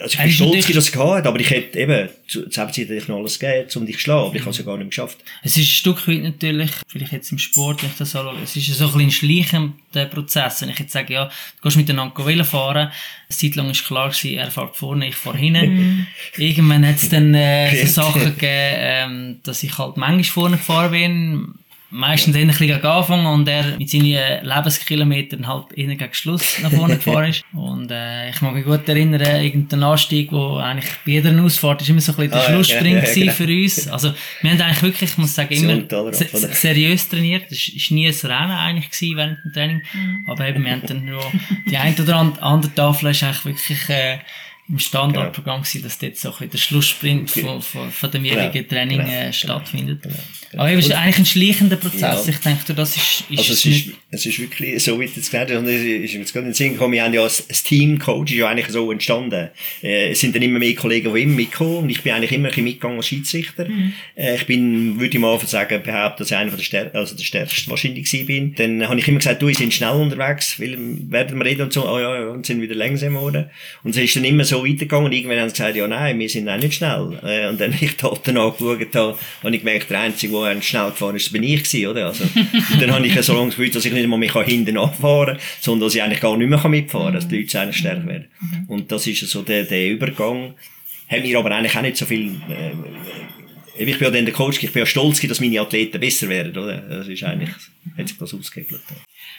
also 0.00 0.14
ich 0.14 0.22
bin 0.22 0.30
stolz, 0.30 0.66
dass 0.66 0.88
ich 0.88 0.94
es 0.94 0.96
hatte, 0.96 1.28
aber 1.28 1.40
ich 1.40 1.50
hätte 1.50 1.78
eben, 1.78 2.08
zu, 2.26 2.48
Zeit 2.48 2.76
hätte 2.76 2.94
ich 2.94 3.08
noch 3.08 3.18
alles 3.18 3.38
gegeben, 3.38 3.68
um 3.74 3.86
dich 3.86 3.96
zu 3.96 4.02
schlagen, 4.02 4.26
aber 4.26 4.36
ich 4.36 4.42
habe 4.42 4.50
es 4.50 4.58
ja 4.58 4.64
gar 4.64 4.76
nicht 4.76 4.84
mehr 4.84 4.88
geschafft. 4.88 5.18
Es 5.42 5.56
ist 5.56 5.62
ein 5.62 5.64
Stück 5.64 6.08
weit 6.08 6.22
natürlich, 6.22 6.70
vielleicht 6.86 7.12
jetzt 7.12 7.32
im 7.32 7.38
Sport, 7.38 7.82
wenn 7.82 7.90
ich 7.90 7.96
das 7.96 8.14
anschaue, 8.14 8.36
es 8.42 8.56
ist 8.56 8.66
so 8.66 8.84
ein 8.84 8.92
bisschen 8.92 9.08
ein 9.08 9.10
schleichender 9.10 10.06
Prozess. 10.06 10.62
Wenn 10.62 10.70
ich 10.70 10.78
jetzt 10.78 10.92
sage, 10.92 11.14
ja, 11.14 11.26
du 11.26 11.62
gehst 11.62 11.76
miteinander 11.76 12.24
Velo 12.24 12.44
fahren, 12.44 12.90
eine 13.30 13.36
Zeit 13.36 13.56
lang 13.56 13.70
ist 13.70 13.86
klar 13.86 14.08
gewesen, 14.08 14.38
er 14.38 14.50
fährt 14.50 14.76
vorne, 14.76 15.08
ich 15.08 15.16
fahre 15.16 15.36
hinten. 15.36 16.06
Irgendwann 16.38 16.86
hat 16.86 16.96
es 16.96 17.10
dann 17.10 17.34
äh, 17.34 17.86
so 17.86 18.02
Sachen 18.02 18.24
gegeben, 18.24 18.40
ähm, 18.40 19.40
dass 19.44 19.62
ich 19.62 19.76
halt 19.76 19.98
manchmal 19.98 20.24
vorne 20.24 20.56
gefahren 20.56 20.90
bin, 20.90 21.54
meistens 21.90 22.36
eher 22.36 22.42
ein 22.42 22.48
bisschen 22.48 22.66
gegen 22.68 22.86
Anfang 22.86 23.24
und 23.26 23.48
er 23.48 23.78
mit 23.78 23.88
seinen 23.88 24.44
Lebenskilometern 24.44 25.46
halt 25.46 25.72
eher 25.74 25.86
gegen 25.94 26.12
Schluss 26.14 26.58
nach 26.62 26.70
vorne 26.70 26.96
gefahren 27.02 27.30
ist. 27.30 27.42
Und 27.54 27.90
äh, 27.90 28.30
ich 28.30 28.40
mag 28.42 28.54
mich 28.54 28.64
gut 28.64 28.86
erinnern, 28.88 29.20
irgendein 29.42 29.82
Anstieg, 29.82 30.30
wo 30.32 30.56
eigentlich 30.56 30.90
bei 31.06 31.12
jeder 31.12 31.42
Ausfahrt 31.42 31.80
ist 31.82 31.88
immer 31.88 32.00
so 32.00 32.12
ein 32.12 32.16
bisschen 32.16 32.30
der 32.32 32.40
Ah, 32.40 32.50
Schlusssprint 32.52 33.02
ja, 33.02 33.08
ja, 33.08 33.14
genau. 33.14 33.32
für 33.32 33.44
uns. 33.46 33.88
Also, 33.88 34.12
wir 34.42 34.50
haben 34.50 34.60
eigentlich 34.60 34.82
wirklich, 34.82 35.10
ich 35.10 35.18
muss 35.18 35.34
sagen, 35.34 35.54
immer 35.54 36.12
se 36.12 36.26
seriös 36.52 37.08
trainiert. 37.08 37.50
Es 37.50 37.68
war 37.68 37.94
nie 37.96 38.06
ein 38.08 38.14
Rennen 38.14 38.50
eigentlich 38.52 38.90
gewesen 38.90 39.16
während 39.16 39.38
dem 39.44 39.52
Training. 39.52 39.82
Aber 40.26 40.46
eben, 40.48 40.64
wir 40.64 40.72
haben 40.72 40.82
dann 40.86 41.04
nur, 41.04 41.22
die 41.70 41.76
eine 41.76 41.94
oder 42.02 42.16
an- 42.16 42.38
andere 42.40 42.74
Tafel 42.74 43.10
ist 43.10 43.22
eigentlich 43.22 43.44
wirklich, 43.46 43.88
äh, 43.88 44.18
im 44.68 44.78
Standardprogramm 44.78 45.62
gewesen, 45.62 45.82
dass 45.82 45.98
dort 45.98 46.16
so 46.16 46.34
ein 46.38 46.50
der 46.50 46.58
Schlusssprint 46.58 47.30
von, 47.30 47.62
von, 47.62 47.90
von 47.90 48.10
dem 48.10 48.24
jeweiligen 48.24 48.52
Genau, 48.52 48.68
Training 48.68 48.98
genau, 48.98 49.10
äh, 49.10 49.32
stattfindet. 49.32 50.02
genau. 50.02 50.14
Aber 50.56 50.70
eben, 50.70 50.78
es 50.78 50.86
ist 50.86 50.92
eigentlich 50.92 51.18
ein 51.18 51.26
schleichender 51.26 51.76
Prozess. 51.76 52.00
Ja. 52.00 52.22
Ich 52.26 52.38
denke, 52.38 52.72
das 52.74 52.96
ist, 52.96 53.24
ist 53.28 53.38
Also 53.38 53.52
es 53.52 53.64
nicht, 53.66 53.88
ist, 53.88 53.96
es 54.10 54.26
ist 54.26 54.38
wirklich 54.38 54.82
so, 54.82 54.98
wie 54.98 55.04
du 55.04 55.12
jetzt 55.12 55.30
gesagt 55.30 55.50
hast, 55.50 55.58
und 55.58 55.66
es 55.66 55.82
ist 55.82 56.12
mir 56.14 56.20
jetzt 56.20 56.32
gerade 56.32 56.46
in 56.46 56.50
den 56.52 56.54
Sinn 56.54 56.72
gekommen, 56.72 56.94
wir 56.94 57.04
haben 57.04 57.12
ja 57.12 57.22
als, 57.22 57.46
Team-Coach 57.46 58.32
ist 58.32 58.38
ja 58.38 58.48
eigentlich 58.48 58.68
so 58.68 58.90
entstanden. 58.90 59.50
Äh, 59.82 60.10
es 60.10 60.20
sind 60.20 60.34
dann 60.34 60.42
immer 60.42 60.58
mehr 60.58 60.74
Kollegen, 60.74 61.12
die 61.14 61.22
immer 61.22 61.34
mitkommen, 61.36 61.76
und 61.78 61.90
ich 61.90 62.02
bin 62.02 62.12
eigentlich 62.12 62.32
immer 62.32 62.46
ein 62.46 62.50
bisschen 62.50 62.64
mitgegangen 62.64 62.96
als 62.96 63.08
Schiedsrichter. 63.08 63.66
Äh, 64.16 64.36
ich 64.36 64.46
bin, 64.46 64.98
würde 64.98 65.14
ich 65.14 65.20
mal 65.20 65.38
sagen, 65.40 65.82
behaupten, 65.82 66.18
dass 66.20 66.30
ich 66.30 66.36
einer 66.36 66.50
von 66.50 66.58
der, 66.58 66.64
Stär 66.64 66.94
also 66.94 67.14
der 67.14 67.24
stärkste 67.24 67.70
wahrscheinlich 67.70 68.10
gewesen 68.10 68.26
bin. 68.26 68.54
Dann 68.54 68.88
habe 68.88 68.98
ich 68.98 69.06
immer 69.08 69.18
gesagt, 69.18 69.42
du, 69.42 69.48
wir 69.48 69.54
sind 69.54 69.74
schnell 69.74 69.90
unterwegs, 69.90 70.58
weil, 70.58 70.78
werden 71.10 71.38
wir 71.38 71.44
reden 71.44 71.62
und 71.62 71.72
so, 71.74 71.86
oh 71.86 71.98
ja, 71.98 72.20
ja, 72.20 72.28
und 72.28 72.46
sind 72.46 72.62
wieder 72.62 72.74
langsam 72.74 73.14
geworden. 73.14 73.50
Und 73.82 73.90
es 73.94 74.02
ist 74.02 74.16
dann 74.16 74.24
immer 74.24 74.44
so 74.44 74.57
weitergegangen, 74.64 75.06
und 75.06 75.12
irgendwann 75.12 75.40
haben 75.40 75.48
sie 75.48 75.54
gesagt, 75.54 75.76
ja, 75.76 75.88
nein, 75.88 76.18
wir 76.18 76.28
sind 76.28 76.48
auch 76.48 76.56
nicht 76.56 76.74
schnell. 76.74 77.18
Äh, 77.24 77.48
und 77.48 77.60
dann, 77.60 77.74
ich 77.80 77.96
da 77.96 78.12
danach 78.22 78.56
geschaut 78.56 78.94
habe, 78.94 79.18
habe 79.42 79.54
ich 79.54 79.60
gemerkt, 79.60 79.90
der 79.90 80.00
Einzige, 80.00 80.32
der 80.32 80.62
schnell 80.62 80.90
gefahren 80.90 81.16
ist, 81.16 81.32
bin 81.32 81.42
ich 81.42 81.64
gewesen, 81.64 81.86
oder? 81.86 82.06
Also, 82.06 82.24
und 82.72 82.82
dann 82.82 82.92
habe 82.92 83.06
ich 83.06 83.20
so 83.22 83.34
lange 83.34 83.50
gefühlt, 83.50 83.74
dass 83.74 83.84
ich 83.84 83.92
nicht 83.92 84.08
mal 84.08 84.18
mich 84.18 84.32
hinten 84.32 84.78
anfahren 84.78 85.36
kann, 85.36 85.44
sondern 85.60 85.86
dass 85.86 85.94
ich 85.94 86.02
eigentlich 86.02 86.20
gar 86.20 86.36
nicht 86.36 86.48
mehr 86.48 86.68
mitfahren 86.68 87.06
kann, 87.06 87.14
dass 87.14 87.28
die 87.28 87.38
Leute 87.38 87.60
eigentlich 87.60 87.76
stärker 87.76 88.06
werden. 88.06 88.28
Und 88.68 88.90
das 88.92 89.06
ist 89.06 89.28
so 89.28 89.42
der, 89.42 89.64
der 89.64 89.90
Übergang. 89.90 90.54
Hat 91.08 91.22
mir 91.22 91.38
aber 91.38 91.50
eigentlich 91.52 91.76
auch 91.76 91.82
nicht 91.82 91.96
so 91.96 92.04
viel, 92.04 92.32
äh, 92.48 92.72
ich 93.78 93.98
bin 93.98 94.08
ja 94.08 94.10
dann 94.10 94.24
der 94.24 94.34
Coach, 94.34 94.62
ich 94.62 94.72
bin 94.72 94.80
ja 94.80 94.86
stolz, 94.86 95.20
dass 95.20 95.40
meine 95.40 95.60
Athleten 95.60 96.00
besser 96.00 96.28
werden, 96.28 96.56
oder? 96.56 96.76
Das 96.78 97.08
ist 97.08 97.22
eigentlich, 97.22 97.50
hat 97.96 98.08
sich 98.08 98.18
das 98.18 98.34
ausgehebelt. 98.34 98.82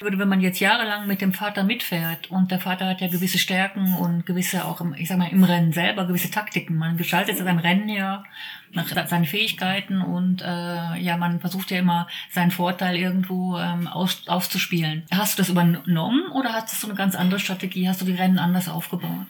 Oder 0.02 0.18
wenn 0.18 0.30
man 0.30 0.40
jetzt 0.40 0.60
jahrelang 0.60 1.08
mit 1.08 1.22
dem 1.22 1.34
Vater 1.34 1.64
mitfährt 1.64 2.32
und 2.32 2.52
der 2.52 2.60
Vater 2.60 2.88
hat 2.88 3.02
ja 3.02 3.08
gewisse 3.08 3.38
Stärken 3.38 3.96
und 3.96 4.26
gewisse 4.26 4.64
auch 4.66 4.80
im, 4.80 4.94
ich 4.94 5.10
sag 5.10 5.18
mal, 5.18 5.30
im 5.30 5.44
Rennen 5.44 5.74
selber 5.74 6.06
gewisse 6.06 6.32
Taktiken. 6.32 6.78
Man 6.78 6.98
gestaltet 6.98 7.38
sein 7.38 7.60
Rennen 7.60 7.90
ja 7.90 8.24
nach 8.72 8.88
seinen 9.08 9.26
Fähigkeiten 9.26 10.02
und 10.02 10.42
äh, 10.42 10.96
ja, 11.00 11.18
man 11.18 11.42
versucht 11.42 11.72
ja 11.72 11.80
immer 11.80 12.08
seinen 12.32 12.52
Vorteil 12.52 12.96
irgendwo 12.96 13.58
ähm, 13.58 13.88
aus, 13.88 14.28
auszuspielen. 14.28 15.04
Hast 15.12 15.38
du 15.38 15.42
das 15.42 15.50
übernommen 15.50 16.32
oder 16.32 16.54
hast 16.54 16.82
du 16.82 16.88
eine 16.88 16.96
ganz 16.96 17.16
andere 17.16 17.40
Strategie? 17.40 17.90
Hast 17.90 18.02
du 18.02 18.06
die 18.06 18.14
Rennen 18.14 18.40
anders 18.40 18.70
aufgebaut? 18.70 19.28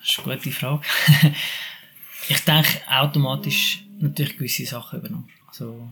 Das 0.00 0.10
ist 0.10 0.26
eine 0.26 0.36
gute 0.36 0.50
Frage. 0.50 0.82
ich 2.28 2.40
denke, 2.44 2.68
automatisch 2.88 3.82
natürlich 4.00 4.36
gewisse 4.36 4.66
Sachen 4.66 4.98
übernommen. 5.00 5.28
Also, 5.48 5.88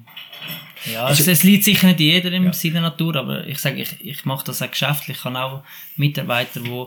ja, 0.93 1.05
Also- 1.07 1.23
es, 1.23 1.29
es 1.29 1.43
liegt 1.45 1.65
sicher 1.65 1.89
nicht 1.89 2.01
jeder 2.01 2.33
in 2.33 2.53
seiner 2.53 2.81
Natur, 2.81 3.17
aber 3.17 3.47
ich 3.47 3.59
sage, 3.59 3.83
ich, 3.83 3.95
ich 4.05 4.25
mache 4.25 4.45
das 4.47 4.63
auch 4.63 4.71
geschäftlich. 4.71 5.19
Ich 5.19 5.25
habe 5.25 5.41
auch 5.41 5.65
Mitarbeiter, 5.97 6.61
die 6.61 6.87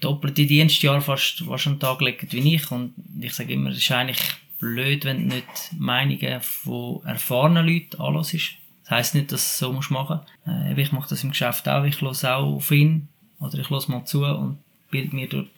doppelte 0.00 0.46
Dienstjahre 0.46 1.00
fast, 1.00 1.40
fast 1.40 1.66
an 1.66 1.74
den 1.74 1.80
Tag 1.80 2.00
legen 2.00 2.26
wie 2.30 2.54
ich. 2.54 2.70
Und 2.70 2.94
ich 3.20 3.32
sage 3.34 3.52
immer, 3.54 3.70
es 3.70 3.78
ist 3.78 3.90
eigentlich 3.92 4.20
blöd, 4.58 5.04
wenn 5.04 5.28
du 5.28 5.34
nicht 5.36 5.46
Meinungen 5.78 6.40
von 6.40 7.02
erfahrenen 7.04 7.66
Leuten 7.66 8.00
anhörst. 8.00 8.34
Das 8.82 8.90
heisst 8.90 9.14
nicht, 9.14 9.32
dass 9.32 9.40
du 9.40 9.46
es 9.46 9.58
so 9.58 9.72
musst 9.72 9.90
machen 9.90 10.20
musst. 10.44 10.78
Äh, 10.78 10.80
ich 10.80 10.92
mache 10.92 11.08
das 11.08 11.24
im 11.24 11.30
Geschäft 11.30 11.68
auch. 11.68 11.84
Ich 11.84 12.00
höre 12.00 12.10
auch 12.10 12.56
auf 12.56 12.70
ihn 12.70 13.08
oder 13.40 13.58
ich 13.58 13.70
höre 13.70 13.88
mal 13.90 14.04
zu 14.04 14.24
und 14.24 14.58
bilde 14.90 15.14
mir 15.16 15.28
durch 15.28 15.48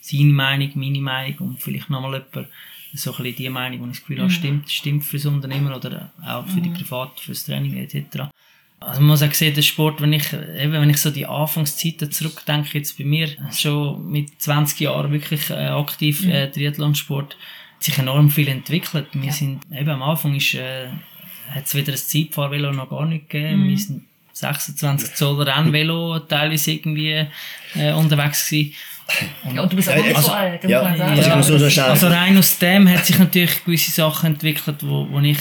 seine 0.00 0.32
Meinung, 0.32 0.70
meine 0.74 1.00
Meinung 1.00 1.38
und 1.50 1.62
vielleicht 1.62 1.90
nochmal 1.90 2.12
jemand 2.32 2.48
so 2.94 3.12
ein 3.12 3.16
bisschen 3.18 3.36
die 3.36 3.48
Meinung, 3.48 3.78
die 3.78 3.84
ich 3.86 3.90
das 3.92 4.00
Gefühl 4.00 4.20
habe, 4.20 4.30
stimmt, 4.30 4.70
stimmt 4.70 5.04
für 5.04 5.16
das 5.16 5.26
Unternehmen 5.26 5.72
oder 5.72 6.12
auch 6.26 6.46
für 6.46 6.60
die 6.60 6.70
Privat, 6.70 7.20
für 7.20 7.32
das 7.32 7.44
Training 7.44 7.76
etc. 7.76 8.30
Also 8.80 9.00
man 9.00 9.08
muss 9.08 9.22
auch 9.22 9.32
sehen, 9.32 9.54
der 9.54 9.62
Sport, 9.62 10.00
wenn 10.00 10.14
ich, 10.14 10.32
eben, 10.32 10.72
wenn 10.72 10.90
ich 10.90 10.96
so 10.96 11.10
die 11.10 11.26
Anfangszeiten 11.26 12.10
zurückdenke, 12.10 12.78
jetzt 12.78 12.96
bei 12.96 13.04
mir, 13.04 13.28
schon 13.52 14.10
mit 14.10 14.40
20 14.40 14.80
Jahren 14.80 15.12
wirklich 15.12 15.50
äh, 15.50 15.68
aktiv 15.68 16.24
äh, 16.24 16.48
Triathlonsport, 16.50 17.36
hat 17.74 17.82
sich 17.82 17.98
enorm 17.98 18.30
viel 18.30 18.48
entwickelt. 18.48 19.08
Wir 19.12 19.32
sind, 19.32 19.60
eben 19.70 19.90
am 19.90 20.02
Anfang 20.02 20.34
ist, 20.34 20.54
äh, 20.54 20.88
hat 21.50 21.66
es 21.66 21.74
wieder 21.74 21.92
ein 21.92 21.98
Zeitfahrvelo 21.98 22.72
noch 22.72 22.88
gar 22.88 23.04
nicht 23.04 23.28
gegeben. 23.28 23.68
Wir 23.68 23.78
sind 23.78 24.04
26 24.32 25.14
Zoll 25.14 25.42
Rennvelo 25.42 26.18
teilweise 26.20 26.72
irgendwie 26.72 27.26
äh, 27.74 27.92
unterwegs 27.92 28.48
gewesen. 28.48 28.74
Ja, 29.54 29.62
und 29.62 29.72
du 29.72 29.76
bist 29.76 29.88
auch 29.90 29.96
nicht 29.96 30.14
also- 30.16 30.28
so 30.28 30.32
alt, 30.32 30.62
muss 30.62 30.70
ja, 30.70 30.82
man 30.82 30.96
sagen. 30.96 31.32
also 31.32 31.80
Also 31.82 32.06
rein 32.08 32.38
aus 32.38 32.58
dem 32.58 32.88
hat 32.88 33.06
sich 33.06 33.18
natürlich 33.18 33.64
gewisse 33.64 33.90
Sachen 33.90 34.32
entwickelt, 34.32 34.76
wo, 34.82 35.06
wo 35.10 35.20
ich 35.20 35.38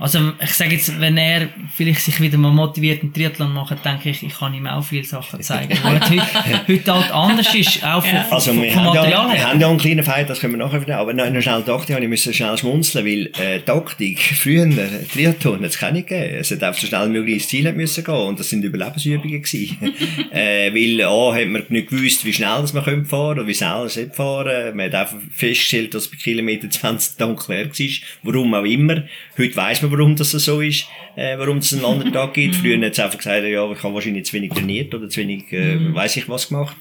Also 0.00 0.32
ich 0.40 0.54
sage 0.54 0.74
jetzt, 0.74 1.00
wenn 1.00 1.16
er 1.16 1.48
vielleicht 1.74 2.02
sich 2.02 2.20
wieder 2.20 2.38
mal 2.38 2.52
motiviert 2.52 3.02
im 3.02 3.12
Triathlon 3.12 3.52
macht, 3.52 3.84
denke 3.84 4.10
ich, 4.10 4.22
ich 4.22 4.38
kann 4.38 4.54
ihm 4.54 4.68
auch 4.68 4.84
viele 4.84 5.04
Sachen 5.04 5.42
zeigen. 5.42 5.76
Weil 5.82 5.96
es 5.96 6.10
heute, 6.10 6.68
heute 6.68 6.94
halt 6.94 7.10
anders 7.10 7.52
ist, 7.52 7.84
auch 7.84 8.04
vom, 8.04 8.18
Also 8.30 8.52
vom, 8.52 8.62
wir 8.62 8.70
vom 8.70 8.84
haben, 8.84 8.94
ja, 8.94 9.00
Material 9.02 9.26
wir 9.28 9.34
her. 9.34 9.48
haben 9.48 9.60
ja 9.60 9.68
einen 9.68 9.78
kleinen 9.78 10.04
Fight, 10.04 10.30
das 10.30 10.38
können 10.38 10.52
wir 10.54 10.58
nachher 10.58 10.80
wieder, 10.80 10.98
aber 10.98 11.12
noch, 11.12 11.28
noch 11.28 11.42
schnell 11.42 11.62
dachte 11.62 11.98
ich, 11.98 12.08
musste 12.08 12.32
schnell 12.32 12.56
schmunzeln, 12.56 13.04
weil 13.04 13.30
äh, 13.44 13.60
Taktik, 13.60 14.20
früher 14.20 14.68
Triathlon, 15.12 15.64
hat 15.64 15.70
es 15.70 15.78
keine 15.78 16.04
gegeben. 16.04 16.36
Es 16.38 16.52
hat 16.52 16.62
einfach 16.62 16.80
so 16.80 16.86
schnell 16.86 17.08
wie 17.08 17.12
möglich 17.12 17.34
ins 17.34 17.48
Ziel 17.48 17.72
müssen 17.72 18.04
gehen 18.04 18.14
und 18.14 18.38
das 18.38 18.50
sind 18.50 18.62
Überlebensübungen 18.62 19.42
gewesen. 19.42 19.78
äh, 20.30 20.72
weil 20.72 21.04
A, 21.04 21.34
hat 21.34 21.48
man 21.48 21.64
nicht 21.70 21.88
gewusst, 21.88 22.24
wie 22.24 22.32
schnell 22.32 22.60
das 22.60 22.72
man 22.72 22.84
fahren 22.84 23.04
könnte 23.08 23.16
oder 23.16 23.46
wie 23.48 23.54
schnell 23.54 23.86
es 23.86 23.96
nicht 23.96 24.14
fahren. 24.14 24.76
Man 24.76 24.86
hat 24.86 24.94
einfach 24.94 25.16
festgestellt, 25.34 25.92
dass 25.94 26.06
bei 26.06 26.16
Kilometer 26.16 26.70
20 26.70 27.16
Tank 27.16 27.48
leer 27.48 27.68
war, 27.68 27.88
warum 28.22 28.54
auch 28.54 28.64
immer. 28.64 29.02
Heute 29.36 29.56
weiss 29.56 29.82
man, 29.82 29.87
warum 29.90 30.16
das 30.16 30.30
so 30.30 30.60
ist, 30.60 30.86
äh, 31.16 31.36
warum 31.38 31.58
es 31.58 31.72
einen 31.72 31.84
anderen 31.84 32.12
Tag 32.12 32.34
gibt. 32.34 32.56
Früher 32.56 32.78
hat 32.84 32.92
es 32.92 33.00
einfach 33.00 33.18
gesagt, 33.18 33.44
ja, 33.44 33.70
ich 33.70 33.82
habe 33.82 33.94
wahrscheinlich 33.94 34.26
zu 34.26 34.34
wenig 34.34 34.52
trainiert 34.52 34.94
oder 34.94 35.08
zu 35.08 35.20
wenig, 35.20 35.52
äh, 35.52 35.94
weiss 35.94 36.16
ich 36.16 36.28
was 36.28 36.48
gemacht. 36.48 36.76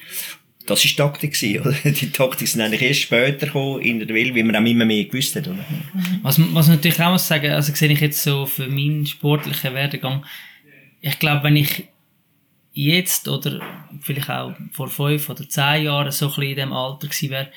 Das 0.65 0.83
war 0.83 1.07
Taktik. 1.07 1.33
gewesen, 1.33 1.61
Oder? 1.61 1.71
Die 1.91 2.11
Taktik 2.11 2.47
sind 2.47 2.61
eigentlich 2.61 2.81
erst 2.81 3.01
später 3.01 3.47
gekommen 3.47 3.81
in 3.81 3.99
der 3.99 4.09
Welt, 4.09 4.35
weil 4.35 4.43
man 4.43 4.55
auch 4.55 4.69
immer 4.69 4.85
mehr 4.85 5.05
gewusst 5.05 5.35
hat. 5.35 5.47
Oder? 5.47 5.65
Was, 6.21 6.39
was 6.53 6.67
natürlich 6.67 6.99
auch 7.01 7.11
muss 7.11 7.27
sagen, 7.27 7.51
also 7.51 7.73
sehe 7.73 7.89
ich 7.89 8.01
jetzt 8.01 8.21
so 8.21 8.45
für 8.45 8.67
meinen 8.67 9.05
sportlichen 9.05 9.73
Werdegang, 9.73 10.25
ich 10.99 11.19
glaube, 11.19 11.43
wenn 11.43 11.55
ich 11.55 11.85
jetzt 12.73 13.27
oder 13.27 13.61
vielleicht 14.01 14.29
auch 14.29 14.53
vor 14.71 14.89
fünf 14.89 15.29
oder 15.29 15.47
zehn 15.47 15.83
Jahren 15.83 16.11
so 16.11 16.25
ein 16.25 16.29
bisschen 16.29 16.49
in 16.49 16.55
dem 16.57 16.73
Alter 16.73 17.07
gewesen 17.07 17.29
wäre, 17.29 17.51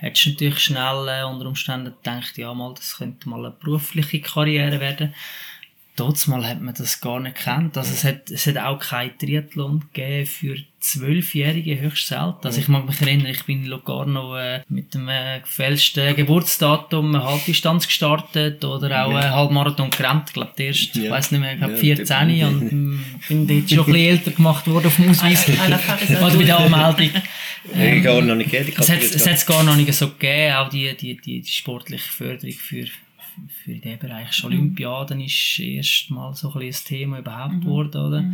hättest 0.00 0.26
du 0.26 0.30
natürlich 0.30 0.58
schnell 0.60 1.08
äh, 1.08 1.24
unter 1.24 1.46
Umständen 1.46 1.94
gedacht, 1.96 2.38
ja 2.38 2.54
mal, 2.54 2.74
das 2.74 2.96
könnte 2.96 3.28
mal 3.28 3.44
eine 3.44 3.54
berufliche 3.54 4.20
Karriere 4.20 4.80
werden. 4.80 5.14
Trotzdem 5.98 6.44
hat 6.46 6.60
man 6.62 6.74
das 6.74 7.00
gar 7.00 7.18
nicht 7.20 7.36
gekannt. 7.36 7.76
Also 7.76 7.92
es 7.92 8.04
hat, 8.04 8.30
es 8.30 8.46
hat 8.46 8.56
auch 8.56 8.78
kein 8.78 9.16
Triathlon 9.18 9.80
gegeben 9.92 10.26
für 10.26 10.56
Zwölfjährige, 10.80 11.80
höchst 11.80 12.06
selten. 12.06 12.38
Also 12.46 12.60
ich 12.60 12.68
mag 12.68 12.86
mich 12.86 13.00
erinnern, 13.00 13.26
ich 13.26 13.44
bin 13.44 13.64
in 13.64 13.66
Locarno 13.68 14.36
äh, 14.38 14.60
mit 14.68 14.94
dem 14.94 15.08
äh, 15.08 15.40
gefälschten 15.40 16.14
Geburtsdatum 16.14 17.14
eine 17.14 17.24
Halbdistanz 17.24 17.86
gestartet 17.88 18.64
oder 18.64 19.04
auch 19.06 19.10
einen 19.14 19.30
Halbmarathon 19.34 19.90
gerannt. 19.90 20.24
Ich 20.28 20.34
glaube, 20.34 20.52
der 20.56 20.66
erste, 20.66 20.98
ich 21.00 21.04
Ja. 21.06 21.10
weiß 21.10 21.32
nicht 21.32 21.40
mehr, 21.40 21.52
ich 21.52 21.58
glaube 21.58 21.74
Ja, 21.74 21.78
14 21.80 22.06
der- 22.28 22.48
und 22.48 22.62
ähm, 22.72 23.04
bin 23.28 23.46
dort 23.48 23.68
schon 23.70 23.78
ein 23.80 23.84
bisschen 23.86 23.94
älter 24.08 24.30
gemacht 24.30 24.66
worden 24.68 24.86
auf 24.86 24.96
dem 24.96 25.10
Ausweis. 25.10 25.48
Oder 25.48 26.36
bei 26.36 26.44
der 26.44 26.58
Anmeldung. 26.60 27.22
Ähm, 27.74 28.02
gar 28.02 28.20
noch 28.22 28.34
nicht 28.36 28.50
gegeben. 28.50 28.72
Es 28.78 28.88
hat 28.88 29.00
es 29.34 29.46
gar 29.46 29.62
noch 29.64 29.76
nicht 29.76 29.92
so 29.92 30.08
gegeben, 30.10 30.54
auch 30.54 30.68
die, 30.68 30.96
die, 30.96 31.16
die, 31.16 31.40
die 31.40 31.50
sportliche 31.50 32.08
Förderung 32.10 32.52
für, 32.54 32.86
für 33.62 33.74
den 33.74 33.98
Bereich. 33.98 34.32
Schon 34.32 34.52
Olympiaden 34.52 35.20
ist 35.20 35.58
erst 35.58 36.10
mal 36.10 36.34
so 36.34 36.52
ein 36.52 36.62
ein 36.62 36.72
Thema 36.72 37.18
überhaupt 37.18 37.60
geworden, 37.60 38.00
oder? 38.00 38.24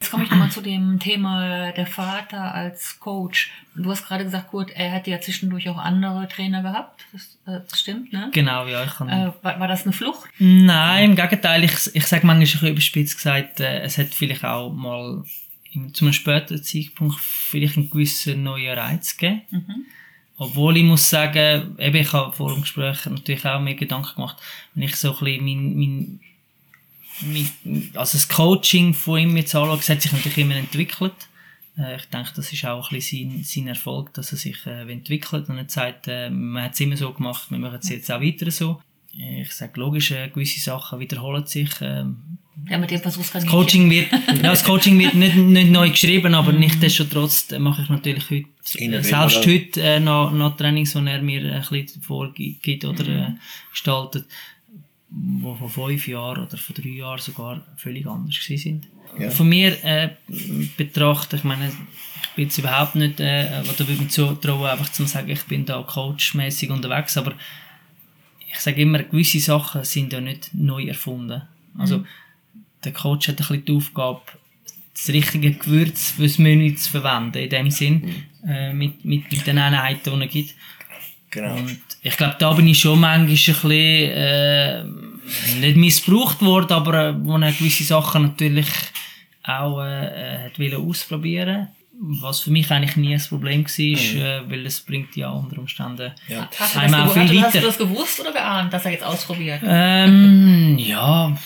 Jetzt 0.00 0.10
komme 0.10 0.24
ich 0.24 0.30
nochmal 0.30 0.50
zu 0.50 0.62
dem 0.62 0.98
Thema 0.98 1.70
der 1.70 1.86
Vater 1.86 2.52
als 2.52 2.98
Coach. 2.98 3.52
Du 3.76 3.88
hast 3.88 4.04
gerade 4.04 4.24
gesagt, 4.24 4.50
gut, 4.50 4.70
er 4.70 4.90
hätte 4.90 5.12
ja 5.12 5.20
zwischendurch 5.20 5.68
auch 5.68 5.78
andere 5.78 6.26
Trainer 6.26 6.60
gehabt. 6.60 7.04
Das, 7.12 7.38
äh, 7.46 7.60
das 7.68 7.78
stimmt, 7.78 8.12
ne? 8.12 8.28
Genau, 8.32 8.66
ja, 8.66 8.82
ich 8.82 8.90
kann... 8.90 9.08
Äh, 9.08 9.32
war, 9.42 9.60
war 9.60 9.68
das 9.68 9.84
eine 9.84 9.92
Flucht? 9.92 10.28
Nein, 10.40 11.10
im 11.10 11.16
Gegenteil, 11.16 11.62
ich, 11.62 11.94
ich 11.94 12.04
sage 12.04 12.26
manchmal 12.26 12.36
ein 12.36 12.40
bisschen 12.40 12.68
überspitzt 12.68 13.16
gesagt, 13.16 13.60
äh, 13.60 13.82
es 13.82 13.96
hat 13.96 14.08
vielleicht 14.08 14.44
auch 14.44 14.72
mal 14.72 15.22
in, 15.70 15.94
zu 15.94 16.04
einem 16.04 16.14
späteren 16.14 16.64
Zeitpunkt 16.64 17.20
vielleicht 17.20 17.76
einen 17.76 17.88
gewissen 17.88 18.42
neuen 18.42 18.76
Reiz 18.76 19.16
gegeben. 19.16 19.86
Obwohl 20.38 20.76
ich 20.76 20.82
muss 20.84 21.08
sagen, 21.08 21.76
eben, 21.78 21.96
ich 21.96 22.12
habe 22.12 22.34
vor 22.34 22.52
dem 22.52 22.62
Gespräch 22.62 23.04
natürlich 23.06 23.44
auch 23.46 23.60
mir 23.60 23.74
Gedanken 23.74 24.14
gemacht, 24.16 24.36
wenn 24.74 24.84
ich 24.84 24.96
so 24.96 25.12
ein 25.12 25.18
bisschen 25.24 25.44
mein, 25.44 25.76
mein, 25.76 26.20
mein 27.22 27.90
also 27.94 28.16
das 28.18 28.28
Coaching 28.28 28.94
von 28.94 29.20
ihm 29.20 29.36
jetzt 29.36 29.54
anschaue, 29.54 29.78
es 29.78 29.88
hat 29.88 30.02
sich 30.02 30.12
natürlich 30.12 30.38
immer 30.38 30.56
entwickelt. 30.56 31.12
Äh, 31.78 31.96
ich 31.96 32.04
denke, 32.06 32.30
das 32.34 32.52
ist 32.52 32.64
auch 32.64 32.90
ein 32.90 32.96
bisschen 32.96 33.30
sein, 33.30 33.44
sein 33.44 33.66
Erfolg, 33.68 34.12
dass 34.14 34.32
er 34.32 34.38
sich 34.38 34.66
äh, 34.66 34.90
entwickelt 34.90 35.48
und 35.48 35.56
nicht 35.56 35.70
sagt, 35.70 36.08
äh, 36.08 36.30
man 36.30 36.64
hat 36.64 36.72
es 36.74 36.80
immer 36.80 36.96
so 36.96 37.12
gemacht, 37.12 37.50
wir 37.50 37.58
machen 37.58 37.78
es 37.80 37.88
jetzt 37.88 38.10
auch 38.10 38.20
weiter 38.20 38.50
so. 38.50 38.80
Äh, 39.16 39.42
Ich 39.42 39.52
sage 39.52 39.78
logisch, 39.78 40.10
äh, 40.10 40.28
gewisse 40.28 40.60
Sachen 40.60 40.98
wiederholen 40.98 41.46
sich. 41.46 41.70
ähm, 41.80 42.16
Ja, 42.68 42.78
versuchst 42.98 43.34
du 43.34 43.38
das 43.38 43.46
Coaching 43.46 43.90
wird, 43.90 44.10
ja, 44.12 44.34
das 44.42 44.64
Coaching 44.64 44.98
wird 44.98 45.14
nicht, 45.14 45.36
nicht 45.36 45.70
neu 45.70 45.90
geschrieben, 45.90 46.34
aber 46.34 46.52
nichtsdestotrotz 46.64 47.52
äh, 47.52 47.58
mache 47.58 47.82
ich 47.82 47.88
natürlich 47.88 48.28
heute, 48.30 48.48
Selbst 48.62 49.46
heute 49.46 49.82
äh, 49.82 50.00
noch, 50.00 50.30
noch 50.30 50.56
Trainings, 50.56 50.92
die 50.92 51.06
er 51.06 51.20
mir 51.20 51.54
ein 51.54 51.60
bisschen 51.68 52.00
vorgibt 52.02 52.84
oder 52.84 53.08
äh, 53.08 53.30
gestaltet, 53.70 54.26
die 55.10 55.42
vor 55.42 55.68
fünf 55.68 56.06
Jahren 56.08 56.46
oder 56.46 56.56
vor 56.56 56.74
drei 56.74 56.90
Jahren 56.90 57.18
sogar 57.18 57.60
völlig 57.76 58.06
anders 58.06 58.38
gewesen 58.40 58.62
sind. 58.62 58.88
Ja. 59.18 59.30
Von 59.30 59.48
mir 59.48 59.84
äh, 59.84 60.10
betrachtet, 60.76 61.40
ich 61.40 61.44
meine, 61.44 61.68
ich 61.68 62.30
bin 62.36 62.44
jetzt 62.44 62.58
überhaupt 62.58 62.94
nicht, 62.94 63.20
äh, 63.20 63.62
oder 63.62 63.86
würde 63.86 64.02
mich 64.02 64.10
zutrauen, 64.10 64.70
einfach 64.70 64.90
zu 64.90 65.04
sagen, 65.04 65.28
ich 65.28 65.44
bin 65.44 65.66
da 65.66 65.82
coachmäßig 65.82 66.70
unterwegs, 66.70 67.16
aber 67.18 67.34
ich 68.50 68.58
sage 68.58 68.80
immer, 68.80 69.02
gewisse 69.02 69.40
Sachen 69.40 69.84
sind 69.84 70.12
ja 70.12 70.20
nicht 70.20 70.54
neu 70.54 70.84
erfunden. 70.84 71.42
Also, 71.76 72.04
der 72.84 72.92
Coach 72.92 73.28
hat 73.28 73.34
ein 73.34 73.38
bisschen 73.38 73.64
die 73.64 73.72
Aufgabe, 73.72 74.22
das 74.94 75.08
richtige 75.08 75.52
Gewürz 75.52 76.10
fürs 76.12 76.38
Menü 76.38 76.74
zu 76.74 76.90
verwenden, 76.90 77.38
in 77.38 77.48
dem 77.50 77.70
Sinn, 77.70 78.24
äh, 78.46 78.72
mit, 78.72 79.04
mit, 79.04 79.30
mit 79.32 79.46
den 79.46 79.58
Einheiten, 79.58 80.12
die 80.14 80.20
er 80.20 80.26
gibt. 80.28 80.54
Genau. 81.30 81.54
Und 81.56 81.78
ich 82.02 82.16
glaube, 82.16 82.36
da 82.38 82.52
bin 82.52 82.68
ich 82.68 82.78
schon 82.80 83.00
manchmal 83.00 83.28
ein 83.28 83.34
bisschen, 83.34 83.70
äh, 83.70 84.84
nicht 85.60 85.76
missbraucht 85.76 86.42
worden, 86.42 86.72
aber 86.72 87.08
äh, 87.08 87.14
wo 87.24 87.38
er 87.38 87.52
gewisse 87.52 87.84
Sachen 87.84 88.22
natürlich 88.22 88.66
auch 89.44 89.80
äh, 89.82 90.06
äh, 90.06 90.44
hat 90.46 90.58
wollen 90.58 90.88
ausprobieren 90.88 91.68
was 92.04 92.40
für 92.40 92.50
mich 92.50 92.68
eigentlich 92.72 92.96
nie 92.96 93.14
ein 93.14 93.20
Problem 93.28 93.64
war, 93.64 93.70
äh, 93.70 94.50
weil 94.50 94.66
es 94.66 94.80
bringt 94.80 95.14
ja 95.14 95.30
unter 95.30 95.58
Umständen 95.58 96.10
Ja. 96.26 96.48
Hast 96.58 96.74
du, 96.74 96.80
das 96.80 96.90
gewu- 96.92 97.10
viel 97.12 97.22
hast, 97.22 97.30
du- 97.30 97.40
hast 97.42 97.54
du 97.54 97.58
weiter. 97.58 97.66
das 97.66 97.78
gewusst 97.78 98.20
oder 98.20 98.32
geahnt, 98.32 98.72
dass 98.72 98.84
er 98.86 98.90
jetzt 98.92 99.04
ausprobiert? 99.04 99.60
Ähm, 99.64 100.76
ja, 100.78 101.36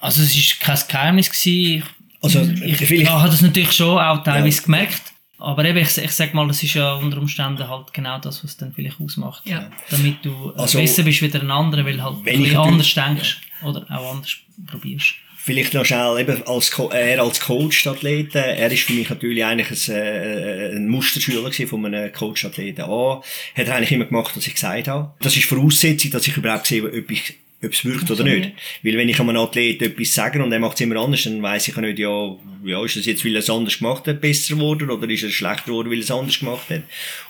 also 0.00 0.22
es 0.22 0.36
war 0.36 0.74
kein 0.76 0.88
Geheimnis. 0.88 1.30
Gewesen. 1.30 1.84
Also, 2.22 2.40
Ich, 2.64 2.80
ich 2.90 3.08
habe 3.08 3.28
das 3.30 3.40
natürlich 3.42 3.72
schon 3.72 3.98
auch 3.98 4.22
teilweise 4.22 4.58
Ja. 4.58 4.64
gemerkt. 4.64 5.02
Aber 5.38 5.64
eben, 5.64 5.78
ich, 5.78 5.96
ich 5.96 6.10
sag 6.12 6.34
mal, 6.34 6.46
das 6.48 6.62
ist 6.62 6.74
ja 6.74 6.92
unter 6.94 7.16
Umständen 7.16 7.66
halt 7.66 7.94
genau 7.94 8.18
das, 8.18 8.44
was 8.44 8.58
dann 8.58 8.74
vielleicht 8.74 9.00
ausmacht. 9.00 9.42
Ja. 9.46 9.70
Damit 9.88 10.22
du 10.22 10.52
äh, 10.54 10.60
Also, 10.60 10.78
besser 10.78 11.02
bist 11.02 11.22
wie 11.22 11.28
der 11.28 11.42
andere, 11.48 11.84
weil 11.86 12.02
halt 12.02 12.16
wenn 12.24 12.34
ein 12.34 12.40
natürlich- 12.42 12.58
anders 12.58 12.94
denkst. 12.94 13.38
Oder 13.62 13.86
auch 13.90 14.14
anders 14.14 14.36
probierst. 14.66 15.14
Vielleicht 15.42 15.72
noch 15.72 15.86
schnell, 15.86 16.18
eben 16.20 16.46
als, 16.46 16.70
er 16.92 17.22
als 17.22 17.40
Coach-Athlet, 17.40 18.34
äh, 18.34 18.56
er 18.56 18.70
ist 18.70 18.82
für 18.82 18.92
mich 18.92 19.08
natürlich 19.08 19.42
eigentlich 19.42 19.88
ein, 19.88 19.94
äh, 19.96 20.76
ein 20.76 20.88
Musterschüler 20.88 21.50
von 21.66 21.86
einem 21.86 22.12
Coach-Athleten. 22.12 22.82
A, 22.82 23.22
hat 23.56 23.66
er 23.66 23.74
eigentlich 23.76 23.92
immer 23.92 24.04
gemacht, 24.04 24.36
was 24.36 24.46
ich 24.46 24.54
gesagt 24.54 24.88
habe. 24.88 25.14
Das 25.22 25.34
ist 25.36 25.46
Voraussetzung, 25.46 26.10
dass 26.10 26.26
ich 26.26 26.36
überhaupt 26.36 26.66
sehe, 26.66 26.84
ob 26.84 27.10
ich 27.10 27.34
ob 27.62 27.72
es 27.72 27.84
wirkt 27.84 28.10
oder 28.10 28.24
nicht. 28.24 28.52
Weil 28.82 28.96
wenn 28.96 29.08
ich 29.08 29.20
einem 29.20 29.36
Athleten 29.36 29.84
etwas 29.84 30.14
sage 30.14 30.42
und 30.42 30.52
er 30.52 30.58
macht 30.58 30.74
es 30.74 30.80
immer 30.80 30.96
anders, 30.96 31.24
dann 31.24 31.42
weiss 31.42 31.68
ich 31.68 31.76
ja 31.76 31.82
nicht, 31.82 31.98
ja, 31.98 32.36
ja, 32.64 32.84
ist 32.84 32.96
das 32.96 33.06
jetzt, 33.06 33.24
weil 33.24 33.34
er 33.34 33.40
es 33.40 33.50
anders 33.50 33.78
gemacht 33.78 34.06
hat, 34.06 34.20
besser 34.20 34.54
geworden 34.54 34.90
oder 34.90 35.08
ist 35.08 35.22
er 35.22 35.30
schlechter 35.30 35.66
geworden, 35.66 35.90
weil 35.90 35.98
er 35.98 36.04
es 36.04 36.10
anders 36.10 36.38
gemacht 36.38 36.70
hat. 36.70 36.82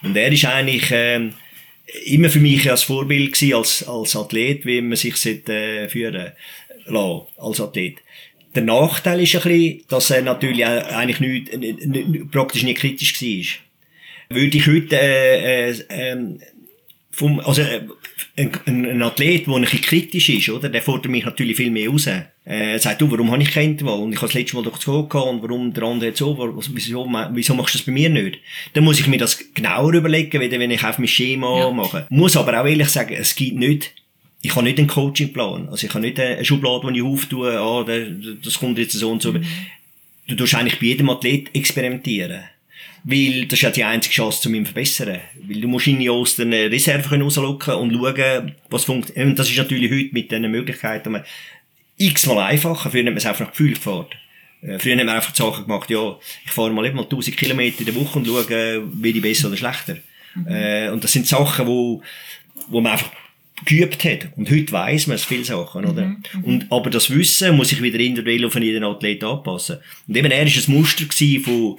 Und 0.02 0.16
er 0.16 0.30
ist 0.30 0.44
eigentlich, 0.44 0.88
ähm, 0.92 1.34
immer 2.04 2.28
für 2.28 2.40
mich 2.40 2.70
als 2.70 2.82
Vorbild 2.82 3.32
gewesen, 3.32 3.54
als, 3.54 3.88
als 3.88 4.16
Athlet, 4.16 4.64
wie 4.66 4.80
man 4.80 4.96
sich 4.96 5.16
sollte, 5.16 5.52
äh, 5.52 5.88
führen 5.88 6.32
lassen, 6.86 7.26
als 7.36 7.60
Athlet. 7.60 7.96
Der 8.54 8.62
Nachteil 8.62 9.22
ist 9.22 9.36
ein 9.36 9.42
bisschen, 9.42 9.82
dass 9.88 10.10
er 10.10 10.22
natürlich 10.22 10.66
eigentlich 10.66 11.20
nicht, 11.20 11.56
nicht, 11.56 11.86
nicht, 11.86 12.30
praktisch 12.30 12.64
nicht 12.64 12.78
kritisch 12.78 13.20
war. 13.20 14.36
Würde 14.36 14.56
ich 14.56 14.66
heute, 14.66 14.96
äh, 15.00 15.70
äh, 15.70 15.84
ähm, 15.88 16.40
vom, 17.20 17.38
also, 17.40 17.60
äh, 17.60 17.82
ein, 18.36 18.50
ein, 18.66 19.02
Athlet, 19.02 19.46
der 19.46 19.54
ein 19.54 19.60
bisschen 19.62 19.82
kritisch 19.82 20.30
ist, 20.30 20.48
oder, 20.48 20.70
der 20.70 20.80
fordert 20.80 21.10
mich 21.12 21.26
natürlich 21.26 21.56
viel 21.58 21.70
mehr 21.70 21.90
raus. 21.90 22.06
Äh, 22.06 22.22
er 22.44 22.78
sagt, 22.78 23.02
du, 23.02 23.10
warum 23.10 23.30
habe 23.30 23.42
ich 23.42 23.50
kein 23.50 23.72
Intervall? 23.72 24.00
Und 24.00 24.12
ich 24.12 24.16
habe 24.18 24.28
das 24.28 24.34
letzte 24.34 24.56
Mal 24.56 24.62
doch 24.62 24.80
gehabt, 24.80 25.14
und 25.14 25.42
warum 25.42 25.72
der 25.72 25.82
andere 25.82 26.08
jetzt 26.08 26.18
so, 26.18 26.36
wieso, 26.72 27.06
wieso 27.32 27.54
machst 27.54 27.74
du 27.74 27.78
das 27.78 27.84
bei 27.84 27.92
mir 27.92 28.08
nicht? 28.08 28.38
Dann 28.72 28.84
muss 28.84 28.98
ich 28.98 29.06
mir 29.06 29.18
das 29.18 29.38
genauer 29.52 29.92
überlegen, 29.92 30.40
wie 30.40 30.50
wenn 30.50 30.70
ich 30.70 30.82
auf 30.82 30.98
mein 30.98 31.08
Schema 31.08 31.58
Ja. 31.58 31.70
mache. 31.70 32.06
Muss 32.08 32.36
aber 32.38 32.58
auch 32.58 32.66
ehrlich 32.66 32.88
sagen, 32.88 33.14
es 33.18 33.36
gibt 33.36 33.58
nicht, 33.58 33.92
ich 34.40 34.56
habe 34.56 34.64
nicht 34.64 34.78
einen 34.78 34.88
Coachingplan. 34.88 35.68
Also 35.68 35.86
ich 35.86 35.92
habe 35.92 36.00
nicht 36.00 36.18
eine 36.18 36.42
Schublade, 36.42 36.90
die 36.90 37.00
ich 37.00 37.04
auftue, 37.04 37.60
ah, 37.60 37.84
das 38.42 38.58
kommt 38.58 38.78
jetzt 38.78 38.92
so 38.92 39.10
und 39.10 39.20
so. 39.20 39.34
Du 40.26 40.36
tust 40.36 40.54
eigentlich 40.54 40.80
bei 40.80 40.86
jedem 40.86 41.10
Athlet 41.10 41.54
experimentieren. 41.54 42.40
Weil 43.04 43.46
das 43.46 43.58
ist 43.58 43.62
ja 43.62 43.70
die 43.70 43.84
einzige 43.84 44.14
Chance, 44.14 44.48
um 44.48 44.54
ihn 44.54 44.66
zu 44.66 44.72
verbessern. 44.72 45.20
Weil 45.42 45.60
du 45.60 45.68
musst 45.68 45.86
ihn 45.86 46.00
ja 46.00 46.12
aus 46.12 46.36
den 46.36 46.52
Reserven 46.52 47.22
rauslocken 47.22 47.74
und 47.74 47.92
schauen, 47.92 48.52
was 48.68 48.84
funktioniert. 48.84 49.26
Und 49.26 49.38
das 49.38 49.48
ist 49.48 49.56
natürlich 49.56 49.90
heute 49.90 50.12
mit 50.12 50.30
diesen 50.30 50.50
Möglichkeiten 50.50 51.12
man 51.12 51.24
x-mal 51.96 52.38
einfacher. 52.44 52.90
Früher 52.90 53.00
hat 53.00 53.06
man 53.06 53.16
es 53.16 53.26
einfach 53.26 53.46
nach 53.46 53.50
Gefühl 53.50 53.74
gefahren. 53.74 54.06
Äh, 54.62 54.78
Früher 54.78 54.96
hat 54.96 55.04
man 55.04 55.16
einfach 55.16 55.32
die 55.32 55.42
Sachen 55.42 55.64
gemacht, 55.64 55.90
ja, 55.90 56.16
ich 56.44 56.50
fahre 56.50 56.70
mal 56.70 56.86
eben 56.86 56.96
mal 56.96 57.04
1000 57.04 57.36
Kilometer 57.36 57.80
in 57.80 57.86
der 57.86 57.94
Woche 57.94 58.18
und 58.18 58.26
schaue, 58.26 58.82
wie 58.94 59.10
ich 59.10 59.22
besser 59.22 59.48
oder 59.48 59.56
schlechter. 59.56 59.96
Äh, 60.46 60.90
und 60.90 61.02
das 61.02 61.12
sind 61.12 61.26
Sachen, 61.26 61.66
wo, 61.66 62.02
wo 62.68 62.80
man 62.80 62.92
einfach 62.92 63.10
geübt 63.64 64.04
hat. 64.04 64.28
Und 64.36 64.50
heute 64.50 64.72
weiss 64.72 65.06
man 65.06 65.16
es 65.16 65.24
viele 65.24 65.44
Sachen, 65.44 65.84
oder? 65.84 66.16
Und, 66.42 66.66
aber 66.70 66.90
das 66.90 67.10
Wissen 67.10 67.56
muss 67.56 67.68
sich 67.68 67.82
wieder 67.82 67.98
individuell 67.98 68.44
auf 68.46 68.54
jeden 68.54 68.84
Athlet 68.84 69.22
anpassen. 69.22 69.78
Und 70.08 70.16
eben, 70.16 70.30
er 70.30 70.46
war 70.46 70.52
ein 70.52 70.74
Muster 70.74 71.04
von 71.42 71.78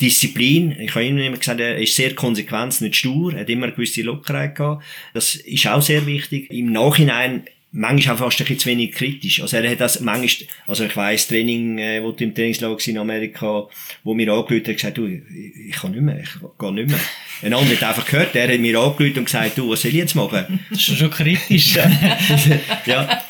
Disziplin. 0.00 0.76
Ich 0.80 0.94
habe 0.94 1.06
immer 1.06 1.36
gesagt, 1.36 1.60
er 1.60 1.78
ist 1.78 1.96
sehr 1.96 2.14
konsequent, 2.14 2.80
nicht 2.80 2.96
stur, 2.96 3.34
er 3.34 3.40
hat 3.40 3.50
immer 3.50 3.66
eine 3.66 3.74
gewisse 3.74 4.02
Lockerheit 4.02 4.54
gehabt. 4.54 4.84
Das 5.14 5.34
ist 5.34 5.66
auch 5.66 5.82
sehr 5.82 6.06
wichtig. 6.06 6.50
Im 6.50 6.72
Nachhinein 6.72 7.44
manchmal 7.72 8.14
auch 8.14 8.18
fast 8.18 8.40
ein 8.40 8.46
bisschen 8.46 8.58
zu 8.58 8.68
wenig 8.70 8.92
kritisch. 8.92 9.42
Also 9.42 9.56
er 9.58 9.70
hat 9.70 9.80
das 9.80 10.00
manchmal, 10.00 10.48
also 10.66 10.84
ich 10.84 10.96
weiss, 10.96 11.28
Training, 11.28 11.78
äh, 11.78 12.02
wo 12.02 12.12
du 12.12 12.24
im 12.24 12.34
Trainingslager 12.34 12.76
in 12.86 12.98
Amerika, 12.98 13.66
wo 14.04 14.14
mir 14.14 14.32
angerufen 14.32 14.66
hat, 14.66 14.76
gesagt, 14.76 14.98
du, 14.98 15.06
ich, 15.06 15.22
ich 15.68 15.76
kann 15.76 15.92
nicht 15.92 16.00
mehr, 16.00 16.18
ich 16.20 16.30
gehe 16.58 16.72
nicht 16.72 16.88
mehr. 16.88 17.00
Ein 17.42 17.54
anderer 17.54 17.76
hat 17.76 17.82
einfach 17.84 18.06
gehört, 18.06 18.34
der 18.34 18.52
hat 18.52 18.60
mir 18.60 18.78
angerufen 18.78 19.18
und 19.18 19.24
gesagt, 19.26 19.58
du, 19.58 19.70
was 19.70 19.82
soll 19.82 19.90
ich 19.90 19.98
jetzt 19.98 20.14
machen? 20.14 20.60
Das 20.70 20.78
ist 20.78 20.98
schon 20.98 21.10
kritisch. 21.10 21.74
ja. 22.86 23.22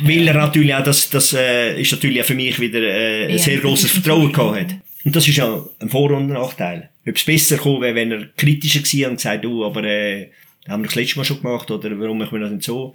Weil 0.00 0.26
er 0.26 0.34
natürlich 0.34 0.74
auch, 0.74 0.82
das, 0.82 1.10
das 1.10 1.32
äh, 1.34 1.80
ist 1.80 1.92
natürlich 1.92 2.22
auch 2.22 2.26
für 2.26 2.34
mich 2.34 2.58
wieder 2.58 2.80
äh, 2.80 3.32
ein 3.32 3.38
sehr 3.38 3.58
grosses 3.58 3.90
Vertrauen 3.90 4.32
gehabt 4.32 4.60
hat. 4.60 4.76
Und 5.04 5.16
das 5.16 5.26
ist 5.28 5.36
ja 5.36 5.62
ein 5.80 5.88
Vor- 5.88 6.10
und 6.12 6.28
Nachteil. 6.28 6.90
Ob 7.06 7.16
es 7.16 7.24
besser 7.24 7.56
gekommen 7.56 7.80
wäre, 7.82 7.94
wenn 7.94 8.12
er 8.12 8.26
kritischer 8.36 8.80
gewesen 8.80 9.10
und 9.10 9.16
gesagt, 9.16 9.44
du, 9.44 9.64
aber 9.64 9.82
äh, 9.84 10.30
haben 10.68 10.82
wir 10.82 10.86
das 10.88 10.94
letzte 10.94 11.18
Mal 11.18 11.24
schon 11.24 11.42
gemacht, 11.42 11.70
oder 11.70 11.98
warum 11.98 12.18
machen 12.18 12.32
wir 12.32 12.40
das 12.40 12.52
nicht 12.52 12.64
so? 12.64 12.94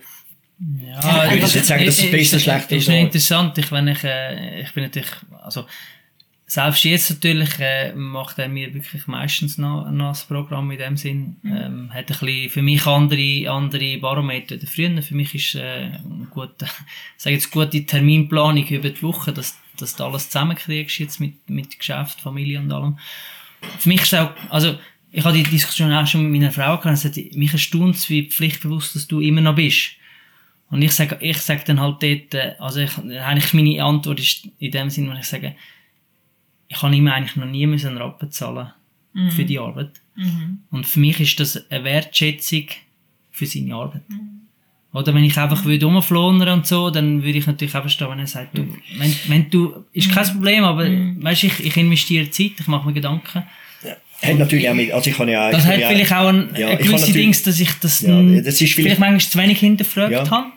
Ja, 0.82 1.26
ich 1.26 1.32
würde 1.32 1.43
jetzt 1.43 1.55
nicht 1.55 1.66
sagen, 1.66 1.86
dass 1.86 1.97
es 1.99 2.05
ist- 2.05 2.12
besser, 2.12 2.38
ist- 2.38 2.43
schlechter 2.43 2.76
Ist 2.78 2.86
so. 2.86 2.91
interessant, 2.93 3.58
ich, 3.58 3.72
wenn 3.72 3.88
ich, 3.89 4.03
äh, 4.03 4.62
ich 4.62 4.72
bin 4.74 4.84
natürlich, 4.84 5.12
also, 5.43 5.66
selbst 6.49 6.86
jetzt 6.86 7.10
natürlich, 7.10 7.60
äh, 7.60 7.93
macht 7.93 8.39
er 8.39 8.47
mir 8.47 8.74
wirklich 8.74 9.05
meistens 9.08 9.58
noch, 9.58 9.91
noch 9.91 10.12
das 10.12 10.24
Programm 10.24 10.72
in 10.72 10.78
dem 10.78 10.95
Sinn, 10.97 11.36
ähm, 11.45 11.89
hat 11.93 12.10
ein 12.10 12.18
bisschen 12.26 12.49
für 12.49 12.62
mich 12.62 12.86
andere, 12.88 13.51
andere 13.51 13.97
Barometer 13.97 14.55
als 14.55 14.70
früher. 14.70 15.01
Für 15.01 15.14
mich 15.16 15.36
ist, 15.36 15.55
äh, 15.55 15.88
ein 15.91 16.28
guter, 16.32 16.68
sag 17.18 17.34
jetzt 17.34 17.51
gute 17.51 17.86
Terminplanung 17.86 18.66
über 18.68 18.89
die 18.89 19.03
Woche, 19.03 19.34
dass, 19.34 19.58
dass 19.82 19.95
du 19.95 20.03
alles 20.03 20.30
zusammenkriegst 20.30 20.99
jetzt 20.99 21.19
mit, 21.19 21.49
mit 21.49 21.78
Geschäft, 21.78 22.21
Familie 22.21 22.59
und 22.59 22.71
allem. 22.71 22.97
Für 23.80 23.89
mich 23.89 24.01
ist 24.01 24.15
auch, 24.15 24.32
also, 24.49 24.78
ich 25.11 25.23
habe 25.23 25.38
die 25.38 25.43
Diskussion 25.43 25.91
auch 25.91 26.05
schon 26.05 26.23
mit 26.23 26.39
meiner 26.41 26.51
Frau 26.51 26.78
gehabt, 26.78 26.97
sie 26.97 27.07
sagt, 27.07 27.36
mich 27.36 27.53
erstaunt 27.53 28.09
wie 28.09 28.30
pflichtbewusst 28.30 28.95
dass 28.95 29.07
du 29.07 29.19
immer 29.21 29.41
noch 29.41 29.55
bist. 29.55 29.91
Und 30.69 30.82
ich 30.82 30.91
sage, 30.91 31.17
ich 31.21 31.38
sage 31.38 31.63
dann 31.65 31.80
halt 31.80 32.03
dort, 32.03 32.34
äh, 32.34 32.55
also 32.59 32.82
ich, 32.82 32.97
eigentlich 32.97 33.53
meine 33.53 33.84
Antwort 33.84 34.19
ist 34.19 34.49
in 34.59 34.71
dem 34.71 34.89
Sinne, 34.89 35.11
wenn 35.11 35.17
ich 35.17 35.25
sage, 35.25 35.55
ich 36.67 36.82
habe 36.82 36.95
ihm 36.95 37.07
eigentlich 37.07 37.38
noch 37.38 37.45
nie 37.45 37.63
einen 37.63 37.97
Rappen 37.97 38.30
zahlen 38.32 38.73
für 39.32 39.45
die 39.45 39.57
Arbeit. 39.57 40.01
Und 40.69 40.86
für 40.86 40.99
mich 40.99 41.19
ist 41.19 41.39
das 41.39 41.71
eine 41.71 41.84
Wertschätzung 41.84 42.65
für 43.32 43.45
seine 43.45 43.75
Arbeit. 43.75 44.03
Oder 44.97 45.13
wenn 45.13 45.23
ich 45.23 45.37
einfach 45.37 45.63
würde 45.65 45.85
rumflonern 45.85 46.49
und 46.49 46.67
so, 46.67 46.89
dann 46.89 47.23
würde 47.23 47.37
ich 47.37 47.45
natürlich 47.47 47.75
einfach 47.75 47.89
stehen, 47.89 48.09
wenn 48.09 48.19
er 48.19 48.27
sagt, 48.27 48.57
du, 48.57 48.67
wenn, 48.97 49.15
wenn 49.27 49.49
du, 49.49 49.85
ist 49.93 50.11
kein 50.11 50.25
Problem, 50.25 50.63
aber 50.63 50.85
weißt, 50.89 51.43
ich, 51.45 51.59
ich 51.65 51.77
investiere 51.77 52.29
Zeit, 52.31 52.51
ich 52.59 52.67
mache 52.67 52.87
mir 52.87 52.93
Gedanken. 52.93 53.43
Hat 54.23 54.39
natürlich 54.39 54.67
auch 54.67 54.73
mit, 54.73 54.91
also 54.91 55.09
ich 55.11 55.15
kann 55.15 55.29
ja 55.29 55.51
Das 55.51 55.63
hat 55.65 55.77
ja- 55.77 55.89
vielleicht 55.89 56.11
auch 56.11 56.29
ein, 56.29 56.49
Ja, 56.57 56.69
ein 56.69 56.77
gewisse 56.79 57.13
Dings, 57.13 57.43
dass 57.43 57.59
ich 57.59 57.69
das, 57.79 58.01
Ja, 58.01 58.19
das 58.19 58.47
ist 58.47 58.57
vielleicht, 58.57 58.73
vielleicht- 58.73 58.99
manchmal 58.99 59.19
zu 59.19 59.37
wenig 59.37 59.59
hinterfragt 59.59 60.11
Ja. 60.11 60.29
habe. 60.31 60.47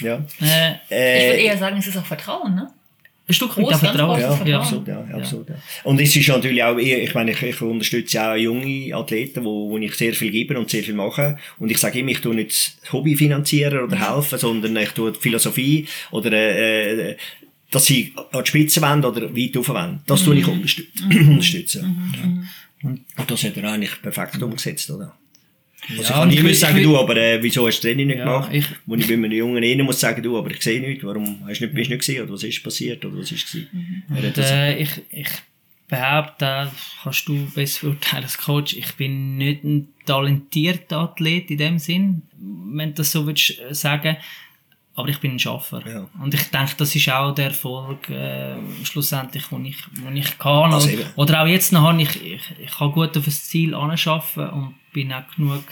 Ja. 0.00 0.14
Äh, 0.16 0.18
Ich 0.18 0.40
würde 0.40 0.90
Äh, 0.90 1.44
eher 1.44 1.56
sagen, 1.56 1.76
es 1.78 1.86
ist 1.86 1.96
auch 1.96 2.04
Vertrauen, 2.04 2.56
ne? 2.56 2.68
Ein 3.26 3.32
Stück 3.32 3.56
weit 3.56 3.76
Vertrauen. 3.76 4.20
Ja, 4.20 4.32
Vertrauen. 4.32 4.54
absolut, 4.54 4.88
ja, 4.88 5.00
absolut, 5.12 5.48
ja. 5.48 5.54
Und 5.84 6.00
es 6.00 6.14
ist 6.14 6.28
natürlich 6.28 6.62
auch, 6.62 6.76
ich, 6.76 6.92
ich 6.92 7.14
meine, 7.14 7.30
ich, 7.30 7.42
ich 7.42 7.60
unterstütze 7.62 8.22
auch 8.22 8.36
junge 8.36 8.94
Athleten, 8.94 9.44
wo, 9.44 9.70
wo 9.70 9.78
ich 9.78 9.94
sehr 9.94 10.12
viel 10.12 10.30
gebe 10.30 10.58
und 10.58 10.68
sehr 10.68 10.82
viel 10.82 10.94
mache. 10.94 11.38
Und 11.58 11.70
ich 11.70 11.78
sage 11.78 12.00
immer, 12.00 12.10
ich 12.10 12.20
tue 12.20 12.34
nicht 12.34 12.50
das 12.50 12.92
Hobby 12.92 13.16
finanzieren 13.16 13.84
oder 13.84 13.96
helfen, 13.96 14.38
sondern 14.38 14.76
ich 14.76 14.90
tue 14.90 15.12
die 15.12 15.20
Philosophie 15.20 15.86
oder, 16.10 16.32
äh, 16.32 17.16
dass 17.70 17.86
sie 17.86 18.12
an 18.32 18.42
die 18.44 18.48
Spitze 18.48 18.82
wollen 18.82 19.04
oder 19.04 19.34
weit 19.34 19.56
rauf 19.56 19.68
wollen. 19.70 20.00
Das 20.06 20.22
tue 20.22 20.36
ich 20.36 20.46
unterstützen. 20.48 21.10
unterstützen. 21.10 22.48
Und 22.82 23.00
das 23.26 23.42
hat 23.42 23.56
er 23.56 23.72
eigentlich 23.72 24.02
perfekt 24.02 24.42
umgesetzt, 24.42 24.90
oder? 24.90 25.16
Also 25.88 26.02
ich 26.02 26.08
Ja, 26.08 26.14
kann 26.14 26.28
ich 26.30 26.34
niemand 26.36 26.48
will- 26.50 26.54
sagen, 26.54 26.82
du, 26.82 26.98
aber 26.98 27.16
äh, 27.16 27.42
wieso 27.42 27.66
hast 27.66 27.80
du 27.80 27.88
das 27.88 27.92
Training 27.94 28.06
nicht 28.08 28.18
Ja, 28.18 28.24
gemacht? 28.24 28.50
ich- 28.52 28.66
Wo 28.86 28.94
ich 28.94 29.06
bei 29.06 29.14
einem 29.14 29.30
Jungen 29.32 29.62
innen 29.62 29.84
muss 29.86 30.00
sagen, 30.00 30.22
du, 30.22 30.38
aber 30.38 30.50
ich 30.50 30.62
sehe 30.62 30.80
nichts, 30.80 31.04
warum 31.04 31.40
hast 31.46 31.60
du 31.60 31.64
nicht, 31.66 31.74
bist 31.74 31.90
du 31.90 31.94
nicht 31.94 32.00
gesehen, 32.00 32.22
oder 32.24 32.32
was 32.32 32.42
ist 32.42 32.62
passiert, 32.62 33.04
oder 33.04 33.18
was 33.18 33.30
ist 33.32 33.46
gewesen? 33.50 34.02
Hat 34.10 34.24
Und, 34.24 34.38
äh, 34.38 34.76
ich, 34.78 34.90
ich 35.10 35.28
behaupte, 35.88 36.34
das 36.44 36.70
kannst 37.02 37.28
du 37.28 37.46
besser 37.54 37.86
beurteilen 37.88 38.24
als 38.24 38.38
Coach, 38.38 38.74
ich 38.74 38.92
bin 38.94 39.36
nicht 39.36 39.64
ein 39.64 39.88
talentierter 40.06 40.98
Athlet 40.98 41.50
in 41.50 41.58
dem 41.58 41.78
Sinn, 41.78 42.22
wenn 42.38 42.90
du 42.90 42.94
das 42.96 43.12
so 43.12 43.26
willst 43.26 43.58
äh, 43.60 43.74
sagen, 43.74 44.16
aber 44.96 45.08
ich 45.08 45.18
bin 45.18 45.32
ein 45.32 45.38
Schaffer. 45.40 45.82
Ja. 45.86 46.08
Und 46.22 46.32
ich 46.34 46.42
denke, 46.44 46.72
das 46.78 46.94
ist 46.94 47.08
auch 47.10 47.34
der 47.34 47.46
Erfolg 47.46 48.08
äh, 48.10 48.54
schlussendlich, 48.84 49.44
den 49.48 49.64
ich, 49.66 49.76
den 49.92 50.16
ich 50.16 50.38
kann. 50.38 50.72
Also 50.72 50.88
oder 51.16 51.42
auch 51.42 51.46
jetzt 51.48 51.72
noch, 51.72 51.98
ich, 51.98 52.14
ich, 52.24 52.42
ich 52.62 52.70
kann 52.70 52.92
gut 52.92 53.16
auf 53.16 53.24
das 53.24 53.44
Ziel 53.44 53.74
anschaffen 53.74 54.48
und 54.50 54.74
bin 54.94 55.12
auch 55.12 55.24
genug 55.36 55.64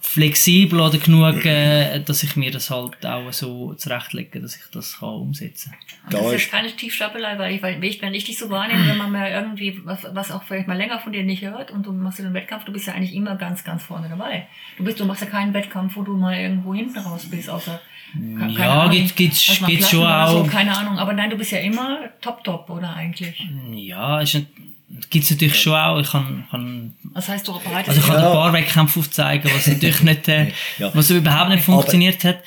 flexibel 0.00 0.78
oder 0.80 0.96
genug, 0.98 1.44
äh, 1.44 1.98
dass 2.00 2.22
ich 2.22 2.36
mir 2.36 2.52
das 2.52 2.70
halt 2.70 3.04
auch 3.04 3.32
so 3.32 3.74
zurechtlege, 3.74 4.40
dass 4.40 4.54
ich 4.54 4.62
das 4.72 5.00
kann 5.00 5.08
umsetzen 5.08 5.72
kann. 5.72 5.80
Das 6.10 6.20
Da 6.20 6.26
ist 6.26 6.32
jetzt 6.42 6.50
keine 6.52 6.68
Tiefstapelei, 6.76 7.36
weil 7.38 7.54
ich, 7.56 7.62
weil 7.62 7.82
ich, 7.82 8.00
wenn 8.00 8.14
ich 8.14 8.22
dich 8.24 8.38
so 8.38 8.48
wahrnehme, 8.48 8.86
wenn 8.86 8.96
man 8.98 9.10
mal 9.10 9.28
irgendwie, 9.30 9.80
was, 9.84 10.06
was 10.12 10.30
auch 10.30 10.44
vielleicht 10.44 10.68
mal 10.68 10.76
länger 10.76 11.00
von 11.00 11.12
dir 11.12 11.24
nicht 11.24 11.42
hört 11.42 11.72
und 11.72 11.84
du 11.84 11.92
machst 11.92 12.20
den 12.20 12.32
Wettkampf, 12.32 12.64
du 12.64 12.72
bist 12.72 12.86
ja 12.86 12.92
eigentlich 12.94 13.12
immer 13.14 13.34
ganz, 13.34 13.64
ganz 13.64 13.82
vorne 13.82 14.08
dabei. 14.08 14.46
Du 14.78 14.84
bist, 14.84 15.00
du 15.00 15.04
machst 15.04 15.22
ja 15.22 15.26
keinen 15.28 15.52
Wettkampf, 15.52 15.96
wo 15.96 16.02
du 16.02 16.16
mal 16.16 16.36
irgendwo 16.38 16.74
hinten 16.74 16.98
raus 17.00 17.26
bist, 17.28 17.50
außer, 17.50 17.80
ke- 18.12 18.38
keine 18.38 18.52
Ja, 18.52 18.82
Ahnung, 18.82 19.10
gibt's 19.16 19.44
Platten 19.56 19.82
schon 19.82 20.00
oder 20.02 20.28
so, 20.28 20.38
auch. 20.42 20.46
keine 20.48 20.76
Ahnung, 20.78 20.96
aber 20.98 21.12
nein, 21.12 21.30
du 21.30 21.36
bist 21.36 21.50
ja 21.50 21.58
immer 21.58 21.98
top, 22.20 22.44
top, 22.44 22.70
oder 22.70 22.94
eigentlich? 22.94 23.44
Ja, 23.72 24.20
ist 24.20 24.40
nicht, 24.92 25.10
gibt's 25.10 25.30
natürlich 25.30 25.60
schon 25.60 25.74
auch. 25.74 25.98
Ich 26.00 26.10
kann, 26.10 26.44
kann 26.50 26.94
Das 27.14 27.28
heißt, 27.28 27.46
du 27.48 27.52
bereitest 27.58 27.88
also 27.88 28.00
ich 28.00 28.06
kann 28.06 28.16
Ja. 28.20 28.26
ein 28.28 28.32
paar 28.32 28.52
Wettkämpfe 28.52 29.00
aufzeigen, 29.00 29.50
was 29.54 29.66
natürlich 29.66 30.00
nicht, 30.02 30.28
äh, 30.28 30.52
Ja. 30.78 30.90
was 30.94 31.10
überhaupt 31.10 31.50
nicht 31.50 31.64
funktioniert 31.64 32.22
hat. 32.24 32.42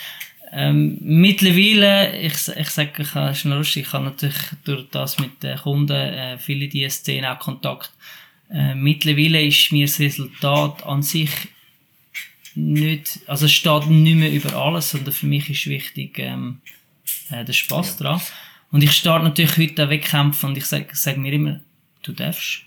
Ähm, 0.52 0.98
mittlerweile, 1.02 2.18
ich, 2.18 2.34
ich 2.48 2.70
sage, 2.70 2.92
ich 3.02 3.14
habe, 3.14 3.36
noch 3.50 3.58
lustig, 3.58 3.88
ich 3.88 3.94
habe 3.94 4.06
natürlich 4.06 4.36
durch 4.64 4.86
das 4.92 5.20
mit 5.20 5.44
den 5.44 5.58
Kunden, 5.58 5.92
äh, 5.92 6.38
viele 6.38 6.68
die 6.70 6.90
Szene 6.90 7.34
auch 7.34 7.40
Kontakt. 7.40 7.92
Äh, 8.50 8.74
mittlerweile 8.76 9.42
ist 9.44 9.72
mir 9.72 9.86
das 9.88 10.00
Resultat 10.00 10.86
an 10.86 11.02
sich 11.02 11.30
nicht, 12.54 13.20
also 13.28 13.46
es 13.48 13.52
steht 13.54 13.88
nicht 13.88 14.16
mehr 14.16 14.32
über 14.32 14.54
alles, 14.56 14.92
sondern 14.92 15.14
für 15.14 15.26
mich 15.26 15.50
ist 15.50 15.68
wichtig, 15.68 16.18
ähm, 16.20 16.62
äh, 17.32 17.44
der 17.44 17.54
Spaß 17.54 17.98
dran. 17.98 18.22
Und 18.72 18.84
ich 18.84 18.92
starte 18.94 19.26
natürlich 19.26 19.58
heute 19.58 19.82
einen 19.84 19.92
Wettkampf 19.92 20.44
und 20.44 20.58
ich 20.58 20.66
sage 20.66 20.88
sag 20.94 21.18
mir 21.18 21.34
immer, 21.34 21.60
du 22.06 22.14
darfst, 22.14 22.62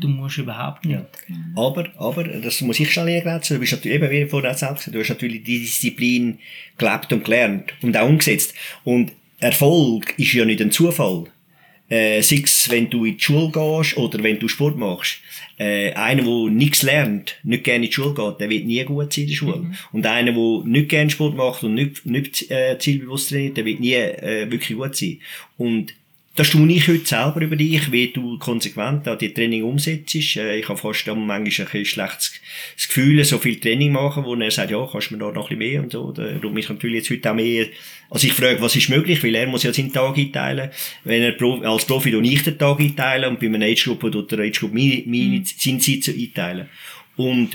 du 0.00 0.08
musst 0.08 0.38
überhaupt 0.38 0.84
nicht. 0.84 1.02
Aber, 1.56 1.90
aber, 1.98 2.24
das 2.24 2.60
muss 2.60 2.78
ich 2.78 2.92
schnell 2.92 3.08
eingrenzen, 3.08 3.54
du 3.54 3.60
bist 3.60 3.72
natürlich, 3.72 3.96
eben, 3.96 4.10
wie 4.10 4.28
vorher 4.28 4.54
selbst 4.54 4.84
gesagt, 4.84 4.94
du 4.94 5.00
hast 5.00 5.08
natürlich 5.08 5.42
die 5.42 5.60
Disziplin 5.60 6.38
gelebt 6.78 7.12
und 7.12 7.24
gelernt 7.24 7.74
und 7.82 7.96
auch 7.96 8.08
umgesetzt. 8.08 8.54
Und 8.84 9.12
Erfolg 9.40 10.14
ist 10.18 10.32
ja 10.32 10.44
nicht 10.44 10.60
ein 10.60 10.70
Zufall. 10.70 11.24
Äh, 11.88 12.22
sei 12.22 12.40
es, 12.42 12.70
wenn 12.70 12.88
du 12.88 13.04
in 13.04 13.18
die 13.18 13.22
Schule 13.22 13.50
gehst 13.50 13.98
oder 13.98 14.22
wenn 14.22 14.38
du 14.38 14.48
Sport 14.48 14.78
machst. 14.78 15.18
Äh, 15.58 15.92
einer, 15.92 16.22
der 16.22 16.50
nichts 16.50 16.82
lernt, 16.82 17.36
nicht 17.42 17.64
gerne 17.64 17.84
in 17.84 17.90
die 17.90 17.92
Schule 17.92 18.14
geht, 18.14 18.40
der 18.40 18.48
wird 18.48 18.64
nie 18.64 18.82
gut 18.84 19.12
sein 19.12 19.24
in 19.24 19.28
der 19.28 19.36
Schule. 19.36 19.72
Und 19.92 20.06
einer, 20.06 20.32
der 20.32 20.62
nicht 20.64 20.88
gerne 20.88 21.10
Sport 21.10 21.36
macht 21.36 21.64
und 21.64 21.74
nicht, 21.74 22.06
nicht 22.06 22.50
äh, 22.50 22.78
zielbewusst 22.78 23.28
trainiert, 23.28 23.58
der 23.58 23.64
wird 23.66 23.80
nie 23.80 23.94
äh, 23.94 24.50
wirklich 24.50 24.78
gut 24.78 24.96
sein. 24.96 25.18
Und 25.58 25.92
das 26.34 26.48
tue 26.48 26.70
ich 26.72 26.88
heute 26.88 27.04
selber 27.04 27.42
über 27.42 27.56
dich, 27.56 27.92
wie 27.92 28.08
du 28.08 28.38
konsequent 28.38 29.06
auch 29.06 29.18
die 29.18 29.34
Training 29.34 29.64
umsetzt. 29.64 30.14
Äh, 30.36 30.60
Ich 30.60 30.68
habe 30.68 30.78
fast 30.78 31.06
am 31.08 31.26
manchmal 31.26 31.68
ein 31.74 31.84
schlechtes 31.84 32.40
Gefühl, 32.76 33.22
so 33.24 33.38
viel 33.38 33.60
Training 33.60 33.92
machen, 33.92 34.24
wo 34.24 34.34
er 34.34 34.50
sagt, 34.50 34.70
ja, 34.70 34.88
kannst 34.90 35.10
du 35.10 35.14
mir 35.14 35.20
da 35.20 35.30
noch 35.30 35.50
ein 35.50 35.58
bisschen 35.58 35.72
mehr 35.72 35.82
und 35.82 35.92
so. 35.92 36.10
Darum 36.10 36.56
ich 36.56 36.68
natürlich 36.68 36.96
jetzt 36.96 37.10
heute 37.10 37.30
auch 37.30 37.34
mehr, 37.34 37.66
also 38.08 38.26
ich 38.26 38.32
frage, 38.32 38.62
was 38.62 38.76
ist 38.76 38.88
möglich, 38.88 39.22
weil 39.22 39.34
er 39.34 39.46
muss 39.46 39.62
ja 39.62 39.74
seinen 39.74 39.92
Tag 39.92 40.16
einteilen. 40.16 40.70
Wenn 41.04 41.22
er 41.22 41.68
als 41.68 41.84
Profi 41.84 42.10
tue 42.10 42.22
ich 42.22 42.42
den 42.42 42.56
Tag 42.56 42.80
einteilen 42.80 43.28
und 43.28 43.40
bei 43.40 43.46
einer 43.46 43.66
Age 43.66 43.84
Group 43.84 44.00
tut 44.00 44.32
der 44.32 44.38
Age 44.40 44.58
Group 44.58 44.72
meine, 44.72 45.02
meine, 45.04 45.42
seine 45.44 45.78
Zeit 45.78 46.08
einteilen. 46.08 46.68
Und 47.16 47.50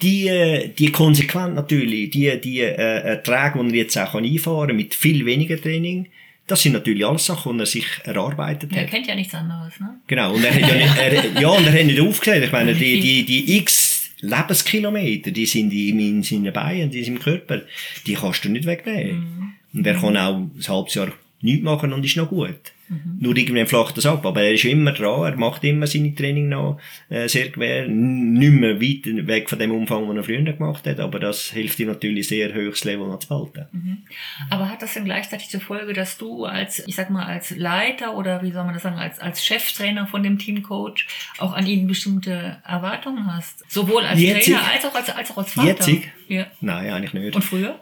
die, 0.00 0.70
die 0.78 0.92
konsequent 0.92 1.56
natürlich, 1.56 2.10
die, 2.10 2.40
die 2.40 2.60
äh, 2.60 2.74
Erträge, 2.74 3.64
die 3.64 3.70
er 3.70 3.82
jetzt 3.82 3.98
auch 3.98 4.12
kann 4.12 4.24
einfahren 4.24 4.68
kann, 4.68 4.76
mit 4.76 4.94
viel 4.94 5.26
weniger 5.26 5.60
Training, 5.60 6.06
das 6.46 6.62
sind 6.62 6.72
natürlich 6.72 7.06
alles 7.06 7.26
Sachen, 7.26 7.56
die 7.58 7.62
er 7.62 7.66
sich 7.66 7.86
erarbeitet 8.04 8.72
Er 8.72 8.82
hat. 8.82 8.90
kennt 8.90 9.06
ja 9.06 9.14
nichts 9.14 9.34
anderes, 9.34 9.78
ne? 9.80 10.00
Genau, 10.06 10.34
und 10.34 10.44
er 10.44 10.52
hat 10.54 10.60
ja 10.60 10.74
nicht, 10.74 10.96
er, 10.98 11.40
ja, 11.40 11.48
und 11.48 11.66
er 11.66 11.72
hat 11.72 11.86
nicht 11.86 12.00
aufgesehen. 12.00 12.42
Ich 12.42 12.52
meine, 12.52 12.74
die, 12.74 13.00
die, 13.00 13.24
die 13.24 13.56
x 13.58 14.10
Lebenskilometer, 14.20 15.30
die 15.32 15.46
sind 15.46 15.72
in, 15.72 15.98
in 15.98 16.22
seinen 16.22 16.52
Beinen, 16.52 16.90
die 16.90 17.02
sind 17.02 17.16
im 17.16 17.22
Körper, 17.22 17.62
die 18.06 18.14
kannst 18.14 18.44
du 18.44 18.48
nicht 18.50 18.66
wegnehmen. 18.66 19.54
Und 19.74 19.86
er 19.86 19.94
kann 19.94 20.16
auch 20.16 20.36
ein 20.36 20.50
halbes 20.68 20.94
Jahr 20.94 21.12
nichts 21.40 21.64
machen 21.64 21.92
und 21.92 22.04
ist 22.04 22.16
noch 22.16 22.28
gut. 22.28 22.72
Nur 23.18 23.36
irgendwann 23.36 23.66
flacht 23.66 23.96
das 23.96 24.06
ab. 24.06 24.24
Aber 24.26 24.42
er 24.42 24.52
ist 24.52 24.64
immer 24.64 24.92
dran, 24.92 25.24
er 25.24 25.36
macht 25.36 25.64
immer 25.64 25.86
seine 25.86 26.14
Training 26.14 26.48
noch 26.48 26.78
äh, 27.08 27.28
sehr 27.28 27.48
gewähr. 27.48 27.86
Nicht 27.88 28.52
mehr 28.52 28.80
weit 28.80 29.26
weg 29.26 29.48
von 29.48 29.58
dem 29.58 29.70
Umfang, 29.70 30.06
den 30.08 30.16
er 30.16 30.24
früher 30.24 30.42
gemacht 30.42 30.86
hat, 30.86 31.00
aber 31.00 31.18
das 31.18 31.50
hilft 31.50 31.78
ihm 31.80 31.88
natürlich 31.88 32.28
sehr, 32.28 32.52
höchstes 32.52 32.84
Level 32.84 33.06
noch 33.06 33.18
zu 33.18 33.28
behalten. 33.28 34.04
Aber 34.50 34.68
hat 34.68 34.82
das 34.82 34.94
denn 34.94 35.04
gleichzeitig 35.04 35.48
zur 35.48 35.60
Folge, 35.60 35.92
dass 35.92 36.18
du 36.18 36.44
als, 36.44 36.86
ich 36.86 36.94
sag 36.94 37.10
mal, 37.10 37.24
als 37.24 37.56
Leiter 37.56 38.16
oder 38.16 38.42
wie 38.42 38.50
soll 38.50 38.64
man 38.64 38.74
das 38.74 38.82
sagen, 38.82 38.98
als, 38.98 39.18
als 39.18 39.44
Cheftrainer 39.44 40.06
von 40.06 40.22
dem 40.22 40.38
Teamcoach 40.38 41.06
auch 41.38 41.52
an 41.52 41.66
ihn 41.66 41.86
bestimmte 41.86 42.58
Erwartungen 42.66 43.32
hast? 43.32 43.70
Sowohl 43.70 44.04
als 44.04 44.20
Jetzt 44.20 44.46
Trainer 44.46 44.62
als 44.72 44.84
auch 44.84 44.94
als, 44.94 45.10
als, 45.10 45.30
auch 45.30 45.38
als 45.38 45.52
Vater? 45.52 45.68
Jetzt 45.68 45.88
ich? 45.88 46.08
Ja. 46.28 46.46
Nein, 46.60 46.92
eigentlich 46.92 47.14
nicht. 47.14 47.34
Und 47.34 47.42
früher? 47.42 47.78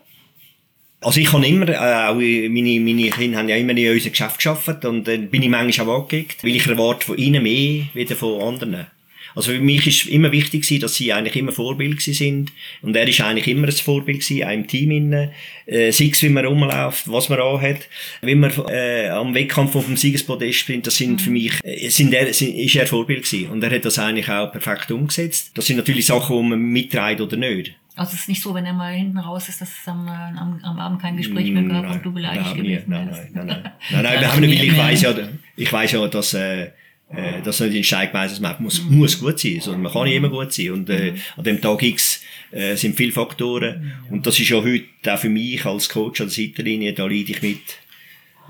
Also 1.03 1.19
ich 1.19 1.33
habe 1.33 1.47
immer, 1.47 1.69
äh, 1.69 1.77
auch 1.77 2.15
meine, 2.15 2.81
meine 2.81 3.11
Kinder 3.11 3.39
haben 3.39 3.49
ja 3.49 3.57
immer 3.57 3.75
in 3.77 3.91
unserem 3.91 4.13
Geschäft 4.13 4.39
gearbeitet 4.39 4.85
und 4.85 5.09
dann 5.09 5.29
bin 5.29 5.43
ich 5.43 5.49
manchmal 5.49 5.89
auch 5.89 6.03
angeguckt, 6.03 6.45
weil 6.45 6.57
ich 6.57 6.67
erwarte 6.67 7.07
von 7.07 7.17
ihnen 7.17 7.43
mehr 7.43 7.85
wie 7.95 8.07
von 8.07 8.43
anderen. 8.43 8.87
Also 9.35 9.53
für 9.53 9.61
mich 9.61 9.87
ist 9.87 10.07
immer 10.07 10.33
wichtig 10.33 10.63
gewesen, 10.63 10.81
dass 10.81 10.97
sie 10.97 11.13
eigentlich 11.13 11.37
immer 11.37 11.53
Vorbild 11.53 11.99
gewesen 11.99 12.15
sind 12.15 12.53
und 12.83 12.97
er 12.97 13.09
ist 13.09 13.21
eigentlich 13.21 13.47
immer 13.49 13.69
ein 13.69 13.73
Vorbild 13.73 14.21
gewesen, 14.21 14.45
auch 14.45 14.53
im 14.53 14.67
Team 14.67 14.91
innen, 14.91 15.31
äh, 15.67 15.93
sei 15.93 16.11
es 16.13 16.23
wie 16.23 16.29
man 16.29 16.45
rumläuft, 16.45 17.11
was 17.11 17.29
man 17.29 17.41
anhat, 17.41 17.89
wie 18.23 18.35
man 18.35 18.53
äh, 18.69 19.09
am 19.09 19.35
Wettkampf 19.35 19.77
auf 19.77 19.87
dem 19.87 19.97
Siegespodest 19.97 20.59
springt, 20.59 20.87
das 20.87 20.97
sind 20.97 21.23
für 21.23 21.31
mich, 21.31 21.53
äh, 21.63 21.89
sind 21.89 22.13
er, 22.13 22.35
sind, 22.35 22.57
ist 22.57 22.77
er 22.77 22.87
Vorbild 22.87 23.25
gewesen 23.25 23.51
und 23.51 23.63
er 23.63 23.71
hat 23.71 23.85
das 23.85 23.99
eigentlich 23.99 24.29
auch 24.29 24.51
perfekt 24.51 24.91
umgesetzt. 24.91 25.53
Das 25.55 25.67
sind 25.67 25.77
natürlich 25.77 26.07
Sachen, 26.07 26.37
die 26.37 26.49
man 26.51 26.59
mitträgt 26.59 27.21
oder 27.21 27.37
nicht. 27.37 27.73
Also 27.97 28.15
es 28.15 28.21
ist 28.21 28.29
nicht 28.29 28.43
so, 28.43 28.55
wenn 28.55 28.67
er 28.67 28.73
mal 28.73 28.95
hinten 28.95 29.19
raus 29.19 29.49
ist, 29.49 29.61
dass 29.61 29.71
es 29.71 29.89
am, 29.89 30.07
äh, 30.07 30.11
am, 30.11 30.61
am 30.63 30.79
Abend 30.79 31.03
kein 31.03 31.17
Gespräch 31.17 31.51
mehr 31.51 31.65
gab 31.65 31.91
und 31.91 32.05
du 32.05 32.13
beleidigt 32.13 32.47
nein, 32.47 32.57
gewesen 32.57 32.85
nein, 32.87 33.11
nein, 33.11 33.31
nein, 33.33 33.47
nein, 33.47 33.73
nein, 33.91 34.03
nein, 34.03 34.15
Ja, 34.15 34.21
wir 34.21 34.33
haben 34.33 34.43
weil 34.43 34.53
ich 34.53 34.77
weiss 34.77 35.03
ja, 35.03 35.15
ich 35.57 35.73
weiss 35.73 35.93
ja, 35.93 36.07
dass, 36.07 36.35
äh, 36.35 36.71
äh, 37.13 37.43
dass 37.43 37.61
nicht 37.61 37.75
in 37.75 37.85
Stein 37.85 38.09
ist, 38.25 38.41
man 38.41 38.57
muss, 38.61 38.83
muss 38.83 39.19
gut 39.19 39.41
sein, 39.41 39.59
sondern 39.61 39.83
man 39.83 39.93
kann 39.93 40.05
nicht 40.05 40.15
immer 40.15 40.29
gut 40.29 40.53
sein. 40.53 40.71
Und, 40.71 40.89
äh, 40.89 41.15
an 41.37 41.45
dem 41.45 41.61
Tag 41.61 41.83
X, 41.83 42.23
äh, 42.53 42.77
sind 42.77 42.97
viele 42.97 43.13
Faktoren. 43.13 43.93
Und 44.11 44.27
das 44.27 44.39
ist 44.39 44.49
ja 44.49 44.59
heute 44.59 44.85
auch 45.13 45.19
für 45.19 45.29
mich 45.29 45.65
als 45.65 45.89
Coach 45.89 46.21
an 46.21 46.29
der 46.29 46.35
Seitenlinie, 46.35 46.93
da 46.93 47.07
leide 47.07 47.33
ich 47.33 47.43
mit, 47.43 47.61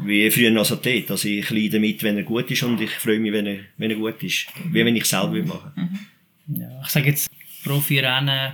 wie 0.05 0.31
früher 0.31 0.57
als 0.59 0.73
Athlet. 0.73 1.11
Also 1.11 1.29
ich 1.29 1.49
leide 1.51 1.81
mit, 1.81 2.03
wenn 2.03 2.17
er 2.19 2.23
gut 2.23 2.51
ist 2.51 2.63
und 2.63 2.81
ich 2.81 2.91
freue 2.91 3.19
mich, 3.19 3.33
wenn 3.33 3.47
er, 3.47 3.59
wenn 3.79 3.91
er 3.91 3.97
gut 3.97 4.23
ist. 4.23 4.47
Wie 4.71 4.85
wenn 4.85 4.97
ich 4.97 5.07
selber 5.07 5.33
will 5.33 5.45
machen. 5.45 6.09
Ja, 6.49 6.81
ich 6.83 6.89
sage 6.89 7.11
jetzt, 7.11 7.31
Profi-Rennen, 7.65 8.53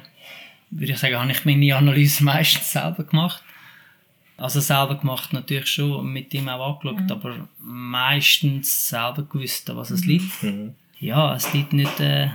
würde 0.70 0.92
ich 0.92 0.98
sagen, 0.98 1.16
habe 1.16 1.30
ich 1.32 1.44
meine 1.44 1.74
Analyse 1.76 2.24
meistens 2.32 2.72
selber 2.72 3.04
gemacht. 3.04 3.42
Also 4.38 4.60
selber 4.60 4.96
gemacht 4.98 5.32
natürlich 5.32 5.68
schon, 5.68 6.12
mit 6.12 6.34
ihm 6.34 6.48
auch 6.50 6.82
angeschaut, 6.82 7.10
aber 7.10 7.48
meistens 7.58 8.88
selber 8.88 9.22
gewusst, 9.22 9.74
was 9.74 9.90
es 9.90 10.04
liegt. 10.04 10.42
Ja, 11.00 11.34
es 11.34 11.52
liegt 11.54 11.72
nicht, 11.72 12.00
äh, 12.00 12.28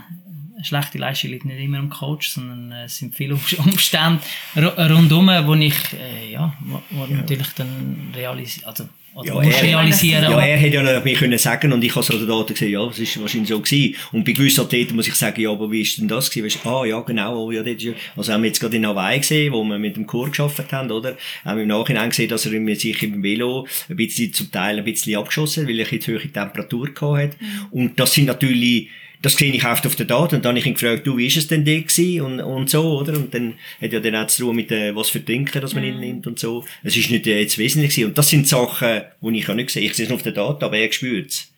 eine 0.55 0.65
schlechte 0.65 0.97
Leistung 0.97 1.29
liegt 1.31 1.45
nicht 1.45 1.59
immer 1.59 1.77
am 1.79 1.89
Coach, 1.89 2.29
sondern 2.29 2.71
äh, 2.71 2.85
es 2.85 2.97
sind 2.97 3.15
viele 3.15 3.35
Umst- 3.35 3.57
Umstände 3.59 4.19
ru- 4.55 4.89
rundum, 4.93 5.27
wo 5.45 5.53
ich, 5.55 5.75
äh, 5.93 6.31
ja, 6.31 6.53
wo, 6.61 6.81
wo 6.91 7.05
natürlich 7.05 7.49
dann 7.53 8.11
realisiere, 8.15 8.67
also, 8.67 8.89
Ja, 9.23 9.33
muss 9.33 9.45
er- 9.45 9.63
realisieren. 9.63 10.23
Ja, 10.23 10.39
er 10.39 10.57
hätte 10.57 10.75
ja 10.75 10.83
noch 10.83 11.03
mir 11.03 11.15
können 11.15 11.37
sagen 11.37 11.73
und 11.73 11.83
ich 11.83 11.93
habe 11.93 12.05
so 12.05 12.17
den 12.17 12.27
Daten 12.27 12.53
gesehen, 12.53 12.71
ja, 12.71 12.85
das 12.85 12.97
ist 12.99 13.19
wahrscheinlich 13.19 13.49
so 13.49 13.59
gewesen. 13.59 13.95
Und 14.13 14.23
bei 14.23 14.31
gewissen 14.31 14.61
Athleten 14.61 14.95
muss 14.95 15.07
ich 15.07 15.15
sagen, 15.15 15.41
ja, 15.41 15.51
aber 15.51 15.69
wie 15.71 15.81
ist 15.81 15.97
denn 15.97 16.07
das 16.07 16.29
gewesen? 16.29 16.45
Weißt, 16.45 16.65
ah, 16.65 16.85
ja, 16.85 16.99
genau, 17.01 17.45
oh, 17.45 17.51
ja, 17.51 17.61
das 17.61 17.73
ist 17.73 17.83
ja, 17.83 17.93
also 18.15 18.31
haben 18.31 18.43
wir 18.43 18.47
jetzt 18.47 18.59
gerade 18.59 18.75
in 18.77 18.85
Hawaii 18.85 19.19
gesehen, 19.19 19.51
wo 19.51 19.63
wir 19.63 19.77
mit 19.77 19.97
dem 19.97 20.07
Chor 20.07 20.29
geschafft 20.29 20.71
haben, 20.71 20.91
oder? 20.91 21.17
Haben 21.43 21.57
wir 21.57 21.63
im 21.63 21.67
Nachhinein 21.69 22.09
gesehen, 22.09 22.29
dass 22.29 22.45
er 22.45 22.51
sich 22.75 23.03
im 23.03 23.21
Velo 23.21 23.67
ein 23.89 23.95
bisschen, 23.97 24.31
zum 24.33 24.49
Teil 24.51 24.77
ein 24.77 24.85
bisschen 24.85 25.15
abgeschossen 25.17 25.63
hat, 25.63 25.69
weil 25.69 25.79
er 25.79 25.85
ein 25.85 25.89
bisschen 25.97 26.19
zu 26.19 26.23
hohe 26.23 26.31
Temperatur 26.31 26.93
gehabt 26.93 27.17
hat. 27.33 27.37
Und 27.71 27.99
das 27.99 28.13
sind 28.13 28.25
natürlich, 28.25 28.89
das 29.21 29.35
sehe 29.35 29.53
ich 29.53 29.65
oft 29.65 29.85
auf 29.85 29.95
den 29.95 30.07
Daten 30.07 30.35
und 30.35 30.45
dann 30.45 30.51
habe 30.51 30.59
ich 30.59 30.65
ihn 30.65 30.73
gefragt, 30.73 31.05
du, 31.05 31.17
wie 31.17 31.27
ist 31.27 31.37
es 31.37 31.47
denn 31.47 31.63
da 31.63 31.71
gewesen 31.79 32.21
und, 32.21 32.39
und 32.39 32.69
so, 32.69 32.99
oder? 32.99 33.13
Und 33.13 33.33
dann 33.33 33.53
hat 33.81 33.93
ja 33.93 33.99
dann 33.99 34.15
auch 34.15 34.27
zu 34.27 34.43
tun 34.43 34.55
mit, 34.55 34.71
äh, 34.71 34.95
was 34.95 35.09
für 35.09 35.23
Trinken, 35.23 35.61
dass 35.61 35.75
man 35.75 35.83
ihn 35.83 35.99
nimmt 35.99 36.25
und 36.27 36.39
so. 36.39 36.65
Es 36.83 36.97
ist 36.97 37.11
nicht 37.11 37.27
äh, 37.27 37.39
jetzt 37.41 37.57
wesentlich 37.57 37.91
gewesen. 37.91 38.09
Und 38.09 38.17
das 38.17 38.29
sind 38.29 38.47
Sachen, 38.47 39.01
die 39.21 39.37
ich 39.37 39.49
auch 39.49 39.53
nicht 39.53 39.69
sehe. 39.69 39.83
Ich 39.83 39.93
sehe 39.95 40.05
es 40.05 40.09
nur 40.09 40.15
auf 40.17 40.23
den 40.23 40.33
Daten, 40.33 40.63
aber 40.63 40.77
er 40.77 40.91
spürt 40.91 41.29
es. 41.29 41.51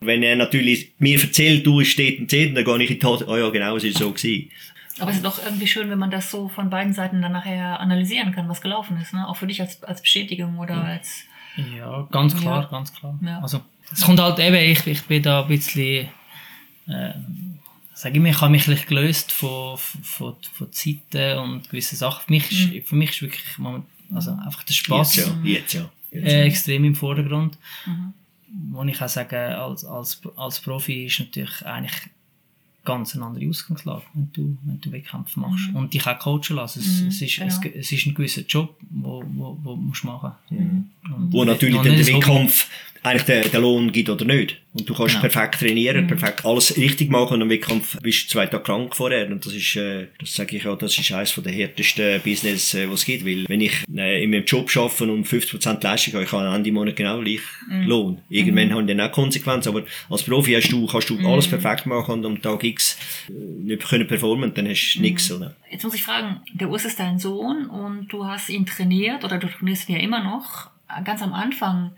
Wenn 0.00 0.22
er 0.22 0.36
natürlich 0.36 0.92
mir 0.98 1.20
erzählt, 1.20 1.64
du, 1.66 1.80
es 1.80 1.88
steht 1.88 2.18
und 2.18 2.28
steht, 2.28 2.56
dann 2.56 2.64
gehe 2.64 2.74
ich 2.82 2.90
in 2.90 2.96
die 2.96 2.98
Tat, 2.98 3.28
ah 3.28 3.38
ja, 3.38 3.50
genau, 3.50 3.76
es 3.76 3.84
ist 3.84 3.98
so 3.98 4.10
gewesen. 4.10 4.50
Aber 4.98 5.10
es 5.10 5.16
ist 5.18 5.24
doch 5.24 5.42
irgendwie 5.44 5.66
schön, 5.66 5.90
wenn 5.90 5.98
man 5.98 6.10
das 6.10 6.30
so 6.30 6.48
von 6.48 6.70
beiden 6.70 6.92
Seiten 6.92 7.22
dann 7.22 7.32
nachher 7.32 7.78
analysieren 7.80 8.32
kann, 8.32 8.48
was 8.48 8.60
gelaufen 8.60 8.98
ist. 9.00 9.12
Ne? 9.14 9.26
Auch 9.28 9.36
für 9.36 9.46
dich 9.46 9.60
als, 9.60 9.82
als 9.82 10.02
Bestätigung 10.02 10.58
oder 10.58 10.82
als... 10.84 11.24
Ja, 11.76 12.08
ganz 12.10 12.34
klar, 12.36 12.62
Ja. 12.62 12.68
ganz 12.68 12.92
klar. 12.94 13.18
Ja. 13.22 13.40
Also, 13.40 13.60
es 13.92 14.00
kommt 14.00 14.20
halt 14.20 14.38
eben, 14.38 14.56
ich, 14.56 14.86
ich 14.86 15.02
bin 15.02 15.22
da 15.22 15.42
ein 15.42 15.48
bisschen, 15.48 16.08
äh, 16.86 17.12
sage 17.94 18.16
ich 18.16 18.22
mir, 18.22 18.30
ich 18.30 18.40
habe 18.40 18.50
mich 18.50 18.66
ein 18.66 18.74
bisschen 18.74 18.88
gelöst 18.88 19.32
von, 19.32 19.78
von, 19.78 20.36
von 20.52 20.72
Zeiten 20.72 21.38
und 21.38 21.68
gewissen 21.68 21.96
Sachen. 21.96 22.24
Für 22.26 22.32
mich 22.32 22.50
ist, 22.52 22.88
für 22.88 22.96
mich 22.96 23.10
ist 23.10 23.22
wirklich 23.22 23.58
moment, 23.58 23.84
also 24.12 24.32
einfach 24.32 24.62
der 24.64 24.74
Spaß 24.74 25.16
Jetzt 25.16 25.26
ja, 25.26 25.36
jetzt 25.44 25.72
ja. 25.74 25.90
Jetzt. 26.10 26.26
äh, 26.26 26.42
extrem 26.44 26.84
im 26.84 26.94
Vordergrund. 26.94 27.56
Wo 28.70 28.82
ich 28.84 29.00
auch 29.00 29.08
sage, 29.08 29.56
als, 29.56 29.84
als, 29.84 30.20
als 30.36 30.60
Profi 30.60 31.06
ist 31.06 31.20
natürlich 31.20 31.64
eigentlich 31.64 32.10
ganz 32.84 33.14
eine 33.14 33.24
andere 33.24 33.48
Ausgangslage, 33.48 34.02
wenn 34.12 34.30
du, 34.32 34.58
wenn 34.64 34.80
du 34.80 34.92
Wettkämpfe 34.92 35.38
machst. 35.40 35.70
Und 35.72 35.94
dich 35.94 36.06
auch 36.06 36.18
coachen 36.18 36.56
lassen. 36.56 36.80
Es, 36.80 37.00
Mhm, 37.00 37.08
es, 37.08 37.22
ist, 37.22 37.36
genau. 37.36 37.46
es, 37.46 37.60
es 37.64 37.92
ist 37.92 38.06
ein 38.06 38.14
gewisser 38.14 38.42
Job, 38.42 38.76
wo, 38.90 39.22
wo, 39.26 39.58
wo 39.62 39.76
du 39.76 40.06
machen 40.06 40.32
musst. 40.50 41.32
Wo 41.32 41.44
natürlich 41.44 41.76
dann 41.76 41.96
der 41.96 42.06
Wettkampf 42.06 42.68
eigentlich 43.02 43.24
den, 43.24 43.50
den 43.50 43.60
Lohn 43.62 43.90
gibt 43.92 44.08
oder 44.08 44.24
nicht. 44.24 44.58
Und 44.74 44.88
du 44.88 44.94
kannst 44.94 45.16
Genau. 45.20 45.28
perfekt 45.28 45.60
trainieren, 45.60 46.06
perfekt 46.06 46.46
alles 46.46 46.76
richtig 46.76 47.10
machen 47.10 47.34
und 47.34 47.42
am 47.42 47.50
Wettkampf 47.50 47.98
bist 48.00 48.24
du 48.24 48.28
zwei 48.32 48.46
Tage 48.46 48.62
krank 48.62 48.94
vorher. 48.96 49.26
Und 49.30 49.44
das 49.44 49.52
ist, 49.52 49.76
äh, 49.76 50.06
das 50.18 50.34
sage 50.34 50.56
ich 50.56 50.66
auch, 50.66 50.78
das 50.78 50.96
ist 50.96 51.12
eines 51.12 51.34
der 51.34 51.52
härtesten 51.52 52.20
Business, 52.22 52.72
äh, 52.74 52.88
was 52.88 53.00
es 53.00 53.04
gibt. 53.04 53.26
Weil 53.26 53.44
wenn 53.48 53.60
ich 53.60 53.72
äh, 53.94 54.22
in 54.22 54.30
meinem 54.30 54.44
Job 54.44 54.70
arbeite 54.76 55.12
und 55.12 55.26
50% 55.26 55.82
Leistung 55.82 56.14
habe, 56.14 56.24
ich 56.24 56.32
habe 56.32 56.46
am 56.48 56.54
Ende 56.54 56.72
Monat 56.72 56.96
genau 56.96 57.20
gleich 57.20 57.40
Lohn. 57.86 58.18
Irgendwann 58.30 58.72
haben 58.72 58.86
die 58.86 58.94
dann 58.94 59.06
auch 59.08 59.12
Konsequenzen, 59.12 59.68
aber 59.70 59.82
als 60.08 60.22
Profi 60.22 60.52
hast 60.54 60.70
du, 60.70 60.86
kannst 60.86 61.10
du 61.10 61.18
alles 61.26 61.48
perfekt 61.48 61.86
machen 61.86 62.14
und 62.14 62.26
am 62.26 62.40
Tag 62.40 62.62
X 62.64 62.98
nicht 63.28 63.82
können 63.86 64.06
performen, 64.06 64.54
dann 64.54 64.68
hast 64.68 64.94
du 64.94 65.00
nichts, 65.02 65.30
oder? 65.30 65.54
Jetzt 65.70 65.84
muss 65.84 65.94
ich 65.94 66.02
fragen, 66.02 66.40
der 66.54 66.70
Urs 66.70 66.84
ist 66.84 66.98
dein 66.98 67.18
Sohn 67.18 67.66
und 67.66 68.08
du 68.08 68.24
hast 68.26 68.48
ihn 68.48 68.64
trainiert 68.64 69.24
oder 69.24 69.38
du 69.38 69.48
trainierst 69.48 69.88
ihn 69.88 69.96
ja 69.96 70.00
immer 70.02 70.22
noch. 70.22 70.70
Ganz 71.04 71.20
am 71.22 71.32
Anfang 71.32 71.92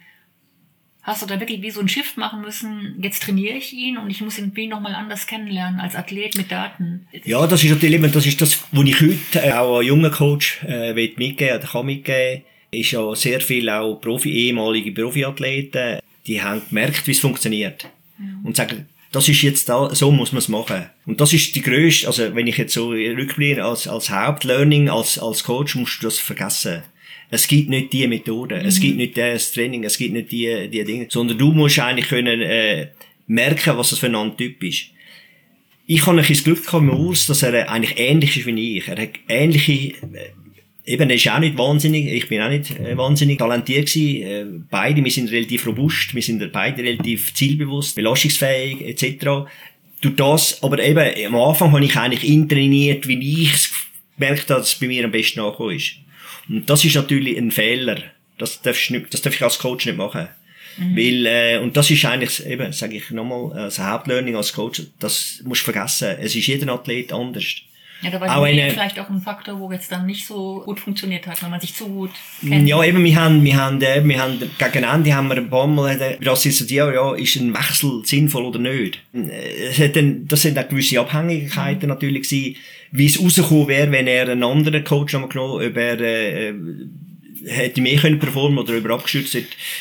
hast 1.05 1.23
du 1.23 1.27
da 1.27 1.39
wirklich 1.39 1.63
wie 1.63 1.71
so 1.71 1.81
ein 1.81 1.89
Shift 1.89 2.17
machen 2.17 2.41
müssen, 2.41 2.97
jetzt 3.01 3.23
trainiere 3.23 3.57
ich 3.57 3.73
ihn 3.73 3.99
und 3.99 4.11
ich 4.11 4.23
muss 4.23 4.39
ihn 4.39 4.51
wie 4.55 4.67
nochmal 4.67 4.95
anders 4.95 5.27
kennenlernen 5.27 5.79
als 5.79 5.95
Athlet 5.95 6.37
mit 6.37 6.51
Daten. 6.51 7.07
Ja, 7.25 7.47
das 7.47 7.63
ist 7.63 7.71
natürlich 7.71 8.01
das 8.11 8.27
ist 8.27 8.41
das, 8.41 8.65
was 8.73 8.85
ich 8.85 9.01
heute 9.01 9.47
äh, 9.47 9.53
auch 9.53 9.79
einen 9.79 9.87
jungen 9.87 10.11
Coach 10.11 10.65
äh, 10.67 10.95
mitgeben 10.95 11.59
oder 11.59 11.67
kann 11.67 11.87
mitgeben, 11.87 12.43
ist 12.73 12.91
ja 12.91 13.15
sehr 13.15 13.41
viel 13.41 13.69
auch 13.69 14.01
Profi, 14.01 14.33
ehemalige 14.33 14.93
Profiathleten, 14.93 16.01
die 16.27 16.43
haben 16.43 16.63
gemerkt, 16.69 17.07
wie 17.07 17.13
es 17.13 17.21
funktioniert. 17.21 17.87
Und 18.43 18.57
sagen, 18.57 18.87
das 19.13 19.29
ist 19.29 19.43
jetzt 19.43 19.69
da, 19.69 19.95
so 19.95 20.11
muss 20.11 20.33
man 20.33 20.39
es 20.39 20.49
machen. 20.49 20.87
Und 21.05 21.21
das 21.21 21.33
ist 21.33 21.55
die 21.55 21.63
grösste, 21.63 22.07
also 22.07 22.35
wenn 22.35 22.47
ich 22.47 22.57
jetzt 22.57 22.75
so 22.75 22.89
rückblicke, 22.89 23.65
als, 23.65 23.87
als 23.87 24.11
Hauptlearning, 24.11 24.89
als, 24.89 25.19
als 25.19 25.45
Coach 25.45 25.75
musst 25.77 26.03
du 26.03 26.07
das 26.07 26.19
vergessen. 26.19 26.83
Es 27.35 27.49
gibt 27.49 27.68
nicht 27.68 27.93
die 27.93 28.07
Methode, 28.07 28.62
es 28.64 28.78
gibt 28.78 28.97
nicht 28.97 29.16
das 29.16 29.51
Training, 29.51 29.82
es 29.82 29.99
gibt 29.99 30.12
nicht 30.12 30.30
die, 30.30 30.68
die 30.70 30.85
Dinge, 30.85 31.09
sondern 31.11 31.37
du 31.37 31.51
musst 31.51 31.80
eigentlich 31.80 32.07
können, 32.07 32.41
äh, 32.41 32.91
merken, 33.26 33.76
was 33.76 33.91
das 33.91 33.99
für 33.99 34.07
ein 34.07 34.37
Typ 34.37 34.62
ist. 34.62 34.87
Ich 35.87 36.07
habe 36.07 36.12
ein 36.12 36.18
bisschen 36.18 36.37
das 36.37 36.45
Glück 36.45 36.64
gehabt 36.64 36.85
mit 36.85 36.95
Urs, 36.95 37.26
dass 37.26 37.43
er 37.43 37.68
eigentlich 37.68 37.99
ähnlich 37.99 38.37
ist 38.37 38.47
wie 38.47 38.78
ich. 38.78 38.87
Er 38.87 39.03
hat 39.03 39.09
ähnliche, 39.28 39.72
äh, 39.72 40.30
eben, 40.85 41.11
er 41.11 41.16
ist 41.16 41.28
auch 41.28 41.41
nicht 41.41 41.59
wahnsinnig, 41.59 42.07
ich 42.07 42.28
bin 42.28 42.41
auch 42.41 42.51
nicht 42.51 42.70
äh, 42.70 42.97
wahnsinnig 42.97 43.37
talentiert 43.39 43.93
gewesen. 43.93 44.22
Äh, 44.22 44.45
beide, 44.70 45.03
wir 45.03 45.11
sind 45.11 45.32
relativ 45.32 45.66
robust, 45.66 46.14
wir 46.14 46.22
sind 46.22 46.53
beide 46.53 46.85
relativ 46.85 47.35
zielbewusst, 47.35 47.97
belastungsfähig, 47.97 48.80
etc. 48.82 49.51
Durch 50.01 50.14
das, 50.14 50.62
aber 50.62 50.80
eben, 50.80 51.35
am 51.35 51.35
Anfang 51.35 51.72
habe 51.72 51.85
ich 51.85 51.97
eigentlich 51.97 52.22
ihn 52.22 52.49
trainiert, 52.49 53.09
wie 53.09 53.43
ich 53.43 53.55
es 53.55 53.72
gemerkt 54.16 54.49
habe, 54.51 54.61
dass 54.61 54.74
es 54.74 54.78
bei 54.78 54.87
mir 54.87 55.05
am 55.05 55.11
besten 55.11 55.41
angekommen 55.41 55.74
ist. 55.74 55.97
Und 56.49 56.69
das 56.69 56.85
ist 56.85 56.95
natürlich 56.95 57.37
ein 57.37 57.51
Fehler. 57.51 58.03
Das 58.39 58.61
darfst 58.63 58.91
du 58.91 58.95
nicht, 58.95 59.15
das 59.15 59.23
darf 59.23 59.35
ich 59.35 59.43
als 59.43 59.59
Coach 59.59 59.87
nicht 59.87 59.97
machen. 59.97 60.29
Weil, 60.77 61.27
äh, 61.27 61.59
und 61.59 61.77
das 61.77 61.91
ist 61.91 62.05
eigentlich, 62.05 62.45
eben, 62.45 62.73
sage 62.73 62.97
ich 62.97 63.11
nochmal, 63.11 63.53
als 63.53 63.79
Hauptlearning 63.79 64.35
als 64.35 64.53
Coach, 64.53 64.83
das 64.99 65.41
musst 65.45 65.61
du 65.63 65.73
vergessen. 65.73 66.17
Es 66.21 66.35
ist 66.35 66.47
jeder 66.47 66.73
Athlet 66.73 67.13
anders. 67.13 67.45
Ja, 68.03 68.11
da 68.11 68.21
war 68.21 68.29
die 68.47 68.61
eine- 68.61 68.71
vielleicht 68.71 68.99
auch 69.01 69.09
ein 69.09 69.21
Faktor, 69.21 69.59
wo 69.59 69.73
jetzt 69.73 69.91
dann 69.91 70.05
nicht 70.05 70.27
so 70.27 70.63
gut 70.65 70.79
funktioniert 70.81 71.27
hat, 71.27 71.43
wenn 71.43 71.51
man 71.51 71.61
sich 71.61 71.75
zu 71.75 71.87
gut 71.89 72.11
kennt. 72.47 72.69
Ja, 72.69 72.85
eben, 72.85 73.03
wir 73.03 73.17
haben, 73.17 73.43
wir 73.43 73.57
haben, 73.57 73.81
äh, 73.81 74.05
wir 74.05 74.19
haben, 74.23 74.39
gegen 74.39 74.85
Ende 74.85 75.15
haben 75.15 75.29
wir 75.29 75.37
ein 75.39 75.49
paar 75.49 75.67
Mal, 75.67 76.19
das 76.21 76.43
diskutiert, 76.43 76.95
ja, 76.95 77.15
ist 77.15 77.37
ein 77.37 77.55
Wechsel 77.55 78.03
sinnvoll 78.05 78.45
oder 78.45 78.59
nicht? 78.59 79.01
Es 79.13 79.79
hat 79.79 79.97
dann, 79.97 80.27
das 80.29 80.43
sind 80.43 80.59
auch 80.59 80.69
gewisse 80.69 81.01
Abhängigkeiten 81.01 81.89
natürlich 81.89 82.29
gewesen, 82.29 82.57
wie 82.91 83.07
es 83.07 83.21
rausgekommen 83.21 83.69
wäre, 83.69 83.91
wenn 83.91 84.07
er 84.07 84.29
einen 84.29 84.45
anderen 84.45 84.85
Coach 84.85 85.15
nochmal 85.15 85.31
genommen, 85.31 85.67
ob 85.67 85.77
er, 85.77 86.01
äh, 86.01 86.55
hätte 87.47 87.81
mehr 87.81 87.99
können 87.99 88.19
performen 88.19 88.59
oder 88.59 88.75
über 88.75 88.95
abgestürzt. 88.95 89.37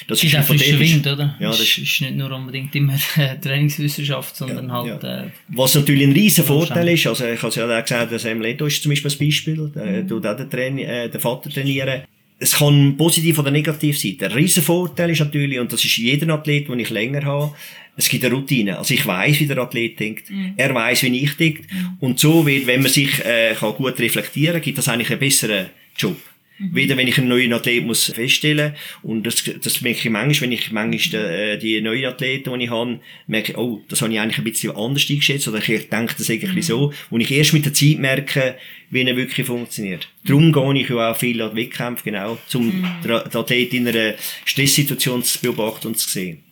Das 0.08 0.24
ist 0.24 0.36
ein 0.36 0.44
frischer 0.44 0.80
Wind, 0.80 1.06
oder? 1.06 1.36
Ja, 1.40 1.50
das 1.50 1.62
ist, 1.62 1.78
ist 1.78 2.02
nicht 2.02 2.16
nur 2.16 2.32
unbedingt 2.32 2.76
immer 2.76 2.96
Trainingswissenschaft, 3.42 4.36
sondern 4.36 4.68
ja, 4.68 4.74
halt... 4.74 5.04
Ja. 5.04 5.24
Äh, 5.24 5.30
Was 5.50 5.76
natürlich 5.76 6.04
ein 6.04 6.14
riesen 6.14 6.44
Vorteil 6.44 6.88
ist, 6.90 7.08
also 7.08 7.26
ich 7.26 7.38
habe 7.38 7.50
es 7.50 7.56
ja 7.56 7.66
auch 7.66 7.82
gesagt, 7.82 8.12
der 8.12 8.20
Sam 8.20 8.42
Leto 8.42 8.66
ist 8.66 8.82
zum 8.84 8.92
Beispiel 8.92 9.12
ein 9.12 9.18
Beispiel, 9.18 9.72
der 9.76 9.86
mhm. 9.86 10.08
tut 10.08 10.26
auch 10.26 10.38
den, 10.38 10.50
Train 10.50 10.78
äh, 10.80 11.10
den 11.10 11.22
Vater 11.22 11.50
trainieren. 11.50 12.04
Es 12.40 12.56
kann 12.56 12.98
positiv 12.98 13.40
oder 13.40 13.52
negativ 13.52 14.00
sein. 14.00 14.18
Der 14.20 14.36
riesen 14.36 14.64
Vorteil 14.64 15.12
ist 15.12 15.20
natürlich, 15.20 15.60
und 15.60 15.72
das 15.72 15.86
ist 15.86 15.98
jeder 15.98 16.34
Athlet, 16.34 16.68
den 16.68 16.80
ich 16.80 16.90
länger 16.90 17.24
habe, 17.24 17.54
es 17.96 18.10
gibt 18.10 18.26
eine 18.26 18.34
Routine. 18.34 18.78
Also 18.78 18.94
ich 18.94 19.06
weiß, 19.06 19.40
wie 19.40 19.48
der 19.48 19.60
Athlet 19.60 20.00
denkt. 20.00 20.30
Mhm. 20.30 20.54
Er 20.58 20.74
weiß, 20.74 21.04
wie 21.04 21.24
ich 21.24 21.38
denke. 21.38 21.64
Mhm. 21.72 21.98
Und 22.00 22.20
so 22.20 22.46
wird, 22.46 22.66
wenn 22.66 22.82
man 22.82 22.92
sich 22.92 23.24
äh, 23.24 23.54
kann 23.58 23.74
gut 23.74 24.00
reflektieren, 24.00 24.62
gibt 24.62 24.78
das 24.78 24.90
eigentlich 24.90 25.12
einen 25.12 25.20
besseren 25.20 25.68
Job. 25.96 26.18
Mhm. 26.64 26.76
Wieder, 26.76 26.98
wenn 26.98 27.08
ich 27.08 27.18
einen 27.18 27.28
neuen 27.28 27.54
Athlet 27.54 27.86
muss 27.86 28.06
feststellen 28.06 28.74
und 29.02 29.26
das, 29.26 29.44
das 29.62 29.82
merke 29.82 30.00
ich 30.00 30.10
manchmal, 30.10 30.50
wenn 30.50 30.52
ich 30.52 30.72
manchmal 30.72 31.58
die, 31.58 31.60
die 31.60 31.82
neuen 31.82 32.06
Athleten, 32.06 32.58
die 32.58 32.66
ich 32.66 32.72
habe, 32.72 33.00
merke 33.28 33.52
ich, 33.52 33.58
oh, 33.58 33.82
das 33.90 34.02
habe 34.02 34.14
ich 34.14 34.20
eigentlich 34.20 34.38
ein 34.38 34.44
bisschen 34.44 34.76
anders 34.76 35.10
eingeschätzt 35.10 35.48
oder 35.48 35.58
ich 35.60 35.90
denke 35.90 36.16
das 36.18 36.30
eigentlich 36.30 36.56
mhm. 36.56 36.62
so 36.62 36.94
und 37.10 37.22
ich 37.22 37.32
erst 37.32 37.54
mit 37.54 37.66
der 37.66 37.74
Zeit 37.74 38.00
merke, 38.00 38.56
wie 38.90 39.02
er 39.02 39.18
wirklich 39.18 39.48
funktioniert. 39.48 40.08
Darum 40.26 40.52
gehe 40.52 40.82
ich 40.82 40.90
ja 40.90 41.12
auch 41.12 41.18
viel 41.18 41.42
an 41.42 41.56
Wettkämpfe, 41.56 42.04
genau, 42.04 42.38
um 42.54 42.66
mhm. 42.66 42.88
den 43.04 43.12
Athlet 43.12 43.74
in 43.74 43.88
einer 43.88 44.14
Stresssituation 44.46 45.24
zu 45.24 45.42
beobachten 45.42 45.88
und 45.88 45.98
zu 45.98 46.10
sehen. 46.10 46.44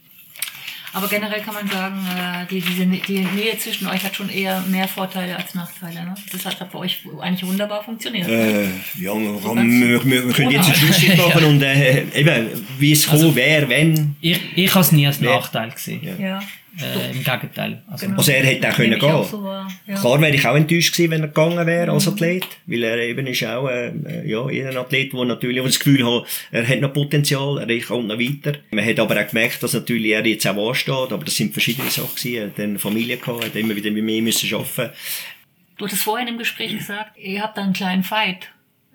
Aber 0.94 1.08
generell 1.08 1.42
kann 1.42 1.54
man 1.54 1.68
sagen, 1.68 2.06
äh, 2.06 2.46
die, 2.48 2.60
diese, 2.60 2.86
die 2.86 3.20
Nähe 3.20 3.58
zwischen 3.58 3.88
euch 3.88 4.04
hat 4.04 4.16
schon 4.16 4.30
eher 4.30 4.62
mehr 4.70 4.88
Vorteile 4.88 5.38
als 5.38 5.56
Nachteile. 5.56 6.04
Ne? 6.04 6.16
Das 6.32 6.46
hat 6.46 6.72
bei 6.72 6.80
euch 6.80 7.00
eigentlich 7.20 7.50
wunderbar 7.50 7.84
funktioniert. 7.84 8.28
Äh, 8.28 8.64
ja, 9.00 9.16
wir, 9.16 9.40
so 9.40 9.56
wir, 9.56 10.06
wir, 10.06 10.28
wir 10.28 10.34
können 10.34 10.52
jetzt 10.52 10.66
einen 10.66 10.76
Schlussstrich 10.76 11.18
machen 11.18 11.44
und 11.46 11.62
äh, 11.62 12.04
eben, 12.14 12.68
wie 12.78 12.92
es 12.92 13.08
also, 13.08 13.34
wäre, 13.36 13.70
wenn... 13.70 14.16
Ich, 14.20 14.40
ich 14.56 14.70
habe 14.72 14.82
es 14.82 14.92
nie 14.92 15.08
als 15.08 15.22
Nachteil 15.22 15.72
gesehen. 15.72 16.02
Ja. 16.04 16.26
ja. 16.26 16.40
Äh, 16.80 17.12
Im 17.12 17.24
Gegenteil. 17.24 17.84
Also, 17.90 18.06
genau. 18.06 18.18
also 18.20 18.32
er 18.32 18.44
hätte 18.46 18.70
auch 18.70 18.76
können 18.76 18.98
gehen. 18.98 19.24
So 19.26 19.46
ja. 19.46 19.96
Klar 20.00 20.22
wäre 20.22 20.34
ich 20.34 20.48
auch 20.48 20.56
enttäuscht 20.56 20.94
gewesen, 20.94 21.12
wenn 21.12 21.22
er 21.22 21.28
gegangen 21.28 21.68
wäre 21.68 21.92
als 21.92 22.06
mhm. 22.06 22.14
Athlet, 22.14 22.46
weil 22.66 22.84
er 22.84 22.98
eben 23.00 23.28
ist 23.28 23.44
auch 23.44 23.68
äh, 23.68 23.92
ja, 24.26 24.46
ein 24.46 24.78
Athlet, 24.78 25.12
der 25.12 25.26
natürlich 25.26 25.64
das 25.64 25.80
Gefühl 25.80 26.06
hat, 26.06 26.28
er 26.52 26.68
hat 26.68 26.80
noch 26.80 26.94
Potenzial, 26.94 27.70
er 27.70 27.82
kommt 27.82 28.08
noch 28.08 28.18
weiter. 28.18 28.58
Man 28.72 28.86
hat 28.86 29.00
aber 29.00 29.22
auch 29.22 29.28
gemerkt, 29.28 29.62
dass 29.62 29.74
natürlich 29.74 30.12
er 30.12 30.26
jetzt 30.26 30.48
auch 30.48 30.70
ansteht, 30.70 31.12
aber 31.12 31.26
das 31.26 31.36
sind 31.36 31.52
verschiedene 31.52 31.90
Sachen 31.90 32.16
gewesen. 32.16 32.36
Er 32.36 32.46
hat 32.48 32.60
eine 32.60 32.80
Familie 32.80 33.18
gehabt, 33.18 33.44
hat 33.44 33.56
immer 33.56 33.76
wieder 33.76 33.92
mit 33.92 34.04
mir 34.04 34.22
müssen 34.22 34.54
arbeiten. 34.54 34.94
Du 35.78 35.86
hattest 35.86 36.04
vorhin 36.04 36.30
im 36.30 36.38
Gespräch 36.38 36.78
gesagt, 36.78 37.18
ihr 37.18 37.42
habt 37.42 37.58
da 37.58 37.64
einen 37.64 37.74
kleinen 37.74 38.04
Fight. 38.04 38.50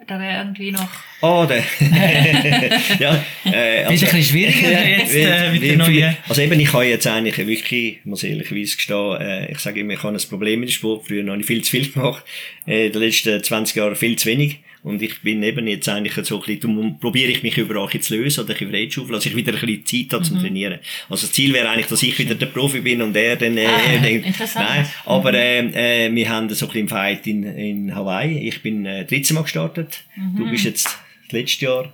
Da 0.06 0.20
wäre 0.20 0.38
irgendwie 0.38 0.70
noch. 0.70 0.88
Oh, 1.22 1.46
der. 1.48 1.64
ja, 3.00 3.24
äh, 3.44 3.84
also, 3.84 3.94
ist 3.94 4.12
ein 4.12 4.18
bisschen 4.18 4.22
schwieriger 4.22 4.86
jetzt 4.86 5.14
äh, 5.14 5.52
mit 5.52 5.62
der 5.62 5.76
neuen. 5.78 6.16
Also 6.28 6.42
eben, 6.42 6.60
ich 6.60 6.72
habe 6.72 6.84
jetzt 6.84 7.06
eigentlich 7.06 7.38
wirklich, 7.38 8.00
muss 8.04 8.22
ehrlicherweise 8.22 8.76
gestehen, 8.76 9.20
äh, 9.20 9.50
ich 9.50 9.58
sage 9.58 9.80
immer, 9.80 9.94
ich 9.94 10.02
habe 10.02 10.14
ein 10.14 10.28
Problem 10.28 10.60
mit 10.60 10.68
dem 10.68 10.72
Sport. 10.72 11.06
Früher 11.06 11.26
habe 11.26 11.40
ich 11.40 11.46
viel 11.46 11.64
zu 11.64 11.70
viel 11.70 11.90
gemacht. 11.90 12.24
Äh, 12.66 12.86
in 12.86 12.92
den 12.92 13.02
letzten 13.02 13.42
20 13.42 13.76
Jahren 13.76 13.96
viel 13.96 14.16
zu 14.16 14.26
wenig. 14.26 14.58
Und 14.82 15.02
ich 15.02 15.20
bin 15.22 15.42
eben 15.42 15.66
jetzt 15.66 15.88
eigentlich 15.88 16.14
so 16.26 16.40
ein 16.40 16.46
bisschen, 16.46 16.98
probiere 17.00 17.30
ich 17.30 17.42
mich 17.42 17.58
überall 17.58 17.88
zu 17.88 18.16
lösen 18.16 18.44
oder 18.44 18.54
ein 18.54 18.70
bisschen 18.70 18.90
schaufeln, 18.90 19.12
dass 19.12 19.26
ich 19.26 19.34
wieder 19.34 19.52
ein 19.52 19.60
bisschen 19.60 19.84
Zeit 19.84 20.12
habe 20.14 20.24
zum 20.24 20.36
mhm. 20.36 20.42
Trainieren. 20.42 20.78
Also 21.08 21.26
das 21.26 21.32
Ziel 21.32 21.52
wäre 21.52 21.68
eigentlich, 21.68 21.88
dass 21.88 22.02
ich 22.02 22.18
wieder 22.18 22.34
der 22.34 22.46
Profi 22.46 22.80
bin 22.80 23.02
und 23.02 23.16
er 23.16 23.36
dann, 23.36 23.56
äh, 23.58 23.66
ah, 23.66 23.98
denkt, 24.02 24.26
nein, 24.54 24.86
aber 25.04 25.34
äh, 25.34 26.06
äh, 26.06 26.14
wir 26.14 26.28
haben 26.28 26.48
so 26.50 26.66
ein 26.66 26.72
bisschen 26.72 26.88
Fight 26.88 27.26
in, 27.26 27.42
in 27.44 27.94
Hawaii. 27.94 28.48
Ich 28.48 28.62
bin 28.62 28.86
äh, 28.86 29.04
13 29.04 29.34
Mal 29.34 29.42
gestartet. 29.42 30.04
Mhm. 30.14 30.36
Du 30.36 30.50
bist 30.50 30.64
jetzt 30.64 30.86
das 30.86 31.32
letzte 31.32 31.64
Jahr 31.64 31.92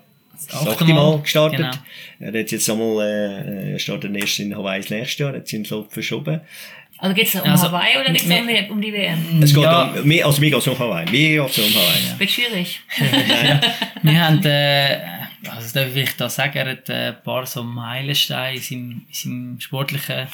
das 0.48 0.66
achte 0.66 0.84
Mal 0.84 1.20
gestartet. 1.20 1.58
Genau. 1.58 2.32
Er 2.32 2.40
hat 2.40 2.50
jetzt 2.50 2.68
einmal, 2.68 3.06
äh, 3.06 3.72
er 3.72 3.78
startet 3.78 4.14
erst 4.16 4.38
in 4.40 4.56
Hawaii 4.56 4.80
das 4.80 4.90
nächste 4.90 5.22
Jahr, 5.24 5.34
jetzt 5.34 5.50
sind 5.50 5.66
so 5.66 5.86
verschoben. 5.88 6.40
Also 7.02 7.16
geht 7.16 7.26
es 7.26 7.34
um 7.34 7.50
also, 7.50 7.66
Hawaii 7.66 7.96
oder 7.98 8.12
geht 8.12 8.22
es 8.22 8.68
um, 8.70 8.76
um, 8.76 8.80
die 8.80 8.92
WM? 8.92 9.42
Es 9.42 9.52
geht 9.52 9.64
ja. 9.64 9.86
um, 9.86 10.06
mehr, 10.06 10.24
also 10.24 10.40
mir 10.40 10.50
geht 10.50 10.58
es 10.60 10.68
um 10.68 10.78
Hawaii. 10.78 11.10
Mir 11.10 11.44
geht 11.46 11.58
um 11.58 11.74
Hawaii. 11.74 12.06
Ja. 12.08 12.20
Wird 12.20 12.30
schwierig. 12.30 12.80
wir 14.02 14.20
haben, 14.20 14.44
äh, 14.44 15.00
also 15.50 15.80
darf 15.80 15.96
ich 15.96 16.16
da 16.16 16.28
sagen, 16.28 16.58
er 16.58 16.70
hat 16.70 16.88
äh, 16.88 17.08
ein 17.08 17.22
paar 17.24 17.44
so 17.44 17.64
Meilensteine 17.64 18.54
in 18.54 18.62
seinem, 18.62 19.02
in 19.08 19.14
seinem 19.14 19.60
sportlichen 19.60 20.28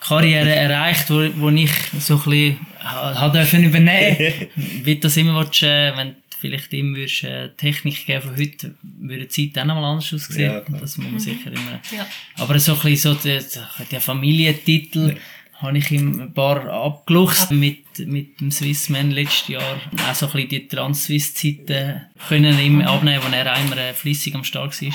Karriere 0.00 0.52
erreicht, 0.52 1.08
wo, 1.08 1.20
wo 1.36 1.50
ich 1.50 1.70
so 2.00 2.14
ein 2.14 2.22
bisschen 2.24 2.66
hat 2.80 3.32
dürfen 3.32 3.62
übernehmen. 3.62 4.48
Wie 4.56 4.98
das 4.98 5.16
immer 5.16 5.38
willst, 5.38 5.62
äh, 5.62 5.96
wenn 5.96 6.16
vielleicht 6.40 6.72
ihm 6.72 6.96
würdest, 6.96 7.22
äh, 7.22 7.50
Technik 7.50 8.04
geben 8.06 8.22
von 8.22 8.36
heute, 8.36 8.74
würde 8.82 9.26
die 9.26 9.28
Zeit 9.28 9.56
dann 9.56 9.68
nochmal 9.68 9.84
anders 9.84 10.12
aussehen. 10.12 10.50
Ja, 10.50 10.78
das 10.80 10.98
muss 10.98 11.12
man 11.12 11.20
sicher 11.20 11.52
immer. 11.52 11.80
Ja. 11.96 12.04
Aber 12.38 12.58
so 12.58 12.72
ein 12.72 12.80
bisschen 12.80 13.14
so 13.14 13.22
der, 13.22 13.40
der 13.88 14.00
Familientitel. 14.00 15.10
Ja 15.10 15.14
habe 15.62 15.78
ich 15.78 15.90
ihm 15.90 16.20
ein 16.20 16.34
paar 16.34 16.68
abgeluchst 16.68 17.52
mit, 17.52 17.98
mit 18.00 18.40
dem 18.40 18.50
Swissman 18.50 19.10
letztes 19.10 19.48
Jahr. 19.48 19.80
Auch 20.08 20.14
so 20.14 20.26
ein 20.26 20.32
bisschen 20.32 20.48
die 20.48 20.68
Trans-Swiss-Zeiten 20.68 22.02
können 22.28 22.58
ihm 22.58 22.82
abnehmen, 22.82 23.22
wo 23.22 23.34
er 23.34 23.52
einmal 23.52 23.78
äh, 23.78 23.94
flüssig 23.94 24.34
am 24.34 24.44
Start 24.44 24.80
war. 24.82 24.92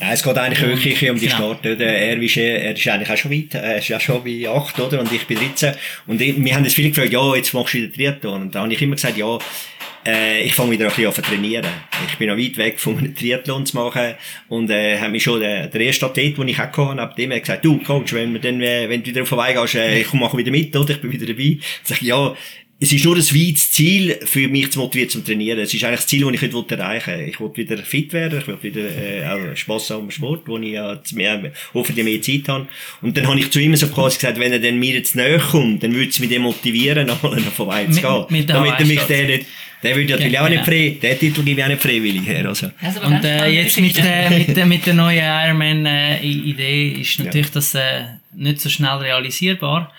Ja, 0.00 0.12
es 0.12 0.22
geht 0.24 0.36
eigentlich 0.36 0.60
wirklich 0.60 1.10
um 1.10 1.18
die 1.18 1.26
genau. 1.26 1.36
Start. 1.54 1.66
Oder? 1.66 1.86
Er, 1.86 2.20
ist, 2.20 2.36
er 2.36 2.76
ist 2.76 2.88
eigentlich 2.88 3.10
auch 3.10 3.16
schon 3.16 3.30
weit. 3.30 3.54
Er 3.54 3.78
ist 3.78 3.88
ja 3.88 4.00
schon 4.00 4.24
bei 4.24 4.48
8, 4.48 4.80
oder? 4.80 5.00
Und 5.00 5.12
ich 5.12 5.24
bin 5.26 5.38
13. 5.38 5.74
Und 6.06 6.20
ich, 6.20 6.36
wir 6.36 6.54
haben 6.54 6.64
jetzt 6.64 6.74
viele 6.74 6.90
gefragt, 6.90 7.12
ja, 7.12 7.34
jetzt 7.36 7.54
machst 7.54 7.74
du 7.74 7.78
wieder 7.78 7.92
Triathlon. 7.92 8.42
Und 8.42 8.54
da 8.54 8.62
habe 8.62 8.72
ich 8.72 8.82
immer 8.82 8.96
gesagt, 8.96 9.16
ja, 9.16 9.38
äh, 10.06 10.42
ich 10.42 10.54
fange 10.54 10.72
wieder 10.72 10.84
ein 10.84 10.88
bisschen 10.90 11.06
an 11.06 11.14
zu 11.14 11.22
trainieren. 11.22 11.66
Ich 12.08 12.18
bin 12.18 12.28
noch 12.28 12.36
weit 12.36 12.56
weg 12.56 12.80
von 12.80 12.98
einem 12.98 13.14
Triathlon 13.14 13.66
zu 13.66 13.76
machen 13.76 14.14
und 14.48 14.70
äh, 14.70 14.98
habe 14.98 15.10
mich 15.10 15.22
schon 15.22 15.40
der, 15.40 15.68
der 15.68 15.80
erste 15.80 16.06
Athlet, 16.06 16.36
den 16.38 16.48
ich 16.48 16.58
auch 16.58 16.76
hatte, 16.76 17.00
ab 17.00 17.16
dem 17.16 17.32
hat 17.32 17.40
gesagt, 17.40 17.64
du 17.64 17.78
Coach, 17.78 18.12
wenn, 18.12 18.32
wir 18.32 18.40
dann, 18.40 18.60
äh, 18.60 18.88
wenn 18.88 19.02
du 19.02 19.10
wieder 19.10 19.24
vorbeigehst, 19.26 19.74
äh, 19.76 20.00
ich 20.00 20.12
mache 20.12 20.36
wieder 20.36 20.50
mit, 20.50 20.74
oder? 20.76 20.94
Ich 20.94 21.00
bin 21.00 21.12
wieder 21.12 21.26
dabei. 21.26 21.58
Sag 21.82 22.02
ich, 22.02 22.08
ja, 22.08 22.34
es 22.80 22.92
ist 22.92 23.04
nur 23.04 23.14
ein 23.14 23.22
weites 23.22 23.70
Ziel 23.72 24.18
für 24.24 24.48
mich 24.48 24.72
zu 24.72 24.80
motivieren 24.80 25.08
zum 25.08 25.24
Trainieren. 25.24 25.60
Es 25.60 25.72
ist 25.72 25.84
eigentlich 25.84 26.00
das 26.00 26.06
Ziel, 26.08 26.24
das 26.24 26.42
ich 26.42 26.54
heute 26.54 26.76
erreichen 26.76 27.18
will. 27.18 27.28
Ich 27.28 27.40
will 27.40 27.50
wieder 27.54 27.78
fit 27.78 28.12
werden, 28.12 28.40
ich 28.40 28.46
will 28.46 28.58
wieder 28.62 28.82
äh, 28.82 29.26
auch 29.26 29.56
Spass 29.56 29.90
haben 29.90 30.04
am 30.04 30.10
Sport, 30.10 30.42
wo 30.46 30.58
ich 30.58 30.72
ja 30.72 31.00
mehr, 31.14 31.52
hoffentlich 31.72 32.04
mehr 32.04 32.20
Zeit 32.20 32.48
habe. 32.48 32.66
Und 33.00 33.16
dann 33.16 33.28
habe 33.28 33.38
ich 33.38 33.50
zu 33.50 33.60
ihm 33.60 33.74
so 33.76 33.86
quasi 33.88 34.16
gesagt, 34.18 34.38
wenn 34.38 34.52
er 34.52 34.58
dann 34.58 34.78
mir 34.78 34.94
jetzt 34.94 35.14
näher 35.14 35.38
kommt, 35.38 35.82
dann 35.82 35.94
würde 35.94 36.10
es 36.10 36.18
mich 36.18 36.28
demotivieren, 36.28 37.06
nochmal 37.06 37.40
vorbei 37.40 37.86
zu 37.86 38.00
gehen. 38.00 38.20
Mit, 38.28 38.30
mit 38.30 38.50
Damit 38.50 38.74
er 38.78 38.86
mich 38.86 39.00
der 39.02 39.26
nicht 39.28 39.46
der 39.84 39.96
würde 39.96 40.12
natürlich 40.12 40.32
ja, 40.32 40.44
auch 40.44 40.48
nicht 40.48 40.64
frei, 40.64 40.96
den 41.00 41.18
Titel 41.18 41.42
gebe 41.42 41.60
ich 41.60 41.64
auch 41.64 41.68
nicht 41.68 41.82
freiwillig 41.82 42.26
her. 42.26 42.46
Also. 42.46 42.68
Und 43.04 43.24
äh, 43.24 43.48
jetzt 43.48 43.78
mit, 43.78 43.96
äh, 43.98 44.30
mit, 44.30 44.56
äh, 44.56 44.64
mit 44.64 44.86
der 44.86 44.94
neuen 44.94 45.22
Ironman-Idee 45.22 46.88
äh, 46.88 47.00
ist 47.00 47.18
natürlich 47.18 47.48
ja. 47.48 47.52
das 47.52 47.74
äh, 47.74 48.04
nicht 48.34 48.60
so 48.60 48.68
schnell 48.68 48.96
realisierbar. 48.96 49.92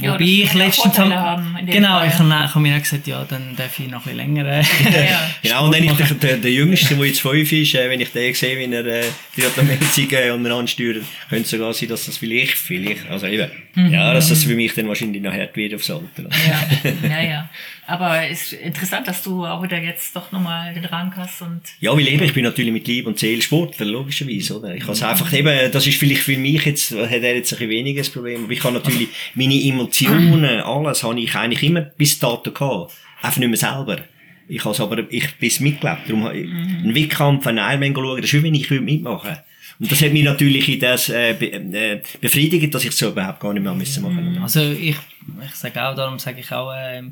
Ja, 0.00 0.14
Wobei 0.14 0.24
ich 0.24 0.54
letztens 0.54 0.98
haben, 0.98 1.58
genau, 1.66 2.02
ich 2.02 2.14
habe 2.14 2.54
hab 2.54 2.56
mir 2.56 2.74
auch 2.74 2.80
gesagt, 2.80 3.06
ja, 3.06 3.22
dann 3.28 3.54
darf 3.56 3.78
ich 3.78 3.88
noch 3.88 4.06
ein 4.06 4.16
bisschen 4.16 4.16
länger. 4.16 4.46
Äh, 4.46 4.62
ja. 5.10 5.30
genau, 5.42 5.66
und 5.66 5.74
wenn 5.74 5.84
ich 5.84 5.92
der, 5.92 6.06
der, 6.06 6.36
der 6.38 6.50
Jüngste, 6.50 6.94
der 6.94 7.04
jetzt 7.04 7.20
fünf 7.20 7.52
ist, 7.52 7.74
äh, 7.74 7.90
wenn 7.90 8.00
ich 8.00 8.10
den 8.10 8.32
sehe, 8.32 8.58
wie 8.58 8.72
er 8.72 8.86
äh, 8.86 9.04
triathlonmäßig 9.34 10.12
äh, 10.12 10.30
umeinander 10.30 10.66
steuert, 10.66 11.04
könnte 11.28 11.44
es 11.44 11.50
sogar 11.50 11.74
sein, 11.74 11.90
dass 11.90 12.06
das 12.06 12.16
vielleicht, 12.16 12.52
vielleicht, 12.52 13.10
also 13.10 13.26
eben, 13.26 13.50
mhm. 13.74 13.92
ja, 13.92 14.14
dass 14.14 14.30
das 14.30 14.44
für 14.44 14.54
mich 14.54 14.72
dann 14.72 14.88
wahrscheinlich 14.88 15.20
noch 15.20 15.34
hart 15.34 15.54
wird 15.54 15.74
aufs 15.74 15.90
Alter. 15.90 16.30
Ja, 16.48 17.08
ja, 17.08 17.22
ja. 17.22 17.50
Aber 17.86 18.28
es 18.28 18.52
ist 18.52 18.52
interessant, 18.52 19.08
dass 19.08 19.22
du 19.22 19.44
auch 19.44 19.62
wieder 19.62 19.78
jetzt 19.78 20.14
doch 20.14 20.30
nochmal 20.32 20.72
den 20.74 20.82
Drang 20.82 21.14
hast 21.16 21.42
und. 21.42 21.62
Ja, 21.80 21.96
wie 21.96 22.02
lebe 22.02 22.24
ich 22.24 22.32
bin 22.32 22.44
natürlich 22.44 22.72
mit 22.72 22.86
Liebe 22.86 23.08
und 23.08 23.18
Seele 23.18 23.42
Sportler, 23.42 23.86
logischerweise, 23.86 24.58
oder? 24.58 24.74
Ich 24.74 24.86
habe 24.86 25.08
einfach 25.08 25.32
eben, 25.32 25.72
das 25.72 25.86
ist 25.86 25.98
vielleicht 25.98 26.22
für 26.22 26.36
mich 26.36 26.64
jetzt, 26.64 26.92
hat 26.92 27.10
er 27.10 27.34
jetzt 27.34 27.52
ein 27.52 27.58
bisschen 27.58 27.70
weniger 27.70 28.00
das 28.02 28.10
Problem, 28.10 28.44
aber 28.44 28.52
ich 28.52 28.62
habe 28.62 28.74
natürlich 28.74 29.08
meine 29.34 29.60
Emotionen, 29.60 30.60
alles 30.60 31.02
habe 31.02 31.20
ich 31.20 31.34
eigentlich 31.34 31.62
immer 31.62 31.80
bis 31.80 32.18
dato 32.18 32.52
gehabt. 32.52 32.92
Einfach 33.22 33.38
nicht 33.38 33.48
mehr 33.48 33.58
selber. 33.58 33.98
Ich 34.50 34.64
habe 34.64 34.82
aber, 34.82 35.04
ich 35.10 35.36
bin 35.36 35.52
mitgelebt. 35.60 36.08
Darum 36.08 36.24
habe 36.24 36.38
ich 36.38 36.48
mhm. 36.48 36.80
einen 36.82 36.94
Wettkampf, 36.94 37.46
einen 37.46 37.58
Ironman 37.58 37.94
schauen, 37.94 38.20
das 38.20 38.32
ist 38.32 38.32
wie 38.32 38.42
wenn 38.42 38.54
ich 38.54 38.70
mitmachen 38.70 39.36
Und 39.78 39.92
das 39.92 40.02
hat 40.02 40.12
mich 40.12 40.24
natürlich 40.24 40.68
in 40.68 40.80
das 40.80 41.08
äh, 41.08 41.34
be, 41.38 41.52
äh, 41.52 42.02
befriedigt, 42.20 42.74
dass 42.74 42.82
ich 42.82 42.90
es 42.90 42.98
so 42.98 43.10
überhaupt 43.10 43.38
gar 43.38 43.52
nicht 43.52 43.62
mehr 43.62 43.74
müssen 43.74 44.02
machen 44.02 44.34
mhm. 44.34 44.42
Also 44.42 44.60
ich, 44.60 44.96
ich 45.44 45.54
sage 45.54 45.86
auch, 45.86 45.94
darum 45.94 46.18
sage 46.18 46.40
ich 46.40 46.50
auch, 46.50 46.72
äh, 46.72 47.02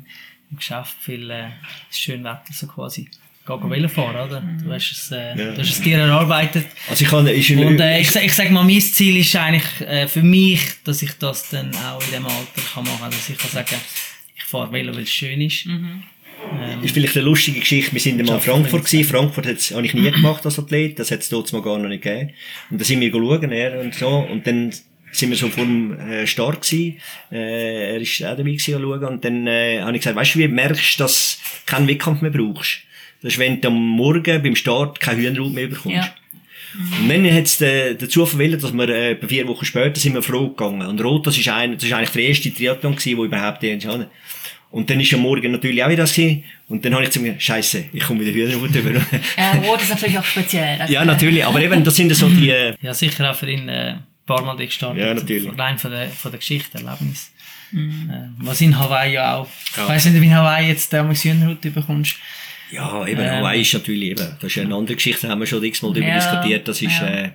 im 0.51 0.57
Geschäft 0.57 0.95
viel 0.99 1.29
äh, 1.29 1.49
schön 1.91 2.23
Wetter 2.23 2.51
so 2.51 2.67
quasi 2.67 3.09
gehen 3.57 3.89
fahren, 3.89 4.29
oder? 4.29 4.43
Du 4.63 4.71
hast 4.71 4.91
es, 4.91 5.11
äh, 5.11 5.29
ja. 5.29 5.51
du 5.51 5.57
hast 5.57 5.69
es 5.69 5.81
dir 5.81 5.97
erarbeitet. 5.97 6.67
Also 6.87 7.03
ich 7.03 7.09
kann, 7.09 7.25
ist 7.27 7.49
Und 7.49 7.79
äh, 7.79 7.99
ich, 7.99 8.15
ich 8.15 8.33
sage 8.33 8.51
mal, 8.51 8.63
mein 8.63 8.79
Ziel 8.79 9.17
ist 9.17 9.35
eigentlich 9.35 9.81
äh, 9.81 10.07
für 10.07 10.21
mich, 10.21 10.61
dass 10.83 11.01
ich 11.01 11.13
das 11.13 11.49
dann 11.49 11.75
auch 11.75 12.03
in 12.05 12.11
dem 12.11 12.25
Alter 12.25 12.61
kann 12.73 12.83
machen 12.83 12.99
kann, 12.99 13.11
dass 13.11 13.29
ich 13.29 13.37
kann 13.37 13.51
sagen, 13.51 13.75
ich 14.35 14.43
fahre 14.43 14.71
Velo, 14.71 14.93
weil 14.93 15.03
es 15.03 15.11
schön 15.11 15.41
ist. 15.41 15.65
Mhm. 15.65 16.03
Ähm, 16.61 16.83
ist 16.83 16.93
vielleicht 16.93 17.17
eine 17.17 17.25
lustige 17.25 17.59
Geschichte. 17.59 17.91
Wir 17.93 17.99
sind 17.99 18.25
mal 18.25 18.35
in 18.35 18.41
Frankfurt 18.41 18.85
gewesen. 18.85 19.09
Frankfurt 19.09 19.45
habe 19.45 19.85
ich 19.85 19.93
nie 19.93 20.09
gemacht 20.09 20.45
als 20.45 20.57
Athlet. 20.57 20.97
Das 20.97 21.11
hat 21.11 21.19
es 21.19 21.29
dort 21.29 21.51
mal 21.51 21.61
gar 21.61 21.77
noch 21.77 21.89
nicht 21.89 22.03
gegeben. 22.03 22.31
Und 22.69 22.79
da 22.79 22.85
sind 22.85 23.01
wir 23.01 23.11
schauen, 23.11 23.51
er 23.51 23.79
und 23.81 23.93
so. 23.93 24.07
Und 24.07 24.47
dann 24.47 24.71
sind 25.11 25.29
wir 25.29 25.37
so 25.37 25.49
vor 25.49 25.65
dem 25.65 25.99
äh, 25.99 26.27
Start 26.27 26.61
gewesen. 26.61 26.99
Äh, 27.31 27.93
er 27.93 28.01
ist 28.01 28.23
auch 28.23 28.37
dabei 28.37 28.51
gewesen, 28.51 28.81
schauen. 28.81 29.05
Und 29.05 29.25
dann 29.25 29.47
äh, 29.47 29.81
habe 29.81 29.95
ich 29.95 30.01
gesagt, 30.01 30.15
weißt 30.15 30.35
du, 30.35 30.39
wie 30.39 30.47
merkst 30.47 30.99
du, 30.99 31.03
dass 31.03 31.39
du 31.65 31.71
keinen 31.71 31.87
Wettkampf 31.87 32.21
mehr 32.21 32.31
brauchst? 32.31 32.81
Das 33.21 33.33
ist, 33.33 33.39
wenn 33.39 33.59
du 33.59 33.67
am 33.67 33.75
Morgen 33.75 34.41
beim 34.41 34.55
Start 34.55 34.99
kein 34.99 35.17
Hühnerhaut 35.17 35.53
mehr 35.53 35.67
bekommst. 35.67 35.97
Ja. 35.97 36.13
Und 37.01 37.09
dann 37.09 37.25
hat 37.33 37.45
es 37.45 37.57
dazu 37.57 38.25
verwählt, 38.25 38.61
dass 38.63 38.71
wir 38.71 38.89
äh, 38.89 39.17
vier 39.27 39.47
Wochen 39.47 39.65
später 39.65 39.99
sind 39.99 40.13
wir 40.13 40.19
auf 40.19 40.31
Rot 40.31 40.55
gegangen. 40.55 40.87
Und 40.87 41.03
Rot, 41.03 41.25
das 41.25 41.37
ist, 41.37 41.49
ein, 41.49 41.73
das 41.73 41.83
ist 41.83 41.93
eigentlich 41.93 42.11
der 42.11 42.23
erste 42.23 42.53
Triathlon 42.53 42.95
gewesen, 42.95 43.17
wo 43.17 43.25
überhaupt 43.25 43.63
die 43.63 43.69
entscheiden. 43.69 44.05
Und 44.71 44.87
dann 44.89 44.99
ist 44.99 45.11
am 45.15 45.21
Morgen 45.21 45.51
natürlich 45.51 45.83
auch 45.83 45.89
wieder 45.89 46.03
das 46.03 46.13
gewesen. 46.13 46.43
Und 46.67 46.85
dann 46.85 46.93
habe 46.93 47.03
ich 47.03 47.09
zu 47.09 47.19
mir, 47.19 47.39
Scheiße, 47.39 47.85
ich 47.91 48.03
komme 48.03 48.19
wieder 48.23 48.31
Hühnerhaut 48.31 48.75
über. 48.75 49.01
Ja, 49.35 49.51
Rot 49.67 49.81
ist 49.81 49.89
natürlich 49.89 50.19
auch 50.19 50.23
speziell. 50.23 50.79
Ja, 50.87 51.03
natürlich. 51.03 51.43
Aber 51.43 51.59
eben, 51.59 51.83
das 51.83 51.95
sind 51.95 52.13
so 52.13 52.29
die, 52.29 52.51
äh, 52.51 52.75
Ja, 52.81 52.93
sicher 52.93 53.31
auch 53.31 53.35
für 53.35 53.49
ihn 53.49 53.67
äh, 53.67 53.95
paar 54.35 54.45
Mal 54.45 54.55
gestartet. 54.57 54.99
Ja, 55.03 55.13
natürlich. 55.13 55.49
Allein 55.49 55.77
von 55.77 55.91
der, 55.91 56.07
von 56.09 56.31
der 56.31 56.39
Geschichte, 56.39 56.77
Erlebnis. 56.77 57.31
Äh, 57.73 57.77
was 58.39 58.61
in 58.61 58.77
Hawaii 58.79 59.13
ja 59.13 59.35
auch. 59.37 59.49
Ja. 59.75 59.83
Ich 59.83 59.89
weiss 59.89 60.05
nicht, 60.05 60.21
wie 60.21 60.25
in 60.25 60.35
Hawaii 60.35 60.67
jetzt 60.69 60.91
der 60.93 61.07
Hühnerhaut 61.07 61.61
bekommst. 61.61 62.15
Ja, 62.71 63.05
eben, 63.07 63.21
Ähm. 63.21 63.31
Hawaii 63.31 63.61
ist 63.61 63.73
natürlich 63.73 64.09
eben, 64.11 64.27
das 64.39 64.43
ist 64.55 64.57
eine 64.59 64.75
andere 64.75 64.95
Geschichte, 64.95 65.25
da 65.25 65.33
haben 65.33 65.39
wir 65.39 65.47
schon 65.47 65.63
x-mal 65.63 65.91
darüber 65.91 66.07
Ja, 66.07 66.15
diskutiert, 66.15 66.67
das 66.67 66.81
ist, 66.81 66.99
ja. 66.99 67.07
äh, 67.07 67.29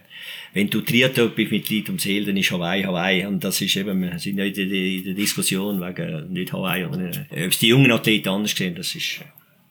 wenn 0.52 0.70
du 0.70 0.80
Triathlon 0.80 1.32
bist 1.34 1.50
mit 1.50 1.68
Leid 1.70 1.88
ums 1.88 2.04
Seele, 2.04 2.26
dann 2.26 2.36
ist 2.36 2.50
Hawaii 2.52 2.84
Hawaii, 2.84 3.26
und 3.26 3.42
das 3.42 3.60
ist 3.60 3.74
eben, 3.76 4.00
wir 4.00 4.16
sind 4.18 4.38
ja 4.38 4.44
in 4.44 4.54
der, 4.54 4.64
in 4.66 5.04
der 5.04 5.14
Diskussion 5.14 5.80
wegen 5.80 6.32
nicht 6.32 6.52
Hawaii, 6.52 6.84
oder 6.84 6.98
nicht. 6.98 7.20
ob 7.32 7.36
es 7.36 7.58
die 7.58 7.68
jungen 7.68 7.90
Athleten 7.90 8.28
anders 8.28 8.52
sehen, 8.52 8.74
das 8.76 8.94
ist, 8.94 9.20
äh, 9.20 9.24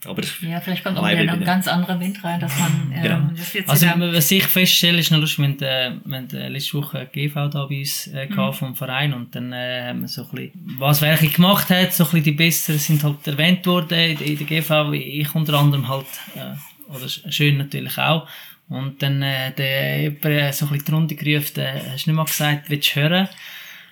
aber 0.06 0.22
Ja, 0.42 0.60
vielleicht 0.62 0.84
kommt 0.84 0.98
auch 0.98 1.08
wieder 1.08 1.32
ein 1.34 1.44
ganz 1.44 1.68
anderer 1.68 2.00
Wind 2.00 2.24
rein, 2.24 2.40
dass 2.40 2.58
man, 2.60 2.92
ähm, 2.96 3.02
Genau. 3.04 3.30
das 3.38 3.54
wird 3.54 3.70
Also, 3.70 3.86
wieder, 3.86 4.14
was 4.14 4.32
ich 4.32 4.44
feststelle, 4.46 5.00
ist 5.00 5.12
noch 5.12 5.20
lustig, 5.20 5.40
wir 5.40 5.48
hatten, 5.50 5.64
äh, 5.64 5.92
wir 6.10 6.18
hatten 6.18 6.36
äh, 6.38 6.50
letzte 6.50 6.74
Woche 6.78 7.10
GV 7.12 7.50
da 7.50 7.66
bei 7.66 7.80
uns 7.80 8.08
äh, 8.08 8.28
Mhm. 8.30 8.54
vom 8.54 8.76
Verein 8.76 9.14
und 9.14 9.34
dann 9.36 9.54
äh, 9.54 9.88
haben 9.90 10.02
wir 10.02 10.08
so 10.08 10.24
ein 10.24 10.30
bisschen, 10.32 10.76
was 10.80 11.02
welche 11.02 11.28
gemacht 11.28 11.70
hat, 11.70 11.94
so 11.94 12.04
ein 12.04 12.10
bisschen 12.12 12.24
die 12.24 12.32
Besseren 12.32 12.80
sind 12.80 13.04
halt 13.04 13.26
erwähnt 13.28 13.66
worden 13.66 13.98
in, 14.00 14.18
in 14.20 14.38
der 14.38 14.48
GV, 14.48 14.92
ich 14.94 15.34
unter 15.36 15.54
anderem 15.60 15.88
halt, 15.88 16.06
äh, 16.36 16.92
oder 16.92 17.06
sch- 17.06 17.32
schön 17.32 17.58
natürlich 17.58 17.98
auch. 17.98 18.28
Und 18.70 19.02
dann 19.04 19.22
äh, 19.22 19.52
der 19.52 20.02
jemand 20.02 20.26
äh, 20.26 20.52
so 20.54 20.66
ein 20.66 20.72
bisschen 20.72 20.86
die 20.86 20.92
Runde 20.92 21.16
gerufen, 21.16 21.60
äh, 21.60 21.82
hast 21.94 22.06
du 22.06 22.10
nicht 22.12 22.18
mal 22.18 22.26
gesagt, 22.26 22.70
willst 22.70 22.96
du 22.96 23.02
hören? 23.02 23.28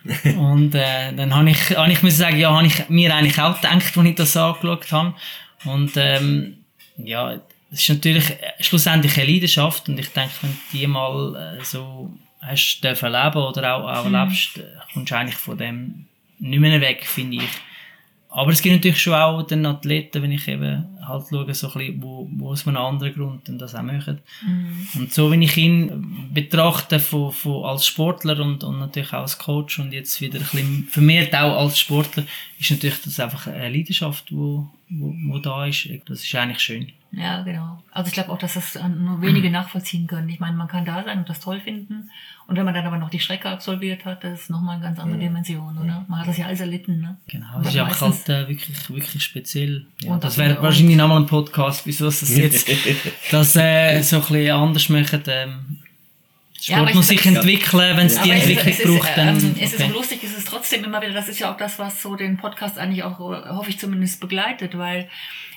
und 0.37 0.73
äh, 0.73 1.13
dann 1.15 1.35
habe 1.35 1.51
ich, 1.51 1.77
hab 1.77 1.87
ich 1.87 2.01
müssen 2.01 2.17
sagen, 2.17 2.39
ja, 2.39 2.51
habe 2.55 2.65
ich 2.65 2.89
mir 2.89 3.13
eigentlich 3.13 3.39
auch 3.39 3.55
gedacht, 3.61 3.95
als 3.95 4.05
ich 4.07 4.15
das 4.15 4.35
angeschaut 4.37 4.91
habe. 4.91 5.13
Und 5.65 5.91
ähm, 5.95 6.65
ja, 6.97 7.39
es 7.71 7.81
ist 7.81 7.89
natürlich 7.89 8.25
schlussendlich 8.59 9.17
eine 9.17 9.31
Leidenschaft 9.31 9.87
und 9.87 9.97
ich 9.97 10.09
denke, 10.09 10.33
wenn 10.41 10.51
du 10.51 10.57
die 10.77 10.87
mal 10.87 11.57
äh, 11.59 11.63
so 11.63 12.11
hast 12.41 12.81
dürfen 12.81 13.11
leben 13.11 13.37
oder 13.37 13.75
auch, 13.75 13.87
auch 13.87 14.09
lebst, 14.09 14.57
äh, 14.57 14.63
kommst 14.93 15.11
du 15.11 15.15
eigentlich 15.15 15.37
von 15.37 15.57
dem 15.57 16.07
nicht 16.39 16.59
mehr 16.59 16.81
weg, 16.81 17.05
finde 17.05 17.37
ich. 17.37 17.70
Aber 18.33 18.51
es 18.51 18.61
gibt 18.61 18.75
natürlich 18.75 19.01
schon 19.01 19.13
auch 19.13 19.43
den 19.43 19.65
Athleten, 19.65 20.23
wenn 20.23 20.31
ich 20.31 20.47
eben 20.47 20.85
halt 21.05 21.25
schaue, 21.29 21.53
so 21.53 21.67
ein 21.67 21.73
bisschen, 21.73 22.01
wo, 22.01 22.29
wo 22.31 22.51
aus 22.51 22.65
einem 22.65 22.77
anderen 22.77 23.13
Grund 23.13 23.45
dann 23.49 23.59
das 23.59 23.75
auch 23.75 23.81
machen. 23.81 24.19
Und 24.95 25.13
so, 25.13 25.29
wenn 25.29 25.41
ich 25.41 25.57
ihn 25.57 26.29
betrachte 26.33 26.99
von, 26.99 27.33
von 27.33 27.65
als 27.65 27.85
Sportler 27.85 28.39
und, 28.39 28.63
und 28.63 28.79
natürlich 28.79 29.11
auch 29.11 29.23
als 29.23 29.37
Coach 29.37 29.79
und 29.79 29.91
jetzt 29.91 30.21
wieder 30.21 30.39
ein 30.39 30.45
bisschen 30.45 30.87
vermehrt 30.89 31.35
auch 31.35 31.57
als 31.57 31.77
Sportler, 31.77 32.23
ist 32.57 32.71
natürlich 32.71 33.01
das 33.01 33.19
einfach 33.19 33.47
eine 33.47 33.69
Leidenschaft, 33.69 34.31
wo, 34.31 34.65
wo, 34.89 35.13
wo 35.27 35.37
da 35.39 35.65
ist. 35.65 35.89
Das 36.05 36.23
ist 36.23 36.33
eigentlich 36.33 36.61
schön. 36.61 36.93
Ja, 37.11 37.41
genau. 37.43 37.83
Also 37.91 38.07
ich 38.07 38.13
glaube 38.13 38.31
auch, 38.31 38.37
dass 38.37 38.53
das 38.53 38.75
äh, 38.77 38.87
nur 38.87 39.21
wenige 39.21 39.49
nachvollziehen 39.51 40.07
können. 40.07 40.29
Ich 40.29 40.39
meine, 40.39 40.55
man 40.55 40.67
kann 40.69 40.85
da 40.85 41.03
sein 41.03 41.19
und 41.19 41.29
das 41.29 41.39
toll 41.41 41.59
finden. 41.59 42.09
Und 42.47 42.55
wenn 42.57 42.65
man 42.65 42.73
dann 42.73 42.85
aber 42.85 42.97
noch 42.97 43.09
die 43.09 43.19
Strecke 43.19 43.49
absolviert 43.49 44.05
hat, 44.05 44.23
das 44.23 44.41
ist 44.41 44.49
nochmal 44.49 44.75
eine 44.75 44.83
ganz 44.85 44.99
andere 44.99 45.19
Dimension, 45.19 45.77
oder? 45.77 46.05
Man 46.07 46.19
hat 46.19 46.27
das 46.27 46.37
ja 46.37 46.45
alles 46.47 46.59
erlitten, 46.61 46.99
ne? 47.01 47.17
Genau, 47.27 47.47
das 47.61 47.73
ist 47.75 47.81
meistens- 47.81 48.27
halt 48.27 48.29
äh, 48.29 48.49
wirklich, 48.49 48.89
wirklich 48.89 49.23
speziell. 49.23 49.85
Ja, 50.01 50.11
Und 50.13 50.23
das 50.23 50.37
wäre 50.37 50.61
wahrscheinlich 50.61 50.95
nochmal 50.97 51.19
ein 51.21 51.27
Podcast, 51.27 51.85
wieso 51.85 52.07
es 52.07 52.21
das 52.21 52.29
jetzt 52.37 52.67
das, 53.31 53.55
äh, 53.55 54.01
so 54.01 54.17
ein 54.17 54.21
bisschen 54.21 54.51
anders 54.55 54.89
machen. 54.89 55.23
Ähm, 55.27 55.77
Ja, 56.61 56.77
Sport 56.77 56.95
muss 56.95 57.07
sich 57.07 57.25
Ja. 57.25 57.31
entwickeln, 57.31 57.97
wenn 57.97 58.05
es 58.07 58.21
die 58.21 58.31
Aber 58.31 58.33
es, 58.35 58.47
Entwicklung 58.47 58.67
es, 58.73 58.79
ist, 58.79 58.85
braucht, 58.87 59.17
dann... 59.17 59.37
ähm, 59.37 59.55
es 59.59 59.73
ist 59.73 59.89
lustig, 59.89 60.19
es 60.23 60.37
ist 60.37 60.47
trotzdem 60.47 60.83
immer 60.83 61.01
wieder, 61.01 61.13
das 61.13 61.27
ist 61.27 61.39
ja 61.39 61.51
auch 61.51 61.57
das, 61.57 61.79
was 61.79 62.01
so 62.01 62.15
den 62.15 62.37
Podcast 62.37 62.77
eigentlich 62.77 63.03
auch, 63.03 63.19
äh, 63.19 63.49
hoffe 63.49 63.69
ich 63.69 63.79
zumindest, 63.79 64.19
begleitet, 64.21 64.77
weil 64.77 65.09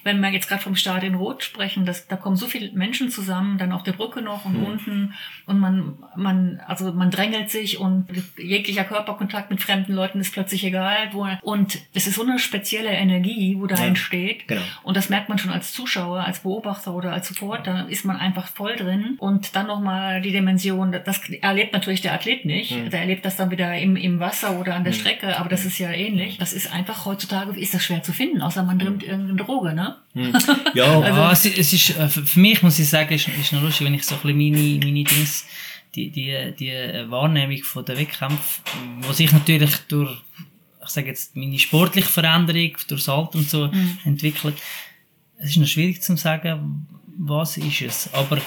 wenn 0.04 0.20
wir 0.20 0.28
jetzt 0.30 0.48
gerade 0.48 0.62
vom 0.62 0.76
Stadion 0.76 1.14
Rot 1.16 1.42
sprechen, 1.42 1.84
das, 1.86 2.06
da 2.06 2.16
kommen 2.16 2.36
so 2.36 2.46
viele 2.46 2.70
Menschen 2.72 3.10
zusammen, 3.10 3.58
dann 3.58 3.72
auf 3.72 3.82
der 3.82 3.92
Brücke 3.92 4.22
noch 4.22 4.44
und 4.44 4.56
unten 4.56 5.14
und 5.46 5.58
man, 5.58 5.98
man, 6.16 6.60
also 6.66 6.92
man 6.92 7.10
drängelt 7.10 7.50
sich 7.50 7.78
und 7.80 8.06
jeglicher 8.38 8.84
Körperkontakt 8.84 9.50
mit 9.50 9.62
fremden 9.62 9.92
Leuten 9.94 10.20
ist 10.20 10.32
plötzlich 10.32 10.64
egal, 10.64 11.08
wo, 11.12 11.26
und 11.42 11.78
es 11.94 12.06
ist 12.06 12.14
so 12.14 12.22
eine 12.22 12.38
spezielle 12.38 12.90
Energie, 12.90 13.56
wo 13.58 13.66
da 13.66 13.76
Ja, 13.76 13.86
entsteht. 13.86 14.46
genau. 14.46 14.62
Und 14.82 14.96
das 14.96 15.08
merkt 15.08 15.28
man 15.28 15.38
schon 15.38 15.50
als 15.50 15.72
Zuschauer, 15.72 16.20
als 16.24 16.40
Beobachter 16.40 16.94
oder 16.94 17.12
als 17.12 17.28
Supporter, 17.28 17.86
ist 17.88 18.04
man 18.04 18.16
einfach 18.16 18.46
voll 18.48 18.76
drin. 18.76 19.16
Und 19.18 19.56
dann 19.56 19.66
nochmal 19.66 20.20
die 20.20 20.32
Dimension, 20.32 20.92
das 21.04 21.20
erlebt 21.40 21.72
natürlich 21.72 22.00
der 22.02 22.12
Athlet 22.12 22.44
nicht. 22.44 22.72
Mhm. 22.76 22.90
Der 22.90 23.00
erlebt 23.00 23.24
das 23.24 23.36
dann 23.36 23.50
wieder 23.50 23.76
im, 23.78 23.96
im 23.96 24.20
Wasser 24.20 24.58
oder 24.60 24.74
an 24.74 24.84
der 24.84 24.92
Strecke, 24.92 25.38
aber 25.38 25.48
das 25.48 25.64
ist 25.64 25.78
ja 25.78 25.90
ähnlich. 25.90 26.38
Das 26.38 26.52
ist 26.52 26.72
einfach 26.72 27.06
heutzutage, 27.06 27.58
ist 27.58 27.74
das 27.74 27.82
schwer 27.84 28.02
zu 28.02 28.12
finden, 28.12 28.42
außer 28.42 28.62
man 28.62 28.76
nimmt 28.76 29.02
irgendeine 29.02 29.36
Droge, 29.36 29.74
ne? 29.74 29.93
ja, 30.74 31.00
Ja, 31.08 31.32
es, 31.32 31.44
es 31.44 31.72
ist, 31.72 31.96
äh, 31.98 32.08
für 32.08 32.40
mich 32.40 32.62
muss 32.62 32.78
ich 32.78 32.88
sagen, 32.88 33.14
ist, 33.14 33.28
ist 33.28 33.52
noch 33.52 33.62
lustig, 33.62 33.86
wenn 33.86 33.94
ich 33.94 34.04
so 34.04 34.14
ein 34.14 34.20
bisschen 34.20 34.38
meine, 34.38 34.84
meine 34.84 35.04
Dings, 35.04 35.46
die, 35.94 36.10
die, 36.10 36.54
die 36.58 36.70
äh, 36.70 37.10
Wahrnehmung 37.10 37.62
von 37.62 37.84
der 37.84 37.98
Wettkämpfe, 37.98 38.62
wo 39.00 39.12
sich 39.12 39.32
natürlich 39.32 39.76
durch, 39.88 40.10
ich 40.82 40.90
sage 40.90 41.08
jetzt, 41.08 41.34
meine 41.36 41.58
sportliche 41.58 42.08
Veränderung, 42.08 42.76
durchs 42.88 43.08
Alter 43.08 43.38
und 43.38 43.48
so 43.48 43.70
entwickelt. 44.04 44.54
Es 45.38 45.50
ist 45.50 45.56
noch 45.56 45.66
schwierig 45.66 46.02
zu 46.02 46.16
sagen, 46.16 46.86
was 47.18 47.56
ist 47.56 47.80
es. 47.82 48.14
Aber 48.14 48.38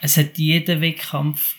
es 0.00 0.16
hat 0.16 0.38
jeder 0.38 0.80
Wettkampf 0.80 1.56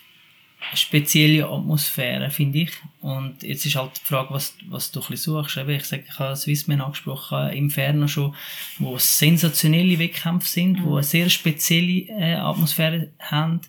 spezielle 0.74 1.48
Atmosphäre, 1.48 2.30
finde 2.30 2.60
ich. 2.60 2.70
Und 3.00 3.42
jetzt 3.42 3.66
ist 3.66 3.76
halt 3.76 3.92
die 3.96 4.06
Frage, 4.06 4.32
was, 4.32 4.54
was 4.68 4.90
du 4.90 5.00
ein 5.00 5.06
bisschen 5.08 5.34
suchst. 5.34 5.56
Eben, 5.56 5.70
Ich 5.70 5.84
sage, 5.84 6.04
ich 6.08 6.18
habe 6.18 6.36
Swissman 6.36 6.80
angesprochen, 6.80 7.50
im 7.50 7.70
Ferner 7.70 8.08
schon, 8.08 8.34
wo 8.78 8.96
sensationelle 8.98 9.98
Wettkämpfe 9.98 10.48
sind, 10.48 10.84
wo 10.84 10.94
eine 10.94 11.04
sehr 11.04 11.28
spezielle 11.28 12.08
äh, 12.08 12.34
Atmosphäre 12.34 13.10
haben. 13.18 13.60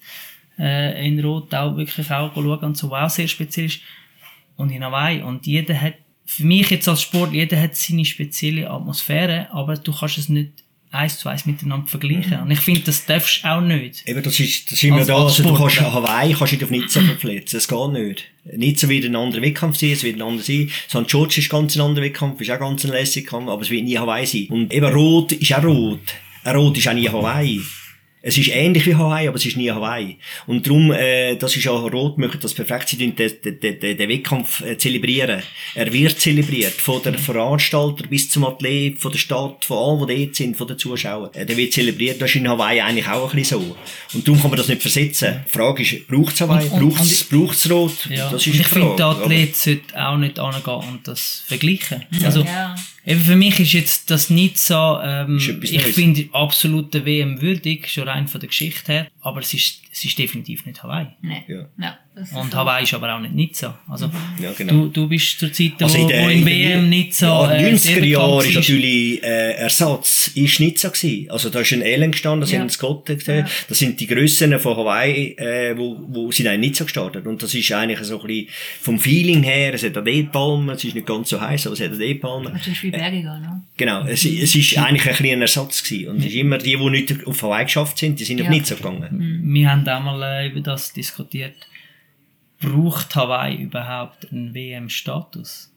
Äh, 0.57 1.07
in 1.07 1.19
Rot 1.23 1.53
auch 1.53 1.75
wirklich 1.75 2.11
auch 2.11 2.33
schauen 2.33 2.59
und 2.59 2.77
so, 2.77 2.93
auch 2.93 3.09
sehr 3.09 3.27
speziell 3.27 3.65
ist. 3.67 3.81
Und 4.55 4.69
in 4.71 4.83
Hawaii. 4.83 5.21
Und 5.21 5.47
jeder 5.47 5.79
hat, 5.79 5.95
für 6.25 6.45
mich 6.45 6.69
jetzt 6.69 6.87
als 6.87 7.01
Sport, 7.01 7.33
jeder 7.33 7.59
hat 7.59 7.75
seine 7.75 8.05
spezielle 8.05 8.69
Atmosphäre, 8.69 9.47
aber 9.51 9.75
du 9.75 9.91
kannst 9.91 10.19
es 10.19 10.29
nicht 10.29 10.62
eins 10.93 11.17
zu 11.19 11.29
eins 11.29 11.45
miteinander 11.45 11.87
vergleichen. 11.87 12.39
Und 12.39 12.51
ich 12.51 12.59
finde, 12.59 12.81
das 12.81 13.05
darfst 13.05 13.43
du 13.43 13.47
auch 13.49 13.61
nicht. 13.61 14.07
Eben, 14.07 14.21
das 14.23 14.39
ist, 14.39 14.71
das 14.71 14.83
immer 14.83 14.97
Als- 14.97 15.07
da, 15.07 15.15
als 15.15 15.39
also 15.39 15.43
du 15.49 15.55
kannst 15.57 15.81
Hawaii 15.81 16.33
kannst 16.33 16.51
du 16.53 16.55
nicht 16.55 16.63
auf 16.63 16.69
Nizza 16.71 17.01
verpflichten, 17.01 17.57
es 17.57 17.67
geht 17.67 17.89
nicht. 17.93 18.23
Nizza 18.55 18.89
wird 18.89 19.05
ein 19.05 19.15
anderer 19.15 19.41
Wettkampf 19.41 19.77
sein, 19.77 19.91
es 19.91 20.03
wird 20.03 20.17
ein 20.17 20.21
anderer 20.21 20.43
sein. 20.43 20.69
St. 20.89 21.07
George 21.07 21.35
ist 21.39 21.49
ganz 21.49 21.75
ein 21.75 21.81
anderer 21.81 22.05
Wettkampf, 22.05 22.39
ist 22.41 22.51
auch 22.51 22.59
ganz 22.59 22.83
ein 22.85 22.91
lässiger 22.91 23.29
Kampf, 23.29 23.49
aber 23.49 23.61
es 23.61 23.69
wird 23.69 23.83
nie 23.83 23.97
Hawaii 23.97 24.25
sein. 24.25 24.47
Und 24.49 24.73
eben 24.73 24.93
Rot 24.93 25.31
ist 25.31 25.53
auch 25.53 25.63
Rot. 25.63 25.99
Rot 26.45 26.77
ist 26.77 26.87
auch 26.87 26.93
nie 26.93 27.09
Hawaii. 27.09 27.61
Es 28.25 28.37
ist 28.37 28.47
ähnlich 28.47 28.85
wie 28.85 28.95
Hawaii, 28.95 29.27
aber 29.27 29.35
es 29.35 29.45
ist 29.45 29.57
nie 29.57 29.69
Hawaii. 29.69 30.17
Und 30.47 30.65
darum, 30.65 30.93
äh, 30.93 31.35
das 31.35 31.57
ist 31.57 31.67
auch 31.67 31.91
Rot, 31.91 32.17
möchten 32.17 32.39
das 32.39 32.53
perfekt 32.53 32.87
sein, 32.87 32.99
den, 32.99 33.15
den, 33.17 33.59
den, 33.59 33.97
den, 33.97 34.09
Wettkampf 34.09 34.61
äh, 34.61 34.77
zelebrieren. 34.77 35.43
Er 35.75 35.91
wird 35.91 36.17
zelebriert. 36.21 36.71
Von 36.71 37.03
der 37.03 37.15
Veranstalter 37.15 38.07
bis 38.07 38.29
zum 38.29 38.45
Athlet, 38.45 38.97
von 38.97 39.11
der 39.11 39.19
Stadt, 39.19 39.65
von 39.65 39.77
allen, 39.77 40.07
die 40.07 40.25
dort 40.25 40.35
sind, 40.37 40.55
von 40.55 40.67
den 40.69 40.79
Zuschauern. 40.79 41.33
Äh, 41.33 41.45
der 41.45 41.57
wird 41.57 41.73
zelebriert. 41.73 42.21
Das 42.21 42.29
ist 42.29 42.37
in 42.37 42.47
Hawaii 42.47 42.79
eigentlich 42.79 43.09
auch 43.09 43.29
ein 43.29 43.37
bisschen 43.37 43.59
so. 43.59 43.77
Und 44.13 44.25
darum 44.25 44.39
kann 44.41 44.51
man 44.51 44.57
das 44.57 44.69
nicht 44.69 44.81
versetzen. 44.81 45.43
Die 45.45 45.51
Frage 45.51 45.83
ist, 45.83 46.07
braucht 46.07 46.33
es 46.33 46.39
Hawaii? 46.39 46.69
Braucht 46.69 47.01
es, 47.01 47.25
braucht's 47.25 47.69
Rot? 47.69 48.07
Ja. 48.09 48.31
Das 48.31 48.47
ist 48.47 48.53
und 48.53 48.61
ich 48.61 48.67
finde, 48.67 48.95
der 48.95 49.05
Athlet 49.07 49.57
sollte 49.57 50.01
auch 50.01 50.15
nicht 50.15 50.39
angehen 50.39 50.89
und 50.93 51.05
das 51.05 51.43
vergleichen. 51.45 52.05
Also, 52.23 52.43
Ja. 52.43 52.73
Eben 53.05 53.19
für 53.19 53.35
mich 53.35 53.59
ist 53.59 53.73
jetzt 53.73 54.11
das 54.11 54.29
Nizza, 54.29 55.25
ähm, 55.25 55.37
Ist 55.37 55.49
etwas 55.49 55.71
ich 55.71 55.81
finde 55.81 56.29
absolut 56.31 56.93
der 56.93 57.05
WM 57.05 57.41
würdig, 57.41 57.89
schon 57.89 58.07
rein 58.13 58.27
von 58.27 58.39
der 58.39 58.47
Geschichte 58.49 58.91
her, 58.91 59.07
aber 59.23 59.39
es 59.39 59.53
ist, 59.53 59.81
es 59.91 60.03
ist 60.05 60.17
definitiv 60.19 60.65
nicht 60.65 60.81
Hawaii. 60.83 61.07
Nee. 61.21 61.43
Ja. 61.47 61.65
Ja, 61.79 61.97
ist 62.21 62.33
Und 62.33 62.51
so. 62.51 62.57
Hawaii 62.57 62.83
ist 62.83 62.93
aber 62.93 63.15
auch 63.15 63.19
nicht 63.19 63.33
Nizza. 63.33 63.79
Also, 63.87 64.11
Ja, 64.41 64.51
genau. 64.51 64.73
du, 64.73 64.87
du 64.89 65.07
bist 65.07 65.39
zur 65.39 65.51
Zeit, 65.51 65.73
Also 65.81 65.97
wo, 65.97 66.01
in 66.03 66.07
der, 66.09 66.23
wo 66.25 66.29
in 66.29 66.45
WM 66.45 66.89
Nizza 66.89 67.27
ja, 67.27 67.67
äh, 67.67 67.75
sehr 67.77 67.93
90er 67.97 68.01
bekannt 68.01 68.05
Jahre 68.11 68.39
ist 68.47 68.53
war. 68.55 68.61
natürlich 68.61 69.23
äh, 69.23 69.51
Ersatz 69.53 70.27
ist 70.35 70.59
Nizza 70.59 70.89
gewesen. 70.89 71.31
Also 71.31 71.49
da 71.49 71.59
ist 71.61 71.71
ein 71.73 71.81
Ellen 71.81 72.11
gestanden, 72.11 72.41
das 72.41 72.51
Ja. 72.51 72.59
sind 72.59 72.71
Scott 72.71 73.05
gesehen. 73.05 73.47
Das 73.69 73.79
sind 73.79 73.99
die 73.99 74.07
Grössen 74.07 74.59
von 74.59 74.75
Hawaii, 74.77 75.35
äh, 75.37 75.77
wo, 75.77 75.97
wo 76.09 76.31
sind 76.31 76.47
in 76.47 76.59
Nizza 76.59 76.83
gestartet. 76.83 77.25
Und 77.25 77.41
das 77.41 77.53
ist 77.53 77.71
eigentlich 77.71 77.99
so 77.99 78.19
ein 78.21 78.27
bisschen 78.27 78.47
vom 78.81 78.99
Feeling 78.99 79.41
her, 79.43 79.73
es 79.73 79.83
hat 79.83 79.95
eine 79.97 80.03
D-Palme, 80.03 80.73
es 80.73 80.83
ist 80.83 80.95
nicht 80.95 81.07
ganz 81.07 81.29
so 81.29 81.39
heiß, 81.39 81.65
aber 81.67 81.73
es 81.73 81.79
hat 81.79 81.87
eine 81.89 81.97
D-Palme. 81.97 82.49
Natürlich 82.51 82.79
viel 82.79 82.91
bergiger, 82.91 83.39
ne? 83.39 83.63
Genau, 83.77 84.05
es, 84.05 84.25
es 84.25 84.53
ist 84.55 84.77
eigentlich 84.77 85.05
ein 85.07 85.11
bisschen 85.17 85.31
ein 85.31 85.41
Ersatz 85.41 85.83
gewesen. 85.83 86.09
Und 86.09 86.19
es 86.19 86.25
ist 86.25 86.35
immer 86.35 86.57
die, 86.57 86.75
die 86.77 86.89
nicht 86.89 87.25
auf 87.25 87.41
Hawaii 87.41 87.63
geschafft 87.65 87.97
sind, 87.97 88.19
die 88.19 88.23
sind 88.25 88.41
auf. 88.41 88.49
Nizza 88.49 88.75
gegangen. 88.75 89.12
Wir 89.19 89.71
haben 89.71 89.87
auch 89.87 90.03
mal 90.03 90.21
äh, 90.23 90.47
über 90.47 90.61
das 90.61 90.93
diskutiert. 90.93 91.55
Braucht 92.59 93.15
Hawaii 93.15 93.55
überhaupt 93.55 94.31
einen 94.31 94.53
WM-Status? 94.53 95.71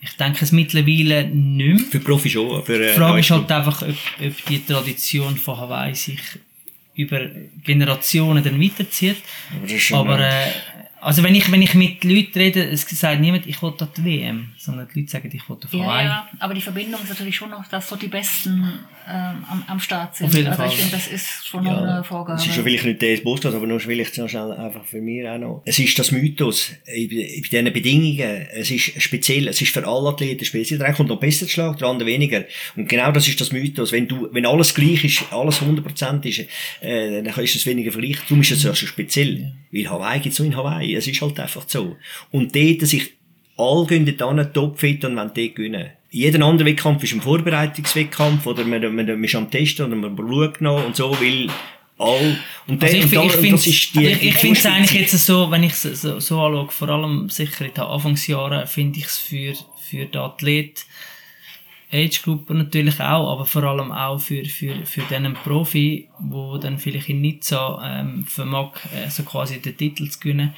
Ich 0.00 0.16
denke 0.16 0.44
es 0.44 0.52
mittlerweile 0.52 1.26
nicht 1.28 1.78
mehr. 1.78 1.78
Für 1.90 2.00
Profi 2.00 2.30
schon. 2.30 2.62
Für, 2.64 2.74
äh, 2.74 2.92
Die 2.92 2.98
Frage 2.98 3.20
ist 3.20 3.30
halt 3.30 3.50
einfach, 3.50 3.82
ob, 3.82 3.88
ob 3.88 4.44
die 4.48 4.64
Tradition 4.64 5.36
von 5.36 5.56
Hawaii 5.56 5.94
sich 5.94 6.20
über 6.94 7.26
Generationen 7.64 8.44
dann 8.44 8.60
weiterzieht. 8.60 9.16
Aber 9.50 9.62
das 9.62 9.72
ist 9.72 9.82
schon, 9.82 9.98
Aber 9.98 10.20
äh, 10.20 10.50
also 11.04 11.22
wenn 11.22 11.34
ich, 11.34 11.50
wenn 11.52 11.60
ich 11.60 11.74
mit 11.74 12.02
Leuten 12.02 12.38
rede, 12.38 12.64
es 12.64 12.82
sagt 12.82 13.20
niemand, 13.20 13.46
ich 13.46 13.60
will 13.62 13.74
an 13.78 13.88
die 13.96 14.04
WM, 14.04 14.48
sondern 14.56 14.88
die 14.94 15.00
Leute 15.00 15.12
sagen, 15.12 15.30
ich 15.32 15.48
will 15.48 15.56
auf 15.62 15.72
Ja, 15.72 15.80
Hawaii. 15.84 16.04
ja, 16.06 16.28
aber 16.38 16.54
die 16.54 16.60
Verbindung 16.62 17.02
ist 17.02 17.10
natürlich 17.10 17.36
schon 17.36 17.50
noch, 17.50 17.66
dass 17.68 17.88
so 17.88 17.96
die 17.96 18.08
Besten 18.08 18.80
ähm, 19.06 19.44
am, 19.50 19.64
am 19.66 19.80
Start 19.80 20.16
sind. 20.16 20.28
Auf 20.28 20.34
jeden 20.34 20.48
also 20.48 20.62
Fall. 20.62 20.70
ich 20.70 20.76
finde, 20.76 20.92
das 20.92 21.08
ist 21.08 21.46
schon 21.46 21.64
noch 21.64 21.76
eine 21.76 22.02
Vorgabe. 22.02 22.40
Es 22.40 22.46
ist 22.46 22.54
schon 22.54 22.64
vielleicht 22.64 22.86
nicht 22.86 23.02
der 23.02 23.18
Podcast, 23.18 23.54
aber 23.54 23.66
nur 23.66 23.80
vielleicht 23.80 24.16
noch 24.16 24.28
schnell 24.28 24.52
einfach 24.52 24.84
für 24.84 25.02
mich 25.02 25.28
auch 25.28 25.38
noch. 25.38 25.62
Es 25.66 25.78
ist 25.78 25.98
das 25.98 26.10
Mythos. 26.10 26.72
In 26.86 27.10
in 27.10 27.42
diesen 27.42 27.72
Bedingungen. 27.72 28.46
Es 28.54 28.70
ist 28.70 29.02
speziell. 29.02 29.48
Es 29.48 29.60
ist 29.60 29.72
für 29.72 29.86
alle 29.86 30.08
Athleten 30.08 30.44
speziell. 30.44 30.78
Der 30.78 30.88
eine 30.88 30.96
kommt 30.96 31.10
noch 31.10 31.20
besser 31.20 31.46
zu 31.46 31.52
Schlag, 31.52 31.76
der 31.78 31.88
andere 31.88 32.08
weniger. 32.08 32.44
Und 32.76 32.88
genau 32.88 33.12
das 33.12 33.28
ist 33.28 33.40
das 33.40 33.52
Mythos. 33.52 33.92
Wenn 33.92 34.08
du, 34.08 34.28
wenn 34.32 34.46
alles 34.46 34.74
gleich 34.74 35.04
ist, 35.04 35.24
alles 35.30 35.60
100% 35.60 36.24
ist, 36.24 36.46
äh, 36.80 37.22
dann 37.22 37.44
ist 37.44 37.56
es 37.56 37.66
weniger 37.66 37.92
Vergleich. 37.92 38.16
Darum 38.20 38.40
ist 38.40 38.52
es 38.52 38.62
ja 38.62 38.74
so 38.74 38.86
speziell. 38.86 39.52
Weil 39.70 39.90
Hawaii 39.90 40.20
gibt's 40.20 40.38
nur 40.38 40.48
in 40.48 40.56
Hawaii. 40.56 40.93
Es 40.94 41.06
ist 41.06 41.20
halt 41.20 41.38
einfach 41.40 41.64
so. 41.66 41.96
Und 42.30 42.54
dort 42.54 42.80
sich 42.82 43.12
alle 43.56 43.86
gehen 43.86 44.16
dort 44.16 44.54
topfit 44.54 45.04
und 45.04 45.16
wollen 45.16 45.30
dort 45.34 45.54
gewinnen. 45.54 45.90
Jeder 46.10 46.44
andere 46.44 46.68
Wettkampf 46.68 47.02
ist 47.04 47.12
ein 47.12 47.20
Vorbereitungswettkampf 47.20 48.46
oder 48.46 48.64
man, 48.64 48.80
man, 48.94 49.06
man 49.06 49.24
ist 49.24 49.34
am 49.34 49.50
Testen 49.50 49.86
oder 49.86 49.96
man 49.96 50.16
schaut 50.16 50.60
noch 50.60 50.86
und 50.86 50.96
so, 50.96 51.10
weil 51.20 51.48
all, 51.98 52.36
und, 52.66 52.82
Also 52.82 52.96
ich, 52.96 53.16
und, 53.16 53.26
ich 53.26 53.32
finde 53.32 53.50
das 53.52 53.66
ist 53.66 53.94
die, 53.94 54.06
ich, 54.06 54.18
die 54.18 54.28
ich 54.28 54.34
finde 54.36 54.58
es 54.58 54.66
eigentlich 54.66 55.00
jetzt 55.00 55.26
so, 55.26 55.50
wenn 55.50 55.62
ich 55.62 55.72
es 55.72 55.82
so, 55.82 56.20
so 56.20 56.40
anschaue, 56.40 56.70
vor 56.70 56.88
allem 56.88 57.28
sicher 57.30 57.64
in 57.64 57.74
den 57.74 57.84
Anfangsjahren, 57.84 58.66
finde 58.66 58.98
ich 59.00 59.06
es 59.06 59.18
für, 59.18 59.54
für 59.76 60.06
den 60.06 60.20
Athlet, 60.20 60.86
Age-Gruppe 61.92 62.54
natürlich 62.54 63.00
auch, 63.00 63.32
aber 63.32 63.46
vor 63.46 63.62
allem 63.62 63.92
auch 63.92 64.18
für, 64.18 64.44
für, 64.46 64.84
für 64.84 65.02
den 65.02 65.34
Profi, 65.34 66.08
wo 66.18 66.58
dann 66.58 66.78
vielleicht 66.78 67.08
in 67.08 67.20
Nizza 67.20 67.80
ähm, 67.84 68.26
vermag, 68.26 68.72
äh, 68.94 69.08
so 69.10 69.22
quasi 69.22 69.60
den 69.60 69.76
Titel 69.76 70.08
zu 70.08 70.18
gewinnen, 70.18 70.54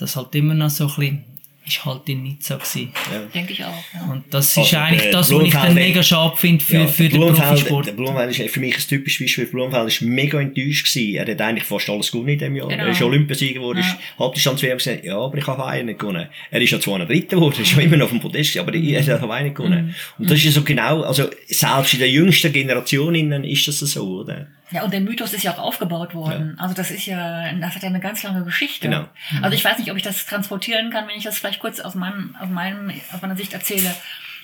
das 0.00 0.16
halt 0.16 0.34
immer 0.34 0.54
noch 0.54 0.70
so 0.70 0.84
ein 0.84 0.94
bisschen, 0.94 1.24
ist 1.66 1.84
halt 1.84 2.08
in 2.08 2.22
Nizza 2.24 2.56
gewesen. 2.56 2.90
Denke 3.34 3.52
ich 3.52 3.62
auch. 3.64 3.84
Ja. 3.94 4.10
Und 4.10 4.24
das 4.30 4.56
Also, 4.58 4.62
ist 4.62 4.74
eigentlich 4.74 5.10
das, 5.12 5.32
was 5.32 5.42
ich 5.44 5.52
dann 5.52 5.74
mega 5.74 6.02
schade 6.02 6.36
finde 6.36 6.64
für, 6.64 6.78
Ja, 6.78 6.86
für 6.88 7.02
den 7.08 7.12
Blumenfeld, 7.20 7.48
Profisport. 7.48 7.86
der 7.86 7.92
Blumenfeld 7.92 8.38
ist 8.40 8.52
für 8.54 8.60
mich 8.60 8.74
ein 8.76 8.80
typisches 8.88 9.20
Beispiel. 9.20 9.46
Blumenfeld 9.46 9.86
ist 9.88 10.00
mega 10.02 10.40
enttäuscht 10.40 10.92
gewesen. 10.92 11.14
Er 11.14 11.30
hat 11.30 11.40
eigentlich 11.40 11.64
fast 11.64 11.88
alles 11.90 12.10
gewonnen 12.10 12.30
in 12.30 12.38
diesem 12.38 12.56
Jahr. 12.56 12.68
Genau. 12.68 12.82
Er 12.84 12.88
ist 12.88 13.02
Olympiasieger 13.02 13.54
geworden, 13.60 13.78
Ja. 13.78 13.84
ist 13.84 13.96
Halbdistanz-WM 14.18 14.78
gesagt, 14.78 15.04
ja, 15.04 15.18
aber 15.18 15.38
ich 15.38 15.46
habe 15.46 15.62
Hawaii 15.62 15.84
nicht 15.84 15.98
gewonnen. 16.00 16.26
Er 16.50 16.60
ist 16.60 16.70
ja 16.70 16.80
zwar 16.80 16.98
noch 16.98 17.06
Dritter 17.06 17.36
geworden, 17.36 17.60
ist 17.62 17.68
schon 17.68 17.82
immer 17.82 17.96
noch 17.98 18.06
auf 18.06 18.10
dem 18.12 18.20
Podest, 18.20 18.56
aber 18.56 18.74
er 18.74 19.02
hat 19.06 19.20
Hawaii 19.22 19.44
nicht 19.44 19.56
gewonnen. 19.56 19.94
Und 20.18 20.30
das 20.30 20.38
ist 20.38 20.44
ja 20.46 20.50
so 20.50 20.62
genau, 20.62 21.02
also 21.02 21.28
selbst 21.46 21.92
in 21.92 22.00
der 22.00 22.10
jüngsten 22.10 22.52
Generation 22.52 23.14
innen 23.14 23.44
ist 23.44 23.68
das 23.68 23.78
so, 23.80 24.20
oder? 24.22 24.48
Ja, 24.70 24.82
und 24.84 24.92
der 24.92 25.00
Mythos 25.00 25.32
ist 25.32 25.42
ja 25.42 25.52
auch 25.52 25.58
aufgebaut 25.58 26.14
worden. 26.14 26.56
Also 26.58 26.74
das 26.74 26.90
ist 26.90 27.06
ja, 27.06 27.52
das 27.54 27.74
hat 27.74 27.82
ja 27.82 27.88
eine 27.88 28.00
ganz 28.00 28.22
lange 28.22 28.44
Geschichte. 28.44 28.88
Genau. 28.88 29.06
Also 29.42 29.54
ich 29.54 29.64
weiß 29.64 29.78
nicht, 29.78 29.90
ob 29.90 29.96
ich 29.96 30.02
das 30.02 30.26
transportieren 30.26 30.90
kann, 30.90 31.08
wenn 31.08 31.16
ich 31.16 31.24
das 31.24 31.38
vielleicht 31.38 31.60
kurz 31.60 31.80
aus 31.80 31.94
meinem, 31.94 32.36
aus 32.40 32.48
meinem, 32.48 32.92
aus 33.12 33.20
meiner 33.20 33.36
Sicht 33.36 33.52
erzähle. 33.52 33.94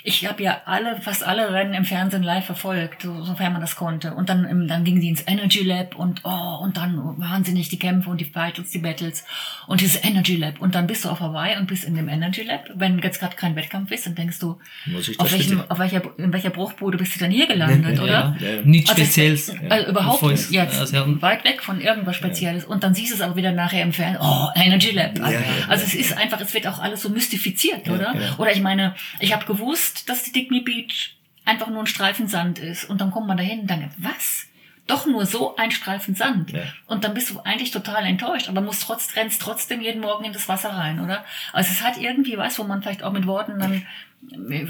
Ich 0.08 0.24
habe 0.24 0.40
ja 0.40 0.60
alle, 0.66 1.00
fast 1.00 1.24
alle 1.26 1.52
Rennen 1.52 1.74
im 1.74 1.84
Fernsehen 1.84 2.22
live 2.22 2.46
verfolgt, 2.46 3.02
so, 3.02 3.24
sofern 3.24 3.52
man 3.52 3.60
das 3.60 3.74
konnte. 3.74 4.14
Und 4.14 4.28
dann, 4.28 4.68
dann 4.68 4.84
gingen 4.84 5.00
die 5.00 5.08
ins 5.08 5.24
Energy 5.26 5.64
Lab 5.64 5.96
und 5.96 6.20
oh, 6.22 6.58
und 6.62 6.76
dann 6.76 6.96
wahnsinnig 7.18 7.70
die 7.70 7.78
Kämpfe 7.80 8.08
und 8.10 8.20
die 8.20 8.24
Battles, 8.26 8.70
die 8.70 8.78
Battles 8.78 9.24
und 9.66 9.80
dieses 9.80 10.04
Energy 10.04 10.36
Lab. 10.36 10.60
Und 10.60 10.76
dann 10.76 10.86
bist 10.86 11.04
du 11.04 11.08
auf 11.08 11.18
Hawaii 11.18 11.56
und 11.58 11.66
bist 11.66 11.82
in 11.82 11.96
dem 11.96 12.08
Energy 12.08 12.42
Lab. 12.44 12.70
Wenn 12.76 13.00
jetzt 13.00 13.18
gerade 13.18 13.34
kein 13.34 13.56
Wettkampf 13.56 13.90
ist, 13.90 14.06
dann 14.06 14.14
denkst 14.14 14.38
du, 14.38 14.50
auf, 14.50 14.58
welchem, 14.86 15.58
speziell? 15.58 15.64
auf 15.68 15.78
welcher, 15.80 16.02
in 16.18 16.32
welcher 16.32 16.50
Bruchbude 16.50 16.98
bist 16.98 17.16
du 17.16 17.18
denn 17.18 17.32
hier 17.32 17.48
gelandet, 17.48 17.98
oder? 17.98 18.36
Ja, 18.38 18.60
nichts 18.62 18.90
Also, 18.90 19.02
Spezielles. 19.02 19.52
Also 19.68 19.88
überhaupt 19.90 20.20
Bevor 20.20 20.32
es- 20.32 20.52
jetzt 20.52 20.78
also, 20.78 20.94
ja, 20.94 21.20
weit 21.20 21.42
weg 21.42 21.60
von 21.64 21.80
irgendwas 21.80 22.14
Spezielles. 22.14 22.64
Und 22.64 22.84
dann 22.84 22.94
siehst 22.94 23.10
du 23.10 23.16
es 23.16 23.22
aber 23.22 23.34
wieder 23.34 23.50
nachher 23.50 23.82
im 23.82 23.92
Fernsehen. 23.92 24.22
Oh, 24.22 24.50
Energy 24.54 24.92
Lab. 24.92 25.18
Also, 25.18 25.32
Ja, 25.32 25.40
ja, 25.40 25.46
also 25.66 25.84
es 25.84 25.94
ist 25.96 26.16
einfach, 26.16 26.40
es 26.40 26.54
wird 26.54 26.68
auch 26.68 26.78
alles 26.78 27.02
so 27.02 27.08
mystifiziert, 27.08 27.88
oder? 27.88 28.14
Oder 28.38 28.52
ich 28.52 28.60
meine, 28.62 28.94
ich 29.18 29.32
habe 29.34 29.44
gewusst, 29.46 29.95
dass 30.04 30.22
die 30.24 30.32
Digny 30.32 30.60
Beach 30.60 31.16
einfach 31.44 31.68
nur 31.68 31.80
ein 31.80 31.86
Streifen 31.86 32.28
Sand 32.28 32.58
ist. 32.58 32.84
Und 32.84 33.00
dann 33.00 33.10
kommt 33.10 33.26
man 33.26 33.36
dahin 33.36 33.60
und 33.60 33.70
denkt, 33.70 33.94
was? 33.98 34.46
Doch 34.86 35.06
nur 35.06 35.26
so 35.26 35.56
ein 35.56 35.70
Streifen 35.70 36.14
Sand. 36.14 36.52
Ja. 36.52 36.62
Und 36.86 37.04
dann 37.04 37.14
bist 37.14 37.30
du 37.30 37.40
eigentlich 37.40 37.70
total 37.70 38.04
enttäuscht, 38.04 38.48
aber 38.48 38.60
musst 38.60 38.82
trotz, 38.82 39.16
rennst 39.16 39.42
trotzdem 39.42 39.80
jeden 39.80 40.00
Morgen 40.00 40.24
in 40.24 40.32
das 40.32 40.48
Wasser 40.48 40.70
rein, 40.70 41.00
oder? 41.00 41.24
Also 41.52 41.72
es 41.72 41.82
hat 41.82 41.96
irgendwie 42.00 42.36
was, 42.36 42.58
wo 42.58 42.64
man 42.64 42.82
vielleicht 42.82 43.02
auch 43.02 43.12
mit 43.12 43.26
Worten 43.26 43.58
dann, 43.58 43.86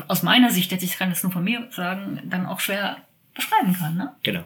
aus 0.09 0.23
meiner 0.23 0.51
Sicht, 0.51 0.73
jetzt 0.73 0.83
ich 0.83 0.99
kann 0.99 1.11
das 1.11 1.23
nur 1.23 1.33
von 1.33 1.45
mir 1.45 1.69
sagen, 1.71 2.21
dann 2.25 2.47
auch 2.47 2.61
schwer 2.61 2.99
beschreiben 3.35 3.77
kann, 3.79 3.97
ne? 3.97 4.15
Genau. 4.23 4.43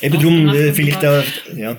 Eben 0.00 0.20
drum, 0.20 0.48
Ausgemacht 0.48 0.56
äh, 0.56 0.74
vielleicht 0.74 1.02
da, 1.02 1.22
ja. 1.54 1.76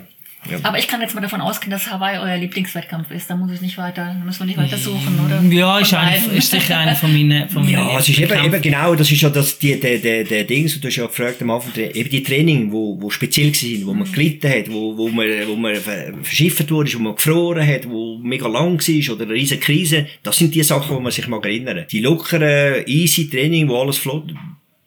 Ja. 0.52 0.60
Aber 0.64 0.78
ich 0.80 0.88
kann 0.88 1.02
jetzt 1.02 1.16
mal 1.16 1.22
davon 1.22 1.42
ausgehen, 1.42 1.72
dass 1.72 1.90
Hawaii 1.90 2.18
euer 2.20 2.38
Lieblingswettkampf 2.38 3.12
ist. 3.12 3.30
Da 3.30 3.36
muss 3.36 3.52
ich 3.54 3.62
nicht 3.62 3.78
weiter, 3.78 4.14
müssen 4.26 4.40
wir 4.40 4.46
nicht 4.48 4.58
weiter 4.58 4.78
suchen, 4.78 5.20
oder? 5.26 5.42
Ja, 5.54 5.80
ist, 5.80 5.92
beiden. 5.92 6.32
ist 6.36 6.50
sicher 6.52 6.78
einer 6.78 6.96
von 6.96 7.12
meinen, 7.12 7.50
von 7.50 7.68
Ja, 7.70 7.98
es 8.00 8.10
ist 8.10 8.20
eben, 8.20 8.46
eben 8.46 8.62
genau, 8.62 8.96
das 8.96 9.12
ist 9.12 9.22
ja 9.22 9.30
das, 9.30 9.58
die, 9.60 9.80
der, 9.80 9.98
der, 10.00 10.24
der 10.24 10.44
Dings, 10.44 10.80
du 10.80 10.88
hast 10.88 10.96
ja 10.96 11.06
gefragt 11.06 11.42
am 11.42 11.52
Anfang, 11.52 11.72
eben 11.76 12.10
die 12.10 12.24
Training, 12.24 12.72
wo, 12.72 13.00
wo 13.02 13.10
speziell 13.10 13.54
sind, 13.54 13.86
wo 13.86 13.94
man 13.94 14.12
gelitten 14.12 14.50
hat, 14.50 14.72
wo, 14.72 14.98
wo 14.98 15.08
man, 15.10 15.28
wo 15.48 15.56
man 15.56 15.76
ver- 15.76 16.14
verschifft 16.24 16.70
wurde, 16.72 16.94
wo 16.94 17.00
man 17.00 17.16
gefroren 17.16 17.66
hat, 17.68 17.90
wo 17.90 18.18
mega 18.20 18.48
lang 18.48 18.80
war 18.80 19.14
oder 19.16 19.24
eine 19.26 19.34
riesige 19.34 19.60
Krise, 19.62 20.08
das 20.24 20.38
sind 20.38 20.54
die 20.56 20.64
Sachen, 20.64 20.96
wo 20.96 21.00
man 21.00 21.12
sich 21.12 21.28
mag 21.28 21.46
erinnern. 21.46 21.86
Die 21.92 22.00
lockeren, 22.00 22.84
easy 22.88 23.30
Training, 23.30 23.68
wo 23.70 23.82
alles 23.82 23.98
flott, 23.98 24.34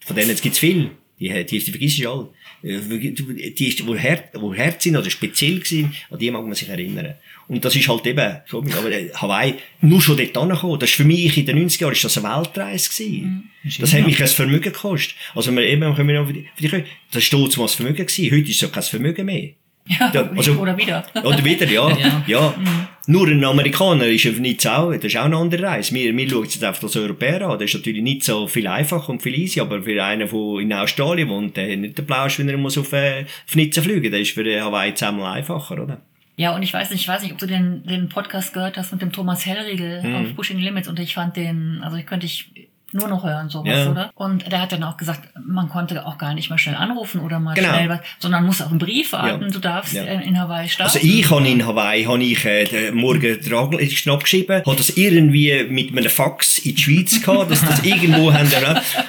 von 0.00 0.16
denen 0.16 0.36
gibt's 0.40 0.58
viel. 0.58 0.90
Die, 1.20 1.28
die, 1.28 1.58
die 1.58 1.70
vergisst 1.70 2.02
du 2.02 2.10
alle. 2.10 2.28
Äh, 2.62 3.50
Die, 3.50 3.68
ist, 3.68 3.86
wo 3.86 3.96
hart, 3.96 4.24
wo 4.34 4.54
hart 4.54 4.82
sind 4.82 4.96
oder 4.96 5.10
speziell 5.10 5.64
sind, 5.64 5.94
an 6.10 6.18
die 6.18 6.30
mag 6.30 6.44
man 6.44 6.54
sich 6.54 6.68
erinnern. 6.68 7.14
Und 7.48 7.64
das 7.64 7.74
ist 7.76 7.88
halt 7.88 8.06
eben, 8.06 8.36
komisch, 8.50 8.74
aber 8.76 8.90
äh, 8.90 9.10
Hawaii, 9.14 9.54
nur 9.80 10.00
schon 10.00 10.16
dort 10.16 10.36
angekommen, 10.36 10.78
das 10.78 10.90
ist 10.90 10.96
für 10.96 11.04
mich 11.04 11.36
in 11.36 11.44
den 11.46 11.68
90er 11.68 11.80
Jahren, 11.82 11.92
ist 11.92 12.04
das 12.04 12.18
eine 12.18 12.28
Weltreise 12.36 12.88
gewesen. 12.88 13.50
Das 13.80 13.92
hat 13.92 14.06
mich 14.06 14.20
ein 14.20 14.28
Vermögen 14.28 14.62
gekostet. 14.72 15.14
Also, 15.34 15.54
wir 15.54 15.62
eben, 15.62 15.94
können 15.94 16.08
wir 16.08 16.20
noch 16.20 16.26
für 16.28 16.32
die, 16.34 16.48
für 16.54 16.62
die, 16.78 16.84
das 17.10 17.22
ist 17.24 17.32
damals 17.32 17.54
das 17.56 17.74
Vermögen 17.74 18.06
gewesen. 18.06 18.30
Heute 18.30 18.48
ist 18.50 18.54
es 18.56 18.60
ja 18.60 18.68
kein 18.68 18.82
Vermögen 18.84 19.26
mehr. 19.26 19.50
Ja, 19.88 20.12
Ja, 20.14 20.30
also- 20.30 20.52
oder 20.58 20.76
wieder. 20.78 21.04
Oder 21.24 21.44
wieder, 21.44 21.68
ja. 21.68 21.98
Ja. 21.98 22.24
ja. 22.26 22.88
Nur 23.06 23.26
ein 23.26 23.44
Amerikaner 23.44 24.06
ist 24.06 24.26
auf 24.28 24.38
nicht 24.38 24.66
auch, 24.66 24.92
das 24.92 25.04
ist 25.06 25.16
auch 25.16 25.24
eine 25.24 25.36
andere 25.36 25.62
Reise. 25.64 25.94
Wir, 25.94 26.16
wir 26.16 26.30
schauen 26.30 26.44
jetzt 26.44 26.62
einfach 26.62 26.84
als 26.84 26.96
Europäer 26.96 27.42
an. 27.42 27.58
Das 27.58 27.70
ist 27.70 27.74
natürlich 27.74 28.02
nicht 28.02 28.22
so 28.22 28.46
viel 28.46 28.66
einfacher 28.68 29.10
und 29.10 29.22
viel 29.22 29.34
easy, 29.34 29.60
aber 29.60 29.82
für 29.82 30.02
einen, 30.04 30.28
der 30.28 30.60
in 30.60 30.72
Australien 30.72 31.28
wohnt, 31.28 31.56
der 31.56 31.72
hat 31.72 31.78
nicht 31.78 31.98
den 31.98 32.06
Plausch, 32.06 32.38
wenn 32.38 32.48
er 32.48 32.56
muss 32.56 32.78
auf, 32.78 32.92
äh, 32.92 33.24
auf 33.46 33.56
Nizza 33.56 33.82
fliegen. 33.82 34.10
Das 34.12 34.20
ist 34.20 34.32
für 34.32 34.44
Hawaii 34.60 34.94
zehnmal 34.94 35.36
einfacher, 35.38 35.82
oder? 35.82 36.00
Ja, 36.36 36.54
und 36.54 36.62
ich 36.62 36.72
weiß 36.72 36.90
nicht, 36.90 37.00
ich 37.02 37.08
weiß 37.08 37.22
nicht, 37.22 37.32
ob 37.32 37.38
du 37.38 37.46
den, 37.46 37.84
den 37.84 38.08
Podcast 38.08 38.54
gehört 38.54 38.76
hast 38.76 38.92
mit 38.92 39.02
dem 39.02 39.12
Thomas 39.12 39.44
Hellriegel 39.46 40.02
Mhm. 40.02 40.14
auf 40.14 40.36
Pushing 40.36 40.58
Limits 40.58 40.88
und 40.88 40.98
ich 40.98 41.14
fand 41.14 41.36
den, 41.36 41.80
also 41.82 41.96
ich 41.96 42.06
könnte 42.06 42.26
ich 42.26 42.50
nur 42.94 43.08
noch 43.08 43.24
hören, 43.24 43.48
sowas, 43.48 43.68
Ja. 43.76 43.90
oder? 43.90 44.10
Und 44.14 44.50
der 44.50 44.60
hat 44.60 44.72
dann 44.72 44.82
auch 44.84 44.96
gesagt, 44.96 45.28
man 45.46 45.68
konnte 45.68 46.04
auch 46.06 46.18
gar 46.18 46.34
nicht 46.34 46.50
mal 46.50 46.58
schnell 46.58 46.74
anrufen 46.76 47.20
oder 47.20 47.40
mal 47.40 47.54
Genau. 47.54 47.68
schnell 47.74 47.88
was, 47.88 48.00
sondern 48.18 48.44
muss 48.46 48.60
auf 48.60 48.68
einen 48.70 48.78
Brief 48.78 49.12
warten, 49.12 49.42
Ja. 49.44 49.48
du 49.48 49.58
darfst 49.58 49.94
Ja. 49.94 50.04
äh, 50.04 50.22
in 50.26 50.38
Hawaii 50.38 50.68
starten. 50.68 50.96
Also 50.96 51.06
ich 51.06 51.30
habe 51.30 51.48
in 51.48 51.66
Hawaii, 51.66 52.04
habe 52.04 52.22
ich 52.22 52.44
äh, 52.44 52.64
den 52.64 52.94
morgen 52.94 53.40
den 53.40 53.54
Angelisten 53.54 54.10
abgeschrieben, 54.12 54.62
habe 54.64 54.76
das 54.76 54.90
irgendwie 54.96 55.64
mit 55.68 55.90
einem 55.96 56.10
Fax 56.10 56.58
in 56.58 56.74
die 56.74 56.80
Schweiz 56.82 57.22
gehabt, 57.22 57.50
dass 57.50 57.64
das 57.64 57.82
irgendwo 57.84 58.32
haben. 58.32 58.50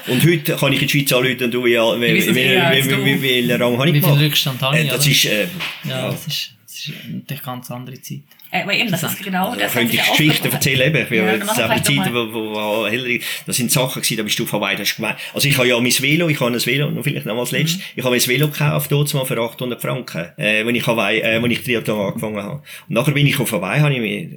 Und 0.07 0.23
heute 0.25 0.55
kann 0.55 0.73
ich 0.73 0.81
in 0.81 0.88
die 0.88 0.99
Schweiz 0.99 1.11
anrufen 1.13 1.43
und 1.43 1.53
du, 1.53 1.65
ja, 1.67 1.84
wie, 1.99 2.13
wie, 2.13 2.27
wie, 2.27 2.36
wie, 2.36 3.21
wie, 3.21 3.45
wie 3.47 3.51
Rang 3.53 3.77
habe 3.77 3.88
ich 3.89 3.93
Wie 3.95 3.99
viel 3.99 4.09
gemacht? 4.09 4.21
Rückstand 4.21 4.61
habe 4.61 4.79
ich, 4.79 4.86
Äh, 4.86 4.89
das 4.89 5.07
ist, 5.07 5.25
äh, 5.25 5.47
Ja, 5.84 6.07
das 6.09 6.27
ist, 6.27 6.51
das 6.65 6.75
ist 6.75 6.88
natürlich 7.11 7.29
eine 7.29 7.39
ganz 7.55 7.71
andere 7.71 8.01
Zeit. 8.01 8.21
Äh, 8.54 8.62
aber 8.62 8.74
eben, 8.74 8.91
das 8.91 9.01
ist 9.01 9.24
genau 9.24 9.45
Also, 9.47 9.58
da 9.60 9.64
das. 9.66 9.74
hat 9.74 9.80
könnte 9.82 9.95
ich 9.95 10.06
ja 10.06 10.12
Geschichten 10.16 10.51
erzählen, 10.51 10.95
eben. 10.95 11.16
Ja, 11.16 11.24
Ja, 11.26 11.32
dann 11.32 11.39
das 11.39 11.47
machen 11.58 11.58
sind 11.58 11.70
wir 11.70 11.76
eben 11.76 11.86
vielleicht 11.86 12.04
Zeiten, 12.04 12.14
doch 12.16 12.34
wo, 12.34 12.51
wo, 12.51 12.82
wo 12.84 12.88
Hillary, 12.88 13.22
das 13.48 13.56
sind 13.57 13.72
Sachen 13.72 14.02
gewesen, 14.02 14.18
da 14.18 14.23
bist 14.23 14.38
du 14.40 14.44
auf 14.44 14.52
Hawaii, 14.53 14.76
das 14.77 14.90
ist 14.90 14.95
gemein. 14.98 15.15
Also 15.34 15.48
ich 15.48 15.57
habe 15.57 15.68
ja 15.68 15.80
mein 15.80 15.91
Velo, 15.91 16.30
ich 16.30 16.40
habe 16.40 16.52
ein 16.52 16.65
Velo, 16.65 16.91
noch 16.91 17.03
vielleicht 17.03 17.26
noch 17.26 17.38
als 17.38 17.52
Mhm. 17.52 17.57
letztes, 17.57 17.82
ich 17.95 18.03
habe 18.03 18.15
mein 18.15 18.27
Velo 18.27 18.48
gekauft, 18.48 18.91
dort 18.91 19.14
mal 19.15 19.26
für 19.26 19.38
800 19.41 19.82
Franken, 19.82 20.26
äh, 20.38 20.65
wenn 20.65 20.76
ich 20.76 20.86
Hawaii, 20.86 21.19
äh, 21.22 21.41
wenn 21.41 21.49
ich 21.52 21.64
Triathlon 21.64 21.99
angefangen 22.07 22.38
habe. 22.44 22.56
Und 22.57 22.64
nachher 22.90 23.11
bin 23.14 23.26
ich 23.26 23.40
auf 23.40 23.52
Hawaii, 23.52 23.80
habe 23.82 23.94
ich 23.94 23.99
mir, 23.99 24.30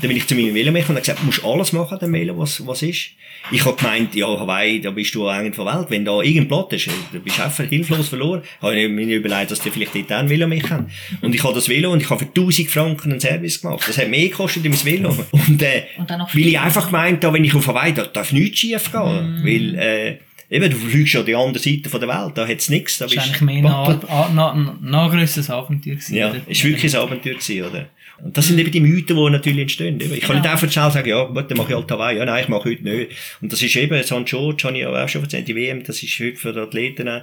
dann 0.00 0.08
bin 0.08 0.16
ich 0.16 0.26
zu 0.26 0.34
meinem 0.34 0.54
Velomecher 0.54 0.88
und 0.90 0.96
habe 0.96 1.00
gesagt, 1.00 1.20
du 1.20 1.26
musst 1.26 1.44
alles 1.44 1.72
machen, 1.72 1.98
dem 2.00 2.12
Velo, 2.12 2.38
was, 2.38 2.66
was 2.66 2.82
ist. 2.82 3.10
Ich 3.52 3.64
habe 3.64 3.76
gemeint, 3.76 4.14
ja, 4.14 4.26
Hawaii, 4.26 4.80
da 4.80 4.90
bist 4.90 5.14
du 5.14 5.26
eigentlich 5.28 5.54
von 5.54 5.66
Welt. 5.66 5.86
Wenn 5.90 6.04
da 6.04 6.20
irgendein 6.20 6.48
Platt 6.48 6.72
ist, 6.72 6.88
da 7.12 7.18
bist 7.18 7.38
du 7.38 7.42
einfach 7.44 7.64
hilflos 7.64 8.08
verloren. 8.08 8.42
Habe 8.60 8.74
ich 8.78 8.88
mir 8.90 9.16
überlegt, 9.16 9.52
dass 9.52 9.60
die 9.60 9.70
vielleicht 9.70 9.94
dort 9.94 10.12
auch 10.12 10.18
ein 10.18 10.28
Velo 10.28 10.48
mehr 10.48 10.62
haben. 10.68 10.90
Und 11.22 11.34
ich 11.34 11.42
habe 11.44 11.54
das 11.54 11.68
Velo 11.68 11.92
und 11.92 12.02
ich 12.02 12.10
habe 12.10 12.18
für 12.24 12.26
1000 12.30 12.68
Franken 12.68 13.12
einen 13.12 13.20
Service 13.20 13.57
gemacht. 13.60 13.84
Das 13.86 13.98
hat 13.98 14.08
mehr 14.08 14.28
gekostet 14.28 14.64
in 14.64 14.72
mein 14.72 14.84
Velo. 14.84 15.16
Und, 15.30 15.62
äh, 15.62 15.82
Und 15.98 16.10
dann 16.10 16.18
noch 16.20 16.34
weil 16.34 16.46
ich 16.46 16.58
einfach 16.58 16.86
gemeint 16.86 17.24
habe, 17.24 17.36
wenn 17.36 17.44
ich 17.44 17.54
auf 17.54 17.66
Hawaii, 17.66 17.92
da 17.92 18.04
darf 18.06 18.32
nichts 18.32 18.58
schief 18.58 18.90
gehen. 18.90 19.40
Weil, 19.44 19.74
äh, 19.74 20.18
eben, 20.50 20.70
du 20.70 20.76
fliegst 20.76 21.16
an 21.16 21.26
die 21.26 21.34
andere 21.34 21.62
Seite 21.62 21.88
von 21.88 22.00
der 22.00 22.08
Welt, 22.08 22.32
da 22.36 22.46
hat's 22.46 22.68
nichts. 22.68 22.98
Da 22.98 23.06
Das 23.06 23.16
war 23.16 23.24
eigentlich 23.24 23.40
mehr 23.42 23.62
ein, 23.62 25.10
grösseres 25.10 25.50
Abenteuer. 25.50 25.94
Gewesen, 25.94 26.14
Ja, 26.14 26.30
oder? 26.30 26.40
ist 26.46 26.64
wirklich 26.64 26.94
ein 26.94 27.00
Abenteuer 27.02 27.34
gewesen, 27.34 27.62
oder? 27.64 27.88
Und 28.22 28.36
das 28.36 28.48
sind 28.48 28.58
eben 28.58 28.70
die 28.72 28.80
Mythen, 28.80 29.16
die 29.16 29.30
natürlich 29.30 29.60
entstehen. 29.60 30.00
Ich 30.00 30.20
kann 30.22 30.36
nicht 30.36 30.48
einfach 30.48 30.70
schnell 30.70 30.90
sagen, 30.90 31.08
ja, 31.08 31.22
gut, 31.24 31.50
dann 31.50 31.56
mache 31.56 31.70
ich 31.70 31.76
halt 31.76 31.90
Hawaii. 31.90 32.18
Ja, 32.18 32.24
nein, 32.24 32.42
ich 32.42 32.48
mache 32.48 32.68
heute 32.68 32.82
nicht. 32.82 33.12
Und 33.40 33.52
das 33.52 33.62
ist 33.62 33.76
eben, 33.76 34.02
St. 34.02 34.24
George 34.24 34.64
habe 34.64 34.76
ich 34.76 34.86
auch 34.86 35.08
schon 35.08 35.22
erzählt, 35.22 35.46
die 35.46 35.54
WM, 35.54 35.84
das 35.84 36.02
ist 36.02 36.18
heute 36.18 36.36
für 36.36 36.52
die 36.52 36.58
Athleten, 36.58 37.06
ja, 37.06 37.22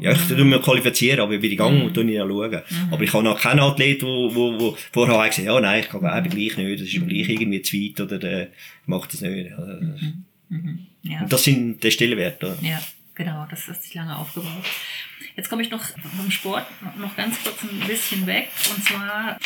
ja, 0.00 0.12
ich 0.12 0.18
tue 0.28 0.44
mich 0.44 0.62
qualifizieren, 0.62 1.20
aber 1.20 1.42
wie 1.42 1.48
die 1.48 1.56
Gang 1.56 1.82
und 1.82 1.94
tue 1.94 2.04
ich 2.04 2.14
ja 2.14 2.26
schauen. 2.26 2.62
Aber 2.90 3.02
ich 3.02 3.12
habe 3.12 3.24
noch 3.24 3.40
keinen 3.40 3.60
Athlet, 3.60 4.02
wo, 4.02 4.34
wo, 4.34 4.58
wo 4.60 4.76
vorher 4.92 5.18
hat 5.18 5.30
gesagt, 5.30 5.46
ja, 5.46 5.60
nein, 5.60 5.80
ich 5.80 5.88
kann 5.88 6.00
eben 6.00 6.30
gleich 6.30 6.56
nicht, 6.56 6.80
das 6.80 6.88
ist 6.88 7.00
mir 7.00 7.06
gleich 7.06 7.28
irgendwie 7.28 7.62
zu 7.62 7.76
weit 7.76 8.00
oder, 8.00 8.22
äh, 8.22 8.42
ich 8.44 8.86
mache 8.86 9.08
das 9.10 9.20
nicht. 9.22 9.52
Also, 9.52 9.72
Ja. 11.02 11.22
Und 11.22 11.32
das 11.32 11.42
sind 11.42 11.82
die 11.82 11.90
Stellenwerte. 11.90 12.56
Ja, 12.62 12.80
genau, 13.14 13.46
das 13.50 13.66
ist 13.68 13.82
sich 13.82 13.94
lange 13.94 14.16
aufgebaut. 14.16 14.62
Jetzt 15.36 15.48
komme 15.48 15.62
ich 15.62 15.70
noch 15.70 15.82
vom 16.16 16.30
Sport 16.30 16.66
noch 16.96 17.16
ganz 17.16 17.42
kurz 17.42 17.62
ein 17.62 17.80
bisschen 17.86 18.26
weg. 18.26 18.50
Und 18.74 18.84
zwar, 18.84 19.38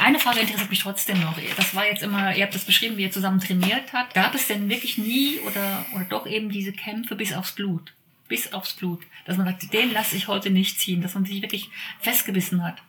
eine, 0.00 0.18
Frage 0.18 0.40
interessiert 0.40 0.70
mich 0.70 0.80
trotzdem 0.80 1.20
noch. 1.20 1.38
Das 1.56 1.74
war 1.74 1.86
jetzt 1.86 2.02
immer, 2.02 2.34
ihr 2.34 2.44
habt 2.44 2.54
das 2.54 2.64
beschrieben, 2.64 2.96
wie 2.96 3.02
ihr 3.02 3.10
zusammen 3.10 3.40
trainiert 3.40 3.92
habt. 3.92 4.14
Gab 4.14 4.34
es 4.34 4.46
denn 4.46 4.68
wirklich 4.68 4.98
nie 4.98 5.38
oder, 5.40 5.84
oder 5.94 6.04
doch 6.04 6.26
eben 6.26 6.48
diese 6.48 6.72
Kämpfe 6.72 7.16
bis 7.16 7.32
aufs 7.32 7.52
Blut? 7.52 7.92
Bis 8.28 8.52
aufs 8.52 8.74
Blut. 8.74 9.02
Dass 9.24 9.36
man 9.36 9.46
sagt, 9.46 9.72
den 9.72 9.92
lasse 9.92 10.16
ich 10.16 10.28
heute 10.28 10.50
nicht 10.50 10.80
ziehen. 10.80 11.02
Dass 11.02 11.14
man 11.14 11.24
sich 11.26 11.42
wirklich 11.42 11.68
festgebissen 12.00 12.64
hat. 12.64 12.82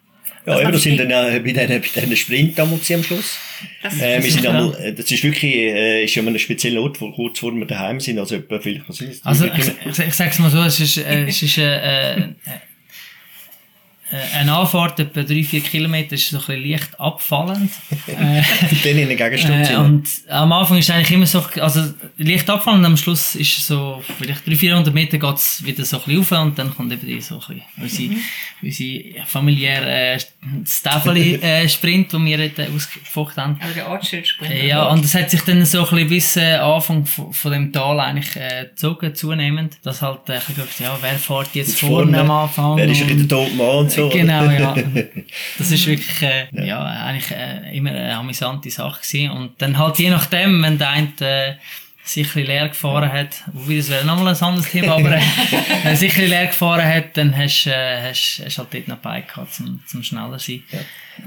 Ja, 0.48 0.64
man 0.64 0.72
das 0.72 0.82
sind 0.82 0.98
dann 0.98 1.12
äh, 1.12 1.40
bei 1.40 1.52
diesen, 1.52 1.68
bei 1.68 2.02
diesen 2.02 2.16
Sprint 2.16 2.58
damals 2.58 2.90
am 2.92 3.04
Schluss. 3.04 3.38
Das, 3.84 4.00
Äh, 4.00 4.24
wir 4.24 4.32
sind 4.32 4.44
ja 4.44 4.52
einmal, 4.52 4.76
äh, 4.82 4.94
das 4.94 5.12
ist 5.12 5.24
wirklich, 5.24 5.56
äh, 5.56 6.06
ist 6.06 6.18
an 6.18 6.28
einem 6.28 6.40
speziellen 6.40 6.78
Ort, 6.78 7.02
wo 7.02 7.12
kurz 7.12 7.40
vor 7.40 7.54
wir 7.54 7.66
daheim 7.66 8.00
sind, 8.00 8.18
also 8.18 8.36
etwa 8.36 8.60
vielleicht, 8.60 8.88
was 8.88 9.02
ist? 9.02 9.26
Also 9.26 9.46
ich, 9.46 9.72
ich, 9.86 10.00
ich 10.00 10.14
sag's 10.14 10.40
mal 10.40 10.50
so, 10.50 10.62
es 10.64 10.80
ist, 10.80 10.98
äh, 10.98 11.26
es 11.26 11.42
ist 11.42 11.58
äh, 11.58 12.14
äh, 12.16 12.24
eine 14.40 14.54
Anfahrt 14.54 15.00
etwa 15.00 15.20
3-4 15.22 15.62
Kilometer 15.62 16.14
ist 16.16 16.30
so 16.30 16.38
ein 16.38 16.46
bisschen 16.46 16.70
leicht 16.72 17.00
abfallend. 17.00 17.72
äh, 18.08 18.42
dann 18.84 18.98
in 18.98 19.08
den 19.10 19.18
Gegenstand 19.18 19.70
äh, 19.70 19.76
und 19.76 20.08
am 20.30 20.52
Anfang 20.54 20.78
ist 20.78 20.90
eigentlich 20.90 21.12
immer 21.12 21.26
so, 21.26 21.44
also 21.60 21.82
leicht 22.18 22.50
abfallend, 22.50 22.86
am 22.86 22.96
Schluss 22.98 23.36
ist 23.36 23.66
so, 23.66 24.02
vielleicht 24.18 24.46
300-400 24.48 24.92
Meter 24.92 25.18
geht's 25.18 25.64
wieder 25.66 25.84
so 25.84 25.98
ein 25.98 26.04
bisschen 26.04 26.38
rauf 26.38 26.46
und 26.48 26.58
dann 26.58 26.74
kommt 26.76 26.92
eben 26.94 27.06
die 27.06 27.20
so 27.20 27.36
ein 27.50 27.62
bisschen, 27.82 28.12
unsere, 28.12 28.22
unsere 28.62 29.26
familiäre 29.28 30.14
äh, 30.14 30.20
Staffeli-Sprint, 30.66 32.14
den 32.14 32.26
wir 32.26 32.50
dort 32.50 32.70
ausgefocht 32.74 33.38
haben. 33.38 33.58
also 33.62 33.74
der 33.74 33.90
Ortsschild-Sprint. 33.90 34.52
Äh, 34.54 34.68
Ja, 34.68 34.86
und 34.88 35.04
das 35.04 35.14
hat 35.16 35.30
sich 35.30 35.42
dann 35.42 35.66
so 35.66 35.80
ein 35.80 35.90
bisschen 35.90 36.08
bis 36.10 36.38
äh, 36.38 36.56
Anfang 36.56 37.06
von, 37.06 37.34
von 37.34 37.52
dem 37.52 37.72
Tal 37.72 38.00
eigentlich 38.00 38.36
äh, 38.36 38.66
gezogen, 38.70 39.14
zunehmend. 39.16 39.78
Dass 39.84 40.02
halt 40.02 40.30
äh, 40.30 40.34
ein 40.34 40.40
bisschen 40.40 40.56
geguckt, 40.56 40.80
ja, 40.80 40.98
wer 41.02 41.14
fährt 41.20 41.50
jetzt 41.54 41.68
Jetzt 41.70 41.80
vorne 41.82 42.18
vorne, 42.18 42.20
am 42.20 42.32
Anfang? 42.32 42.78
Wer 42.78 42.88
ist 42.90 43.08
wieder 43.08 43.24
der 43.24 43.38
und- 43.40 43.50
tote 43.50 43.56
Mann 43.56 43.90
so. 43.98 44.10
Genau, 44.10 44.44
ja. 44.46 44.76
Das 45.58 45.72
ist 45.72 45.86
wirklich, 45.86 46.22
äh, 46.22 46.48
ja. 46.66 46.84
eigentlich 46.84 47.32
äh, 47.32 47.76
immer 47.76 47.90
eine 47.90 48.16
amüsante 48.16 48.70
Sache 48.70 49.02
gewesen. 49.02 49.32
Und 49.32 49.62
dann 49.62 49.78
halt 49.78 50.00
je 50.00 50.10
nachdem, 50.10 50.62
wenn 50.64 50.78
der 50.78 50.90
eine 50.90 51.08
äh, 51.20 51.54
sich 52.08 52.36
ein 52.36 52.46
leer 52.46 52.68
gefahren 52.70 53.12
hat, 53.12 53.44
wobei 53.54 53.78
das 53.78 53.90
wäre 53.90 54.06
nochmal 54.06 54.34
ein 54.36 54.42
anderes 54.42 54.70
Thema, 54.72 54.94
aber 54.94 55.16
äh, 55.18 55.22
wenn 55.84 55.92
er 55.92 55.96
sich 55.96 56.18
ein 56.18 56.28
leer 56.30 56.48
gefahren 56.48 56.84
hat, 56.86 57.16
dann 57.18 57.36
hast 57.38 57.66
du 57.66 57.70
äh, 57.72 58.10
hast, 58.10 58.42
hast 58.46 58.58
halt 58.58 58.68
dort 58.74 58.88
noch 58.88 58.98
Beine 58.98 59.26
gehabt, 59.26 59.54
zum, 59.54 59.82
zum 59.88 60.04
schneller 60.04 60.40
sein. 60.40 60.64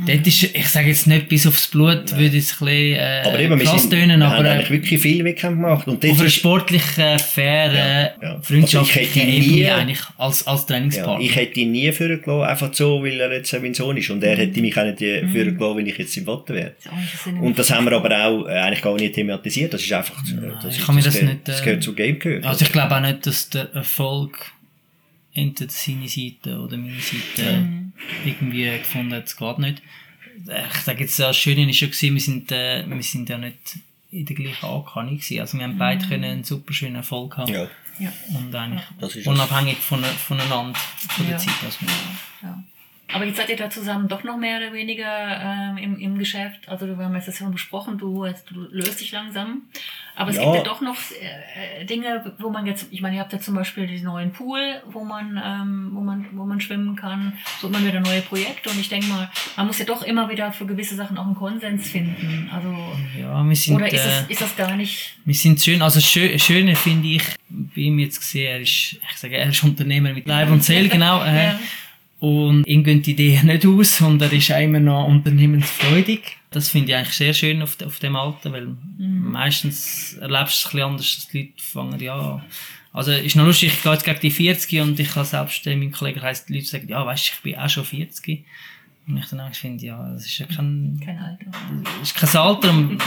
Dort 0.06 0.24
ist, 0.24 0.42
ich 0.44 0.68
sage 0.68 0.86
jetzt 0.88 1.08
nicht 1.08 1.28
bis 1.28 1.48
aufs 1.48 1.66
Blut, 1.66 2.16
würde 2.16 2.36
ich 2.36 2.44
es 2.44 2.52
ein 2.60 2.64
bisschen 2.66 2.68
äh, 2.94 3.22
aber 3.26 3.40
eben, 3.40 3.58
wir, 3.58 3.66
krass 3.66 3.82
sind, 3.82 3.90
tönen, 3.90 4.20
wir 4.20 4.26
aber 4.26 4.36
haben 4.36 4.46
äh, 4.46 4.50
eigentlich 4.50 4.70
wirklich 4.70 5.00
viele 5.02 5.24
Wettkämpfe 5.24 5.56
gemacht. 5.62 5.88
Und 5.88 6.04
auf 6.04 6.20
einer 6.20 6.28
sportlichen, 6.30 7.18
fairen, 7.18 7.74
Ja, 7.74 8.10
ja. 8.22 8.40
freundschaftlichen 8.40 9.20
Also 9.20 9.32
ich 9.32 9.36
hätte 9.36 9.46
Ebene 9.48 9.56
nie- 9.56 9.70
eigentlich 9.70 10.00
als, 10.16 10.46
als 10.46 10.60
Ja, 10.60 10.66
Trainingspartner. 10.68 11.24
ich 11.24 11.34
hätte 11.34 11.58
ihn 11.60 11.72
nie 11.72 11.90
vorgelassen, 11.90 12.42
einfach 12.48 12.72
so, 12.72 13.02
weil 13.02 13.18
er 13.20 13.32
jetzt 13.32 13.52
äh, 13.52 13.58
mein 13.58 13.74
Sohn 13.74 13.96
ist. 13.96 14.10
Und 14.10 14.22
er 14.22 14.36
hätte 14.36 14.60
mich 14.60 14.76
auch 14.78 14.84
nicht 14.84 15.02
äh, 15.02 15.26
vorgelassen, 15.26 15.76
wenn 15.78 15.86
ich 15.88 15.98
jetzt 15.98 16.16
im 16.16 16.24
Vater 16.24 16.54
wäre. 16.54 16.72
Das 16.84 17.26
Und 17.26 17.58
das 17.58 17.70
haben 17.72 17.84
wir 17.86 17.92
aber 17.96 18.16
auch 18.26 18.46
äh, 18.48 18.52
eigentlich 18.52 18.82
gar 18.82 18.94
nicht 18.94 19.14
thematisiert. 19.16 19.74
Das 19.74 19.82
ist 19.82 19.92
einfach, 19.92 20.22
äh, 20.24 20.66
das, 20.70 20.78
ich 20.78 20.86
kann 20.86 20.94
mir 20.94 21.02
das 21.02 21.14
gehört, 21.14 21.32
nicht, 21.32 21.48
äh, 21.48 21.52
das 21.52 21.62
gehört 21.62 21.82
zum 21.82 21.96
Game 21.96 22.18
gehört. 22.18 22.46
Also 22.46 22.64
ich 22.64 22.72
glaube 22.72 22.96
auch 22.96 23.00
nicht, 23.00 23.26
dass 23.26 23.50
der 23.50 23.72
Erfolg 23.74 24.52
entweder 25.32 25.70
seine 25.70 26.08
Seite 26.08 26.58
oder 26.58 26.76
meine 26.76 27.00
Seite 27.00 27.64
irgendwie 28.24 28.64
gefunden 28.78 29.14
hat, 29.14 29.26
es 29.26 29.36
geht 29.36 29.58
nicht. 29.58 29.82
Ich 30.74 30.80
sage 30.80 31.00
jetzt, 31.00 31.18
das 31.18 31.36
Schöne 31.36 31.66
war 31.66 31.72
schon, 31.72 31.90
wir 31.92 32.20
sind, 32.20 32.50
äh, 32.52 32.84
wir 32.88 33.02
sind 33.02 33.28
ja 33.28 33.38
nicht 33.38 33.78
in 34.10 34.24
der 34.26 34.34
gleichen 34.36 34.66
Ankannung 34.66 35.16
gewesen. 35.18 35.40
Also 35.40 35.58
wir 35.58 35.64
haben 35.64 35.78
beide 35.78 36.06
können 36.06 36.24
einen 36.24 36.44
super 36.44 36.72
schönen 36.72 36.96
Erfolg 36.96 37.36
haben. 37.36 37.52
ja. 37.52 37.68
Ja. 37.98 38.10
Und 38.34 38.54
eigentlich 38.54 38.80
Das 38.98 39.14
ist 39.14 39.26
unabhängig 39.26 39.76
von, 39.76 40.02
voneinander, 40.02 40.78
von 41.10 41.26
der 41.26 41.34
Ja. 41.34 41.38
Zeit. 41.38 41.52
Also, 41.62 41.78
Ja. 42.42 42.64
Aber 43.12 43.24
jetzt 43.24 43.36
seid 43.38 43.48
ihr 43.48 43.56
da 43.56 43.70
zusammen 43.70 44.08
doch 44.08 44.22
noch 44.24 44.36
mehr 44.36 44.58
oder 44.58 44.72
weniger 44.72 45.06
ähm, 45.42 45.78
im, 45.78 45.98
im 45.98 46.18
Geschäft. 46.18 46.68
Also 46.68 46.86
wir 46.86 46.96
haben 47.04 47.14
jetzt 47.14 47.28
das 47.28 47.38
schon 47.38 47.50
besprochen, 47.52 47.98
du, 47.98 48.24
du 48.48 48.60
löst 48.70 49.00
dich 49.00 49.12
langsam. 49.12 49.62
Aber 50.14 50.30
es 50.30 50.36
Ja. 50.36 50.42
gibt 50.44 50.56
ja 50.56 50.62
doch 50.62 50.80
noch 50.80 50.96
äh, 50.96 51.84
Dinge, 51.86 52.34
wo 52.38 52.50
man 52.50 52.66
jetzt, 52.66 52.86
ich 52.90 53.00
meine, 53.00 53.16
ihr 53.16 53.20
habt 53.22 53.32
ja 53.32 53.38
zum 53.40 53.54
Beispiel 53.54 53.86
den 53.86 54.02
neuen 54.04 54.32
Pool, 54.32 54.60
wo 54.86 55.02
man, 55.04 55.40
ähm, 55.42 55.90
wo 55.94 56.00
man, 56.00 56.26
wo 56.32 56.44
man 56.44 56.60
schwimmen 56.60 56.94
kann, 56.94 57.32
so 57.60 57.68
immer 57.68 57.84
wieder 57.84 58.00
neue 58.00 58.20
Projekte. 58.20 58.68
Und 58.70 58.78
ich 58.78 58.88
denke 58.88 59.06
mal, 59.06 59.30
man 59.56 59.66
muss 59.66 59.78
ja 59.78 59.86
doch 59.86 60.02
immer 60.02 60.28
wieder 60.28 60.52
für 60.52 60.66
gewisse 60.66 60.94
Sachen 60.94 61.16
auch 61.16 61.26
einen 61.26 61.34
Konsens 61.36 61.88
finden. 61.90 62.50
Also 62.52 62.68
ja, 63.18 63.42
wir 63.42 63.56
sind, 63.56 63.76
oder 63.76 63.86
ist, 63.86 63.94
äh, 63.94 63.96
das, 64.06 64.26
ist 64.28 64.40
das 64.42 64.56
gar 64.56 64.76
nicht? 64.76 65.16
Wir 65.24 65.34
sind 65.34 65.60
schön, 65.60 65.80
also 65.82 66.00
schön, 66.00 66.38
schöne 66.38 66.76
finde 66.76 67.08
ich, 67.08 67.22
bei 67.48 67.80
ihm 67.80 67.98
jetzt 67.98 68.20
gesehen, 68.20 68.46
er 68.52 68.60
ist, 68.60 68.70
ich 69.10 69.16
sage, 69.16 69.36
er 69.36 69.48
ist 69.48 69.62
Unternehmer 69.64 70.12
mit 70.12 70.26
Leib 70.26 70.50
und 70.50 70.62
Seele, 70.62 70.88
genau. 70.88 71.22
Äh, 71.24 71.44
Ja. 71.46 71.60
Und 72.20 72.66
ihm 72.66 72.84
gehen 72.84 73.02
die 73.02 73.12
Ideen 73.12 73.46
nicht 73.46 73.66
aus 73.66 74.00
und 74.02 74.22
er 74.22 74.32
ist 74.32 74.52
auch 74.52 74.60
immer 74.60 74.80
noch 74.80 75.08
unternehmensfreudig. 75.08 76.20
Das 76.50 76.68
finde 76.68 76.92
ich 76.92 76.96
eigentlich 76.96 77.16
sehr 77.16 77.32
schön 77.32 77.62
auf, 77.62 77.76
auf 77.84 77.98
dem 77.98 78.16
Alter, 78.16 78.52
weil 78.52 78.76
meistens 78.98 80.14
erlebst 80.20 80.64
du 80.64 80.68
es 80.68 80.74
ein 80.74 80.82
anders, 80.82 81.14
dass 81.14 81.28
die 81.28 81.38
Leute 81.38 81.52
fangen, 81.56 82.00
ja, 82.00 82.44
also 82.92 83.12
ist 83.12 83.36
noch 83.36 83.46
lustig, 83.46 83.72
ich 83.72 83.82
gehe 83.82 83.92
jetzt 83.92 84.04
gegen 84.04 84.20
die 84.20 84.30
40 84.30 84.80
und 84.80 84.98
ich 84.98 85.14
habe 85.14 85.24
selbst 85.24 85.66
äh, 85.66 85.86
Kollegen 85.90 86.22
heisst, 86.22 86.48
die 86.48 86.54
Leute 86.54 86.66
sagen, 86.66 86.88
ja, 86.88 87.06
weißt 87.06 87.28
du, 87.28 87.32
ich 87.34 87.42
bin 87.42 87.56
auch 87.56 87.68
schon 87.68 87.84
40. 87.84 88.44
Und 89.08 89.16
ich 89.16 89.26
dann 89.26 89.40
auch 89.40 89.52
finde, 89.54 89.84
ja, 89.84 90.12
das 90.12 90.24
ist 90.26 90.38
ja 90.38 90.46
kein, 90.46 91.00
Kein 91.04 91.18
Alter. 91.18 91.46
ist 92.02 92.14
kein 92.14 92.36
Alter. 92.40 92.70
und- 92.70 92.98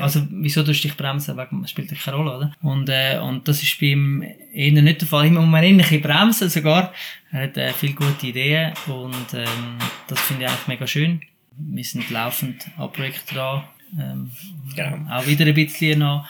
Also, 0.00 0.24
wieso 0.30 0.62
tust 0.62 0.84
du 0.84 0.88
dich 0.88 0.96
bremsen? 0.96 1.36
Wegen, 1.36 1.66
spielt 1.66 1.90
ja 1.90 1.96
keine 1.96 2.16
Rolle, 2.18 2.36
oder? 2.36 2.52
Und, 2.62 2.88
äh, 2.88 3.18
und 3.18 3.48
das 3.48 3.62
ist 3.62 3.80
bei 3.80 3.86
ihm 3.86 4.22
eher 4.52 4.82
nicht 4.82 5.00
der 5.00 5.08
Fall. 5.08 5.26
Immer 5.26 5.40
um 5.40 5.52
ein 5.54 5.76
bisschen 5.76 6.00
bremsen 6.00 6.48
sogar. 6.48 6.92
Er 7.32 7.44
hat 7.44 7.56
äh, 7.56 7.72
viele 7.72 7.94
gute 7.94 8.26
Ideen 8.28 8.72
und 8.86 9.34
ähm, 9.34 9.78
das 10.06 10.20
finde 10.20 10.44
ich 10.44 10.50
eigentlich 10.50 10.68
mega 10.68 10.86
schön. 10.86 11.20
Wir 11.56 11.82
sind 11.84 12.08
laufend 12.10 12.64
an 12.76 12.92
Projekten 12.92 13.34
dran. 13.34 13.64
Ähm, 13.98 14.30
Genau. 14.76 15.10
Auch 15.10 15.26
wieder 15.26 15.44
ein 15.46 15.54
bisschen 15.54 15.98
noch. 16.00 16.24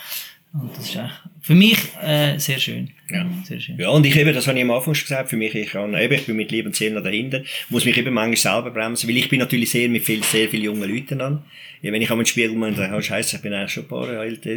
Und 0.55 0.74
das 0.74 0.89
ist 0.89 0.97
eigentlich 0.97 1.12
für 1.43 1.55
mich 1.55 1.78
äh, 2.01 2.39
sehr 2.39 2.59
schön. 2.59 2.90
Ja. 3.10 3.26
Sehr 3.44 3.60
schön. 3.60 3.78
Ja, 3.78 3.89
und 3.89 4.05
ich 4.05 4.16
eben, 4.16 4.35
das 4.35 4.47
habe 4.47 4.59
ich 4.59 4.64
am 4.64 4.70
Anfang 4.70 4.94
schon 4.94 5.05
gesagt, 5.05 5.30
für 5.30 5.36
mich, 5.36 5.55
ich 5.55 5.70
kann, 5.70 5.94
eben, 5.94 6.14
ich 6.14 6.26
bin 6.26 6.36
mit 6.36 6.51
Liebe 6.51 6.68
und 6.68 6.76
Seele 6.76 6.97
noch 6.97 7.02
dahinter, 7.02 7.43
muss 7.70 7.85
mich 7.85 7.97
eben 7.97 8.12
manchmal 8.12 8.36
selber 8.36 8.70
bremsen, 8.70 9.09
weil 9.09 9.16
ich 9.16 9.28
bin 9.28 9.39
natürlich 9.39 9.70
sehr 9.70 9.89
mit 9.89 10.05
viel, 10.05 10.22
sehr 10.22 10.48
vielen 10.48 10.64
jungen 10.64 10.90
Leuten 10.90 11.20
an. 11.20 11.43
Ja, 11.80 11.93
wenn 11.93 12.02
ich 12.02 12.10
am 12.10 12.24
Spiegel 12.26 12.56
mal 12.56 12.72
denke, 12.72 12.97
oh, 12.97 13.01
Scheiße, 13.01 13.36
ich 13.36 13.43
bin 13.43 13.52
eigentlich 13.52 13.70
schon 13.70 13.85
ein 13.85 13.89
paar 13.89 14.12
Jahre 14.12 14.26
älter, 14.26 14.51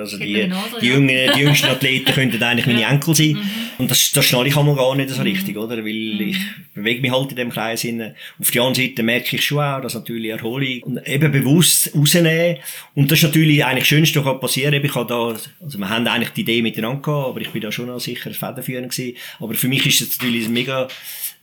also 0.00 0.18
die, 0.18 0.32
genauso, 0.32 0.80
die, 0.80 0.86
ja. 0.88 0.94
jungen, 0.94 1.30
die 1.36 1.40
jüngsten 1.40 1.68
Athleten 1.68 2.12
könnten 2.12 2.42
eigentlich 2.42 2.66
meine 2.66 2.84
Enkel 2.84 3.14
sein. 3.14 3.38
Und 3.78 3.88
das, 3.88 4.10
das 4.10 4.24
schnalle 4.24 4.48
ich 4.48 4.56
einmal 4.56 4.74
gar 4.74 4.96
nicht 4.96 5.10
so 5.10 5.22
richtig, 5.22 5.56
oder? 5.56 5.76
Weil 5.76 6.20
ich 6.20 6.36
bewege 6.74 7.00
mich 7.00 7.12
halt 7.12 7.30
in 7.30 7.36
dem 7.36 7.50
Kreis 7.50 7.82
hin. 7.82 8.12
Auf 8.40 8.50
der 8.50 8.62
anderen 8.62 8.88
Seite 8.88 9.04
merke 9.04 9.36
ich 9.36 9.44
schon 9.44 9.60
auch, 9.60 9.80
dass 9.80 9.94
natürlich 9.94 10.32
Erholung 10.32 10.82
und 10.82 11.06
eben 11.06 11.30
bewusst 11.30 11.94
rausnehmen. 11.94 12.56
Und 12.96 13.08
das 13.08 13.18
ist 13.18 13.24
natürlich 13.24 13.64
eigentlich 13.64 13.82
das 13.82 13.88
Schönste, 13.88 14.18
was 14.18 14.24
kann 14.24 14.40
passieren. 14.40 14.74
Eben, 14.74 14.86
Ich 14.86 14.94
habe 14.96 15.06
da, 15.06 15.36
also 15.64 15.78
wir 15.78 15.88
haben 15.88 16.08
eigentlich 16.08 16.30
die 16.30 16.40
Idee 16.40 16.60
miteinander 16.60 17.02
gehabt, 17.02 17.28
aber 17.28 17.40
ich 17.40 17.50
bin 17.50 17.62
da 17.62 17.70
schon 17.70 17.77
noch 17.86 18.00
sicher 18.00 18.30
federführend 18.32 18.90
gewesen. 18.90 19.16
Aber 19.40 19.54
für 19.54 19.68
mich 19.68 19.86
ist 19.86 20.00
es 20.00 20.18
natürlich 20.18 20.48
mega, 20.48 20.88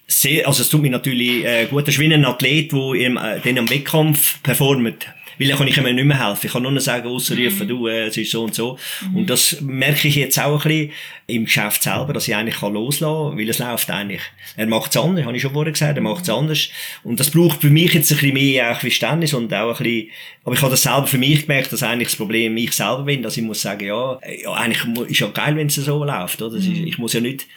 sehr, 0.08 0.48
also 0.48 0.62
es 0.62 0.70
tut 0.70 0.82
mir 0.82 0.92
natürlich 0.92 1.46
äh, 1.46 1.66
gut, 1.66 1.88
das 1.88 1.98
ist 1.98 2.02
ein 2.02 2.26
Athlet, 2.26 2.72
der 2.72 2.94
im, 2.94 3.18
äh, 3.18 3.60
am 3.60 3.70
Wettkampf 3.70 4.42
performt. 4.44 5.08
Weil 5.38 5.48
dann 5.48 5.58
kann 5.58 5.68
ich 5.68 5.78
ihm 5.78 5.84
nicht 5.84 6.06
mehr 6.06 6.28
helfen. 6.28 6.46
Ich 6.46 6.52
kann 6.54 6.64
nur 6.64 6.72
noch 6.72 6.82
sagen, 6.82 7.08
ausrufen, 7.08 7.68
du, 7.68 7.88
äh, 7.88 8.08
es 8.08 8.18
ist 8.18 8.32
so 8.32 8.44
und 8.44 8.56
so. 8.56 8.78
Und 9.14 9.30
das 9.30 9.62
merke 9.62 10.08
ich 10.08 10.16
jetzt 10.16 10.40
auch 10.40 10.66
ein 10.66 10.70
bisschen 10.70 10.92
im 11.28 11.46
Geschäft 11.46 11.84
selber, 11.84 12.14
dass 12.14 12.28
ich 12.28 12.36
eigentlich 12.36 12.58
kann 12.58 12.74
loslassen 12.74 13.30
kann, 13.32 13.38
weil 13.38 13.50
es 13.50 13.60
läuft 13.60 13.90
eigentlich. 13.90 14.22
Er 14.56 14.68
macht 14.68 14.92
es 14.92 15.02
anders, 15.02 15.26
habe 15.26 15.36
ich 15.36 15.42
schon 15.42 15.54
vorher 15.54 15.72
gesagt, 15.72 15.98
er 15.98 16.04
macht 16.04 16.24
es 16.24 16.30
anders. 16.30 16.70
Und 17.04 17.20
das 17.20 17.32
braucht 17.32 17.62
für 17.62 17.70
mich 17.70 17.94
jetzt 17.94 18.12
ein 18.12 18.18
bisschen 18.18 18.34
mehr 18.34 18.72
auch 18.72 18.80
Verständnis 18.80 19.34
und 19.34 19.54
auch 19.54 19.80
ein 19.80 19.84
bisschen, 19.84 20.10
aber 20.44 20.56
ich 20.56 20.62
habe 20.62 20.72
das 20.72 20.84
selber 20.84 21.08
für 21.08 21.18
mich 21.18 21.42
gemerkt, 21.42 21.74
dass 21.74 21.84
eigentlich 21.84 22.10
das 22.10 22.18
Problem 22.18 22.56
ich 22.58 22.74
selber 22.74 23.04
bin, 23.04 23.24
dass 23.24 23.38
ich 23.38 23.44
muss 23.44 23.62
sagen, 23.62 23.86
ja, 23.86 24.20
ja 24.44 24.54
eigentlich 24.54 25.10
ist 25.10 25.20
ja 25.20 25.28
geil, 25.28 25.56
wenn 25.56 25.68
es 25.68 25.76
so 25.76 26.04
läuft, 26.04 26.42
oder? 26.42 26.56
Ist, 26.56 26.68
ich 26.68 26.98
muss 26.98 27.14
ja 27.14 27.22
nicht, 27.22 27.48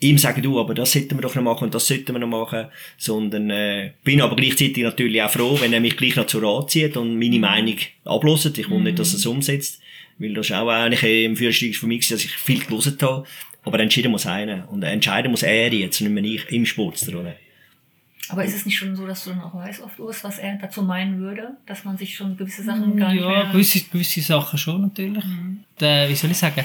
ihm 0.00 0.18
sagen, 0.18 0.42
du, 0.42 0.60
aber 0.60 0.74
das 0.74 0.92
sollten 0.92 1.16
wir 1.16 1.22
doch 1.22 1.34
noch 1.34 1.42
machen 1.42 1.64
und 1.64 1.74
das 1.74 1.86
sollten 1.86 2.12
wir 2.12 2.20
noch 2.20 2.28
machen, 2.28 2.66
sondern 2.96 3.50
äh, 3.50 3.92
bin 4.04 4.20
aber 4.20 4.36
gleichzeitig 4.36 4.82
natürlich 4.82 5.20
auch 5.22 5.30
froh, 5.30 5.58
wenn 5.60 5.72
er 5.72 5.80
mich 5.80 5.96
gleich 5.96 6.16
noch 6.16 6.26
zu 6.26 6.38
Rat 6.38 6.70
zieht 6.70 6.96
und 6.96 7.18
meine 7.18 7.38
Meinung 7.38 7.76
abloset. 8.04 8.58
Ich 8.58 8.70
will 8.70 8.80
nicht, 8.80 8.98
dass 8.98 9.12
er 9.12 9.18
es 9.18 9.26
umsetzt, 9.26 9.80
weil 10.18 10.34
das 10.34 10.46
ist 10.46 10.52
auch 10.56 10.68
eigentlich 10.68 11.24
im 11.24 11.36
Führerstieg 11.36 11.76
für 11.76 11.86
mich, 11.86 12.00
gewesen, 12.00 12.14
dass 12.14 12.24
ich 12.24 12.32
viel 12.32 12.64
gelesen 12.64 12.96
habe, 13.02 13.26
aber 13.64 13.80
entschieden 13.80 14.12
muss 14.12 14.26
einer 14.26 14.68
und 14.70 14.82
entscheiden 14.82 15.30
muss 15.30 15.42
er 15.42 15.72
jetzt, 15.72 16.00
nicht 16.00 16.10
mehr 16.10 16.24
ich, 16.24 16.50
im 16.50 16.64
Sportster, 16.64 17.18
oder? 17.18 17.36
Aber 18.30 18.44
ist 18.44 18.54
es 18.54 18.66
nicht 18.66 18.76
schon 18.76 18.94
so, 18.96 19.06
dass 19.06 19.24
du 19.24 19.30
dann 19.30 19.40
auch 19.40 19.54
weißt, 19.54 19.80
oft 19.82 19.98
Urs, 19.98 20.22
was 20.24 20.38
er 20.38 20.56
dazu 20.56 20.82
meinen 20.82 21.18
würde, 21.18 21.56
dass 21.66 21.84
man 21.84 21.96
sich 21.96 22.14
schon 22.16 22.36
gewisse 22.36 22.62
Sachen 22.62 22.96
gar 22.96 23.12
nicht 23.12 23.22
Ja, 23.22 23.28
mehr... 23.28 23.44
gewisse, 23.52 23.80
gewisse 23.84 24.20
Sachen 24.20 24.58
schon 24.58 24.82
natürlich. 24.82 25.24
Der, 25.80 26.08
wie 26.08 26.14
soll 26.14 26.30
ich 26.32 26.38
sagen? 26.38 26.64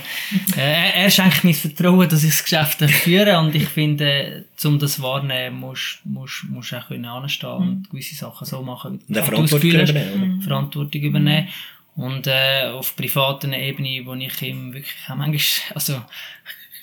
äh, 0.57 0.59
er, 0.59 0.95
er 0.95 1.09
schenkt 1.11 1.43
mir 1.43 1.51
das 1.51 1.61
Vertrauen, 1.61 2.09
dass 2.09 2.23
ich 2.23 2.31
das 2.31 2.43
Geschäft 2.43 2.81
darf 2.81 2.91
führen 2.91 3.45
und 3.45 3.55
ich 3.55 3.67
finde, 3.69 4.45
um 4.63 4.79
das 4.79 5.01
wahrzunehmen, 5.01 5.59
musst 5.59 5.99
du 6.03 6.09
musst, 6.09 6.43
musst 6.49 6.73
auch 6.73 6.87
können 6.87 7.05
anstehen 7.05 7.49
und 7.51 7.89
gewisse 7.89 8.15
Sachen 8.15 8.45
so 8.45 8.61
machen, 8.61 8.99
wie 9.07 9.13
du 9.13 9.23
Verantwortung 9.23 9.69
übernehmen, 9.69 10.33
oder? 10.37 10.43
Verantwortung 10.43 11.01
übernehmen. 11.01 11.47
Und 11.95 12.25
äh, 12.25 12.71
auf 12.71 12.95
privaten 12.95 13.53
Ebene, 13.53 14.01
wo 14.05 14.15
ich 14.15 14.41
ihm 14.41 14.73
wirklich 14.73 14.95
auch 15.07 15.15
manchmal, 15.15 15.75
also 15.75 16.01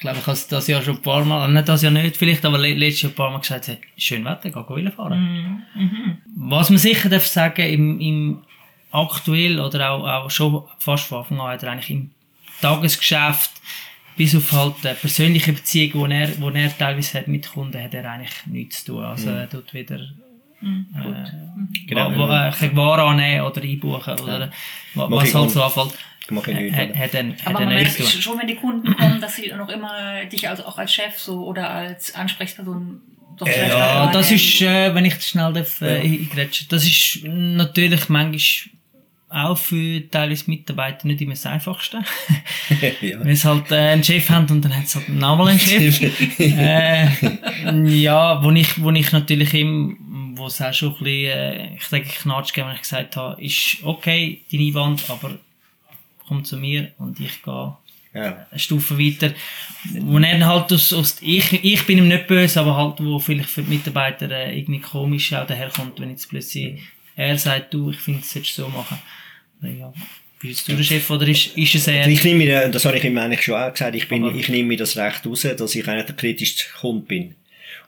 ich 0.01 0.03
glaube, 0.03 0.17
ich 0.19 0.23
habe 0.27 0.33
es 0.33 0.47
das 0.49 0.67
Jahr 0.67 0.81
schon 0.81 0.97
ein 0.97 1.03
paar 1.03 1.23
Mal, 1.27 1.47
nicht 1.53 1.69
das 1.69 1.83
Jahr 1.83 1.93
nicht 1.93 2.17
vielleicht, 2.17 2.43
aber 2.47 2.57
le- 2.57 2.73
letztes 2.73 3.03
Jahr 3.03 3.13
ein 3.13 3.15
paar 3.17 3.31
Mal 3.31 3.41
gesagt, 3.41 3.69
hey, 3.69 3.77
schön 3.99 4.25
Wetter, 4.25 4.49
geh 4.49 4.75
Wille 4.75 4.91
fahren. 4.91 5.63
Was 6.37 6.71
man 6.71 6.79
sicher 6.79 7.11
darf 7.11 7.27
sagen, 7.27 7.61
im, 7.69 8.01
im 8.01 8.39
aktuell 8.93 9.61
oder 9.61 9.91
auch, 9.91 10.07
auch 10.09 10.31
schon 10.31 10.63
fast 10.79 11.05
von 11.05 11.19
Anfang 11.19 11.41
an 11.41 11.49
hat 11.49 11.63
er 11.65 11.73
eigentlich 11.73 11.91
im 11.91 12.11
Tagesgeschäft 12.63 13.51
bis 14.17 14.35
auf 14.35 14.51
halt 14.53 14.83
äh, 14.87 14.95
persönliche 14.95 15.53
Beziehungen, 15.53 16.09
die 16.11 16.17
er, 16.17 16.41
wo 16.41 16.49
er 16.49 16.77
teilweise 16.79 17.19
hat 17.19 17.29
mit 17.29 17.51
Kunden, 17.53 17.83
hat 17.83 17.93
er 17.93 18.11
eigentlich 18.11 18.33
nichts 18.47 18.83
zu 18.85 18.93
tun. 18.93 19.05
Also 19.05 19.29
er 19.31 19.51
tut 19.51 19.73
wieder 19.75 20.01
Genau. 21.87 22.11
wa- 22.19 22.29
wa- 22.29 22.41
äh, 22.43 22.45
ein 22.47 22.51
bisschen 22.53 22.77
Ware 22.77 23.03
annehmen 23.03 23.43
oder 23.47 23.63
einbuchen 23.63 24.15
oder 24.21 24.51
Mach 24.95 25.11
was 25.11 25.35
halt 25.35 25.51
so 25.51 25.63
anfällt. 25.63 25.95
Mach 26.31 26.47
ich 26.47 26.57
nicht, 26.57 26.77
hat 26.77 27.15
er, 27.15 27.29
hat 27.29 27.37
Aber 27.45 27.61
er 27.61 27.67
man 27.67 27.75
merkt 27.75 28.03
schon, 28.03 28.39
wenn 28.39 28.47
die 28.47 28.57
Kunden 28.57 28.95
kommen, 28.97 29.21
dass 29.21 29.37
sie 29.37 29.53
noch 29.53 29.69
immer 29.69 30.25
dich 30.27 30.49
also 30.49 30.65
auch 30.65 30.79
als 30.79 30.95
Chef 30.95 31.19
so 31.19 31.45
oder 31.45 31.71
als 31.71 32.15
Ansprechperson 32.15 33.01
doch 33.37 33.49
vielleicht 33.49 33.73
Ja, 33.73 34.11
das 34.13 34.31
ist, 34.31 34.61
äh, 34.61 34.95
wenn 34.95 35.05
ich 35.05 35.15
das 35.15 35.29
schnell 35.29 35.53
darf, 35.53 35.81
äh, 35.81 36.01
eingrätschen, 36.01 36.67
das 36.71 36.85
ist 36.85 37.21
natürlich 37.25 38.09
manchmal 38.09 38.71
auch 39.31 39.57
für 39.57 40.03
teilweise 40.11 40.51
Mitarbeiter 40.51 41.07
nicht 41.07 41.21
immer 41.21 41.35
das 41.35 41.47
Einfachste. 41.47 42.03
ja. 43.01 43.25
Wenn 43.25 43.37
sie 43.37 43.49
halt 43.49 43.71
äh, 43.71 43.77
einen 43.77 44.03
Chef 44.03 44.29
haben 44.29 44.47
und 44.51 44.65
dann 44.65 44.77
hat 44.77 44.85
es 44.85 44.97
halt 44.97 45.09
nochmal 45.09 45.49
einen 45.49 45.61
Chef. 45.61 46.01
äh, 46.39 47.09
ja, 47.87 48.43
wo 48.43 48.51
ich, 48.51 48.83
wo 48.83 48.91
ich 48.91 49.13
natürlich 49.13 49.55
ihm, 49.55 50.35
wo 50.35 50.47
es 50.47 50.61
auch 50.61 50.75
schon 50.75 50.89
ein 50.89 51.05
bisschen, 51.05 51.31
äh, 51.31 51.75
ich 51.77 51.87
denke, 51.89 52.09
Knatsch 52.09 52.53
gegeben, 52.53 52.69
wenn 52.69 52.75
ich 52.75 52.83
gesagt 52.83 53.17
habe, 53.17 53.41
ist 53.41 53.79
okay, 53.85 54.43
deine 54.51 54.65
Einwand, 54.65 55.05
aber 55.09 55.39
komm 56.31 56.45
zu 56.45 56.57
mir 56.59 56.93
und 56.99 57.19
ich 57.19 57.43
gehe 57.43 57.77
ja. 58.15 58.47
eine 58.51 58.59
Stufe 58.61 58.97
weiter, 58.97 59.35
wo 59.99 60.17
er 60.19 60.47
halt 60.47 60.73
aus, 60.73 60.93
aus 60.93 61.17
ich, 61.21 61.53
ich 61.65 61.85
bin 61.87 61.99
ihm 61.99 62.07
nicht 62.07 62.29
böse, 62.29 62.61
aber 62.61 62.77
halt, 62.77 63.01
wo 63.01 63.19
vielleicht 63.19 63.51
für 63.51 63.63
die 63.63 63.71
Mitarbeiter 63.75 64.31
äh, 64.31 64.57
irgendwie 64.57 64.81
komisch 64.81 65.33
auch 65.33 65.45
daherkommt, 65.45 65.99
wenn 65.99 66.11
jetzt 66.11 66.29
plötzlich 66.29 66.81
er 67.17 67.37
sagt, 67.37 67.75
du, 67.75 67.91
ich 67.91 67.99
finde, 67.99 68.21
das 68.21 68.31
solltest 68.31 68.59
du 68.59 68.63
so 68.63 68.69
machen. 68.69 68.99
Ja, 69.63 69.93
bist 70.41 70.69
du 70.69 70.77
der 70.77 70.85
Chef 70.85 71.11
oder 71.11 71.27
ist, 71.27 71.57
ist 71.59 71.75
es 71.75 71.89
er? 71.89 72.07
Ich 72.07 72.23
nehme 72.23 72.71
das 72.71 72.85
habe 72.85 72.97
ich 72.97 73.05
ihm 73.05 73.19
eigentlich 73.19 73.43
schon 73.43 73.61
auch 73.61 73.73
gesagt, 73.73 73.97
ich, 73.97 74.09
bin, 74.09 74.25
Aber- 74.25 74.35
ich 74.35 74.49
nehme 74.49 74.69
mir 74.69 74.79
das 74.79 74.97
Recht 74.97 75.27
raus, 75.27 75.43
dass 75.43 75.75
ich 75.75 75.87
eigentlich 75.89 76.07
der 76.07 76.15
kritischste 76.15 76.65
Kunde 76.81 77.05
bin. 77.07 77.35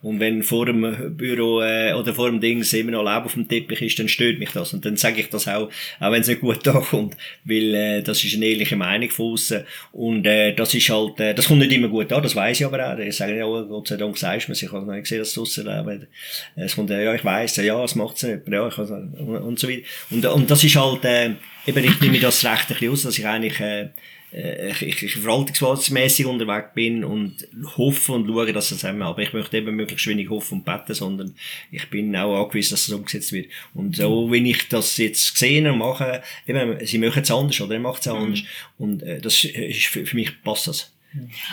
Und 0.02 0.18
wenn 0.18 0.42
vor 0.42 0.66
dem 0.66 1.16
Büro 1.16 1.62
äh, 1.62 1.92
oder 1.94 2.12
vor 2.12 2.28
dem 2.28 2.40
Ding 2.40 2.62
immer 2.62 2.90
noch 2.90 3.04
Laub 3.04 3.24
auf 3.24 3.34
dem 3.34 3.46
Teppich 3.46 3.82
ist, 3.82 3.98
dann 3.98 4.08
stört 4.08 4.38
mich 4.40 4.50
das. 4.50 4.74
Und 4.74 4.84
dann 4.84 4.96
sage 4.96 5.20
ich 5.20 5.30
das 5.30 5.46
auch, 5.46 5.70
auch 6.00 6.12
wenn 6.12 6.22
es 6.22 6.28
nicht 6.28 6.40
gut 6.40 6.66
ankommt. 6.68 7.16
Weil 7.44 7.74
äh, 7.74 8.02
das 8.02 8.24
ist 8.24 8.34
eine 8.34 8.46
ehrliche 8.46 8.76
Meinung 8.76 9.10
von 9.10 9.34
außen. 9.34 9.64
Und 9.92 10.26
äh, 10.26 10.54
das 10.54 10.74
ist 10.74 10.90
halt, 10.90 11.20
äh, 11.20 11.34
das 11.34 11.46
kommt 11.46 11.60
nicht 11.60 11.72
immer 11.72 11.88
gut 11.88 12.12
an, 12.12 12.22
das 12.22 12.34
weiß 12.34 12.60
ich 12.60 12.66
aber 12.66 12.92
auch. 12.92 12.98
Ich 12.98 13.16
sage 13.16 13.36
ja, 13.36 13.46
oh, 13.46 13.64
Gott 13.64 13.88
sei 13.88 13.96
Dank 13.96 14.18
sagst 14.18 14.48
du 14.48 14.52
mir, 14.52 14.56
ich 14.56 14.72
habe 14.72 14.84
noch 14.84 14.92
nicht 14.92 15.04
gesehen, 15.04 15.20
dass 15.20 15.28
es 15.28 15.34
draussen 15.34 15.66
lebt. 15.66 16.08
Es 16.56 16.74
kommt, 16.74 16.90
äh, 16.90 17.04
ja, 17.04 17.14
ich 17.14 17.24
weiß, 17.24 17.56
ja, 17.56 17.82
es 17.84 17.94
macht 17.94 18.16
es 18.16 18.24
nicht, 18.24 18.48
ja, 18.48 18.66
ich 18.66 18.76
habe, 18.76 19.08
und, 19.18 19.36
und 19.36 19.58
so 19.58 19.68
weiter. 19.68 19.82
Und, 20.10 20.26
und 20.26 20.50
das 20.50 20.64
ist 20.64 20.76
halt, 20.76 21.04
äh, 21.04 21.30
eben, 21.66 21.84
ich 21.84 22.00
nehme 22.00 22.18
das 22.18 22.44
Recht 22.44 22.70
ein 22.70 22.74
bisschen 22.74 22.92
aus, 22.92 23.02
dass 23.02 23.18
ich 23.18 23.26
eigentlich, 23.26 23.60
äh, 23.60 23.82
äh, 23.82 23.88
ich, 24.32 24.82
ich, 24.82 25.02
ich 25.02 25.12
verwaltungsmässig 25.16 26.26
unterwegs 26.26 26.68
bin 26.74 27.04
und 27.04 27.46
hoffe 27.76 28.12
und 28.12 28.26
schaue, 28.26 28.52
dass 28.52 28.70
es 28.70 28.78
zusammen, 28.78 29.02
aber 29.02 29.20
ich 29.20 29.32
möchte 29.32 29.58
eben 29.58 29.76
möglichst 29.76 30.06
wenig 30.06 30.30
hoffen 30.30 30.58
und 30.58 30.64
beten, 30.64 30.94
sondern 30.94 31.34
ich 31.70 31.90
bin 31.90 32.16
auch 32.16 32.42
angewiesen, 32.42 32.70
dass 32.70 32.88
es 32.88 32.94
umgesetzt 32.94 33.32
wird. 33.32 33.50
Und 33.74 33.96
so, 33.96 34.30
wenn 34.30 34.46
ich 34.46 34.68
das 34.68 34.96
jetzt 34.96 35.34
gesehen 35.34 35.66
und 35.66 35.78
mache, 35.78 36.22
eben, 36.46 36.84
sie 36.86 36.98
machen 36.98 37.22
es 37.22 37.30
anders 37.30 37.60
oder 37.60 37.74
er 37.74 37.80
macht 37.80 38.00
es 38.00 38.08
anders. 38.08 38.42
Und 38.78 39.02
äh, 39.02 39.20
das 39.20 39.44
ist 39.44 39.86
für, 39.86 40.06
für 40.06 40.16
mich 40.16 40.42
passt 40.42 40.68
das. 40.68 40.92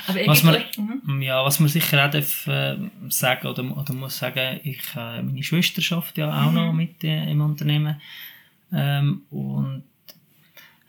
Aber 0.07 0.19
er 0.19 0.27
Was 0.27 0.43
man, 0.43 0.64
mhm. 1.06 1.22
ja, 1.22 1.43
was 1.43 1.60
man 1.60 1.68
sicher 1.68 2.06
auch 2.06 2.11
darf, 2.11 2.47
äh, 2.47 2.77
sagen 3.10 3.47
oder, 3.47 3.77
oder 3.77 3.93
muss 3.93 4.18
sagen, 4.18 4.60
ich, 4.64 4.80
äh, 4.95 5.22
meine 5.22 5.43
Schwester 5.43 5.81
schafft 5.81 6.18
ja 6.18 6.47
auch 6.47 6.51
noch 6.51 6.72
mit 6.72 7.03
äh, 7.03 7.30
im 7.30 7.41
Unternehmen. 7.41 7.99
Ähm, 8.72 9.23
und 9.31 9.84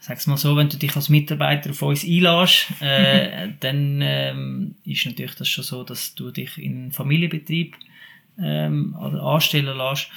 sag's 0.00 0.26
mal 0.26 0.36
so, 0.36 0.56
wenn 0.56 0.68
du 0.68 0.76
dich 0.76 0.96
als 0.96 1.08
Mitarbeiter 1.08 1.70
auf 1.70 1.82
uns 1.82 2.04
einlässt, 2.04 2.66
äh, 2.80 3.48
dann 3.60 4.00
ähm, 4.02 4.74
ist 4.84 5.06
natürlich 5.06 5.34
das 5.34 5.48
schon 5.48 5.64
so, 5.64 5.84
dass 5.84 6.14
du 6.14 6.30
dich 6.30 6.58
in 6.58 6.76
einen 6.76 6.92
Familienbetrieb 6.92 7.76
ähm, 8.42 8.96
oder 9.00 9.22
anstellen 9.22 9.76
lässt. 9.76 10.08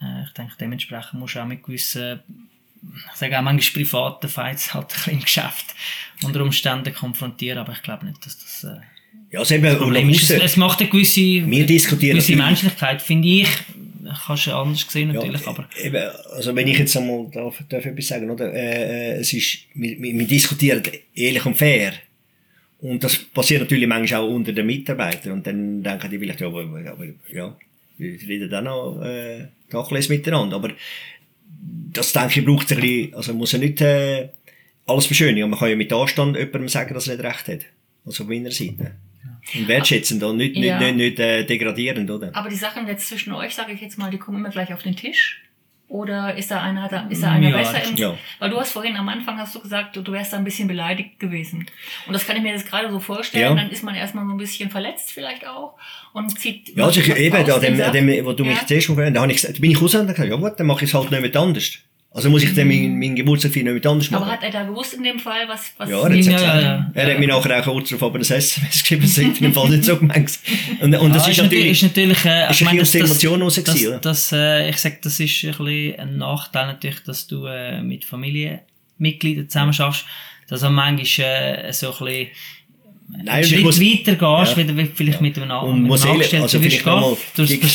Äh, 0.00 0.24
ich 0.24 0.30
denke, 0.30 0.54
dementsprechend 0.58 1.20
musst 1.20 1.34
du 1.34 1.40
auch 1.40 1.46
mit 1.46 1.62
gewissen 1.62 2.20
ich 2.80 3.16
sage 3.16 3.38
auch 3.38 3.42
manchmal 3.42 3.84
privaten 3.84 4.28
Fights 4.28 4.72
halt 4.72 4.86
ein 4.86 4.88
bisschen 4.94 5.12
im 5.14 5.20
Geschäft 5.20 5.74
unter 6.22 6.42
Umständen 6.42 6.94
konfrontieren, 6.94 7.58
aber 7.58 7.72
ich 7.72 7.82
glaube 7.82 8.06
nicht, 8.06 8.24
dass 8.24 8.38
das 8.38 8.64
äh, 8.64 8.80
Ja, 9.30 9.42
eben, 9.50 9.72
und 9.72 9.78
Problem 9.78 10.10
ist. 10.10 10.30
Es, 10.30 10.42
es 10.42 10.56
macht 10.56 10.80
eine 10.80 10.88
gewisse, 10.88 11.20
Wir 11.20 11.66
diskutieren 11.66 12.16
gewisse 12.16 12.36
Menschlichkeit, 12.36 13.02
finde 13.02 13.28
ich. 13.28 13.48
Kannst 14.26 14.46
du 14.46 14.52
anders 14.52 14.86
sehen 14.88 15.12
natürlich, 15.12 15.42
ja, 15.42 15.48
aber 15.48 15.68
eben, 15.82 16.02
also 16.32 16.54
wenn 16.54 16.66
ich 16.68 16.78
jetzt 16.78 16.96
einmal 16.96 17.28
darf, 17.32 17.62
darf 17.68 17.84
etwas 17.84 18.06
sagen, 18.06 18.30
oder? 18.30 18.52
Äh, 18.52 19.16
äh, 19.16 19.20
es 19.20 19.32
ist, 19.32 19.58
wir, 19.74 20.00
wir 20.00 20.26
diskutieren 20.26 20.82
ehrlich 21.14 21.44
und 21.46 21.56
fair. 21.56 21.92
Und 22.80 23.02
das 23.02 23.16
passiert 23.16 23.62
natürlich 23.62 23.88
manchmal 23.88 24.20
auch 24.20 24.28
unter 24.28 24.52
den 24.52 24.66
Mitarbeitern. 24.66 25.32
Und 25.32 25.46
dann 25.46 25.82
denken 25.82 26.10
die 26.10 26.18
vielleicht, 26.18 26.40
ja, 26.40 26.46
aber, 26.46 26.60
aber 26.62 27.06
ja, 27.32 27.56
wir 27.98 28.12
reden 28.12 28.50
dann 28.50 28.64
noch 28.64 29.02
äh, 29.02 29.48
Tacheles 29.68 30.08
miteinander. 30.08 30.56
Aber 30.56 30.70
das 31.92 32.12
denke 32.12 32.40
ich 32.40 32.46
braucht 32.46 32.70
ein 32.72 32.80
bisschen, 32.80 33.14
also 33.14 33.32
man 33.32 33.38
muss 33.38 33.52
ja 33.52 33.58
nicht 33.58 33.80
äh, 33.80 34.28
alles 34.86 35.08
beschönigen. 35.08 35.50
Man 35.50 35.58
kann 35.58 35.70
ja 35.70 35.76
mit 35.76 35.92
Anstand 35.92 36.36
jemandem 36.36 36.68
sagen, 36.68 36.94
dass 36.94 37.08
er 37.08 37.16
nicht 37.16 37.24
recht 37.24 37.48
hat. 37.48 37.60
Also 38.06 38.24
von 38.24 38.32
meiner 38.32 38.50
Seite. 38.50 38.92
Und 39.54 39.68
wertschätzend 39.68 40.22
und 40.22 40.36
nicht, 40.36 40.54
nicht, 40.56 40.64
Ja. 40.66 40.78
nicht, 40.78 40.96
nicht 40.96 41.18
äh, 41.18 41.44
degradierend, 41.44 42.10
oder? 42.10 42.30
Aber 42.34 42.48
die 42.48 42.56
Sachen 42.56 42.86
jetzt 42.86 43.08
zwischen 43.08 43.32
euch, 43.32 43.54
sage 43.54 43.72
ich 43.72 43.80
jetzt 43.80 43.98
mal, 43.98 44.10
die 44.10 44.18
kommen 44.18 44.38
immer 44.38 44.50
gleich 44.50 44.72
auf 44.74 44.82
den 44.82 44.94
Tisch. 44.96 45.42
Oder 45.90 46.34
ist 46.36 46.50
da 46.50 46.60
einer, 46.62 46.86
da, 46.88 47.06
ist 47.08 47.22
da 47.22 47.30
einer 47.32 47.48
Ja, 47.48 47.56
besser 47.56 47.82
im, 47.82 47.96
ja. 47.96 48.14
Weil 48.40 48.50
du 48.50 48.60
hast 48.60 48.72
vorhin 48.72 48.94
am 48.96 49.08
Anfang 49.08 49.38
hast 49.38 49.54
du 49.54 49.60
gesagt, 49.60 49.96
du, 49.96 50.12
wärst 50.12 50.34
da 50.34 50.36
ein 50.36 50.44
bisschen 50.44 50.68
beleidigt 50.68 51.18
gewesen. 51.18 51.64
Und 52.06 52.12
das 52.12 52.26
kann 52.26 52.36
ich 52.36 52.42
mir 52.42 52.52
jetzt 52.52 52.68
gerade 52.68 52.90
so 52.90 53.00
vorstellen. 53.00 53.56
Ja. 53.56 53.62
Dann 53.62 53.70
ist 53.70 53.82
man 53.82 53.94
erstmal 53.94 54.26
so 54.26 54.32
ein 54.32 54.36
bisschen 54.36 54.68
verletzt 54.68 55.10
vielleicht 55.12 55.46
auch 55.46 55.78
und 56.12 56.38
zieht. 56.38 56.76
Ja, 56.76 56.84
also 56.84 57.00
ich, 57.00 57.08
eben, 57.16 57.46
da, 57.46 57.58
dem, 57.58 57.78
dem, 57.78 58.26
wo 58.26 58.34
du 58.34 58.44
mich 58.44 58.58
Ja. 58.58 58.66
zuerst 58.66 58.88
gefragt 58.88 59.16
hast, 59.16 59.44
da 59.44 59.50
ich 59.52 59.60
bin 59.62 59.70
ich 59.70 59.76
habe 59.76 59.86
gesagt, 60.06 60.18
ja 60.18 60.36
gut, 60.36 60.60
dann 60.60 60.66
mache 60.66 60.84
ich 60.84 60.90
es 60.90 60.94
halt 60.94 61.10
nicht 61.10 61.22
mehr 61.22 61.40
anders. 61.42 61.78
Also 62.18 62.30
muss 62.30 62.42
ich 62.42 62.52
dann 62.54 62.68
meinen, 62.68 62.98
meinen 62.98 63.14
Geburtstag 63.16 63.54
nicht 63.54 63.64
mehr 63.64 63.74
anders 63.90 64.10
machen. 64.10 64.22
Aber 64.24 64.32
hat 64.32 64.42
er 64.42 64.50
da 64.50 64.64
gewusst 64.64 64.94
in 64.94 65.04
dem 65.04 65.18
Fall, 65.18 65.46
was, 65.48 65.72
was 65.76 65.88
ja, 65.88 65.98
er 65.98 66.04
hat 66.10 66.24
Ja, 66.24 66.32
ja, 66.40 66.60
ja. 66.60 66.90
Er 66.94 67.10
hat 67.12 67.18
mir 67.20 67.28
nachher 67.28 67.60
auch 67.60 67.64
kurz 67.64 67.88
darauf 67.90 68.02
aber 68.02 68.18
ein 68.18 68.22
SMS 68.22 68.82
geschrieben, 68.82 69.02
das 69.02 69.16
hat 69.24 69.40
im 69.40 69.52
Fall 69.54 69.68
nicht 69.70 69.84
so 69.84 69.96
gemeint. 69.96 70.38
Und, 70.80 70.94
und 70.96 71.14
das 71.14 71.24
Ah, 71.24 71.30
ist 71.30 71.38
ist 71.38 71.42
natürlich, 71.44 71.70
ist 71.70 71.82
natürlich 71.84 72.24
äh, 72.24 72.50
ist 72.50 72.60
ich 72.60 72.60
ein 72.62 72.64
meine, 72.66 72.82
aus 72.82 72.90
der 72.92 73.00
das- 73.02 73.10
Emotion 73.10 73.42
raus 73.42 73.62
das, 73.64 73.86
oder? 73.86 73.98
das, 73.98 74.32
äh, 74.32 74.68
ich 74.70 74.76
sage, 74.78 74.98
das 75.02 75.20
ist 75.20 75.44
ein, 75.44 75.50
bisschen 75.50 75.98
ein 76.00 76.16
Nachteil 76.18 76.66
natürlich, 76.66 77.00
dass 77.04 77.26
du 77.26 77.46
äh, 77.46 77.80
mit 77.82 78.04
Familienmitgliedern 78.04 79.48
zusammen 79.48 79.72
schaffst, 79.72 80.04
dass 80.48 80.60
du 80.60 80.70
manchmal 80.70 81.26
äh, 81.26 81.72
so 81.72 81.92
ein 81.92 82.04
bisschen 82.04 82.26
Nein, 83.10 83.28
einen 83.28 83.42
ich 83.44 83.48
Schritt 83.50 83.62
muss- 83.64 83.80
weiter 83.80 84.12
gehst, 84.16 84.20
Ja. 84.20 84.86
vielleicht 84.94 85.20
mit 85.22 85.38
einem, 85.38 85.50
Und 85.50 85.82
mit 85.84 86.02
einem 86.02 86.10
Angestellten 86.10 86.42
also 86.42 86.58
mal 86.58 86.68
gehen, 86.68 87.16
durch 87.36 87.60
das 87.60 87.74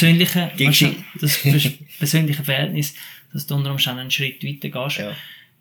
das 1.19 1.37
persönliche 1.99 2.43
Verhältnis, 2.43 2.93
dass 3.33 3.47
du 3.47 3.55
unter 3.55 3.71
Umständen 3.71 3.99
einen 4.01 4.11
Schritt 4.11 4.43
weiter 4.43 4.69
gehst. 4.69 4.97
Ja. 4.99 5.15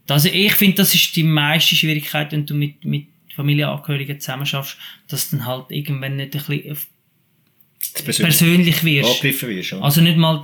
Also 0.08 0.28
ich 0.28 0.52
finde, 0.54 0.76
das 0.76 0.94
ist 0.94 1.14
die 1.16 1.22
meiste 1.22 1.74
Schwierigkeit, 1.76 2.32
wenn 2.32 2.44
du 2.44 2.54
mit, 2.54 2.84
mit 2.84 3.06
Familienangehörigen 3.34 4.20
zusammen 4.20 4.46
schaffst, 4.46 4.76
dass 5.08 5.30
du 5.30 5.36
dann 5.36 5.46
halt 5.46 5.66
irgendwann 5.70 6.16
nicht 6.16 6.34
ein 6.34 6.42
bisschen 6.44 6.76
das 7.94 8.02
persönlich 8.04 8.80
persönlich 8.80 8.84
wirst. 8.84 9.22
wirst. 9.42 9.70
ja. 9.72 9.80
Also 9.80 10.00
nicht 10.00 10.16
mal 10.16 10.42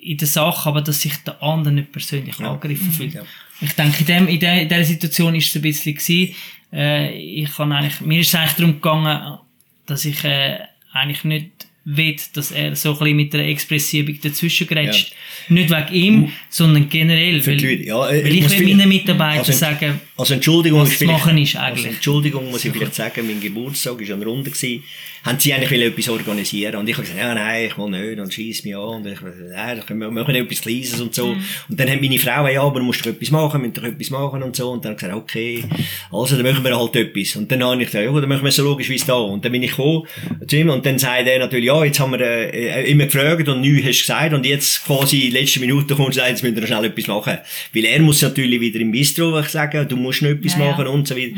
in 0.00 0.16
der 0.16 0.28
Sache, 0.28 0.68
aber 0.68 0.80
dass 0.80 1.02
sich 1.02 1.14
der 1.18 1.42
andere 1.42 1.74
nicht 1.74 1.92
persönlich 1.92 2.38
Ja. 2.38 2.52
angegriffen 2.52 2.90
fühlt. 2.90 3.14
Ja. 3.14 3.22
Ich 3.60 3.72
denke, 3.74 4.00
in, 4.00 4.06
dem, 4.06 4.28
in, 4.28 4.40
der, 4.40 4.62
in 4.62 4.68
dieser 4.68 4.84
Situation 4.84 5.34
ist 5.34 5.48
es 5.48 5.56
ein 5.56 5.62
bisschen 5.62 5.94
gewesen, 5.94 6.34
äh, 6.72 7.12
ich 7.18 7.54
kann 7.54 7.72
eigentlich, 7.72 8.00
mir 8.00 8.20
ist 8.20 8.28
es 8.28 8.34
eigentlich 8.34 8.52
darum 8.56 8.72
gegangen, 8.74 9.38
dass 9.86 10.04
ich 10.04 10.24
äh, 10.24 10.58
eigentlich 10.92 11.24
nicht 11.24 11.50
will, 11.84 12.16
dass 12.34 12.50
er 12.52 12.76
so 12.76 12.92
ein 12.92 12.98
bisschen 12.98 13.16
mit 13.16 13.32
der 13.32 13.48
Expressivung 13.48 14.18
dazwischen 14.22 14.66
grätscht. 14.66 15.14
Nicht 15.48 15.70
wegen 15.70 15.94
ihm, 15.94 16.32
sondern 16.48 16.88
generell. 16.88 17.40
Für 17.40 17.56
Weil, 17.56 17.80
ja, 17.80 18.08
äh, 18.10 18.24
weil 18.24 18.34
ich 18.34 18.50
will 18.50 18.76
meinen 18.76 18.88
Mitarbeitern 18.88 19.38
Also, 19.38 19.52
sagen, 19.52 20.00
Also 20.16 20.34
Entschuldigung, 20.34 20.82
Was 20.82 20.98
zu 20.98 21.06
machen 21.06 21.38
ist 21.38 21.56
Also 21.56 21.66
eigentlich. 21.66 21.94
Entschuldigung 21.94 22.50
muss 22.50 22.64
ich 22.64 22.72
vielleicht 22.72 22.94
sagen, 22.94 23.26
mein 23.26 23.40
Geburtstag 23.40 23.98
war 23.98 24.16
der 24.16 24.26
Runde. 24.26 24.50
Gewesen. 24.50 24.82
Haben 25.22 25.38
sie 25.38 25.52
eigentlich 25.52 25.82
etwas 25.82 26.08
organisieren 26.08 26.76
und 26.76 26.88
ich 26.88 26.94
habe 26.96 27.02
gesagt, 27.02 27.20
ja, 27.20 27.34
nein, 27.34 27.66
ich 27.66 27.76
will 27.76 27.90
nicht 27.90 28.18
und 28.18 28.32
schieß 28.32 28.64
mich 28.64 28.74
an 28.74 28.80
und 28.80 29.06
ich 29.06 29.18
nein, 29.20 29.82
dann 29.86 29.98
wir 29.98 30.10
machen 30.10 30.34
etwas 30.34 30.62
Kleines 30.62 30.98
und 30.98 31.14
so. 31.14 31.36
Und 31.68 31.78
dann 31.78 31.90
hat 31.90 32.00
meine 32.00 32.18
Frau, 32.18 32.48
ja, 32.48 32.62
aber 32.62 32.80
du 32.80 32.86
musst 32.86 33.04
doch 33.04 33.10
etwas 33.10 33.30
machen, 33.30 33.60
müsst 33.60 33.76
doch 33.76 33.82
etwas 33.82 34.08
machen 34.08 34.42
und 34.42 34.56
so 34.56 34.70
und 34.70 34.82
dann 34.82 34.92
habe 34.92 34.96
ich 34.96 35.02
gesagt, 35.02 35.22
okay, 35.22 35.64
also 36.10 36.36
dann 36.36 36.46
machen 36.46 36.64
wir 36.64 36.78
halt 36.78 36.96
etwas. 36.96 37.36
Und 37.36 37.52
dann 37.52 37.62
habe 37.62 37.82
ich 37.82 37.88
gesagt, 37.90 38.02
ja, 38.06 38.18
dann 38.18 38.28
machen 38.30 38.44
wir 38.44 38.50
so 38.50 38.64
logisch 38.64 38.88
wie 38.88 38.94
es 38.94 39.04
da. 39.04 39.12
Und 39.12 39.44
dann 39.44 39.52
bin 39.52 39.62
ich 39.62 39.72
gekommen 39.72 40.04
zu 40.46 40.56
ihm 40.56 40.70
und 40.70 40.86
dann 40.86 40.98
sagt 40.98 41.26
er 41.28 41.38
natürlich, 41.38 41.69
ja, 41.70 41.84
jetzt 41.84 42.00
haben 42.00 42.12
wir 42.12 42.20
äh, 42.20 42.90
immer 42.90 43.04
gefragt 43.04 43.48
und 43.48 43.60
nichts 43.60 43.86
hast 43.86 43.98
du 43.98 44.02
gesagt 44.02 44.34
und 44.34 44.44
jetzt 44.44 44.84
quasi 44.84 45.26
in 45.26 45.32
letzter 45.32 45.60
Minute 45.60 45.94
kommt 45.94 46.08
und 46.08 46.14
sagt, 46.14 46.28
jetzt 46.28 46.42
müssen 46.42 46.56
wir 46.56 46.66
schnell 46.66 46.84
etwas 46.84 47.06
machen. 47.06 47.38
Weil 47.72 47.84
er 47.84 48.00
muss 48.00 48.22
natürlich 48.22 48.60
wieder 48.60 48.80
im 48.80 48.90
Bistro 48.90 49.40
sagen, 49.42 49.86
du 49.88 49.96
musst 49.96 50.22
noch 50.22 50.30
etwas 50.30 50.54
Ja, 50.54 50.60
ja. 50.60 50.70
machen 50.70 50.86
und 50.88 51.06
so 51.06 51.16
weiter. 51.16 51.36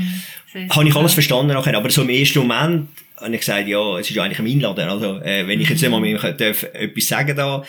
Sehr 0.52 0.68
Habe 0.68 0.88
ich 0.88 0.96
alles 0.96 1.12
verstanden 1.12 1.52
nachher, 1.52 1.76
aber 1.76 1.90
so 1.90 2.02
im 2.02 2.09
ersten 2.09 2.38
Moment 2.38 2.88
habe 3.18 3.34
ich 3.34 3.40
gesagt, 3.40 3.68
ja, 3.68 3.98
es 3.98 4.09
ist 4.09 4.16
ja 4.16 4.22
eigentlich 4.22 4.38
ein 4.38 4.46
Einladen, 4.46 4.88
also, 4.88 5.20
äh, 5.20 5.46
wenn 5.46 5.60
ich 5.60 5.68
jetzt 5.68 5.82
nicht 5.82 5.90
mal 5.90 6.00
mit 6.00 6.10
ihm 6.10 6.36
darf, 6.36 6.62
etwas 6.72 7.06
sagen 7.06 7.36
da, 7.36 7.62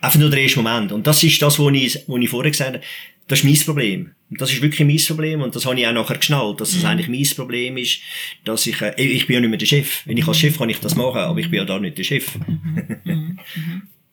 einfach 0.00 0.18
nur 0.18 0.30
der 0.30 0.40
erste 0.40 0.60
Moment. 0.60 0.92
Und 0.92 1.06
das 1.06 1.22
ist 1.22 1.40
das, 1.40 1.58
was 1.58 1.72
ich, 1.72 1.98
was 2.06 2.20
ich 2.20 2.28
vorher 2.28 2.50
gesagt 2.50 2.74
habe, 2.74 2.84
das 3.28 3.40
ist 3.40 3.44
mein 3.44 3.58
Problem. 3.64 4.10
Und 4.30 4.40
das 4.40 4.52
ist 4.52 4.60
wirklich 4.60 4.86
mein 4.86 4.98
Problem 5.06 5.42
und 5.42 5.54
das 5.54 5.64
habe 5.64 5.78
ich 5.78 5.86
auch 5.86 5.92
nachher 5.92 6.16
geschnallt, 6.16 6.60
dass 6.60 6.72
das 6.72 6.84
eigentlich 6.84 7.08
mein 7.08 7.36
Problem 7.36 7.76
ist, 7.76 8.00
dass 8.44 8.66
ich, 8.66 8.80
äh, 8.82 8.92
ich 8.96 9.26
bin 9.26 9.34
ja 9.34 9.40
nicht 9.40 9.50
mehr 9.50 9.58
der 9.58 9.66
Chef. 9.66 10.02
Wenn 10.06 10.16
ich 10.16 10.26
als 10.26 10.38
Chef 10.38 10.58
kann 10.58 10.68
ich 10.68 10.80
das 10.80 10.96
machen, 10.96 11.20
aber 11.20 11.38
ich 11.38 11.50
bin 11.50 11.58
ja 11.58 11.64
da 11.64 11.78
nicht 11.78 11.96
der 11.96 12.04
Chef. 12.04 12.32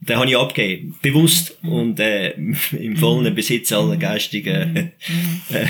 Den 0.08 0.18
habe 0.18 0.30
ich 0.30 0.38
abgegeben, 0.38 0.96
bewusst 1.02 1.58
und 1.64 2.00
äh, 2.00 2.32
im 2.32 2.96
vollen 2.96 3.34
Besitz 3.34 3.72
aller 3.72 3.98
geistigen 3.98 4.92
äh, 5.50 5.66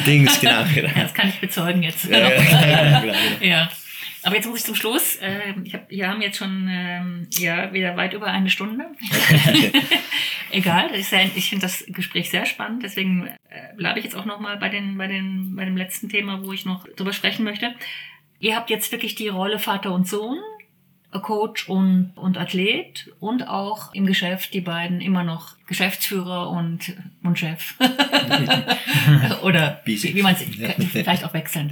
Dings, 0.06 0.40
genau. 0.40 0.64
genau. 0.74 0.90
Das 0.94 1.14
kann 1.14 1.28
ich 1.28 1.40
bezeugen 1.40 1.82
jetzt. 1.84 2.06
Ja, 2.10 2.28
genau, 3.00 3.00
genau. 3.02 3.14
Ja. 3.40 3.70
Aber 4.26 4.34
jetzt 4.34 4.48
muss 4.48 4.58
ich 4.58 4.64
zum 4.64 4.74
Schluss. 4.74 5.16
Äh, 5.16 5.54
ich 5.62 5.72
hab, 5.72 5.88
wir 5.88 6.08
haben 6.08 6.20
jetzt 6.20 6.38
schon 6.38 6.66
ähm, 6.68 7.28
ja 7.38 7.72
wieder 7.72 7.96
weit 7.96 8.12
über 8.12 8.26
eine 8.26 8.50
Stunde. 8.50 8.86
Egal, 10.50 11.00
sehr, 11.00 11.30
ich 11.36 11.48
finde 11.48 11.66
das 11.66 11.84
Gespräch 11.86 12.28
sehr 12.30 12.44
spannend. 12.44 12.82
Deswegen 12.82 13.28
äh, 13.48 13.76
bleibe 13.76 14.00
ich 14.00 14.04
jetzt 14.04 14.16
auch 14.16 14.24
noch 14.24 14.40
mal 14.40 14.56
bei 14.56 14.68
den 14.68 14.98
bei 14.98 15.06
den 15.06 15.54
bei 15.54 15.64
dem 15.64 15.76
letzten 15.76 16.08
Thema, 16.08 16.44
wo 16.44 16.52
ich 16.52 16.64
noch 16.64 16.88
drüber 16.96 17.12
sprechen 17.12 17.44
möchte. 17.44 17.72
Ihr 18.40 18.56
habt 18.56 18.68
jetzt 18.68 18.90
wirklich 18.90 19.14
die 19.14 19.28
Rolle 19.28 19.60
Vater 19.60 19.92
und 19.92 20.08
Sohn, 20.08 20.38
Coach 21.22 21.68
und 21.68 22.10
und 22.16 22.36
Athlet 22.36 23.12
und 23.20 23.46
auch 23.46 23.94
im 23.94 24.06
Geschäft 24.06 24.54
die 24.54 24.60
beiden 24.60 25.00
immer 25.00 25.22
noch 25.22 25.54
Geschäftsführer 25.68 26.50
und 26.50 26.96
und 27.22 27.38
Chef 27.38 27.74
oder 29.42 29.80
wie 29.84 30.22
man 30.22 30.34
es 30.34 30.42
vielleicht 30.90 31.24
auch 31.24 31.32
wechseln. 31.32 31.70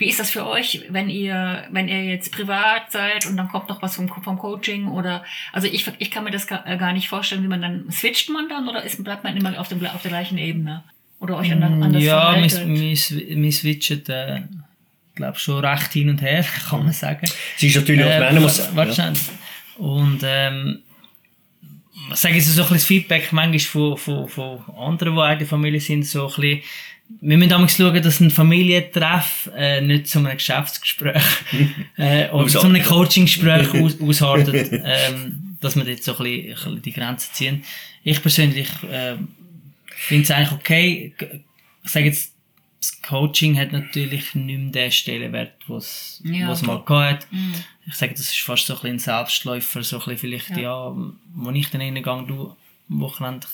Wie 0.00 0.08
ist 0.08 0.18
das 0.18 0.30
für 0.30 0.46
euch, 0.46 0.86
wenn 0.88 1.10
ihr, 1.10 1.64
wenn 1.70 1.86
ihr 1.86 2.04
jetzt 2.06 2.32
privat 2.32 2.90
seid 2.90 3.26
und 3.26 3.36
dann 3.36 3.48
kommt 3.48 3.68
noch 3.68 3.82
was 3.82 3.96
vom, 3.96 4.08
vom 4.08 4.38
Coaching 4.38 4.88
oder, 4.88 5.22
also 5.52 5.68
ich, 5.68 5.86
ich 5.98 6.10
kann 6.10 6.24
mir 6.24 6.30
das 6.30 6.46
gar, 6.46 6.66
äh, 6.66 6.78
gar 6.78 6.94
nicht 6.94 7.06
vorstellen, 7.10 7.42
wie 7.42 7.48
man 7.48 7.60
dann, 7.60 7.92
switcht 7.92 8.30
man 8.30 8.48
dann 8.48 8.66
oder 8.66 8.82
ist, 8.82 9.04
bleibt 9.04 9.24
man 9.24 9.36
immer 9.36 9.60
auf, 9.60 9.68
dem, 9.68 9.84
auf 9.84 10.00
der 10.00 10.10
gleichen 10.10 10.38
Ebene? 10.38 10.84
Oder 11.18 11.36
euch 11.36 11.52
an, 11.52 11.62
anders 11.62 12.02
ja, 12.02 12.34
wir, 12.34 13.52
switchen, 13.52 14.08
äh, 14.08 14.40
glaube 15.14 15.38
schon 15.38 15.62
recht 15.62 15.92
hin 15.92 16.08
und 16.08 16.22
her, 16.22 16.46
kann 16.70 16.82
man 16.82 16.94
sagen. 16.94 17.28
Es 17.56 17.62
ist 17.62 17.76
natürlich 17.76 18.02
auch, 18.02 18.08
Äh, 18.08 18.20
wenn 18.20 18.34
man 18.34 18.42
muss, 18.44 18.74
warte 18.74 18.94
schnell. 18.94 19.12
Und 19.76 20.20
ähm, 20.24 20.78
sage 22.14 22.38
ich 22.38 22.46
so, 22.46 22.52
so 22.52 22.62
ein 22.62 22.68
bisschen 22.68 22.76
das 22.76 22.84
Feedback 22.86 23.32
manchmal 23.34 23.96
von, 23.98 23.98
von, 23.98 24.28
von 24.28 24.74
anderen, 24.78 25.14
die 25.14 25.20
auch 25.20 25.30
in 25.30 25.38
der 25.40 25.46
Familie 25.46 25.80
sind, 25.80 26.06
so 26.06 26.26
ein 26.26 26.34
bisschen, 26.34 26.62
wir 27.20 27.36
müssen 27.36 27.50
damals 27.50 27.76
schauen, 27.76 28.02
dass 28.02 28.20
ein 28.20 28.30
Familientreff 28.30 29.50
äh, 29.56 29.80
nicht 29.80 30.08
zu 30.08 30.18
einem 30.18 30.32
Geschäftsgespräch 30.32 31.22
äh, 31.96 32.30
oder 32.30 32.46
zu 32.46 32.60
einem. 32.60 32.82
Coaching-Gespräch 32.82 33.74
aus, 33.74 34.00
ausartet, 34.00 34.70
ähm, 34.72 35.56
dass 35.60 35.76
wir 35.76 35.84
dort 35.84 36.02
so 36.02 36.16
ein 36.16 36.24
bisschen, 36.24 36.48
ein 36.48 36.54
bisschen 36.54 36.82
die 36.82 36.92
Grenzen 36.92 37.34
ziehen. 37.34 37.64
Ich 38.04 38.22
persönlich 38.22 38.68
ähm, 38.90 39.28
finde 39.88 40.22
es 40.22 40.30
eigentlich 40.30 40.52
okay. 40.52 41.14
Ich 41.84 41.90
sage 41.90 42.06
jetzt, 42.06 42.32
das 42.80 43.02
Coaching 43.02 43.58
hat 43.58 43.72
natürlich 43.72 44.34
nicht 44.34 44.58
mehr 44.58 44.70
den 44.70 44.92
Stellenwert, 44.92 45.52
was 45.66 46.20
Ja, 46.24 46.48
was 46.48 46.62
mal 46.62 46.82
gehabt 46.82 47.24
hat. 47.24 47.26
Ich 47.86 47.94
sage, 47.94 48.12
das 48.12 48.22
ist 48.22 48.40
fast 48.40 48.66
so 48.66 48.72
ein 48.72 48.76
bisschen 48.80 48.96
ein 48.96 48.98
Selbstläufer, 48.98 49.82
so 49.82 49.96
ein 49.96 50.04
bisschen 50.04 50.18
vielleicht, 50.18 50.56
ja, 50.56 50.94
wo 51.34 51.50
ich 51.50 51.68
dann 51.68 51.82
reingehe, 51.82 52.02
du, 52.02 52.56
am 52.88 53.00
Wochenende 53.00 53.46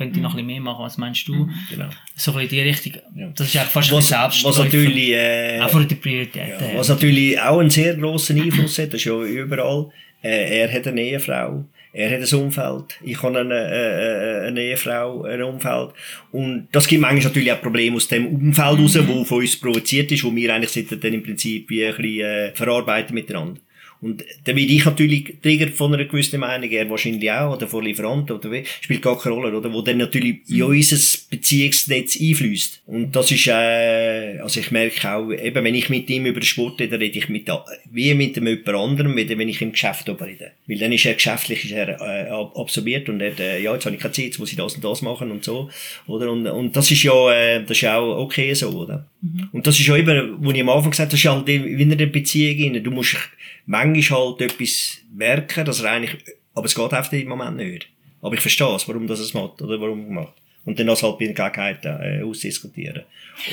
könnte 0.00 0.16
ich 0.16 0.22
noch 0.22 0.30
ein 0.30 0.36
bisschen 0.36 0.46
mehr 0.46 0.60
machen, 0.60 0.84
was 0.84 0.96
meinst 0.96 1.28
du? 1.28 1.48
Genau. 1.68 1.90
So 2.14 2.32
bisschen 2.32 2.48
die 2.48 2.60
Richtung, 2.60 2.92
das 3.34 3.48
ist 3.48 3.56
eigentlich 3.56 3.68
fast 3.70 3.92
was, 3.92 4.12
ein 4.12 4.18
was 4.22 4.32
Selbstläufer. 4.32 4.64
natürlich, 4.64 5.10
äh, 5.10 5.60
auch 5.60 5.70
von 5.70 5.86
der 5.86 5.96
Priorität 5.96 6.58
her. 6.58 6.72
was 6.74 6.88
natürlich 6.88 7.38
auch 7.38 7.58
einen 7.58 7.70
sehr 7.70 7.96
grossen 7.96 8.40
Einfluss 8.40 8.78
hat, 8.78 8.94
das 8.94 9.00
ist 9.00 9.04
ja 9.04 9.22
überall, 9.22 9.90
äh, 10.22 10.60
er 10.60 10.72
hat 10.72 10.86
eine 10.86 11.02
Ehefrau, 11.02 11.64
er 11.92 12.10
hat 12.10 12.32
ein 12.32 12.38
Umfeld, 12.38 12.98
ich 13.02 13.22
habe 13.22 13.40
eine, 13.40 13.54
äh, 13.54 14.46
eine 14.46 14.60
Ehefrau, 14.60 15.24
ein 15.24 15.42
Umfeld. 15.42 15.90
Und 16.30 16.68
das 16.72 16.86
gibt 16.86 17.02
manchmal 17.02 17.24
natürlich 17.24 17.52
auch 17.52 17.60
Probleme 17.60 17.96
aus 17.96 18.08
dem 18.08 18.26
Umfeld 18.26 18.78
raus, 18.78 18.98
wo 19.06 19.24
von 19.24 19.38
uns 19.38 19.58
provoziert 19.58 20.12
ist, 20.12 20.24
wo 20.24 20.34
wir 20.34 20.54
eigentlich 20.54 20.86
dann 20.88 21.12
im 21.12 21.22
Prinzip 21.22 21.68
ein 21.70 21.96
bisschen 21.96 22.20
äh, 22.20 22.52
verarbeiten 22.54 23.14
miteinander. 23.14 23.60
Und 24.02 24.24
dann 24.44 24.56
werde 24.56 24.72
ich 24.72 24.84
natürlich 24.84 25.24
getriggert 25.26 25.74
von 25.74 25.92
einer 25.92 26.06
gewissen 26.06 26.40
Meinung, 26.40 26.70
er 26.70 26.88
wahrscheinlich 26.88 27.30
auch, 27.30 27.54
oder 27.54 27.68
von 27.68 27.84
Lieferanten, 27.84 28.36
oder 28.36 28.50
wie, 28.50 28.64
spielt 28.80 29.02
gar 29.02 29.18
keine 29.18 29.34
Rolle, 29.34 29.54
oder? 29.56 29.72
Wo 29.72 29.82
dann 29.82 29.98
natürlich 29.98 30.38
in 30.48 30.62
unser 30.62 30.96
Beziehungsnetz 31.28 32.18
einfließt. 32.18 32.82
Und 32.86 33.14
das 33.14 33.30
ist, 33.30 33.46
äh, 33.48 34.38
also 34.40 34.58
ich 34.58 34.70
merke 34.70 35.12
auch, 35.12 35.30
eben, 35.30 35.64
wenn 35.64 35.74
ich 35.74 35.90
mit 35.90 36.08
ihm 36.08 36.24
über 36.24 36.40
den 36.40 36.46
Sport 36.46 36.80
rede, 36.80 36.98
rede 36.98 37.18
ich 37.18 37.28
mit, 37.28 37.46
wie 37.90 38.14
mit 38.14 38.36
dem 38.36 38.46
jemand 38.46 38.68
anderem, 38.68 39.16
wie 39.16 39.28
wenn 39.28 39.48
ich 39.48 39.60
im 39.60 39.72
Geschäft 39.72 40.08
darüber 40.08 40.26
rede. 40.26 40.52
Weil 40.66 40.78
dann 40.78 40.92
ist 40.92 41.04
er 41.04 41.14
geschäftlich, 41.14 41.64
ist 41.66 41.72
er, 41.72 42.00
äh, 42.00 42.30
ab- 42.30 42.56
absorbiert 42.56 43.08
und 43.10 43.20
er, 43.20 43.38
äh, 43.38 43.62
ja, 43.62 43.74
jetzt 43.74 43.84
habe 43.84 43.96
ich 43.96 44.00
keine 44.00 44.12
Zeit, 44.12 44.24
jetzt 44.24 44.38
muss 44.38 44.50
ich 44.50 44.56
das 44.56 44.74
und 44.76 44.84
das 44.84 45.02
machen 45.02 45.30
und 45.30 45.44
so, 45.44 45.68
oder? 46.06 46.30
Und, 46.32 46.46
und 46.46 46.74
das 46.74 46.90
ist 46.90 47.02
ja, 47.02 47.32
äh, 47.34 47.60
das 47.60 47.72
ist 47.72 47.82
ja 47.82 47.98
auch 47.98 48.18
okay 48.24 48.54
so, 48.54 48.70
oder? 48.70 49.06
Und 49.52 49.66
das 49.66 49.78
ist 49.78 49.86
ja 49.86 49.96
eben, 49.96 50.36
wo 50.42 50.50
ich 50.50 50.60
am 50.60 50.70
Anfang 50.70 50.92
gesagt 50.92 51.08
habe, 51.08 51.10
das 51.10 51.20
ist 51.20 51.30
halt 51.30 51.46
wie 51.46 51.82
in 51.82 51.92
einer 51.92 52.06
Beziehung. 52.06 52.82
Du 52.82 52.90
musst 52.90 53.16
manchmal 53.66 54.20
halt 54.20 54.40
etwas 54.40 54.98
merken, 55.12 55.64
dass 55.64 55.82
er 55.82 55.90
eigentlich, 55.90 56.22
aber 56.54 56.66
es 56.66 56.74
geht 56.74 56.92
einfach 56.92 57.12
im 57.12 57.28
Moment 57.28 57.56
nicht. 57.56 57.88
Aber 58.22 58.34
ich 58.34 58.40
verstehe 58.40 58.74
es, 58.74 58.86
warum 58.88 59.06
das 59.06 59.20
es 59.20 59.34
macht, 59.34 59.62
oder 59.62 59.80
warum 59.80 60.06
er 60.06 60.22
macht. 60.22 60.34
Und 60.64 60.78
dann 60.78 60.88
das 60.88 61.02
halt 61.02 61.18
bei 61.18 61.26
der 61.26 61.50
Gelegenheit 61.50 61.84
äh, 61.84 62.22
ausdiskutieren. 62.22 63.04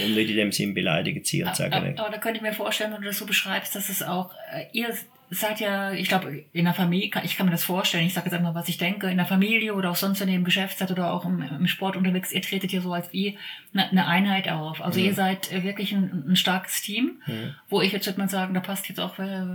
Und 0.04 0.16
nicht 0.16 0.30
in 0.30 0.36
dem 0.36 0.52
Sinn 0.52 0.74
beleidigen 0.74 1.24
ziehen 1.24 1.48
und 1.48 1.56
sagen, 1.56 1.74
aber, 1.74 1.88
äh, 1.88 1.96
aber 1.96 2.10
da 2.10 2.18
könnte 2.18 2.38
ich 2.38 2.44
mir 2.44 2.54
vorstellen, 2.54 2.92
wenn 2.92 3.02
du 3.02 3.08
das 3.08 3.18
so 3.18 3.26
beschreibst, 3.26 3.76
dass 3.76 3.88
es 3.88 4.04
auch, 4.04 4.32
äh, 4.52 4.66
ihr 4.74 4.94
seid 5.30 5.60
ja, 5.60 5.92
ich 5.92 6.08
glaube, 6.08 6.46
in 6.54 6.66
der 6.66 6.74
Familie, 6.74 7.12
ich 7.24 7.36
kann 7.36 7.46
mir 7.46 7.52
das 7.52 7.64
vorstellen, 7.64 8.06
ich 8.06 8.14
sage 8.14 8.28
jetzt 8.28 8.36
einmal, 8.36 8.56
was 8.56 8.70
ich 8.70 8.78
denke, 8.78 9.10
in 9.10 9.18
der 9.18 9.26
Familie 9.26 9.74
oder 9.74 9.92
auch 9.92 9.96
sonst, 9.96 10.22
wenn 10.22 10.30
ihr 10.30 10.36
im 10.36 10.46
Geschäft 10.46 10.78
seid 10.78 10.92
oder 10.92 11.12
auch 11.12 11.26
im, 11.26 11.42
im 11.42 11.68
Sport 11.68 11.98
unterwegs, 11.98 12.32
ihr 12.32 12.42
tretet 12.42 12.72
ja 12.72 12.80
so 12.80 12.94
als 12.94 13.12
wie 13.12 13.38
eine, 13.74 13.90
eine 13.90 14.08
Einheit 14.08 14.50
auf. 14.50 14.82
Also 14.82 15.00
ihr 15.00 15.14
seid 15.14 15.52
äh, 15.52 15.64
wirklich 15.64 15.92
ein, 15.92 16.26
ein 16.30 16.36
starkes 16.36 16.82
Team, 16.82 17.22
wo 17.70 17.82
ich 17.82 17.92
jetzt 17.92 18.06
würde 18.06 18.20
mal 18.20 18.30
sagen, 18.30 18.54
da 18.54 18.62
passt 18.62 18.88
jetzt 18.88 19.00
auch 19.00 19.20
äh, 19.20 19.46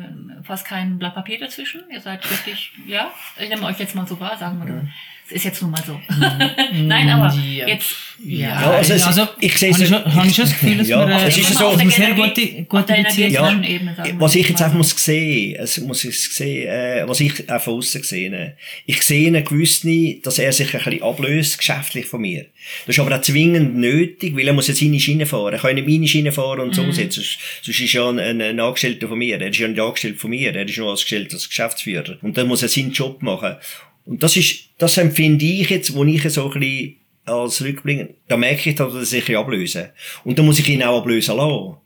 fast 0.42 0.66
kein 0.66 0.98
Blatt 0.98 1.14
Papier 1.14 1.38
dazwischen. 1.38 1.82
Ihr 1.90 2.00
seid 2.00 2.28
wirklich, 2.30 2.72
ja, 2.86 3.10
ich 3.38 3.48
nehme 3.48 3.64
euch 3.64 3.78
jetzt 3.78 3.94
mal 3.94 4.06
so 4.06 4.20
wahr, 4.20 4.36
sagen 4.36 4.64
wir. 4.64 4.74
Es 4.74 4.88
ist 5.32 5.44
jetzt 5.44 5.60
nun 5.62 5.70
mal 5.70 5.82
so. 5.86 6.00
Nein, 6.72 7.09
aber 7.10 7.34
Ja. 7.34 7.66
jetzt, 7.66 7.94
ja. 8.24 8.48
Ja, 8.50 8.70
also 8.72 8.92
es- 8.94 9.02
also, 9.06 9.28
ich 9.40 9.56
sehe 9.59 9.70
es- 9.70 9.80
ich, 9.80 9.88
schon- 9.88 10.04
habe 10.14 10.28
ich 10.28 10.34
schon 10.34 10.44
das 10.44 10.52
Gefühl, 10.60 10.78
dass 10.78 10.88
Ja, 10.88 11.06
wir, 11.06 11.16
äh, 11.16 11.28
es 11.28 11.38
ist 11.38 11.54
so- 11.54 11.66
auf 11.66 11.78
eine 11.78 11.90
sehr 11.90 12.12
gute, 12.14 12.62
gute 12.64 12.92
Beziehung 12.94 13.30
Ja, 13.32 13.62
Ebene, 13.62 13.96
was 14.18 14.34
ich 14.34 14.48
jetzt 14.48 14.62
einfach 14.62 14.76
muss 14.76 14.90
sehen, 14.90 15.56
es 15.59 15.78
muss 15.80 16.04
ich 16.04 16.20
sehen, 16.32 16.68
äh, 16.68 17.02
was 17.06 17.20
ich 17.20 17.50
auch 17.50 17.60
von 17.60 17.74
außen 17.78 18.02
sehe. 18.02 18.56
Ich 18.86 19.02
sehe 19.02 19.26
einen 19.28 19.44
gewissen, 19.44 20.20
dass 20.22 20.38
er 20.38 20.52
sich 20.52 20.72
ein 20.74 20.82
bisschen 20.84 21.02
ablöst, 21.02 21.59
geschäftlich 21.59 22.06
von 22.06 22.20
mir. 22.20 22.46
Das 22.86 22.96
ist 22.96 23.00
aber 23.00 23.16
auch 23.16 23.20
zwingend 23.22 23.76
nötig, 23.76 24.36
weil 24.36 24.46
er 24.46 24.52
muss 24.52 24.68
jetzt 24.68 24.78
seine 24.80 25.00
Schiene 25.00 25.26
fahren. 25.26 25.52
Er 25.54 25.59
kann 25.59 25.74
nicht 25.74 25.88
meine 25.88 26.06
Schiene 26.06 26.30
fahren 26.30 26.60
und 26.60 26.74
so 26.74 26.82
setzen. 26.92 27.22
Sonst, 27.22 27.38
sonst 27.62 27.80
ist 27.80 27.94
er 27.94 28.02
ja 28.02 28.09
ein, 28.09 28.18
ein, 28.20 28.40
ein 28.40 28.60
Angestellter 28.60 29.09
von 29.09 29.18
mir. 29.18 29.40
Er 29.40 29.48
ist 29.48 29.59
ja 29.59 29.66
nicht 29.66 29.80
angestellt 29.80 30.20
von 30.20 30.30
mir. 30.30 30.54
Er 30.54 30.64
ist 30.68 30.78
nur 30.78 30.90
als 30.90 31.04
Geschäftsführer. 31.04 32.18
Und 32.22 32.36
dann 32.38 32.46
muss 32.46 32.62
er 32.62 32.68
seinen 32.68 32.92
Job 32.92 33.20
machen. 33.22 33.56
Und 34.04 34.22
das 34.22 34.36
ist, 34.36 34.70
das 34.78 34.98
empfinde 34.98 35.44
ich 35.44 35.70
jetzt, 35.70 35.94
wo 35.94 36.04
ich 36.04 36.22
so 36.30 36.50
ein 36.50 36.60
bisschen 36.60 36.96
als 37.24 37.62
Rückblick, 37.62 38.16
da 38.28 38.36
merke 38.36 38.70
ich, 38.70 38.76
dass 38.76 38.92
sich 39.08 39.28
ein 39.28 39.36
ablösen. 39.36 39.90
Und 40.24 40.38
dann 40.38 40.46
muss 40.46 40.58
ich 40.58 40.68
ihn 40.68 40.82
auch 40.82 40.98
ablösen 40.98 41.36
lassen. 41.36 41.76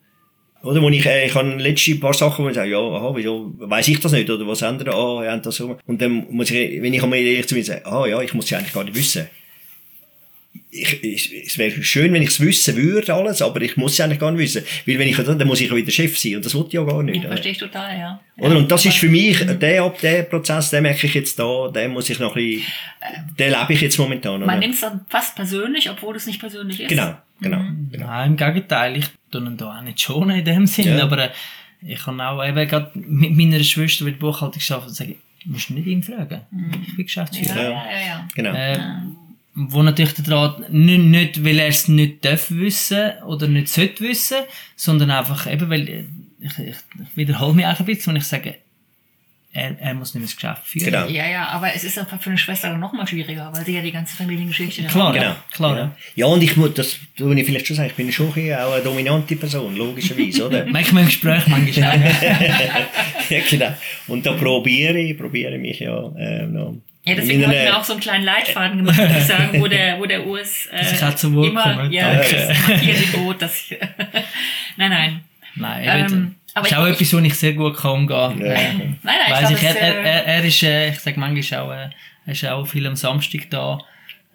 Oder, 0.63 0.83
wo 0.83 0.89
ich, 0.89 1.05
äh, 1.07 1.27
ich 1.27 1.35
habe 1.35 1.55
letzte 1.57 1.95
paar 1.97 2.15
Sachen, 2.15 2.45
wo 2.45 2.49
ich 2.49 2.55
sage, 2.55 2.71
ja, 2.71 2.79
aha, 2.79 3.13
wieso, 3.15 3.53
weiss 3.59 3.87
ich 3.89 4.01
das 4.01 4.13
nicht, 4.13 4.29
oder 4.29 4.47
was 4.47 4.63
andere, 4.63 4.95
ah, 4.95 5.25
ja, 5.25 5.37
das 5.37 5.57
so. 5.57 5.77
Und 5.87 6.03
dann 6.03 6.27
muss 6.31 6.51
ich, 6.51 6.83
wenn 6.83 6.93
ich 6.93 7.03
einmal 7.03 7.19
ehrlich 7.19 7.47
zu 7.47 7.55
mir 7.55 7.65
sage, 7.65 7.87
ah, 7.87 8.07
ja, 8.07 8.21
ich 8.21 8.35
muss 8.35 8.51
ja 8.51 8.59
eigentlich 8.59 8.73
gar 8.73 8.83
nicht 8.83 8.97
wissen. 8.97 9.29
Ich, 10.71 11.03
ich, 11.05 11.47
es 11.47 11.59
wäre 11.59 11.83
schön, 11.83 12.13
wenn 12.13 12.23
ich 12.23 12.31
es 12.31 12.41
wissen 12.41 12.77
würde, 12.77 13.15
alles, 13.15 13.43
aber 13.43 13.61
ich 13.63 13.77
muss 13.77 13.93
es 13.95 14.01
eigentlich 14.01 14.19
gar 14.19 14.31
nicht 14.33 14.41
wissen. 14.41 14.65
Weil 14.87 14.99
wenn 14.99 15.09
ich 15.09 15.17
dann 15.17 15.47
muss 15.47 15.61
ich 15.61 15.71
auch 15.71 15.77
wieder 15.77 15.91
Chef 15.91 16.19
sein 16.19 16.37
und 16.37 16.45
das 16.45 16.55
wollte 16.55 16.69
ich 16.69 16.75
ja 16.75 16.85
gar 16.85 17.03
nicht. 17.03 17.23
Ja, 17.23 17.29
verstehe 17.29 17.53
ich 17.53 17.59
total, 17.59 17.99
ja. 17.99 18.21
Oder? 18.39 18.57
Und 18.57 18.71
das 18.71 18.85
Ja, 18.85 18.91
ist 18.91 18.99
für 18.99 19.09
mich, 19.09 19.39
der, 19.45 19.83
ab 19.83 20.01
der 20.01 20.23
Prozess, 20.25 20.71
den 20.71 20.83
merke 20.83 21.07
ich 21.07 21.15
jetzt 21.15 21.39
da, 21.39 21.69
den 21.69 21.93
muss 21.93 22.11
ich 22.11 22.19
noch 22.19 22.37
ein 22.37 22.43
bisschen, 22.45 22.63
den 23.39 23.51
lebe 23.51 23.73
ich 23.73 23.81
jetzt 23.81 23.99
momentan. 23.99 24.41
Man 24.45 24.59
nimmt 24.59 24.75
es 24.75 24.81
dann 24.81 25.01
fast 25.09 25.35
persönlich, 25.37 25.89
obwohl 25.91 26.17
es 26.17 26.27
nicht 26.27 26.41
persönlich 26.41 26.81
ist. 26.81 26.89
Genau, 26.89 27.17
genau. 27.41 27.63
genau. 27.91 28.07
Nein, 28.07 28.33
im 28.33 28.37
Gegenteil, 28.37 28.97
ich 28.97 29.07
tue 29.31 29.41
ihn 29.43 29.57
da 29.57 29.79
auch 29.79 29.83
nicht 29.83 30.01
schon 30.01 30.31
in 30.31 30.45
dem 30.45 30.67
Sinn, 30.67 30.97
Ja. 30.97 31.03
aber 31.03 31.25
äh, 31.25 31.31
ich 31.87 31.99
kann 32.03 32.21
auch 32.21 32.45
eben 32.45 32.69
gerade 32.69 32.91
mit 32.95 33.33
meiner 33.37 33.63
Schwester, 33.63 34.05
die 34.05 34.13
die 34.13 34.19
Buchhaltung 34.19 34.61
schafft, 34.61 34.91
sagen, 34.91 35.17
musst 35.45 35.71
du 35.71 35.75
nicht 35.75 35.87
ihn 35.87 36.03
fragen. 36.03 36.41
Ich 36.87 36.97
bin 36.97 37.05
Geschäftsführer. 37.07 37.63
Ja, 37.63 37.71
ja, 37.71 37.91
ja. 37.91 38.07
ja. 38.07 38.29
genau. 38.35 38.53
Äh, 38.53 38.79
wo 39.57 39.83
natürlich 39.83 40.13
der 40.13 40.25
Draht 40.25 40.71
nicht, 40.71 41.01
nicht 41.01 41.45
weil 41.45 41.59
er 41.59 41.69
es 41.69 41.89
nicht 41.89 42.25
darf 42.25 42.51
wissen 42.51 43.13
oder 43.27 43.49
nicht 43.49 43.69
sollte 43.69 44.05
wissen, 44.05 44.37
sondern 44.77 45.11
einfach 45.11 45.51
eben, 45.51 45.71
weil 45.71 45.89
äh, 45.89 46.05
ich, 46.41 46.59
ich, 46.59 46.77
ich 46.77 47.17
wiederhole 47.17 47.55
mich 47.55 47.67
auch 47.67 47.81
ein 47.81 47.87
bisschen, 47.87 48.13
wenn 48.13 48.21
ich 48.21 48.27
sage, 48.27 48.57
er, 49.55 49.75
er 49.81 49.95
muss 49.95 50.15
nicht 50.15 50.21
mehr 50.21 50.27
das 50.27 50.37
Geschäft 50.37 50.67
führen. 50.67 50.85
Genau. 50.85 51.07
Ja, 51.07 51.27
ja, 51.27 51.49
aber 51.49 51.75
es 51.75 51.83
ist 51.83 51.99
einfach 51.99 52.21
für 52.21 52.29
eine 52.29 52.39
Schwester 52.39 52.69
dann 52.69 52.81
noch 52.81 52.93
mal 52.93 53.07
schwieriger, 53.07 53.51
weil 53.55 53.65
sie 53.65 53.75
ja 53.75 53.81
die 53.81 53.93
ganze 53.93 54.15
Familiengeschichte 54.15 54.83
dann 54.83 54.91
Klar, 54.91 55.15
hat. 55.15 55.15
Genau. 55.15 55.35
klar. 55.51 55.79
Ja. 55.79 55.97
ja, 56.15 56.27
und 56.27 56.43
ich 56.43 56.55
muss, 56.59 56.75
das 56.75 56.99
tue 57.17 57.35
ich 57.41 57.47
vielleicht 57.47 57.67
schon 57.67 57.77
sagen, 57.77 57.89
ich 57.89 57.97
bin 57.97 58.13
schon 58.13 58.29
auch 58.29 58.37
eine 58.37 58.83
dominante 58.85 59.37
Person, 59.37 59.75
logischerweise, 59.75 60.49
oder? 60.49 60.67
Manchmal 60.71 61.05
im 61.05 61.09
Gespräch, 61.09 61.47
manchmal 61.47 61.91
auch. 61.91 63.31
ja, 63.31 63.41
genau. 63.49 63.75
Und 64.09 64.27
da 64.27 64.35
probiere 64.35 64.99
ich, 64.99 65.17
probiere 65.17 65.57
mich 65.57 65.81
ja, 65.81 66.13
äh, 66.19 66.47
noch. 66.47 66.75
Ja, 67.09 67.15
deswegen 67.15 67.43
in 67.43 67.49
hatten 67.49 67.59
wir 67.59 67.77
auch 67.79 67.85
so 67.85 67.93
einen 67.93 68.01
kleinen 68.03 68.25
Leitfaden 68.25 68.79
gemacht, 68.79 68.99
würde 68.99 69.15
ich 69.19 69.25
sagen, 69.25 69.61
wo 69.61 69.69
der, 69.69 69.99
wo 70.01 70.07
der 70.07 70.27
Urs 70.27 70.67
äh, 70.73 71.05
auch 71.05 71.15
zu 71.15 71.33
Wort 71.35 71.49
immer, 71.49 71.63
kommen. 71.63 71.93
ja, 71.93 72.13
Danke. 72.15 72.57
das 72.67 73.13
Boot, 73.13 73.41
das 73.43 73.65
nein, 74.77 74.91
nein. 74.91 75.21
Nein, 75.55 75.85
Ähm, 76.11 76.35
aber 76.55 76.63
das 76.63 76.73
ist 76.73 76.73
ich- 76.73 76.77
auch 76.79 76.87
etwas, 76.87 77.13
wo 77.15 77.19
ich 77.19 77.35
sehr 77.35 77.53
gut 77.55 77.77
kann 77.77 77.91
umgehen 77.93 78.41
Ja. 78.41 78.55
Nein, 78.55 78.99
nein, 79.03 79.17
ich 79.27 79.33
Weiss 79.33 79.39
glaube, 79.41 79.55
ich, 79.55 79.63
er, 79.63 79.77
er, 79.77 79.95
äh, 79.95 80.09
er, 80.09 80.25
er 80.27 80.45
ist, 80.45 80.63
äh, 80.63 80.89
ich 80.91 80.99
sage 81.01 81.21
manchmal 81.21 81.61
auch, 81.61 81.71
äh, 81.73 81.89
er 82.27 82.33
ist 82.33 82.45
auch 82.47 82.67
viel 82.67 82.87
am 82.87 82.97
Samstag 82.97 83.43
da, 83.51 83.79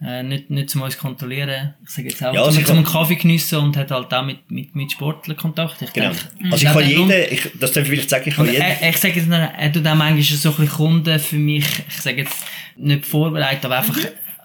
äh, 0.04 0.24
nicht, 0.24 0.50
nicht 0.50 0.70
zum 0.70 0.82
uns 0.82 0.98
kontrollieren. 0.98 1.74
Ich 1.84 1.90
sage 1.92 2.10
jetzt 2.10 2.24
auch, 2.24 2.34
Ja, 2.34 2.42
zum, 2.42 2.48
also 2.48 2.60
ich 2.60 2.66
zum 2.66 2.78
einen 2.78 2.86
hab- 2.86 2.94
Kaffee 2.94 3.16
geniessen 3.16 3.60
und 3.60 3.78
hat 3.78 3.92
halt 3.92 4.14
auch 4.14 4.26
mit, 4.26 4.50
mit, 4.50 4.76
mit 4.76 4.92
Sportlern 4.92 5.38
Kontakt. 5.38 5.82
Ich 5.82 5.94
Genau. 5.94 6.10
denke, 6.10 6.24
Also 6.52 6.56
ich 6.58 6.64
das 6.64 6.74
kann 6.74 6.88
jeden, 6.90 7.12
ich, 7.32 7.42
das 7.60 7.72
darf 7.74 7.84
ich 7.84 7.90
vielleicht 7.90 8.10
sagen, 8.10 8.24
ich 8.28 8.36
kann 8.36 8.46
jeden, 8.48 8.62
er, 8.62 8.90
ich 8.90 8.98
sage 8.98 9.20
jetzt, 9.20 9.30
er 9.30 9.72
tut 9.72 9.86
auch 9.88 9.96
manchmal 9.96 10.22
so 10.24 10.50
ein 10.50 10.56
bisschen 10.56 10.70
Kunden 10.76 11.20
für 11.20 11.36
mich, 11.38 11.66
ich 11.88 11.98
sage 12.02 12.18
jetzt 12.18 12.44
nicht 12.78 13.06
vorbereitet, 13.06 13.66
aber 13.66 13.78
einfach 13.80 13.98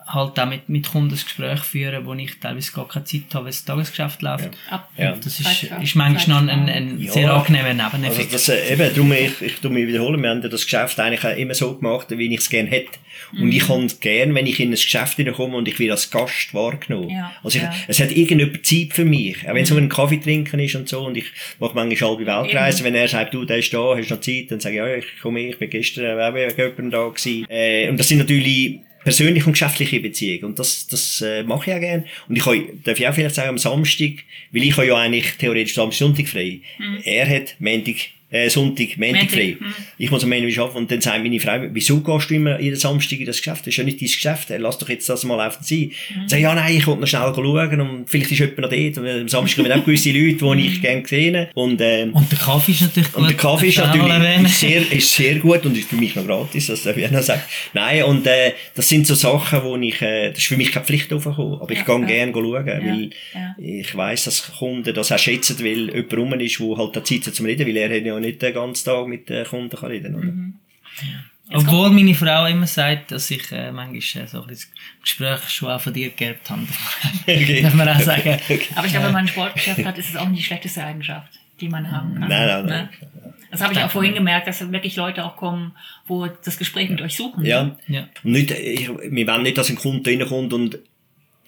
halt 0.06 0.38
auch 0.38 0.46
mit, 0.46 0.68
mit 0.68 0.88
Kunden 0.88 1.10
das 1.10 1.24
Gespräch 1.24 1.60
führen, 1.60 2.06
wo 2.06 2.14
ich 2.14 2.38
teilweise 2.38 2.70
gar 2.72 2.86
keine 2.86 3.04
Zeit 3.04 3.22
habe, 3.34 3.46
weil 3.46 3.52
das 3.52 3.64
Tagesgeschäft 3.64 4.22
läuft. 4.22 4.50
ab, 4.70 4.88
Ja. 4.96 5.12
Das 5.16 5.40
ist, 5.40 5.64
ist 5.82 5.94
manchmal 5.96 6.42
noch 6.44 6.52
ein, 6.52 6.68
ein 6.68 7.00
Ja. 7.00 7.12
sehr 7.12 7.32
angenehmer 7.34 7.68
Also 7.84 7.96
Nebeneffekt. 7.98 8.32
das, 8.34 8.48
äh, 8.48 8.72
eben, 8.72 8.94
darum, 8.94 9.12
ich, 9.12 9.42
ich 9.42 9.54
tu 9.56 9.68
mich 9.68 9.88
wiederholen, 9.88 10.22
wir 10.22 10.30
haben 10.30 10.42
ja 10.42 10.48
das 10.48 10.62
Geschäft 10.64 10.98
eigentlich 11.00 11.24
auch 11.24 11.36
immer 11.36 11.54
so 11.54 11.74
gemacht, 11.76 12.06
wie 12.10 12.32
ich 12.32 12.38
es 12.40 12.48
gerne 12.48 12.70
hätte. 12.70 12.98
Und 13.32 13.46
Mhm. 13.46 13.52
ich 13.52 13.66
kann 13.66 13.84
es 13.86 13.98
gerne, 13.98 14.34
wenn 14.34 14.46
ich 14.46 14.60
in 14.60 14.68
ein 14.68 14.72
Geschäft 14.72 15.16
hineinkomme 15.16 15.56
und 15.56 15.66
ich 15.66 15.78
werde 15.78 15.92
als 15.92 16.10
Gast 16.10 16.52
wahrgenommen. 16.54 17.10
Ja, 17.10 17.32
Also 17.42 17.56
ich, 17.58 17.64
ja. 17.64 17.70
Mhm. 17.70 17.76
es 17.88 17.98
hat 18.00 18.10
irgendjemand 18.12 18.64
Zeit 18.66 18.92
für 18.92 19.04
mich. 19.04 19.38
Auch 19.48 19.54
wenn 19.54 19.64
es 19.64 19.70
nur 19.70 19.80
ein 19.80 19.88
Kaffee 19.88 20.18
trinken 20.18 20.60
ist 20.60 20.74
und 20.76 20.88
so. 20.88 21.04
Und 21.06 21.16
ich 21.16 21.24
mache 21.58 21.74
manchmal 21.74 22.10
halbe 22.10 22.26
Weltreise. 22.26 22.84
Wenn 22.84 22.94
er 22.94 23.08
sagt, 23.08 23.34
du, 23.34 23.44
der 23.44 23.58
ist 23.58 23.72
da, 23.74 23.96
hast 23.96 24.08
du 24.10 24.14
noch 24.14 24.20
Zeit? 24.20 24.50
Dann 24.50 24.60
sage 24.60 24.74
ich, 24.76 24.78
ja, 24.78 24.94
ich 24.96 25.06
komme, 25.20 25.40
ich 25.40 25.58
bin 25.58 25.70
gestern 25.70 26.20
auch 26.20 26.34
wegen 26.34 26.56
jemandem 26.56 26.90
da 26.90 27.08
gewesen. 27.08 27.46
Äh, 27.48 27.88
und 27.88 27.98
das 27.98 28.06
sind 28.08 28.18
natürlich 28.18 28.80
persönliche 29.06 29.46
und 29.46 29.52
geschäftliche 29.52 30.00
Beziehungen. 30.00 30.46
Und 30.46 30.58
das, 30.58 30.88
das 30.88 31.20
äh, 31.20 31.44
mache 31.44 31.70
ich 31.70 31.76
auch 31.76 31.80
gerne. 31.80 32.04
Und 32.28 32.34
ich 32.34 32.42
kann, 32.42 32.60
darf 32.82 32.98
ich 32.98 33.06
auch 33.06 33.14
vielleicht 33.14 33.36
sagen, 33.36 33.50
am 33.50 33.58
Samstag, 33.58 34.14
weil 34.50 34.64
ich 34.64 34.76
habe 34.76 34.88
ja 34.88 34.96
eigentlich 34.96 35.30
theoretisch 35.38 35.74
Samstag, 35.74 35.98
Sonntag 35.98 36.26
frei. 36.26 36.58
Er 37.04 37.28
hat 37.28 37.54
Montag, 37.60 37.94
äh, 38.30 38.48
Sonntag, 38.50 38.96
Montag 38.98 39.30
frei. 39.30 39.56
hm. 39.58 39.74
Ich 39.98 40.10
muss 40.10 40.24
am 40.24 40.30
Montag 40.30 40.58
arbeiten. 40.58 40.76
Und 40.78 40.90
dann 40.90 41.00
sagt 41.00 41.22
meine 41.22 41.38
Frau, 41.40 41.60
wieso 41.72 42.00
gehst 42.00 42.30
du 42.30 42.34
immer 42.34 42.60
jeden 42.60 42.76
Samstag 42.76 43.20
in 43.20 43.26
das 43.26 43.38
Geschäft? 43.38 43.60
Das 43.60 43.68
ist 43.68 43.76
ja 43.76 43.84
nicht 43.84 44.00
dein 44.00 44.06
Geschäft. 44.08 44.48
Lass 44.58 44.78
doch 44.78 44.88
jetzt 44.88 45.08
das 45.08 45.24
mal 45.24 45.36
laufen 45.36 45.62
sein. 45.62 45.92
Mhm. 46.14 46.28
Sag, 46.28 46.40
ja, 46.40 46.54
nein, 46.54 46.76
ich 46.76 46.86
wollte 46.86 47.00
noch 47.02 47.06
schnell 47.08 47.32
schauen 47.34 47.80
und 47.80 48.10
vielleicht 48.10 48.32
ist 48.32 48.38
jemand 48.40 48.58
noch 48.58 48.70
dort. 48.70 48.98
Und 48.98 49.08
am 49.08 49.28
Samstag 49.28 49.64
kommen 49.64 49.72
auch 49.80 49.84
gewisse 49.84 50.10
Leute, 50.10 50.34
die 50.36 50.44
Mhm. 50.44 50.58
ich 50.58 50.80
gerne 50.82 51.02
gesehen 51.02 51.46
Und, 51.54 51.80
ähm, 51.80 52.12
Und 52.14 52.30
der 52.32 52.38
Kaffee 52.38 52.72
ist 52.72 52.80
natürlich 52.82 53.12
gut. 53.12 53.22
und 53.22 53.28
der 53.30 53.36
Kaffee 53.36 53.68
ist 53.68 53.78
natürlich 53.78 54.42
ist 54.46 54.60
sehr, 54.60 54.92
ist 54.92 55.14
sehr 55.14 55.34
gut 55.36 55.64
und 55.64 55.76
ist 55.76 55.88
für 55.88 55.96
mich 55.96 56.14
noch 56.16 56.26
gratis, 56.26 56.66
das 56.66 56.82
darf 56.82 56.96
ich 56.96 57.06
auch 57.06 57.10
noch 57.10 57.22
sagen. 57.22 57.42
Nein, 57.74 58.02
und 58.04 58.26
äh, 58.26 58.52
das 58.74 58.88
sind 58.88 59.06
so 59.06 59.14
Sachen, 59.14 59.62
wo 59.62 59.76
ich, 59.76 60.00
äh, 60.02 60.30
das 60.30 60.38
ist 60.38 60.46
für 60.46 60.56
mich 60.56 60.72
keine 60.72 60.84
Pflicht 60.84 61.12
aufgekommen, 61.12 61.60
aber 61.60 61.70
ich 61.70 61.78
Ja, 61.78 61.84
kann 61.84 62.02
ja. 62.02 62.06
gerne 62.08 62.32
schauen, 62.32 62.66
weil 62.66 63.10
ja. 63.34 63.54
ich 63.58 63.94
weiss, 63.96 64.24
dass 64.24 64.52
Kunden 64.58 64.92
das 64.94 65.12
auch 65.12 65.18
schätzen, 65.18 65.56
weil 65.60 65.88
jemand 65.94 66.14
rum 66.14 66.32
ist, 66.40 66.58
der 66.58 66.76
halt 66.76 66.96
da 66.96 67.04
Zeit 67.04 67.26
hat 67.26 67.34
zum 67.34 67.46
Reden, 67.46 67.66
weil 67.66 67.76
er 67.76 67.94
hat 67.96 68.04
ja 68.04 68.15
nicht 68.20 68.42
den 68.42 68.54
ganzen 68.54 68.84
Tag 68.84 69.06
mit 69.06 69.28
den 69.28 69.46
Kunden 69.46 69.76
kann 69.76 69.90
reden 69.90 70.14
oder? 70.14 70.24
Mhm. 70.24 70.54
Obwohl 71.52 71.90
meine 71.90 72.14
Frau 72.14 72.46
immer 72.46 72.66
sagt, 72.66 73.12
dass 73.12 73.30
ich 73.30 73.52
äh, 73.52 73.70
manchmal 73.70 74.24
äh, 74.24 74.26
so 74.26 74.42
ein 74.42 74.48
bisschen 74.48 74.72
das 74.72 75.02
Gespräch 75.02 75.48
schon 75.48 75.70
auch 75.70 75.80
von 75.80 75.92
dir 75.92 76.10
geerbt 76.10 76.50
habe. 76.50 76.62
Okay. 77.22 77.62
Darf 77.62 77.74
man 77.74 77.88
auch 77.88 78.00
sagen. 78.00 78.38
Aber 78.74 78.86
ich 78.86 78.92
glaube, 78.92 79.06
wenn 79.06 79.12
man 79.12 79.16
ein 79.16 79.28
Sportgeschäft 79.28 79.84
hat, 79.84 79.98
ist 79.98 80.10
es 80.10 80.16
auch 80.16 80.28
nicht 80.28 80.40
die 80.40 80.44
schlechteste 80.44 80.82
Eigenschaft, 80.82 81.32
die 81.60 81.68
man 81.68 81.90
haben 81.90 82.14
kann. 82.14 82.28
Nein, 82.28 82.46
nein, 82.46 82.66
nein. 82.66 82.88
Ne? 82.90 83.32
Das 83.50 83.62
habe 83.62 83.72
ich 83.72 83.80
auch 83.80 83.90
vorhin 83.90 84.14
gemerkt, 84.14 84.48
dass 84.48 84.60
wirklich 84.72 84.96
Leute 84.96 85.24
auch 85.24 85.36
kommen, 85.36 85.72
wo 86.06 86.26
das 86.26 86.58
Gespräch 86.58 86.90
mit 86.90 87.00
euch 87.00 87.16
suchen. 87.16 87.44
Ja. 87.44 87.76
Ja. 87.86 88.08
Und 88.24 88.32
nicht, 88.32 88.50
ich, 88.50 88.88
wir 88.88 89.26
wollen 89.26 89.42
nicht, 89.42 89.56
dass 89.56 89.70
ein 89.70 89.76
Kunde 89.76 90.10
reinkommt 90.10 90.52
und 90.52 90.78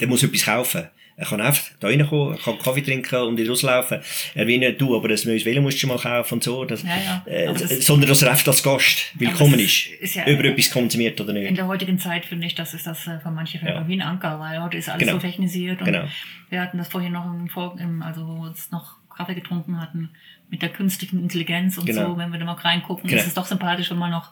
der 0.00 0.08
muss 0.08 0.22
etwas 0.22 0.44
kaufen. 0.44 0.88
Er 1.20 1.26
kann 1.26 1.40
einfach 1.40 1.64
da 1.80 1.88
reinkommen, 1.88 2.34
er 2.34 2.38
kann 2.38 2.58
Kaffee 2.60 2.80
trinken 2.80 3.16
und 3.22 3.40
rauslaufen. 3.48 3.98
Er 4.36 4.46
will 4.46 4.58
nicht, 4.58 4.80
du, 4.80 4.96
aber 4.96 5.08
ein 5.08 5.18
neues 5.24 5.44
Velo 5.44 5.60
musst 5.60 5.82
du 5.82 5.88
mal 5.88 5.98
kaufen 5.98 6.34
und 6.34 6.44
so. 6.44 6.64
Das, 6.64 6.84
Ja, 6.84 6.90
ja. 6.96 7.22
Äh, 7.26 7.52
das- 7.52 7.84
sondern 7.84 8.08
dass 8.08 8.22
er 8.22 8.30
einfach 8.30 8.46
als 8.46 8.62
Gast 8.62 9.12
willkommen 9.18 9.54
das 9.54 9.62
ist. 9.62 9.86
ist 10.00 10.14
ja- 10.14 10.26
über 10.28 10.44
etwas 10.44 10.70
konsumiert 10.70 11.20
oder 11.20 11.34
In 11.34 11.42
nicht. 11.42 11.56
der 11.58 11.66
heutigen 11.66 11.98
Zeit 11.98 12.24
finde 12.24 12.46
ich, 12.46 12.54
das 12.54 12.72
ist 12.72 12.86
das 12.86 13.04
äh, 13.08 13.18
für 13.18 13.32
manche 13.32 13.58
Fälle 13.58 13.82
wie 13.88 13.94
ein 13.94 14.00
Anker, 14.02 14.38
weil 14.38 14.62
heute 14.62 14.76
ist 14.76 14.88
alles 14.88 15.00
Genau. 15.00 15.14
so 15.14 15.18
technisiert 15.18 15.80
und 15.80 15.86
Genau. 15.86 16.04
wir 16.50 16.60
hatten 16.62 16.78
das 16.78 16.86
vorhin 16.86 17.12
noch 17.12 17.24
im, 17.26 17.48
Vor 17.48 17.76
im 17.80 18.00
also 18.00 18.24
wo 18.24 18.34
wir 18.36 18.48
uns 18.50 18.70
noch 18.70 18.98
Kaffee 19.16 19.34
getrunken 19.34 19.80
hatten 19.80 20.10
mit 20.50 20.62
der 20.62 20.68
künstlichen 20.68 21.20
Intelligenz 21.20 21.76
und 21.78 21.86
Genau. 21.86 22.10
so, 22.12 22.16
wenn 22.18 22.30
wir 22.30 22.38
da 22.38 22.44
mal 22.44 22.52
reingucken, 22.52 23.08
Genau. 23.10 23.20
ist 23.20 23.26
es 23.26 23.34
doch 23.34 23.44
sympathisch, 23.46 23.90
wenn 23.90 23.98
man 23.98 24.12
noch 24.12 24.30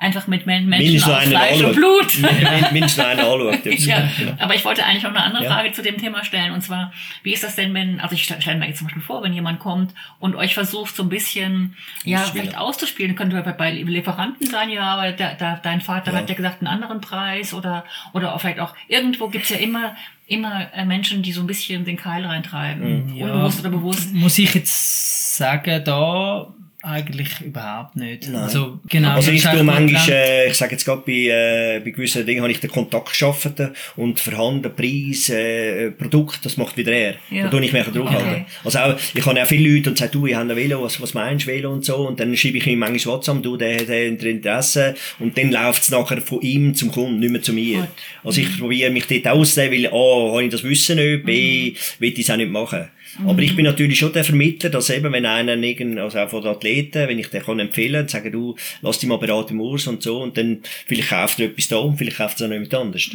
einfach 0.00 0.26
mit 0.28 0.46
Men 0.46 0.66
Menschen 0.66 0.86
Mindestens 0.92 1.12
aus 1.14 1.24
Fleisch 1.24 1.62
und. 1.62 1.74
Blut 1.74 2.18
einer 2.98 3.10
anschaut. 3.10 3.64
jetzt. 3.64 3.86
Ja, 3.86 4.08
Genau. 4.16 4.32
aber 4.38 4.54
ich 4.54 4.64
wollte 4.64 4.84
eigentlich 4.84 5.02
noch 5.02 5.10
eine 5.10 5.22
andere 5.22 5.44
Ja. 5.44 5.50
Frage 5.54 5.72
zu 5.72 5.82
dem 5.82 5.98
Thema 5.98 6.24
stellen. 6.24 6.52
Und 6.52 6.62
zwar, 6.62 6.92
wie 7.22 7.32
ist 7.32 7.42
das 7.42 7.56
denn, 7.56 7.74
wenn, 7.74 7.98
also 8.00 8.14
ich 8.14 8.22
stelle 8.24 8.40
stell 8.40 8.56
mir 8.56 8.66
jetzt 8.68 8.78
zum 8.78 8.86
Beispiel 8.86 9.02
vor, 9.02 9.22
wenn 9.22 9.32
jemand 9.32 9.58
kommt 9.58 9.92
und 10.20 10.36
euch 10.36 10.54
versucht 10.54 10.94
so 10.94 11.02
ein 11.02 11.08
bisschen, 11.08 11.76
ja, 12.04 12.18
Auszuspielen. 12.18 12.46
vielleicht 12.46 12.58
auszuspielen, 12.60 13.16
könnte 13.16 13.42
bei, 13.42 13.52
bei 13.52 13.70
Lieferanten 13.72 14.46
sein, 14.46 14.70
ja, 14.70 14.84
aber 14.84 15.12
der, 15.12 15.34
der, 15.34 15.58
dein 15.62 15.80
Vater 15.80 16.12
Ja. 16.12 16.18
hat 16.18 16.28
ja 16.28 16.34
gesagt 16.36 16.60
einen 16.60 16.68
anderen 16.68 17.00
Preis 17.00 17.52
oder, 17.52 17.84
oder 18.12 18.34
auch 18.34 18.40
vielleicht 18.40 18.60
auch, 18.60 18.74
irgendwo 18.86 19.28
gibt's 19.28 19.48
ja 19.50 19.56
immer, 19.56 19.96
immer 20.28 20.68
äh, 20.74 20.84
Menschen, 20.84 21.22
die 21.22 21.32
so 21.32 21.40
ein 21.40 21.46
bisschen 21.46 21.84
den 21.84 21.96
Keil 21.96 22.24
reintreiben. 22.24 23.16
Ja. 23.16 23.26
Unbewusst 23.26 23.60
oder 23.60 23.70
bewusst. 23.70 24.14
Muss 24.14 24.38
ich 24.38 24.54
jetzt 24.54 25.36
sagen, 25.36 25.82
da 25.84 26.46
eigentlich 26.80 27.40
überhaupt 27.40 27.96
nicht. 27.96 28.28
Nein. 28.28 28.42
Also, 28.42 28.78
genau. 28.88 29.10
Also 29.10 29.32
ich 29.32 29.42
tue 29.42 29.64
manchmal, 29.64 30.00
man- 30.00 30.08
äh, 30.12 30.46
ich 30.48 30.54
sage 30.54 30.72
jetzt 30.72 30.84
gerade 30.84 31.02
bei, 31.04 31.12
äh, 31.12 31.80
bei 31.84 31.90
gewissen 31.90 32.24
Dingen 32.24 32.40
habe 32.42 32.52
ich 32.52 32.60
den 32.60 32.70
Kontakt 32.70 33.08
geschaffen 33.10 33.70
und 33.96 34.20
verhandeln, 34.20 34.74
Preis, 34.76 35.28
äh, 35.28 35.90
Produkt, 35.90 36.44
das 36.44 36.56
macht 36.56 36.76
wieder 36.76 36.92
er. 36.92 37.14
Ja. 37.30 37.44
Da 37.44 37.50
tue 37.50 37.64
ich 37.64 37.72
mich 37.72 37.84
draufhalten. 37.84 38.28
Okay. 38.30 38.44
Also 38.64 38.78
auch, 38.78 38.94
ich 39.12 39.26
habe 39.26 39.42
auch 39.42 39.46
viele 39.46 39.74
Leute 39.74 39.90
und 39.90 39.98
sagen, 39.98 40.12
du, 40.12 40.26
ich 40.26 40.34
habe 40.36 40.50
ein 40.50 40.56
Velo, 40.56 40.82
was, 40.82 41.00
was 41.00 41.14
meinst 41.14 41.46
du 41.46 41.50
Velo 41.50 41.72
und 41.72 41.84
so 41.84 41.96
und 42.08 42.20
dann 42.20 42.36
schreibe 42.36 42.58
ich 42.58 42.66
ihm 42.68 42.78
manchmal 42.78 43.16
WhatsApp, 43.16 43.42
du, 43.42 43.56
der 43.56 43.74
hat 43.80 43.88
Interesse 43.88 44.94
und 45.18 45.36
dann 45.36 45.50
läuft 45.50 45.82
es 45.82 45.90
nachher 45.90 46.20
von 46.20 46.40
ihm 46.42 46.74
zum 46.74 46.92
Kunden, 46.92 47.18
nicht 47.18 47.30
mehr 47.32 47.42
zu 47.42 47.52
mir. 47.52 47.78
Gut. 47.80 47.88
Also 48.22 48.40
ich 48.40 48.56
probiere 48.58 48.90
mich 48.90 49.06
dort 49.06 49.26
auszunehmen, 49.26 49.82
weil 49.84 49.92
A, 49.92 50.32
habe 50.32 50.44
ich 50.44 50.50
das 50.50 50.62
Wissen 50.62 50.96
nicht, 50.96 51.24
B, 51.24 51.74
will 51.98 52.12
ich 52.12 52.20
es 52.20 52.30
auch 52.30 52.36
nicht 52.36 52.50
machen. 52.52 52.88
Aber 53.24 53.40
ich 53.42 53.54
bin 53.56 53.64
natürlich 53.64 53.98
schon 53.98 54.12
der 54.12 54.24
Vermittler, 54.24 54.70
dass 54.70 54.90
eben, 54.90 55.12
wenn 55.12 55.26
einer, 55.26 55.56
irgend, 55.56 55.98
also 55.98 56.18
auch 56.18 56.28
von 56.28 56.42
den 56.42 56.50
Athleten, 56.52 57.08
wenn 57.08 57.18
ich 57.18 57.28
den 57.28 57.42
kann 57.42 57.58
empfehlen, 57.58 58.08
sagen 58.08 58.32
du, 58.32 58.54
lass 58.82 58.98
dich 58.98 59.08
mal 59.08 59.18
beraten 59.18 59.54
im 59.54 59.60
Urs 59.60 59.86
und 59.86 60.02
so, 60.02 60.22
und 60.22 60.36
dann, 60.36 60.58
vielleicht 60.86 61.10
kauft 61.10 61.40
er 61.40 61.46
etwas 61.46 61.68
da 61.68 61.76
und 61.78 61.96
vielleicht 61.96 62.18
kauft 62.18 62.36
es 62.36 62.42
auch 62.42 62.48
noch 62.48 62.54
jemand 62.54 62.74
anders. 62.74 63.10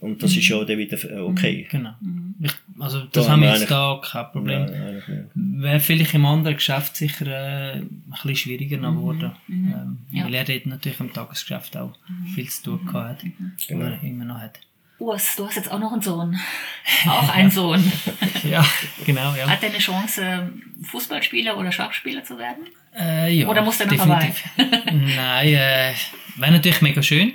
Und 0.00 0.22
das 0.22 0.36
ist 0.36 0.44
schon 0.44 0.66
dann 0.66 0.78
wieder 0.78 0.98
äh, 1.10 1.20
okay. 1.20 1.66
Genau. 1.70 1.94
Ich, 2.40 2.52
also, 2.78 3.00
das 3.00 3.24
Da 3.24 3.32
haben 3.32 3.42
wir 3.42 3.54
jetzt 3.54 3.70
da 3.70 4.00
kein 4.02 4.26
Problem. 4.32 4.66
Nein, 4.66 4.94
nicht. 4.94 5.62
Wäre 5.62 5.80
vielleicht 5.80 6.14
im 6.14 6.26
anderen 6.26 6.56
Geschäft 6.56 6.96
sicher 6.96 7.26
äh, 7.26 7.72
ein 7.76 8.02
bisschen 8.10 8.36
schwieriger 8.36 8.78
geworden. 8.78 9.32
Ähm, 9.48 9.98
Ja. 10.10 10.24
Weil 10.24 10.34
er 10.34 10.44
dort 10.44 10.66
natürlich 10.66 11.00
im 11.00 11.12
Tagesgeschäft 11.12 11.76
auch 11.76 11.92
viel 12.34 12.48
zu 12.48 12.62
tun 12.62 12.86
gehabt 12.86 13.22
hat. 13.22 13.70
Oder 13.70 13.98
immer 14.02 14.24
noch 14.24 14.38
hat. 14.38 14.60
Urs, 14.98 15.36
du 15.36 15.46
hast 15.46 15.56
jetzt 15.56 15.70
auch 15.70 15.78
noch 15.78 15.92
einen 15.92 16.02
Sohn. 16.02 16.38
Auch 17.06 17.28
einen 17.28 17.50
Sohn. 17.52 17.92
Ja, 18.44 18.64
genau, 19.04 19.34
ja. 19.34 19.48
Hat 19.48 19.62
der 19.62 19.70
eine 19.70 19.78
Chance, 19.78 20.50
Fußballspieler 20.82 21.56
oder 21.56 21.70
Schachspieler 21.70 22.24
zu 22.24 22.38
werden? 22.38 22.64
Äh, 22.98 23.32
ja 23.32 23.48
Oder 23.48 23.62
muss 23.62 23.78
der 23.78 23.86
noch 23.86 23.92
definitiv. 23.94 24.44
Nein, 24.56 25.48
äh, 25.48 25.94
wäre 26.36 26.52
natürlich 26.52 26.80
mega 26.80 27.02
schön. 27.02 27.34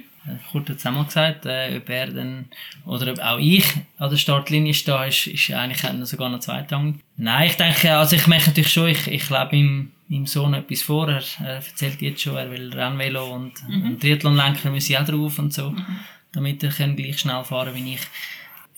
Kurt 0.52 0.70
hat 0.70 0.78
es 0.78 0.86
auch 0.86 0.92
mal 0.92 1.06
gesagt, 1.06 1.46
äh, 1.46 1.78
ob 1.78 1.90
er 1.90 2.08
dann, 2.08 2.46
oder 2.86 3.12
ob 3.12 3.20
auch 3.20 3.40
ich 3.40 3.66
an 3.98 4.10
der 4.10 4.18
Startlinie 4.18 4.74
stehe, 4.74 5.08
ist, 5.08 5.28
ist 5.28 5.52
eigentlich 5.52 5.82
sogar 6.08 6.30
noch 6.30 6.40
zweitrangig. 6.40 6.98
Nein, 7.18 7.48
ich 7.48 7.58
denke, 7.58 7.96
also 7.96 8.16
ich 8.16 8.28
merke 8.28 8.48
natürlich 8.48 8.72
schon, 8.72 8.88
ich, 8.88 9.08
ich 9.08 9.30
lebe 9.30 9.56
ihm, 9.56 9.92
meinem 10.08 10.28
Sohn 10.28 10.54
etwas 10.54 10.82
vor, 10.82 11.08
er, 11.10 11.24
er 11.40 11.56
erzählt 11.56 12.02
jetzt 12.02 12.22
schon, 12.22 12.36
er 12.36 12.52
will 12.52 12.72
Rennvelo 12.74 13.34
und, 13.34 13.54
mhm. 13.68 13.84
und 13.84 14.02
Triathlon-Lenker 14.02 14.70
müssen 14.70 14.98
auch 14.98 15.06
drauf 15.06 15.40
und 15.40 15.54
so, 15.54 15.72
mhm. 15.72 16.00
Damit 16.34 16.64
er 16.64 16.72
kann 16.72 16.96
gleich 16.96 17.20
schnell 17.20 17.44
fahren 17.44 17.76
wie 17.76 17.96
ich. 17.96 18.02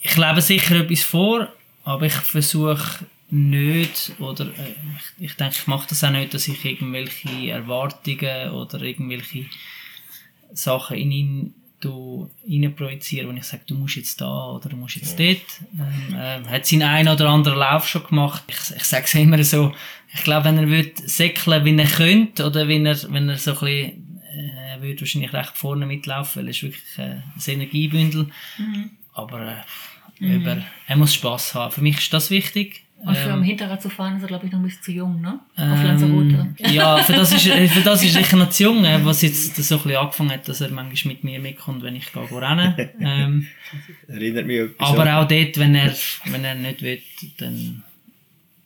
Ich 0.02 0.18
lebe 0.18 0.42
sicher 0.42 0.76
etwas 0.76 1.04
vor, 1.04 1.48
aber 1.84 2.06
ich 2.06 2.14
versuche 2.14 3.06
nicht, 3.30 4.12
oder 4.20 4.46
äh, 4.46 4.76
ich, 5.18 5.26
ich 5.26 5.34
denke, 5.36 5.56
ich 5.58 5.68
mache 5.68 5.88
das 5.90 6.04
auch 6.04 6.12
nicht, 6.12 6.34
dass 6.34 6.48
ich 6.48 6.64
irgendwelche 6.64 7.50
Erwartungen 7.50 8.52
oder 8.52 8.82
irgendwelche 8.82 9.46
Sachen 10.54 10.98
in 10.98 11.12
ihn 11.12 11.56
projiziere, 12.76 13.28
wenn 13.28 13.38
ich 13.38 13.44
sage, 13.44 13.64
du 13.68 13.76
musst 13.76 13.96
jetzt 13.96 14.22
da 14.22 14.52
oder 14.52 14.70
du 14.70 14.78
musst 14.78 14.96
jetzt 14.96 15.20
dort. 15.20 15.62
Ähm, 15.74 16.16
äh, 16.16 16.48
hat 16.48 16.66
seinen 16.66 16.84
einen 16.84 17.14
oder 17.14 17.30
anderen 17.30 17.60
Lauf 17.60 17.88
schon 17.88 18.06
gemacht. 18.06 18.44
Ich, 18.48 18.76
ich 18.76 18.84
sage 18.84 19.04
es 19.06 19.16
immer 19.16 19.44
so, 19.44 19.74
ich 20.14 20.24
glaube, 20.24 20.46
wenn 20.46 20.58
er 20.58 20.68
würde 20.68 20.94
säckeln, 21.06 21.66
wie 21.66 21.78
er 21.78 21.88
könnte, 21.88 22.46
oder 22.46 22.68
wenn 22.68 22.86
er, 22.86 22.98
wenn 23.12 23.30
er 23.30 23.38
so 23.38 23.52
ein 23.52 23.60
bisschen, 23.60 24.03
würde 24.84 25.02
wahrscheinlich 25.02 25.34
recht 25.34 25.58
vorne 25.58 25.86
mitlaufen, 25.86 26.42
weil 26.42 26.48
er 26.48 26.52
ist 26.52 26.64
wirklich 26.64 26.98
äh, 26.98 27.02
ein 27.02 27.24
Energiebündel. 27.46 28.30
Mhm. 28.58 28.92
Aber 29.14 29.64
äh, 30.20 30.26
mhm. 30.26 30.42
über, 30.42 30.58
er 30.88 30.98
muss 30.98 31.14
Spass 31.14 31.56
haben. 31.56 31.72
Für 31.72 31.82
mich 31.82 31.98
ist 31.98 32.14
das 32.14 32.30
wichtig. 32.30 32.84
Und 33.06 33.18
für 33.18 33.30
ähm, 33.30 33.36
am 33.36 33.44
Hinterrad 33.44 33.82
zu 33.82 33.90
fahren 33.90 34.16
ist 34.16 34.22
er, 34.22 34.28
glaube 34.30 34.46
ich, 34.46 34.52
noch 34.52 34.60
ein 34.60 34.66
bisschen 34.66 34.84
zu 34.84 34.92
jung, 34.94 35.20
ne? 35.20 35.40
Auf 35.58 35.80
ähm, 35.80 35.86
Lanzarote. 35.86 36.56
Ja, 36.72 36.98
für 37.00 37.12
das 37.12 37.34
ist, 37.34 37.48
für 37.48 37.82
das 37.82 38.02
ist 38.02 38.14
sicher 38.14 38.38
noch 38.38 38.50
zu 38.50 38.64
jung, 38.64 38.84
was 39.04 39.22
jetzt 39.22 39.56
so 39.58 39.76
ein 39.76 39.82
bisschen 39.84 39.98
angefangen 39.98 40.32
hat, 40.32 40.48
dass 40.48 40.62
er 40.62 40.70
manchmal 40.70 41.16
mit 41.16 41.24
mir 41.26 41.40
mitkommt, 41.40 41.84
wenn 41.84 41.98
ich 41.98 42.14
gehe 42.14 42.42
rennen. 42.42 42.74
Ähm, 43.02 43.48
Erinnert 44.08 44.48
mich 44.48 44.70
Aber 44.78 45.18
auch 45.18 45.28
dort, 45.28 45.58
wenn 45.58 45.76
er, 45.76 45.94
wenn 46.26 46.46
er 46.46 46.56
nicht 46.56 46.82
will, 46.82 47.02
dann 47.40 47.84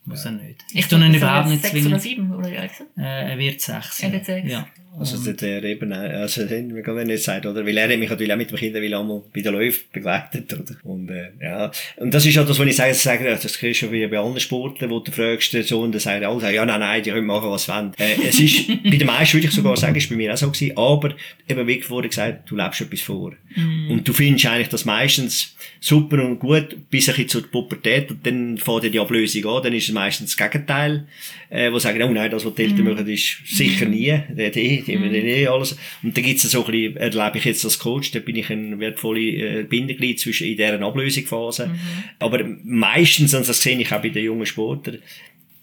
muss 0.06 0.24
er 0.24 0.32
nicht. 0.32 0.64
Ich 0.72 0.88
tue 0.88 1.04
ihn 1.04 1.14
überhaupt 1.16 1.50
nicht 1.50 1.66
zwingen. 1.66 1.84
Sechs 1.84 1.88
oder 1.88 2.00
sieben, 2.00 2.32
oder 2.36 2.52
wie 2.52 2.58
alt 2.58 2.72
ist 2.72 2.84
er? 2.96 3.04
Äh, 3.04 3.32
er 3.32 3.38
wird 3.40 3.60
sechs. 3.60 4.00
Er 4.02 4.12
wird 4.12 4.26
sechs. 4.26 4.52
Ja. 4.52 4.68
Also 5.00 5.32
der 5.32 5.64
eben, 5.64 5.94
also 5.94 6.50
wenn 6.50 6.84
man 6.84 7.08
nicht 7.08 7.24
sagt, 7.24 7.46
oder? 7.46 7.64
Weil 7.64 7.78
er 7.78 7.88
hat 7.88 8.00
mich 8.00 8.10
natürlich 8.10 8.34
auch 8.34 8.38
mit 8.38 8.50
den 8.50 8.58
Kindern 8.58 8.84
einmal 8.84 9.22
bei 9.32 9.42
den 9.42 9.54
Läufen 9.54 9.84
begleitet, 9.94 10.52
oder? 10.52 10.76
Und, 10.84 11.10
äh, 11.12 11.30
ja. 11.40 11.72
Und 11.98 12.12
das 12.14 12.26
ist 12.26 12.38
auch 12.40 12.48
das, 12.48 12.58
was 12.58 12.66
ich 12.66 12.76
sage, 12.76 12.90
das, 12.90 13.04
sage, 13.04 13.24
das 13.26 13.60
kriegst 13.60 13.84
du 13.84 13.92
wie 13.92 14.08
bei 14.08 14.18
allen 14.18 14.40
Sportlern, 14.40 14.90
wo 14.90 15.00
du 15.00 15.12
fragst, 15.12 15.54
der 15.54 15.64
Sohn, 15.64 15.92
der 15.92 16.02
sagt, 16.02 16.24
alle 16.24 16.40
sagen, 16.40 16.56
ja, 16.56 16.66
nein, 16.66 16.80
nein, 16.80 17.04
die 17.04 17.12
können 17.12 17.28
machen, 17.28 17.50
was 17.50 17.66
sie 17.66 17.72
wollen. 17.74 17.94
Äh, 18.00 18.28
es 18.28 18.40
ist, 18.40 18.68
bei 18.84 18.98
den 18.98 19.06
meisten 19.06 19.36
würde 19.36 19.48
ich 19.48 19.54
sogar 19.54 19.78
sagen, 19.78 19.96
ist 19.96 20.10
bei 20.10 20.16
mir 20.16 20.34
auch 20.34 20.38
so 20.38 20.50
gewesen, 20.50 20.76
aber 20.76 21.14
eben 21.48 21.68
wirklich 21.68 21.90
wurde 21.92 22.10
gesagt, 22.10 22.50
du 22.50 22.56
lebst 22.56 22.82
etwas 22.82 23.02
vor. 23.02 23.34
Mm. 23.56 23.92
Und 23.92 24.08
du 24.08 24.14
findest 24.14 24.48
eigentlich 24.48 24.70
das 24.70 24.86
meistens 24.86 25.56
super 25.80 26.24
und 26.24 26.40
gut, 26.40 26.90
bis 26.90 27.08
ein 27.08 27.16
bisschen 27.16 27.30
zur 27.30 27.52
Pubertät, 27.52 28.10
und 28.10 28.26
dann 28.26 28.58
fährt 28.58 28.92
die 28.92 29.00
Ablösung 29.00 29.46
an, 29.46 29.64
dann 29.64 29.74
ist 29.74 29.90
es 29.90 29.94
meistens 29.94 30.36
das 30.36 30.52
Gegenteil, 30.52 31.08
äh, 31.50 31.72
wo 31.72 31.78
sagen, 31.78 32.02
oh 32.02 32.12
nein, 32.12 32.32
das, 32.32 32.46
was 32.46 32.56
die 32.56 32.64
Eltern 32.64 32.86
mm. 32.86 32.90
machen, 32.90 33.08
ist 33.08 33.42
sicher 33.46 33.86
nie, 33.86 34.20
die, 34.30 34.84
die, 34.88 34.98
die, 34.98 35.22
die 35.22 35.48
alles. 35.48 35.78
Und 36.04 36.18
da 36.18 36.22
gibt's 36.22 36.44
so 36.44 36.66
ein 36.66 36.72
bisschen, 36.72 36.98
erlebe 36.98 37.38
ich 37.38 37.46
jetzt 37.46 37.66
als 37.66 37.80
Coach, 37.80 38.12
da 38.12 38.20
bin 38.20 38.36
ich 38.36 38.50
ein 38.50 38.80
wertvolle 38.80 39.20
äh, 39.20 39.64
Bindeglied 39.64 40.20
zwischen 40.20 40.48
in 40.48 40.58
deren 40.58 40.84
Ablösungsphase. 40.84 41.68
Mhm. 41.68 41.80
Aber 42.20 42.44
meistens, 42.64 43.34
und 43.34 43.48
das 43.48 43.62
sehe 43.62 43.80
ich 43.80 43.92
auch 43.92 44.02
bei 44.02 44.10
den 44.10 44.24
jungen 44.24 44.46
Sportlern, 44.46 45.00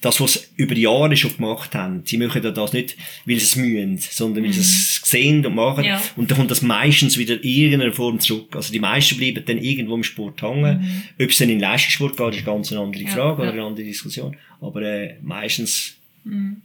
das, 0.04 0.20
was 0.20 0.34
sie 0.34 0.40
über 0.56 0.76
Jahre 0.76 1.16
schon 1.16 1.34
gemacht 1.36 1.74
haben, 1.74 2.02
sie 2.04 2.18
machen 2.18 2.42
das 2.42 2.72
nicht, 2.72 2.96
weil 3.24 3.36
sie 3.36 3.44
es 3.44 3.56
mühen, 3.56 3.96
sondern 3.98 4.44
weil 4.44 4.52
sie 4.52 4.60
es 4.60 5.00
mhm. 5.00 5.06
sehen 5.06 5.46
und 5.46 5.54
machen. 5.54 5.84
Ja. 5.84 6.02
Und 6.16 6.30
dann 6.30 6.38
kommt 6.38 6.50
das 6.50 6.60
meistens 6.62 7.16
wieder 7.16 7.42
in 7.42 7.42
irgendeiner 7.42 7.92
Form 7.92 8.20
zurück. 8.20 8.54
Also 8.54 8.72
die 8.72 8.80
meisten 8.80 9.16
bleiben 9.16 9.42
dann 9.46 9.58
irgendwo 9.58 9.94
im 9.94 10.04
Sport 10.04 10.42
hängen. 10.42 10.80
Mhm. 10.80 11.24
Ob 11.24 11.30
es 11.30 11.38
dann 11.38 11.48
in 11.48 11.56
den 11.56 11.62
Leistungssport 11.62 12.16
geht, 12.16 12.40
ist 12.40 12.44
ganz 12.44 12.70
eine 12.70 12.82
andere 12.82 13.06
Frage 13.06 13.42
ja, 13.42 13.48
oder 13.48 13.52
eine 13.52 13.64
andere 13.64 13.86
Diskussion. 13.86 14.36
Aber 14.60 14.82
äh, 14.82 15.14
meistens 15.22 15.96
mhm. 16.24 16.56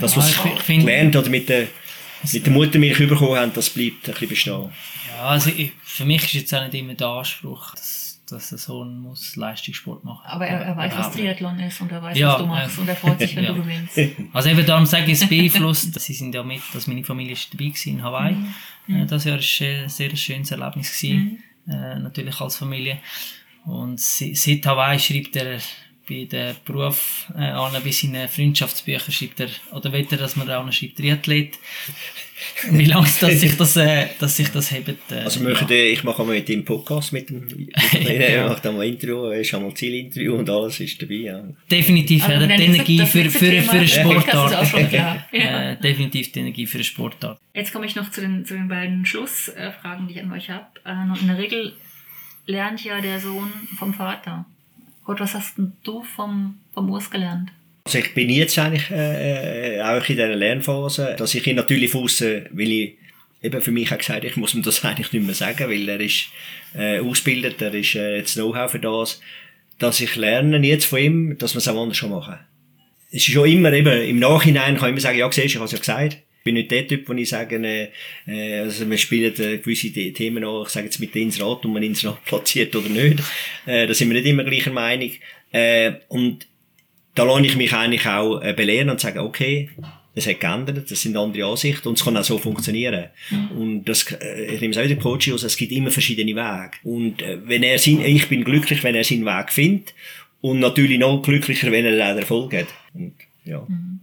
das, 0.00 0.16
was 0.16 0.34
sie 0.66 0.78
gelernt 0.78 1.14
oder 1.14 1.28
mit 1.28 1.48
der 1.50 1.68
mit 2.32 2.46
der 2.46 2.52
Muttermilch 2.52 2.98
bekommen 2.98 3.36
haben, 3.36 3.52
das 3.54 3.70
bleibt 3.70 4.08
ein 4.08 4.12
bisschen 4.12 4.28
bestehen. 4.28 4.72
Ja, 5.08 5.24
also 5.24 5.50
ich, 5.50 5.72
für 5.82 6.04
mich 6.04 6.24
ist 6.24 6.32
jetzt 6.34 6.54
auch 6.54 6.62
nicht 6.62 6.74
immer 6.74 6.94
der 6.94 7.08
Anspruch, 7.08 7.74
dass, 7.74 8.22
dass 8.28 8.50
der 8.50 8.58
Sohn 8.58 9.00
muss 9.00 9.36
Leistungssport 9.36 10.04
machen 10.04 10.24
Aber 10.24 10.46
er, 10.46 10.60
er 10.60 10.76
weiß, 10.76 10.92
was 10.96 11.12
Triathlon 11.12 11.58
ist 11.60 11.80
und 11.80 11.92
er 11.92 12.02
weiß, 12.02 12.18
ja, 12.18 12.32
was 12.32 12.38
du 12.38 12.46
machst 12.46 12.78
äh, 12.78 12.80
und 12.80 12.88
er 12.88 12.96
freut 12.96 13.18
sich, 13.18 13.36
wenn 13.36 13.44
ja. 13.44 13.52
du 13.52 13.62
gewinnst. 13.62 13.98
Also 14.32 14.48
eben 14.48 14.66
darum 14.66 14.86
sage 14.86 15.06
ich, 15.06 15.20
es 15.20 15.28
beeinflusst, 15.28 15.94
sie 16.00 16.12
sind 16.12 16.34
ja 16.34 16.42
mit, 16.42 16.62
dass 16.72 16.86
meine 16.86 17.04
Familie 17.04 17.32
ist 17.32 17.52
dabei 17.52 17.66
war 17.66 17.86
in 17.86 18.02
Hawaii. 18.02 18.36
Mhm. 18.86 19.02
Äh, 19.02 19.06
das 19.06 19.24
Jahr 19.24 19.38
war 19.38 19.82
ein 19.82 19.88
sehr 19.88 20.16
schönes 20.16 20.50
Erlebnis. 20.50 20.98
Gewesen, 20.98 21.42
mhm. 21.66 21.72
äh, 21.72 21.98
natürlich 21.98 22.40
als 22.40 22.56
Familie. 22.56 22.98
Und 23.64 24.00
seit 24.00 24.66
Hawaii 24.66 24.98
schreibt 24.98 25.36
er 25.36 25.58
bei 26.08 26.24
den 26.24 26.54
Beruf 26.64 27.26
äh, 27.36 27.42
an, 27.42 27.72
bei 27.82 27.90
seinen 27.90 28.28
Freundschaftsbüchern 28.28 29.12
schreibt 29.12 29.40
er, 29.40 29.48
oder 29.72 29.92
will 29.92 30.06
er, 30.10 30.18
dass 30.18 30.36
man 30.36 30.50
auch 30.50 30.70
schreibt, 30.72 30.98
Triathlet. 30.98 31.58
Wie 32.70 32.84
lange 32.84 33.06
dass 33.20 33.40
sich 33.40 33.56
das, 33.56 33.76
äh, 33.76 34.08
dass 34.18 34.36
sich 34.36 34.48
das 34.48 34.70
hebt. 34.72 35.12
Äh, 35.12 35.20
also 35.20 35.40
möchte, 35.40 35.74
ja. 35.74 35.84
ich 35.84 36.02
mache 36.02 36.24
mal 36.24 36.34
mit 36.34 36.48
dem 36.48 36.64
Podcast 36.64 37.12
mit 37.12 37.30
dem, 37.30 37.40
mit 37.40 37.52
dem 37.92 38.20
ja. 38.20 38.48
mache 38.48 38.62
dann 38.62 38.76
mal 38.76 38.86
Interview, 38.86 39.26
er 39.26 39.40
ist 39.40 39.54
einmal 39.54 39.74
Zielinterview 39.74 40.34
und 40.34 40.50
alles 40.50 40.80
ist 40.80 41.00
dabei. 41.00 41.14
Ja. 41.14 41.44
Definitiv 41.70 42.24
also, 42.24 42.46
hat 42.46 42.58
die 42.58 42.64
Energie 42.64 42.96
das, 42.96 43.10
für, 43.10 43.30
für, 43.30 43.62
für 43.62 43.70
eine 43.70 43.88
Sportart. 43.88 44.74
äh, 45.32 45.76
definitiv 45.76 46.32
die 46.32 46.40
Energie 46.40 46.66
für 46.66 46.78
eine 46.78 46.84
Sportart. 46.84 47.38
Jetzt 47.54 47.72
komme 47.72 47.86
ich 47.86 47.94
noch 47.94 48.10
zu 48.10 48.20
den, 48.20 48.44
zu 48.44 48.54
den 48.54 48.68
beiden 48.68 49.06
Schlussfragen, 49.06 50.08
die 50.08 50.14
ich 50.14 50.20
an 50.20 50.32
euch 50.32 50.50
habe. 50.50 50.66
Äh, 50.84 51.20
in 51.20 51.28
der 51.28 51.38
Regel 51.38 51.74
lernt 52.46 52.82
ja 52.84 53.00
der 53.00 53.20
Sohn 53.20 53.52
vom 53.78 53.94
Vater. 53.94 54.46
Gott, 55.04 55.20
was 55.20 55.34
hast 55.34 55.58
denn 55.58 55.72
du 55.82 56.02
vom, 56.02 56.58
vom 56.72 56.90
Urs 56.90 57.10
gelernt? 57.10 57.50
Also 57.84 57.98
ich 57.98 58.14
bin 58.14 58.30
jetzt 58.30 58.58
eigentlich 58.58 58.90
äh, 58.90 59.78
äh, 59.78 59.82
auch 59.82 60.08
in 60.08 60.16
dieser 60.16 60.36
Lernphase, 60.36 61.16
dass 61.18 61.34
ich 61.34 61.46
ihn 61.46 61.56
natürlich 61.56 61.94
aussen, 61.94 62.46
weil 62.52 62.70
ich 62.70 62.98
eben 63.42 63.60
für 63.60 63.72
mich 63.72 63.92
auch 63.92 63.98
gesagt 63.98 64.24
ich 64.24 64.36
muss 64.36 64.54
ihm 64.54 64.62
das 64.62 64.84
eigentlich 64.84 65.12
nicht 65.12 65.26
mehr 65.26 65.34
sagen, 65.34 65.68
weil 65.68 65.88
er 65.88 66.00
ist 66.00 66.28
äh, 66.74 67.00
ausgebildet, 67.00 67.60
er 67.60 67.74
ist 67.74 67.94
äh, 67.96 68.16
jetzt 68.16 68.34
Know-how 68.34 68.70
für 68.70 68.78
das, 68.78 69.20
dass 69.78 70.00
ich 70.00 70.14
lerne 70.14 70.64
jetzt 70.64 70.86
von 70.86 71.00
ihm, 71.00 71.38
dass 71.38 71.54
wir 71.54 71.58
es 71.58 71.68
auch 71.68 71.80
anders 71.80 71.96
schon 71.96 72.10
machen. 72.10 72.38
Es 73.10 73.28
ist 73.28 73.32
schon 73.32 73.48
immer 73.48 73.72
eben, 73.72 74.02
im 74.02 74.20
Nachhinein 74.20 74.76
kann 74.76 74.88
ich 74.88 74.92
immer 74.92 75.00
sagen, 75.00 75.18
ja, 75.18 75.30
siehst, 75.30 75.46
ich 75.46 75.56
habe 75.56 75.66
es 75.66 75.72
ja 75.72 75.78
gesagt. 75.78 76.18
Ich 76.42 76.44
bin 76.44 76.54
nicht 76.54 76.72
der 76.72 76.88
Typ, 76.88 77.08
wo 77.08 77.12
ich 77.12 77.28
sage, 77.28 77.56
äh, 77.56 77.88
äh 78.26 78.58
also 78.58 78.90
wir 78.90 78.98
spielen 78.98 79.32
äh, 79.38 79.58
gewisse 79.58 79.92
Themen 79.92 80.42
an, 80.42 80.62
ich 80.64 80.70
sage 80.70 80.86
jetzt 80.86 80.98
mit 80.98 81.14
Insrat, 81.14 81.64
und 81.64 81.72
man 81.72 81.84
Insrat 81.84 82.24
platziert 82.24 82.74
oder 82.74 82.88
nicht. 82.88 83.22
Äh, 83.64 83.86
da 83.86 83.94
sind 83.94 84.08
wir 84.08 84.20
nicht 84.20 84.26
immer 84.26 84.42
gleicher 84.42 84.72
Meinung. 84.72 85.12
Äh, 85.52 85.92
und 86.08 86.48
da 87.14 87.22
lasse 87.22 87.46
ich 87.46 87.56
mich 87.56 87.72
eigentlich 87.72 88.06
auch 88.06 88.40
äh, 88.40 88.54
belehren 88.54 88.90
und 88.90 89.00
sagen, 89.00 89.20
okay, 89.20 89.70
es 90.14 90.26
hat 90.26 90.40
geändert, 90.40 90.90
das 90.90 91.00
sind 91.00 91.16
andere 91.16 91.46
Ansichten 91.46 91.88
und 91.88 91.98
es 91.98 92.04
kann 92.04 92.16
auch 92.16 92.24
so 92.24 92.38
funktionieren. 92.38 93.06
Mhm. 93.30 93.50
Und 93.52 93.84
das, 93.84 94.10
äh, 94.12 94.54
ich 94.54 94.60
nehme 94.60 94.72
es 94.72 94.78
auch 94.78 94.84
wieder 94.84 94.96
Coach 94.96 95.30
aus, 95.30 95.42
es 95.42 95.56
gibt 95.56 95.72
immer 95.72 95.90
verschiedene 95.90 96.34
Wege. 96.34 96.72
Und 96.82 97.22
äh, 97.22 97.38
wenn 97.46 97.62
er 97.62 97.78
sein, 97.78 98.00
ich 98.04 98.28
bin 98.28 98.44
glücklich, 98.44 98.82
wenn 98.82 98.94
er 98.94 99.04
seinen 99.04 99.24
Weg 99.24 99.52
findet 99.52 99.94
und 100.40 100.60
natürlich 100.60 100.98
noch 100.98 101.22
glücklicher, 101.22 101.70
wenn 101.70 101.86
er 101.86 102.04
einen 102.04 102.18
Erfolg 102.18 102.52
hat. 102.52 102.66
Und, 102.94 103.14
ja. 103.44 103.64
Mhm. 103.66 104.00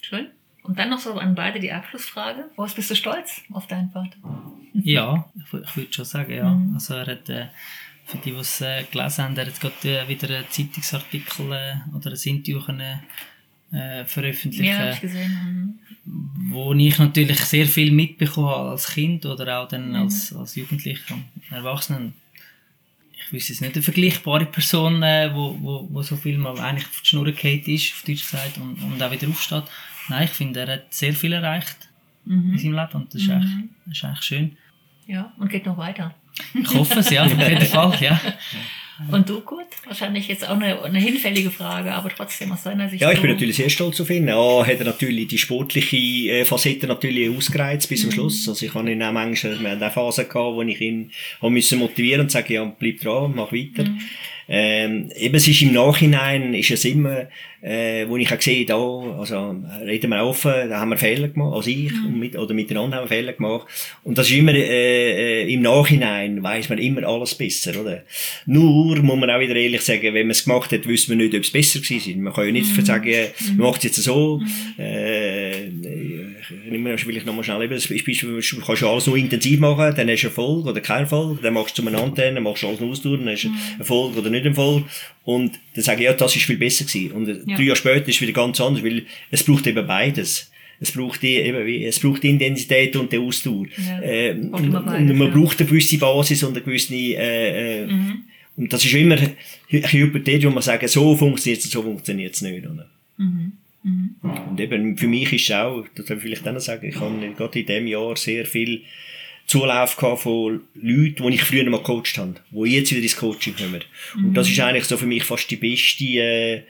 Schön. 0.00 0.28
Und 0.62 0.78
dann 0.78 0.90
noch 0.90 1.00
so 1.00 1.14
an 1.14 1.34
beide 1.34 1.58
die 1.58 1.72
Abschlussfrage. 1.72 2.44
Was 2.56 2.74
bist 2.74 2.90
du 2.90 2.94
stolz 2.94 3.42
auf 3.52 3.66
deinen 3.66 3.90
Vater? 3.90 4.16
Ja, 4.74 5.28
ich, 5.34 5.52
ich 5.52 5.76
würde 5.76 5.92
schon 5.92 6.04
sagen, 6.04 6.32
ja. 6.32 6.50
Mhm. 6.50 6.74
Also 6.74 6.94
er 6.94 7.06
hat, 7.06 7.28
äh, 7.28 7.46
für 8.06 8.18
die, 8.18 8.30
die 8.30 8.36
es 8.36 8.60
äh, 8.60 8.84
gelesen 8.90 9.24
haben, 9.24 9.36
er 9.36 9.46
hat 9.46 9.60
gerade 9.60 10.00
äh, 10.00 10.08
wieder 10.08 10.28
einen 10.28 10.48
Zeitungsartikel 10.48 11.52
äh, 11.52 11.74
oder 11.96 12.10
ein 12.10 12.18
Interview 12.22 12.60
können, 12.60 13.00
äh, 13.72 14.04
veröffentlichen. 14.04 14.66
Ja, 14.66 14.92
ich 14.92 15.00
gesehen. 15.00 15.78
Mhm. 16.04 16.52
Wo 16.52 16.72
ich 16.74 16.98
natürlich 16.98 17.40
sehr 17.40 17.66
viel 17.66 17.90
mitbekommen 17.90 18.48
habe 18.48 18.70
als 18.70 18.88
Kind 18.88 19.24
oder 19.26 19.60
auch 19.60 19.68
dann 19.68 19.90
mhm. 19.90 19.96
als, 19.96 20.32
als 20.34 20.54
Jugendlicher 20.54 21.14
und 21.14 21.24
Erwachsener. 21.50 22.12
Ich 23.24 23.32
wüsste 23.32 23.52
es 23.52 23.60
nicht, 23.60 23.74
eine 23.74 23.82
vergleichbare 23.82 24.46
Person, 24.46 25.02
äh, 25.02 25.30
wo, 25.32 25.56
wo, 25.60 25.88
wo 25.90 26.02
so 26.02 26.16
viel 26.16 26.38
mal 26.38 26.58
eigentlich 26.60 26.86
auf 26.86 27.00
die 27.02 27.08
Schnur 27.08 27.26
ist, 27.28 27.92
auf 27.94 28.02
Deutsch 28.06 28.30
gesagt, 28.30 28.58
und, 28.58 28.82
und 28.82 29.02
auch 29.02 29.10
wieder 29.10 29.28
aufsteht. 29.28 29.64
Nein, 30.08 30.24
ich 30.24 30.30
finde, 30.30 30.60
er 30.60 30.74
hat 30.74 30.94
sehr 30.94 31.12
viel 31.12 31.32
erreicht 31.32 31.76
mhm. 32.24 32.52
in 32.52 32.58
seinem 32.58 32.74
Leben 32.74 32.92
und 32.94 33.14
das 33.14 33.22
ist, 33.22 33.28
mhm. 33.28 33.34
eigentlich, 33.34 33.70
das 33.86 33.96
ist 33.96 34.04
eigentlich 34.04 34.22
schön. 34.22 34.56
Ja, 35.06 35.32
und 35.38 35.50
geht 35.50 35.66
noch 35.66 35.76
weiter. 35.76 36.14
Ich 36.54 36.74
hoffe 36.74 37.00
es, 37.00 37.10
ja, 37.10 37.24
auf 37.24 37.38
jeden 37.38 37.66
Fall, 37.66 37.96
ja. 38.00 38.20
Und 39.10 39.28
du, 39.28 39.40
gut? 39.40 39.64
Wahrscheinlich 39.86 40.28
jetzt 40.28 40.46
auch 40.46 40.54
eine, 40.54 40.80
eine 40.82 40.98
hinfällige 40.98 41.50
Frage, 41.50 41.92
aber 41.92 42.10
trotzdem 42.10 42.52
aus 42.52 42.62
deiner 42.62 42.88
Sicht. 42.88 43.02
Ja, 43.02 43.10
ich 43.10 43.20
bin 43.20 43.30
natürlich 43.30 43.56
sehr 43.56 43.68
stolz 43.68 44.00
auf 44.00 44.10
ihn. 44.10 44.28
Ja, 44.28 44.64
hat 44.64 44.78
er 44.78 44.84
natürlich 44.84 45.28
die 45.28 45.38
sportliche 45.38 45.96
äh, 45.96 46.44
Facette 46.44 46.86
natürlich 46.86 47.28
ausgereizt 47.34 47.88
bis 47.88 48.02
zum 48.02 48.10
mhm. 48.10 48.14
Schluss. 48.14 48.48
Also 48.48 48.64
ich 48.64 48.74
habe 48.74 48.92
ihn 48.92 49.02
auch 49.02 49.12
manchmal, 49.12 49.60
wir 49.60 49.70
eine 49.70 49.90
Phase 49.90 50.26
gehabt, 50.26 50.54
wo 50.54 50.62
ich 50.62 50.80
ihn 50.80 51.10
habe 51.40 51.50
müssen 51.50 51.78
motivieren 51.78 52.22
und 52.22 52.30
sagen, 52.30 52.52
ja, 52.52 52.64
bleib 52.64 53.00
dran, 53.00 53.32
mach 53.34 53.50
weiter. 53.50 53.84
Mhm. 53.84 54.00
ähm, 54.48 55.10
eben 55.16 55.34
es 55.34 55.48
ist 55.48 55.62
im 55.62 55.72
Nachhinein, 55.72 56.54
ist 56.54 56.70
es 56.70 56.84
immer, 56.84 57.26
äh, 57.62 58.08
wo 58.08 58.16
ich 58.16 58.32
auch 58.32 58.40
sehe, 58.40 58.66
da, 58.66 58.76
also 58.76 59.54
reden 59.86 60.10
wir 60.10 60.24
offen, 60.24 60.52
da 60.68 60.80
haben 60.80 60.90
wir 60.90 60.96
Fehler 60.96 61.28
gemacht, 61.28 61.54
also 61.54 61.70
ich 61.70 61.92
und 61.92 62.18
mit, 62.18 62.36
oder 62.36 62.52
miteinander 62.54 62.96
haben 62.96 63.04
wir 63.04 63.16
Fehler 63.16 63.32
gemacht. 63.34 63.68
Und 64.02 64.18
das 64.18 64.28
ist 64.28 64.36
immer 64.36 64.52
äh, 64.52 65.42
äh, 65.42 65.52
im 65.52 65.62
Nachhinein 65.62 66.42
weiß 66.42 66.68
man 66.70 66.78
immer 66.78 67.06
alles 67.06 67.36
besser, 67.36 67.80
oder? 67.80 68.02
Nur 68.46 69.00
muss 69.00 69.18
man 69.18 69.30
auch 69.30 69.38
wieder 69.38 69.54
ehrlich 69.54 69.82
sagen, 69.82 70.12
wenn 70.12 70.26
man 70.26 70.32
es 70.32 70.44
gemacht 70.44 70.72
hat, 70.72 70.88
wissen 70.88 71.10
wir 71.10 71.24
nicht, 71.24 71.36
ob 71.36 71.42
es 71.42 71.52
besser 71.52 71.78
gewesen 71.78 72.10
ist. 72.10 72.18
Man 72.18 72.32
kann 72.32 72.46
ja 72.46 72.52
nicht 72.52 72.84
sagen, 72.84 73.14
man 73.56 73.68
macht 73.68 73.78
es 73.78 73.84
jetzt 73.84 74.02
so. 74.02 74.40
Äh, 74.76 75.68
nehmen 76.68 76.86
wir 76.86 76.98
vielleicht 76.98 77.26
nochmal 77.26 77.44
schnell 77.44 77.62
eben 77.62 77.74
das 77.74 77.86
Beispiel, 77.86 78.16
du 78.16 78.60
kannst 78.60 78.82
alles 78.82 79.06
nur 79.06 79.16
intensiv 79.16 79.60
machen, 79.60 79.94
dann 79.96 80.08
hast 80.10 80.22
du 80.22 80.26
Erfolg 80.26 80.66
oder 80.66 80.80
keinen 80.80 81.02
Erfolg, 81.02 81.40
dann 81.42 81.54
machst 81.54 81.78
du 81.78 81.86
Antenne, 81.86 82.34
dann 82.34 82.42
machst 82.42 82.62
du 82.64 82.68
alles 82.68 82.80
nur 83.04 83.18
dann 83.18 83.28
hast 83.28 83.44
du 83.44 83.50
Erfolg 83.78 84.16
oder 84.16 84.30
nicht 84.30 84.46
Erfolg. 84.46 84.84
Und 85.24 85.52
dann 85.74 85.84
sage 85.84 86.00
ich, 86.00 86.06
ja, 86.06 86.12
das 86.14 86.34
ist 86.34 86.44
viel 86.44 86.56
besser 86.56 86.84
gewesen. 86.84 87.12
Und 87.12 87.28
Ja. 87.46 87.51
Drei 87.56 87.62
Jahre 87.64 87.76
später 87.76 88.08
ist 88.08 88.16
es 88.16 88.20
wieder 88.22 88.32
ganz 88.32 88.60
anders, 88.60 88.84
weil 88.84 89.04
es 89.30 89.44
braucht 89.44 89.66
eben 89.66 89.86
beides. 89.86 90.50
Es 90.80 90.90
braucht 90.92 91.22
die, 91.22 91.36
eben, 91.36 91.66
es 91.84 92.00
braucht 92.00 92.22
die 92.24 92.30
Intensität 92.30 92.96
und 92.96 93.12
die 93.12 93.18
Ausdauer. 93.18 93.66
Ja, 93.76 94.00
Ähm, 94.02 94.48
und, 94.52 94.74
und 94.74 94.84
beides, 94.84 95.16
man 95.16 95.30
braucht 95.32 95.60
eine 95.60 95.68
gewisse 95.68 95.98
Basis 95.98 96.42
und 96.42 96.56
eine 96.56 96.62
gewisse, 96.64 96.94
äh, 96.94 97.82
äh, 97.82 97.86
Mhm. 97.86 98.24
und 98.56 98.72
das 98.72 98.84
ist 98.84 98.92
immer 98.94 99.16
ein 99.16 99.36
bisschen 99.70 100.00
Hypothetisch, 100.00 100.44
wo 100.44 100.50
man 100.50 100.62
sagt, 100.62 100.88
so 100.88 101.16
funktioniert 101.16 101.64
es, 101.64 101.70
so 101.70 101.82
funktioniert 101.82 102.34
es 102.34 102.42
nicht, 102.42 102.66
oder? 102.66 102.88
Mhm. 103.16 103.52
Mhm. 103.84 104.14
Und 104.50 104.60
eben, 104.60 104.96
für 104.98 105.06
mich 105.06 105.32
ist 105.32 105.44
es 105.44 105.50
auch, 105.52 105.84
das 105.94 106.06
soll 106.06 106.16
ich 106.16 106.22
vielleicht 106.22 106.48
auch 106.48 106.52
noch 106.52 106.60
sagen, 106.60 106.88
ich 106.88 106.96
habe 106.98 107.32
gerade 107.36 107.58
in 107.60 107.66
diesem 107.66 107.86
Jahr 107.86 108.16
sehr 108.16 108.44
viel 108.44 108.82
Zulauf 109.46 109.96
gehabt 109.96 110.22
von 110.22 110.60
Leuten, 110.74 111.26
die 111.28 111.34
ich 111.34 111.42
früher 111.42 111.68
mal 111.68 111.78
gecoacht 111.78 112.16
habe, 112.16 112.34
die 112.50 112.70
jetzt 112.70 112.92
wieder 112.92 113.02
ins 113.02 113.16
Coaching 113.16 113.54
kommen. 113.56 113.82
Und 114.16 114.34
das 114.34 114.48
ist 114.48 114.58
eigentlich 114.60 114.84
so 114.84 114.96
für 114.96 115.06
mich 115.06 115.24
fast 115.24 115.50
die 115.50 115.56
beste, 115.56 116.04
äh, 116.04 116.62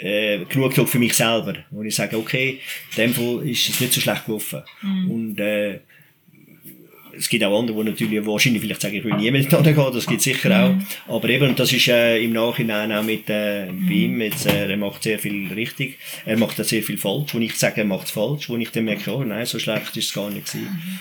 äh, 0.00 0.44
Genugtuung 0.48 0.86
für 0.86 0.98
mich 0.98 1.14
selber, 1.14 1.54
wo 1.70 1.82
ich 1.82 1.94
sage, 1.94 2.16
okay, 2.16 2.60
in 2.96 3.02
dem 3.02 3.14
Fall 3.14 3.48
ist 3.48 3.68
es 3.68 3.80
nicht 3.80 3.92
so 3.92 4.00
schlecht 4.00 4.26
gelaufen. 4.26 4.62
Und, 5.10 5.40
äh, 5.40 5.80
es 7.18 7.28
gibt 7.28 7.42
auch 7.44 7.58
andere, 7.58 7.84
die 7.84 7.90
natürlich 7.90 8.26
wahrscheinlich 8.26 8.62
vielleicht 8.62 8.80
sagen, 8.80 8.94
ich 8.94 9.04
will 9.04 9.14
nie 9.14 9.30
mehr 9.30 9.42
da 9.42 9.60
gehen, 9.60 9.76
das 9.92 10.06
gibt 10.06 10.18
es 10.18 10.24
sicher 10.24 10.64
auch. 10.64 11.14
Aber 11.14 11.28
eben, 11.28 11.48
und 11.48 11.58
das 11.58 11.72
ist 11.72 11.88
äh, 11.88 12.22
im 12.22 12.32
Nachhinein 12.32 12.92
auch 12.92 13.02
mit 13.02 13.28
äh, 13.28 13.66
bei 13.66 13.92
ihm, 13.92 14.20
jetzt, 14.20 14.46
äh, 14.46 14.70
er 14.70 14.76
macht 14.76 15.02
sehr 15.02 15.18
viel 15.18 15.52
richtig, 15.52 15.98
er 16.24 16.38
macht 16.38 16.60
auch 16.60 16.64
sehr 16.64 16.82
viel 16.82 16.96
falsch, 16.96 17.34
wo 17.34 17.38
ich 17.38 17.56
sage, 17.56 17.80
er 17.80 17.86
macht 17.86 18.06
es 18.06 18.12
falsch, 18.12 18.48
wo 18.48 18.56
ich 18.56 18.70
dann 18.70 18.84
merke, 18.84 19.12
oh 19.12 19.24
nein, 19.24 19.46
so 19.46 19.58
schlecht 19.58 19.96
ist 19.96 20.06
es 20.06 20.14
gar 20.14 20.30
nicht 20.30 20.46
gewesen. 20.46 20.68
Und, 20.68 21.00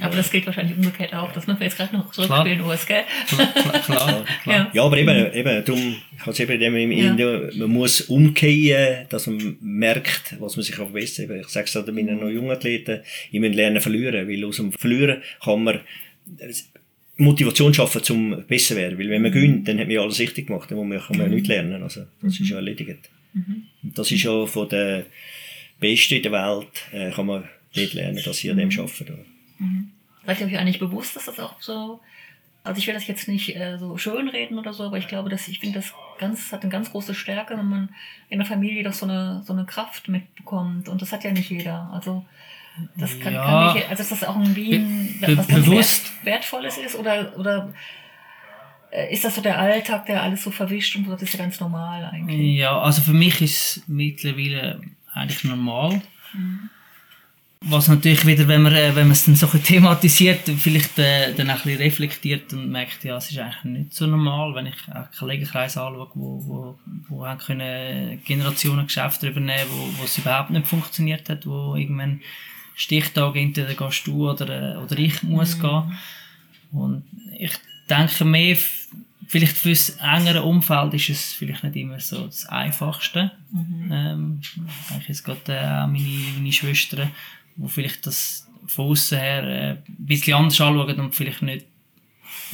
Aber 0.00 0.14
äh, 0.14 0.16
das 0.16 0.30
gilt 0.30 0.46
wahrscheinlich 0.46 0.76
umgekehrt 0.76 1.14
auch. 1.14 1.32
Das 1.32 1.46
müssen 1.46 1.60
wir 1.60 1.66
jetzt 1.66 1.76
gerade 1.76 1.96
noch 1.96 2.10
zurückspielen, 2.12 2.60
Urs, 2.62 2.86
gell? 2.86 3.04
Klar, 3.28 3.52
klar, 3.52 3.80
klar. 4.42 4.56
Ja. 4.56 4.70
ja, 4.72 4.82
aber 4.82 4.98
eben, 4.98 5.32
eben 5.32 5.64
darum, 5.64 5.96
ich 6.14 6.20
habe 6.20 6.30
es 6.32 6.40
eben 6.40 6.60
dem 6.60 6.76
im 6.76 6.92
Ja. 6.92 7.10
Ende, 7.10 7.52
man 7.56 7.70
muss 7.70 8.00
umkehren, 8.02 9.06
dass 9.08 9.26
man 9.26 9.56
merkt, 9.60 10.36
was 10.40 10.56
man 10.56 10.64
sich 10.64 10.74
auch 10.74 10.90
verbessern 10.90 11.28
kann. 11.28 11.40
Ich 11.40 11.48
sage 11.48 11.66
es 11.66 11.76
auch 11.76 11.86
meinen 11.86 12.18
noch 12.18 12.28
jungen 12.28 12.50
Athleten, 12.50 13.00
ich 13.30 13.40
muss 13.40 13.54
lernen 13.54 13.80
verlieren, 13.80 14.28
weil 14.28 14.44
aus 14.44 14.56
dem 14.56 14.72
Verlieren 14.72 15.22
kann 15.42 15.64
man 15.64 15.80
Motivation 17.16 17.74
schaffen, 17.74 18.02
zum 18.02 18.44
besser 18.46 18.76
werden. 18.76 18.98
Weil 18.98 19.10
wenn 19.10 19.22
man 19.22 19.32
gönnt, 19.32 19.68
dann 19.68 19.78
hat 19.78 19.86
man 19.86 19.94
ja 19.94 20.02
alles 20.02 20.18
richtig 20.18 20.46
gemacht, 20.46 20.70
dann 20.70 20.78
muss 20.78 20.86
man, 20.86 21.00
kann 21.00 21.18
man 21.18 21.26
ja 21.28 21.34
nichts 21.34 21.48
lernen. 21.48 21.82
Also, 21.82 22.06
das 22.22 22.40
ist 22.40 22.48
ja 22.48 22.56
erledigt. 22.56 23.10
Und 23.82 23.98
das 23.98 24.10
ist 24.10 24.22
ja 24.24 24.46
von 24.46 24.68
den 24.68 25.04
Besten 25.78 26.14
in 26.14 26.22
der 26.22 26.32
Welt, 26.32 26.68
äh, 26.92 27.10
kann 27.10 27.26
man 27.26 27.44
dort 27.74 27.92
lernen, 27.94 28.20
dass 28.24 28.38
sie 28.38 28.50
an 28.50 28.58
dem 28.58 28.70
arbeiten. 28.70 29.29
Oder? 29.60 30.34
Seid 30.34 30.40
ihr 30.40 30.46
euch 30.46 30.58
eigentlich 30.58 30.78
bewusst, 30.78 31.16
dass 31.16 31.26
das 31.26 31.38
auch 31.40 31.60
so. 31.60 32.00
Also 32.62 32.78
ich 32.78 32.86
will 32.86 32.92
das 32.94 33.06
jetzt 33.06 33.26
nicht 33.26 33.56
äh, 33.56 33.78
so 33.78 33.96
schönreden 33.96 34.58
oder 34.58 34.74
so, 34.74 34.84
aber 34.84 34.98
ich 34.98 35.08
glaube, 35.08 35.30
dass 35.30 35.48
ich 35.48 35.60
finde, 35.60 35.78
das 35.78 35.94
ganz 36.18 36.52
hat 36.52 36.60
eine 36.62 36.70
ganz 36.70 36.90
große 36.90 37.14
Stärke, 37.14 37.56
wenn 37.56 37.68
man 37.68 37.88
in 38.28 38.38
der 38.38 38.46
Familie 38.46 38.82
doch 38.84 38.92
so 38.92 39.06
eine 39.06 39.42
so 39.46 39.54
eine 39.54 39.64
Kraft 39.64 40.08
mitbekommt. 40.08 40.88
Und 40.88 41.00
das 41.00 41.10
hat 41.12 41.24
ja 41.24 41.32
nicht 41.32 41.50
jeder. 41.50 41.88
Also 41.92 42.24
das 42.96 43.18
kann, 43.18 43.32
Ja. 43.32 43.44
kann 43.44 43.74
nicht, 43.74 43.88
also 43.88 44.02
dass 44.02 44.10
das 44.10 44.24
auch 44.24 44.36
irgendwie 44.38 44.74
ein, 44.74 45.18
Be- 45.20 45.38
was 45.38 45.46
bewusst. 45.46 46.12
Wert, 46.22 46.42
Wertvolles 46.42 46.76
ist 46.76 46.96
oder 46.96 47.32
oder 47.38 47.72
äh, 48.90 49.10
ist 49.12 49.24
das 49.24 49.36
so 49.36 49.40
der 49.40 49.58
Alltag, 49.58 50.04
der 50.06 50.22
alles 50.22 50.42
so 50.42 50.50
verwischt 50.50 50.94
und 50.96 51.06
so, 51.06 51.12
das 51.12 51.22
ist 51.22 51.32
ja 51.32 51.38
ganz 51.38 51.60
normal 51.60 52.04
eigentlich. 52.12 52.58
Ja, 52.58 52.78
also 52.78 53.00
für 53.00 53.12
mich 53.14 53.40
ist 53.40 53.76
es 53.78 53.82
mittlerweile 53.88 54.82
eigentlich 55.14 55.44
normal. 55.44 56.02
Was 57.66 57.88
natürlich 57.88 58.24
wieder, 58.26 58.48
wenn 58.48 58.62
man, 58.62 58.72
äh, 58.74 58.96
wenn 58.96 59.08
man 59.08 59.12
es 59.12 59.26
dann 59.26 59.36
so 59.36 59.46
ein 59.46 59.62
thematisiert, 59.62 60.48
vielleicht 60.48 60.98
äh, 60.98 61.34
dann 61.34 61.50
auch 61.50 61.56
ein 61.56 61.62
bisschen 61.62 61.78
reflektiert 61.78 62.52
und 62.54 62.70
merkt, 62.70 63.04
ja, 63.04 63.18
es 63.18 63.30
ist 63.30 63.38
eigentlich 63.38 63.64
nicht 63.64 63.94
so 63.94 64.06
normal, 64.06 64.54
wenn 64.54 64.66
ich 64.66 64.76
auch 64.90 65.10
Kollegenkreis 65.18 65.76
anschaue, 65.76 66.08
wo, 66.14 66.42
wo, 66.46 66.78
wo 67.08 67.26
haben 67.26 67.38
können 67.38 68.22
Generationen 68.24 68.86
Geschäfte 68.86 69.28
übernehmen, 69.28 69.68
wo, 69.68 70.00
wo 70.00 70.04
es 70.04 70.16
überhaupt 70.16 70.48
nicht 70.48 70.66
funktioniert 70.66 71.28
hat, 71.28 71.46
wo 71.46 71.74
irgendwann 71.76 72.22
Stichtag 72.76 73.36
entweder 73.36 73.74
gehst 73.74 74.06
du 74.06 74.30
oder, 74.30 74.48
äh, 74.48 74.76
oder 74.78 74.98
ich 74.98 75.22
muss 75.22 75.60
gehen. 75.60 75.98
Und 76.72 77.02
ich 77.38 77.52
denke 77.90 78.24
mehr, 78.24 78.56
vielleicht 79.26 79.56
fürs 79.58 79.90
engere 80.00 80.42
Umfeld 80.42 80.94
ist 80.94 81.10
es 81.10 81.32
vielleicht 81.34 81.62
nicht 81.62 81.76
immer 81.76 82.00
so 82.00 82.24
das 82.24 82.46
Einfachste. 82.46 83.32
Ähm, 83.90 84.40
ich 84.40 84.88
denke 84.88 85.04
jetzt 85.08 85.24
gerade 85.24 85.40
äh, 85.48 85.86
meine, 85.86 86.24
meine 86.36 86.52
Schwestern, 86.52 87.10
die 87.62 87.68
vielleicht 87.68 88.06
das 88.06 88.48
von 88.66 88.86
außen 88.90 89.18
her 89.18 89.42
äh, 89.44 89.70
ein 89.70 89.82
bisschen 89.98 90.34
anders 90.34 90.60
anschauen 90.60 91.00
und 91.00 91.14
vielleicht 91.14 91.42
nicht 91.42 91.66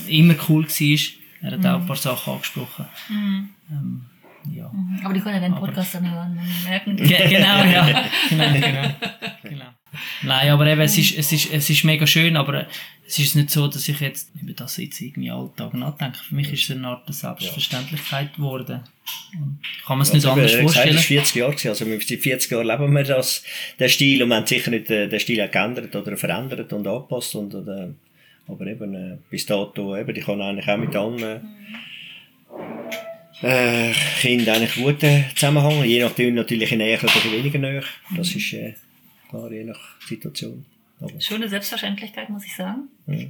immer 0.08 0.34
cool 0.48 0.66
war. 0.66 0.98
Er 1.42 1.52
hat 1.58 1.66
auch 1.66 1.80
ein 1.80 1.86
paar 1.86 1.96
Sachen 1.96 2.32
angesprochen. 2.34 2.86
Ähm, 3.10 4.04
ja. 4.52 4.70
Aber 5.04 5.14
die 5.14 5.20
können 5.20 5.52
Aber- 5.52 5.66
Podcast 5.66 5.94
dann 5.94 6.10
hören 6.10 6.40
merken, 6.64 6.96
Ge 6.96 7.28
genau, 7.28 7.64
ja. 7.64 8.04
genau, 8.28 8.52
genau, 8.52 8.88
genau. 9.42 9.64
Nein, 10.22 10.50
aber 10.50 10.66
eben, 10.66 10.80
es 10.82 10.98
ist, 10.98 11.16
es, 11.16 11.32
ist, 11.32 11.52
es 11.52 11.70
ist 11.70 11.84
mega 11.84 12.06
schön, 12.06 12.36
aber 12.36 12.66
es 13.08 13.18
ist 13.18 13.36
nicht 13.36 13.50
so, 13.50 13.68
dass 13.68 13.88
ich 13.88 14.00
jetzt 14.00 14.30
über 14.40 14.52
das 14.52 14.76
jetzt 14.78 15.00
irgendwie 15.00 15.30
Alltag 15.30 15.74
nachdenke. 15.74 16.18
Für 16.18 16.34
mich 16.34 16.52
ist 16.52 16.64
es 16.64 16.76
eine 16.76 16.88
Art 16.88 17.12
Selbstverständlichkeit 17.12 18.34
geworden. 18.34 18.80
Und 19.34 19.58
kann 19.86 19.98
mir 19.98 20.02
es 20.02 20.12
nicht 20.12 20.26
Also, 20.26 20.40
anders 20.40 20.52
er 20.52 20.58
hat 20.58 20.66
gesagt, 20.66 20.88
vorstellen. 20.88 20.96
Das 20.96 21.02
ist 21.02 21.06
40 21.06 21.34
Jahre 21.36 21.52
gewesen. 21.52 21.68
Also, 21.68 21.84
seit 21.84 22.20
40 22.20 22.50
Jahren 22.50 22.66
leben 22.66 22.92
wir 22.92 23.04
das, 23.04 23.44
den 23.78 23.88
Stil, 23.88 24.22
und 24.22 24.28
wir 24.30 24.36
haben 24.36 24.46
sicher 24.46 24.70
nicht 24.70 24.90
äh, 24.90 25.08
den 25.08 25.20
Stil 25.20 25.40
auch 25.40 25.50
geändert 25.50 25.94
oder 25.94 26.16
verändert 26.16 26.72
und 26.72 26.86
angepasst. 26.86 27.34
Und, 27.36 27.54
oder, 27.54 27.94
aber 28.48 28.66
eben, 28.66 28.94
äh, 28.94 29.18
bis 29.30 29.46
dato, 29.46 29.96
eben, 29.96 30.16
ich 30.16 30.24
kann 30.24 30.40
eigentlich 30.40 30.68
auch 30.68 30.76
mit 30.76 30.96
allen 30.96 31.40
äh, 33.42 33.92
Kindern 34.20 34.56
eigentlich 34.56 34.74
gut 34.74 35.02
äh, 35.04 35.24
zusammenhängen. 35.34 35.84
Je 35.84 36.02
nachdem 36.02 36.34
natürlich 36.34 36.72
in 36.72 36.78
näher 36.78 37.02
oder 37.02 37.32
weniger 37.32 37.58
näher. 37.58 37.84
Das 38.16 38.34
ist 38.34 38.52
äh, 38.52 38.74
klar, 39.28 39.52
je 39.52 39.64
nach 39.64 40.00
Situation. 40.00 40.64
Schöne 41.18 41.48
Selbstverständlichkeit, 41.48 42.30
muss 42.30 42.44
ich 42.44 42.54
sagen. 42.56 42.88
Ja. 43.06 43.24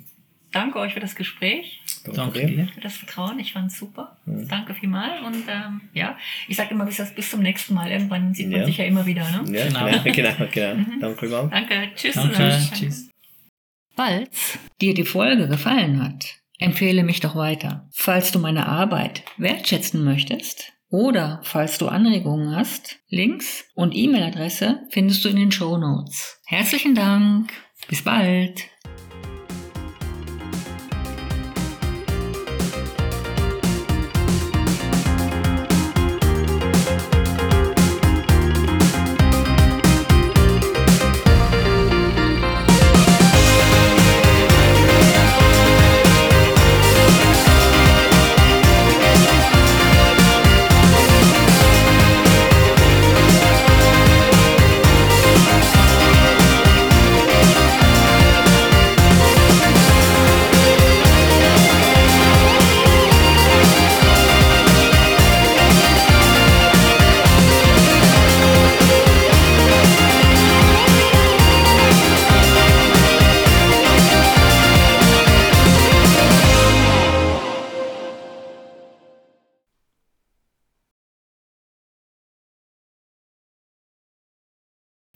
Danke 0.52 0.78
euch 0.78 0.94
für 0.94 1.00
das 1.00 1.16
Gespräch, 1.16 1.80
Danke 2.14 2.46
dir. 2.46 2.68
für 2.72 2.80
das 2.80 2.96
Vertrauen. 2.96 3.38
Ich 3.40 3.52
fand 3.52 3.70
es 3.70 3.78
super. 3.78 4.16
Danke 4.24 4.74
vielmals. 4.74 5.20
Und 5.26 5.44
ähm, 5.48 5.82
ja, 5.92 6.16
ich 6.48 6.56
sage 6.56 6.70
immer 6.70 6.86
bis, 6.86 6.96
bis 7.14 7.30
zum 7.30 7.42
nächsten 7.42 7.74
Mal. 7.74 7.90
Irgendwann 7.90 8.32
sieht 8.32 8.48
man 8.48 8.60
Ja. 8.60 8.66
sich 8.66 8.78
ja 8.78 8.84
immer 8.86 9.04
wieder. 9.04 9.28
Ne? 9.42 9.58
Ja, 9.58 9.66
Genau. 9.66 9.84
genau, 9.86 10.02
genau, 10.12 10.46
genau. 10.50 10.98
Danke 11.00 11.18
vielmals. 11.18 11.50
Danke. 11.50 11.88
Tschüss 11.96 12.14
Danke. 12.14 12.58
Tschüss. 12.72 13.10
Falls 13.96 14.58
dir 14.80 14.94
die 14.94 15.04
Folge 15.04 15.48
gefallen 15.48 16.02
hat, 16.02 16.36
empfehle 16.58 17.02
mich 17.02 17.20
doch 17.20 17.34
weiter. 17.34 17.88
Falls 17.92 18.30
du 18.32 18.38
meine 18.38 18.66
Arbeit 18.66 19.24
wertschätzen 19.36 20.04
möchtest 20.04 20.72
oder 20.90 21.40
falls 21.42 21.78
du 21.78 21.88
Anregungen 21.88 22.54
hast, 22.54 22.98
Links 23.08 23.64
und 23.74 23.94
E-Mail-Adresse 23.94 24.86
findest 24.90 25.24
du 25.24 25.28
in 25.28 25.36
den 25.36 25.52
Show 25.52 25.76
Notes. 25.76 26.40
Herzlichen 26.46 26.94
Dank. 26.94 27.52
Bis 27.88 28.02
bald. 28.02 28.64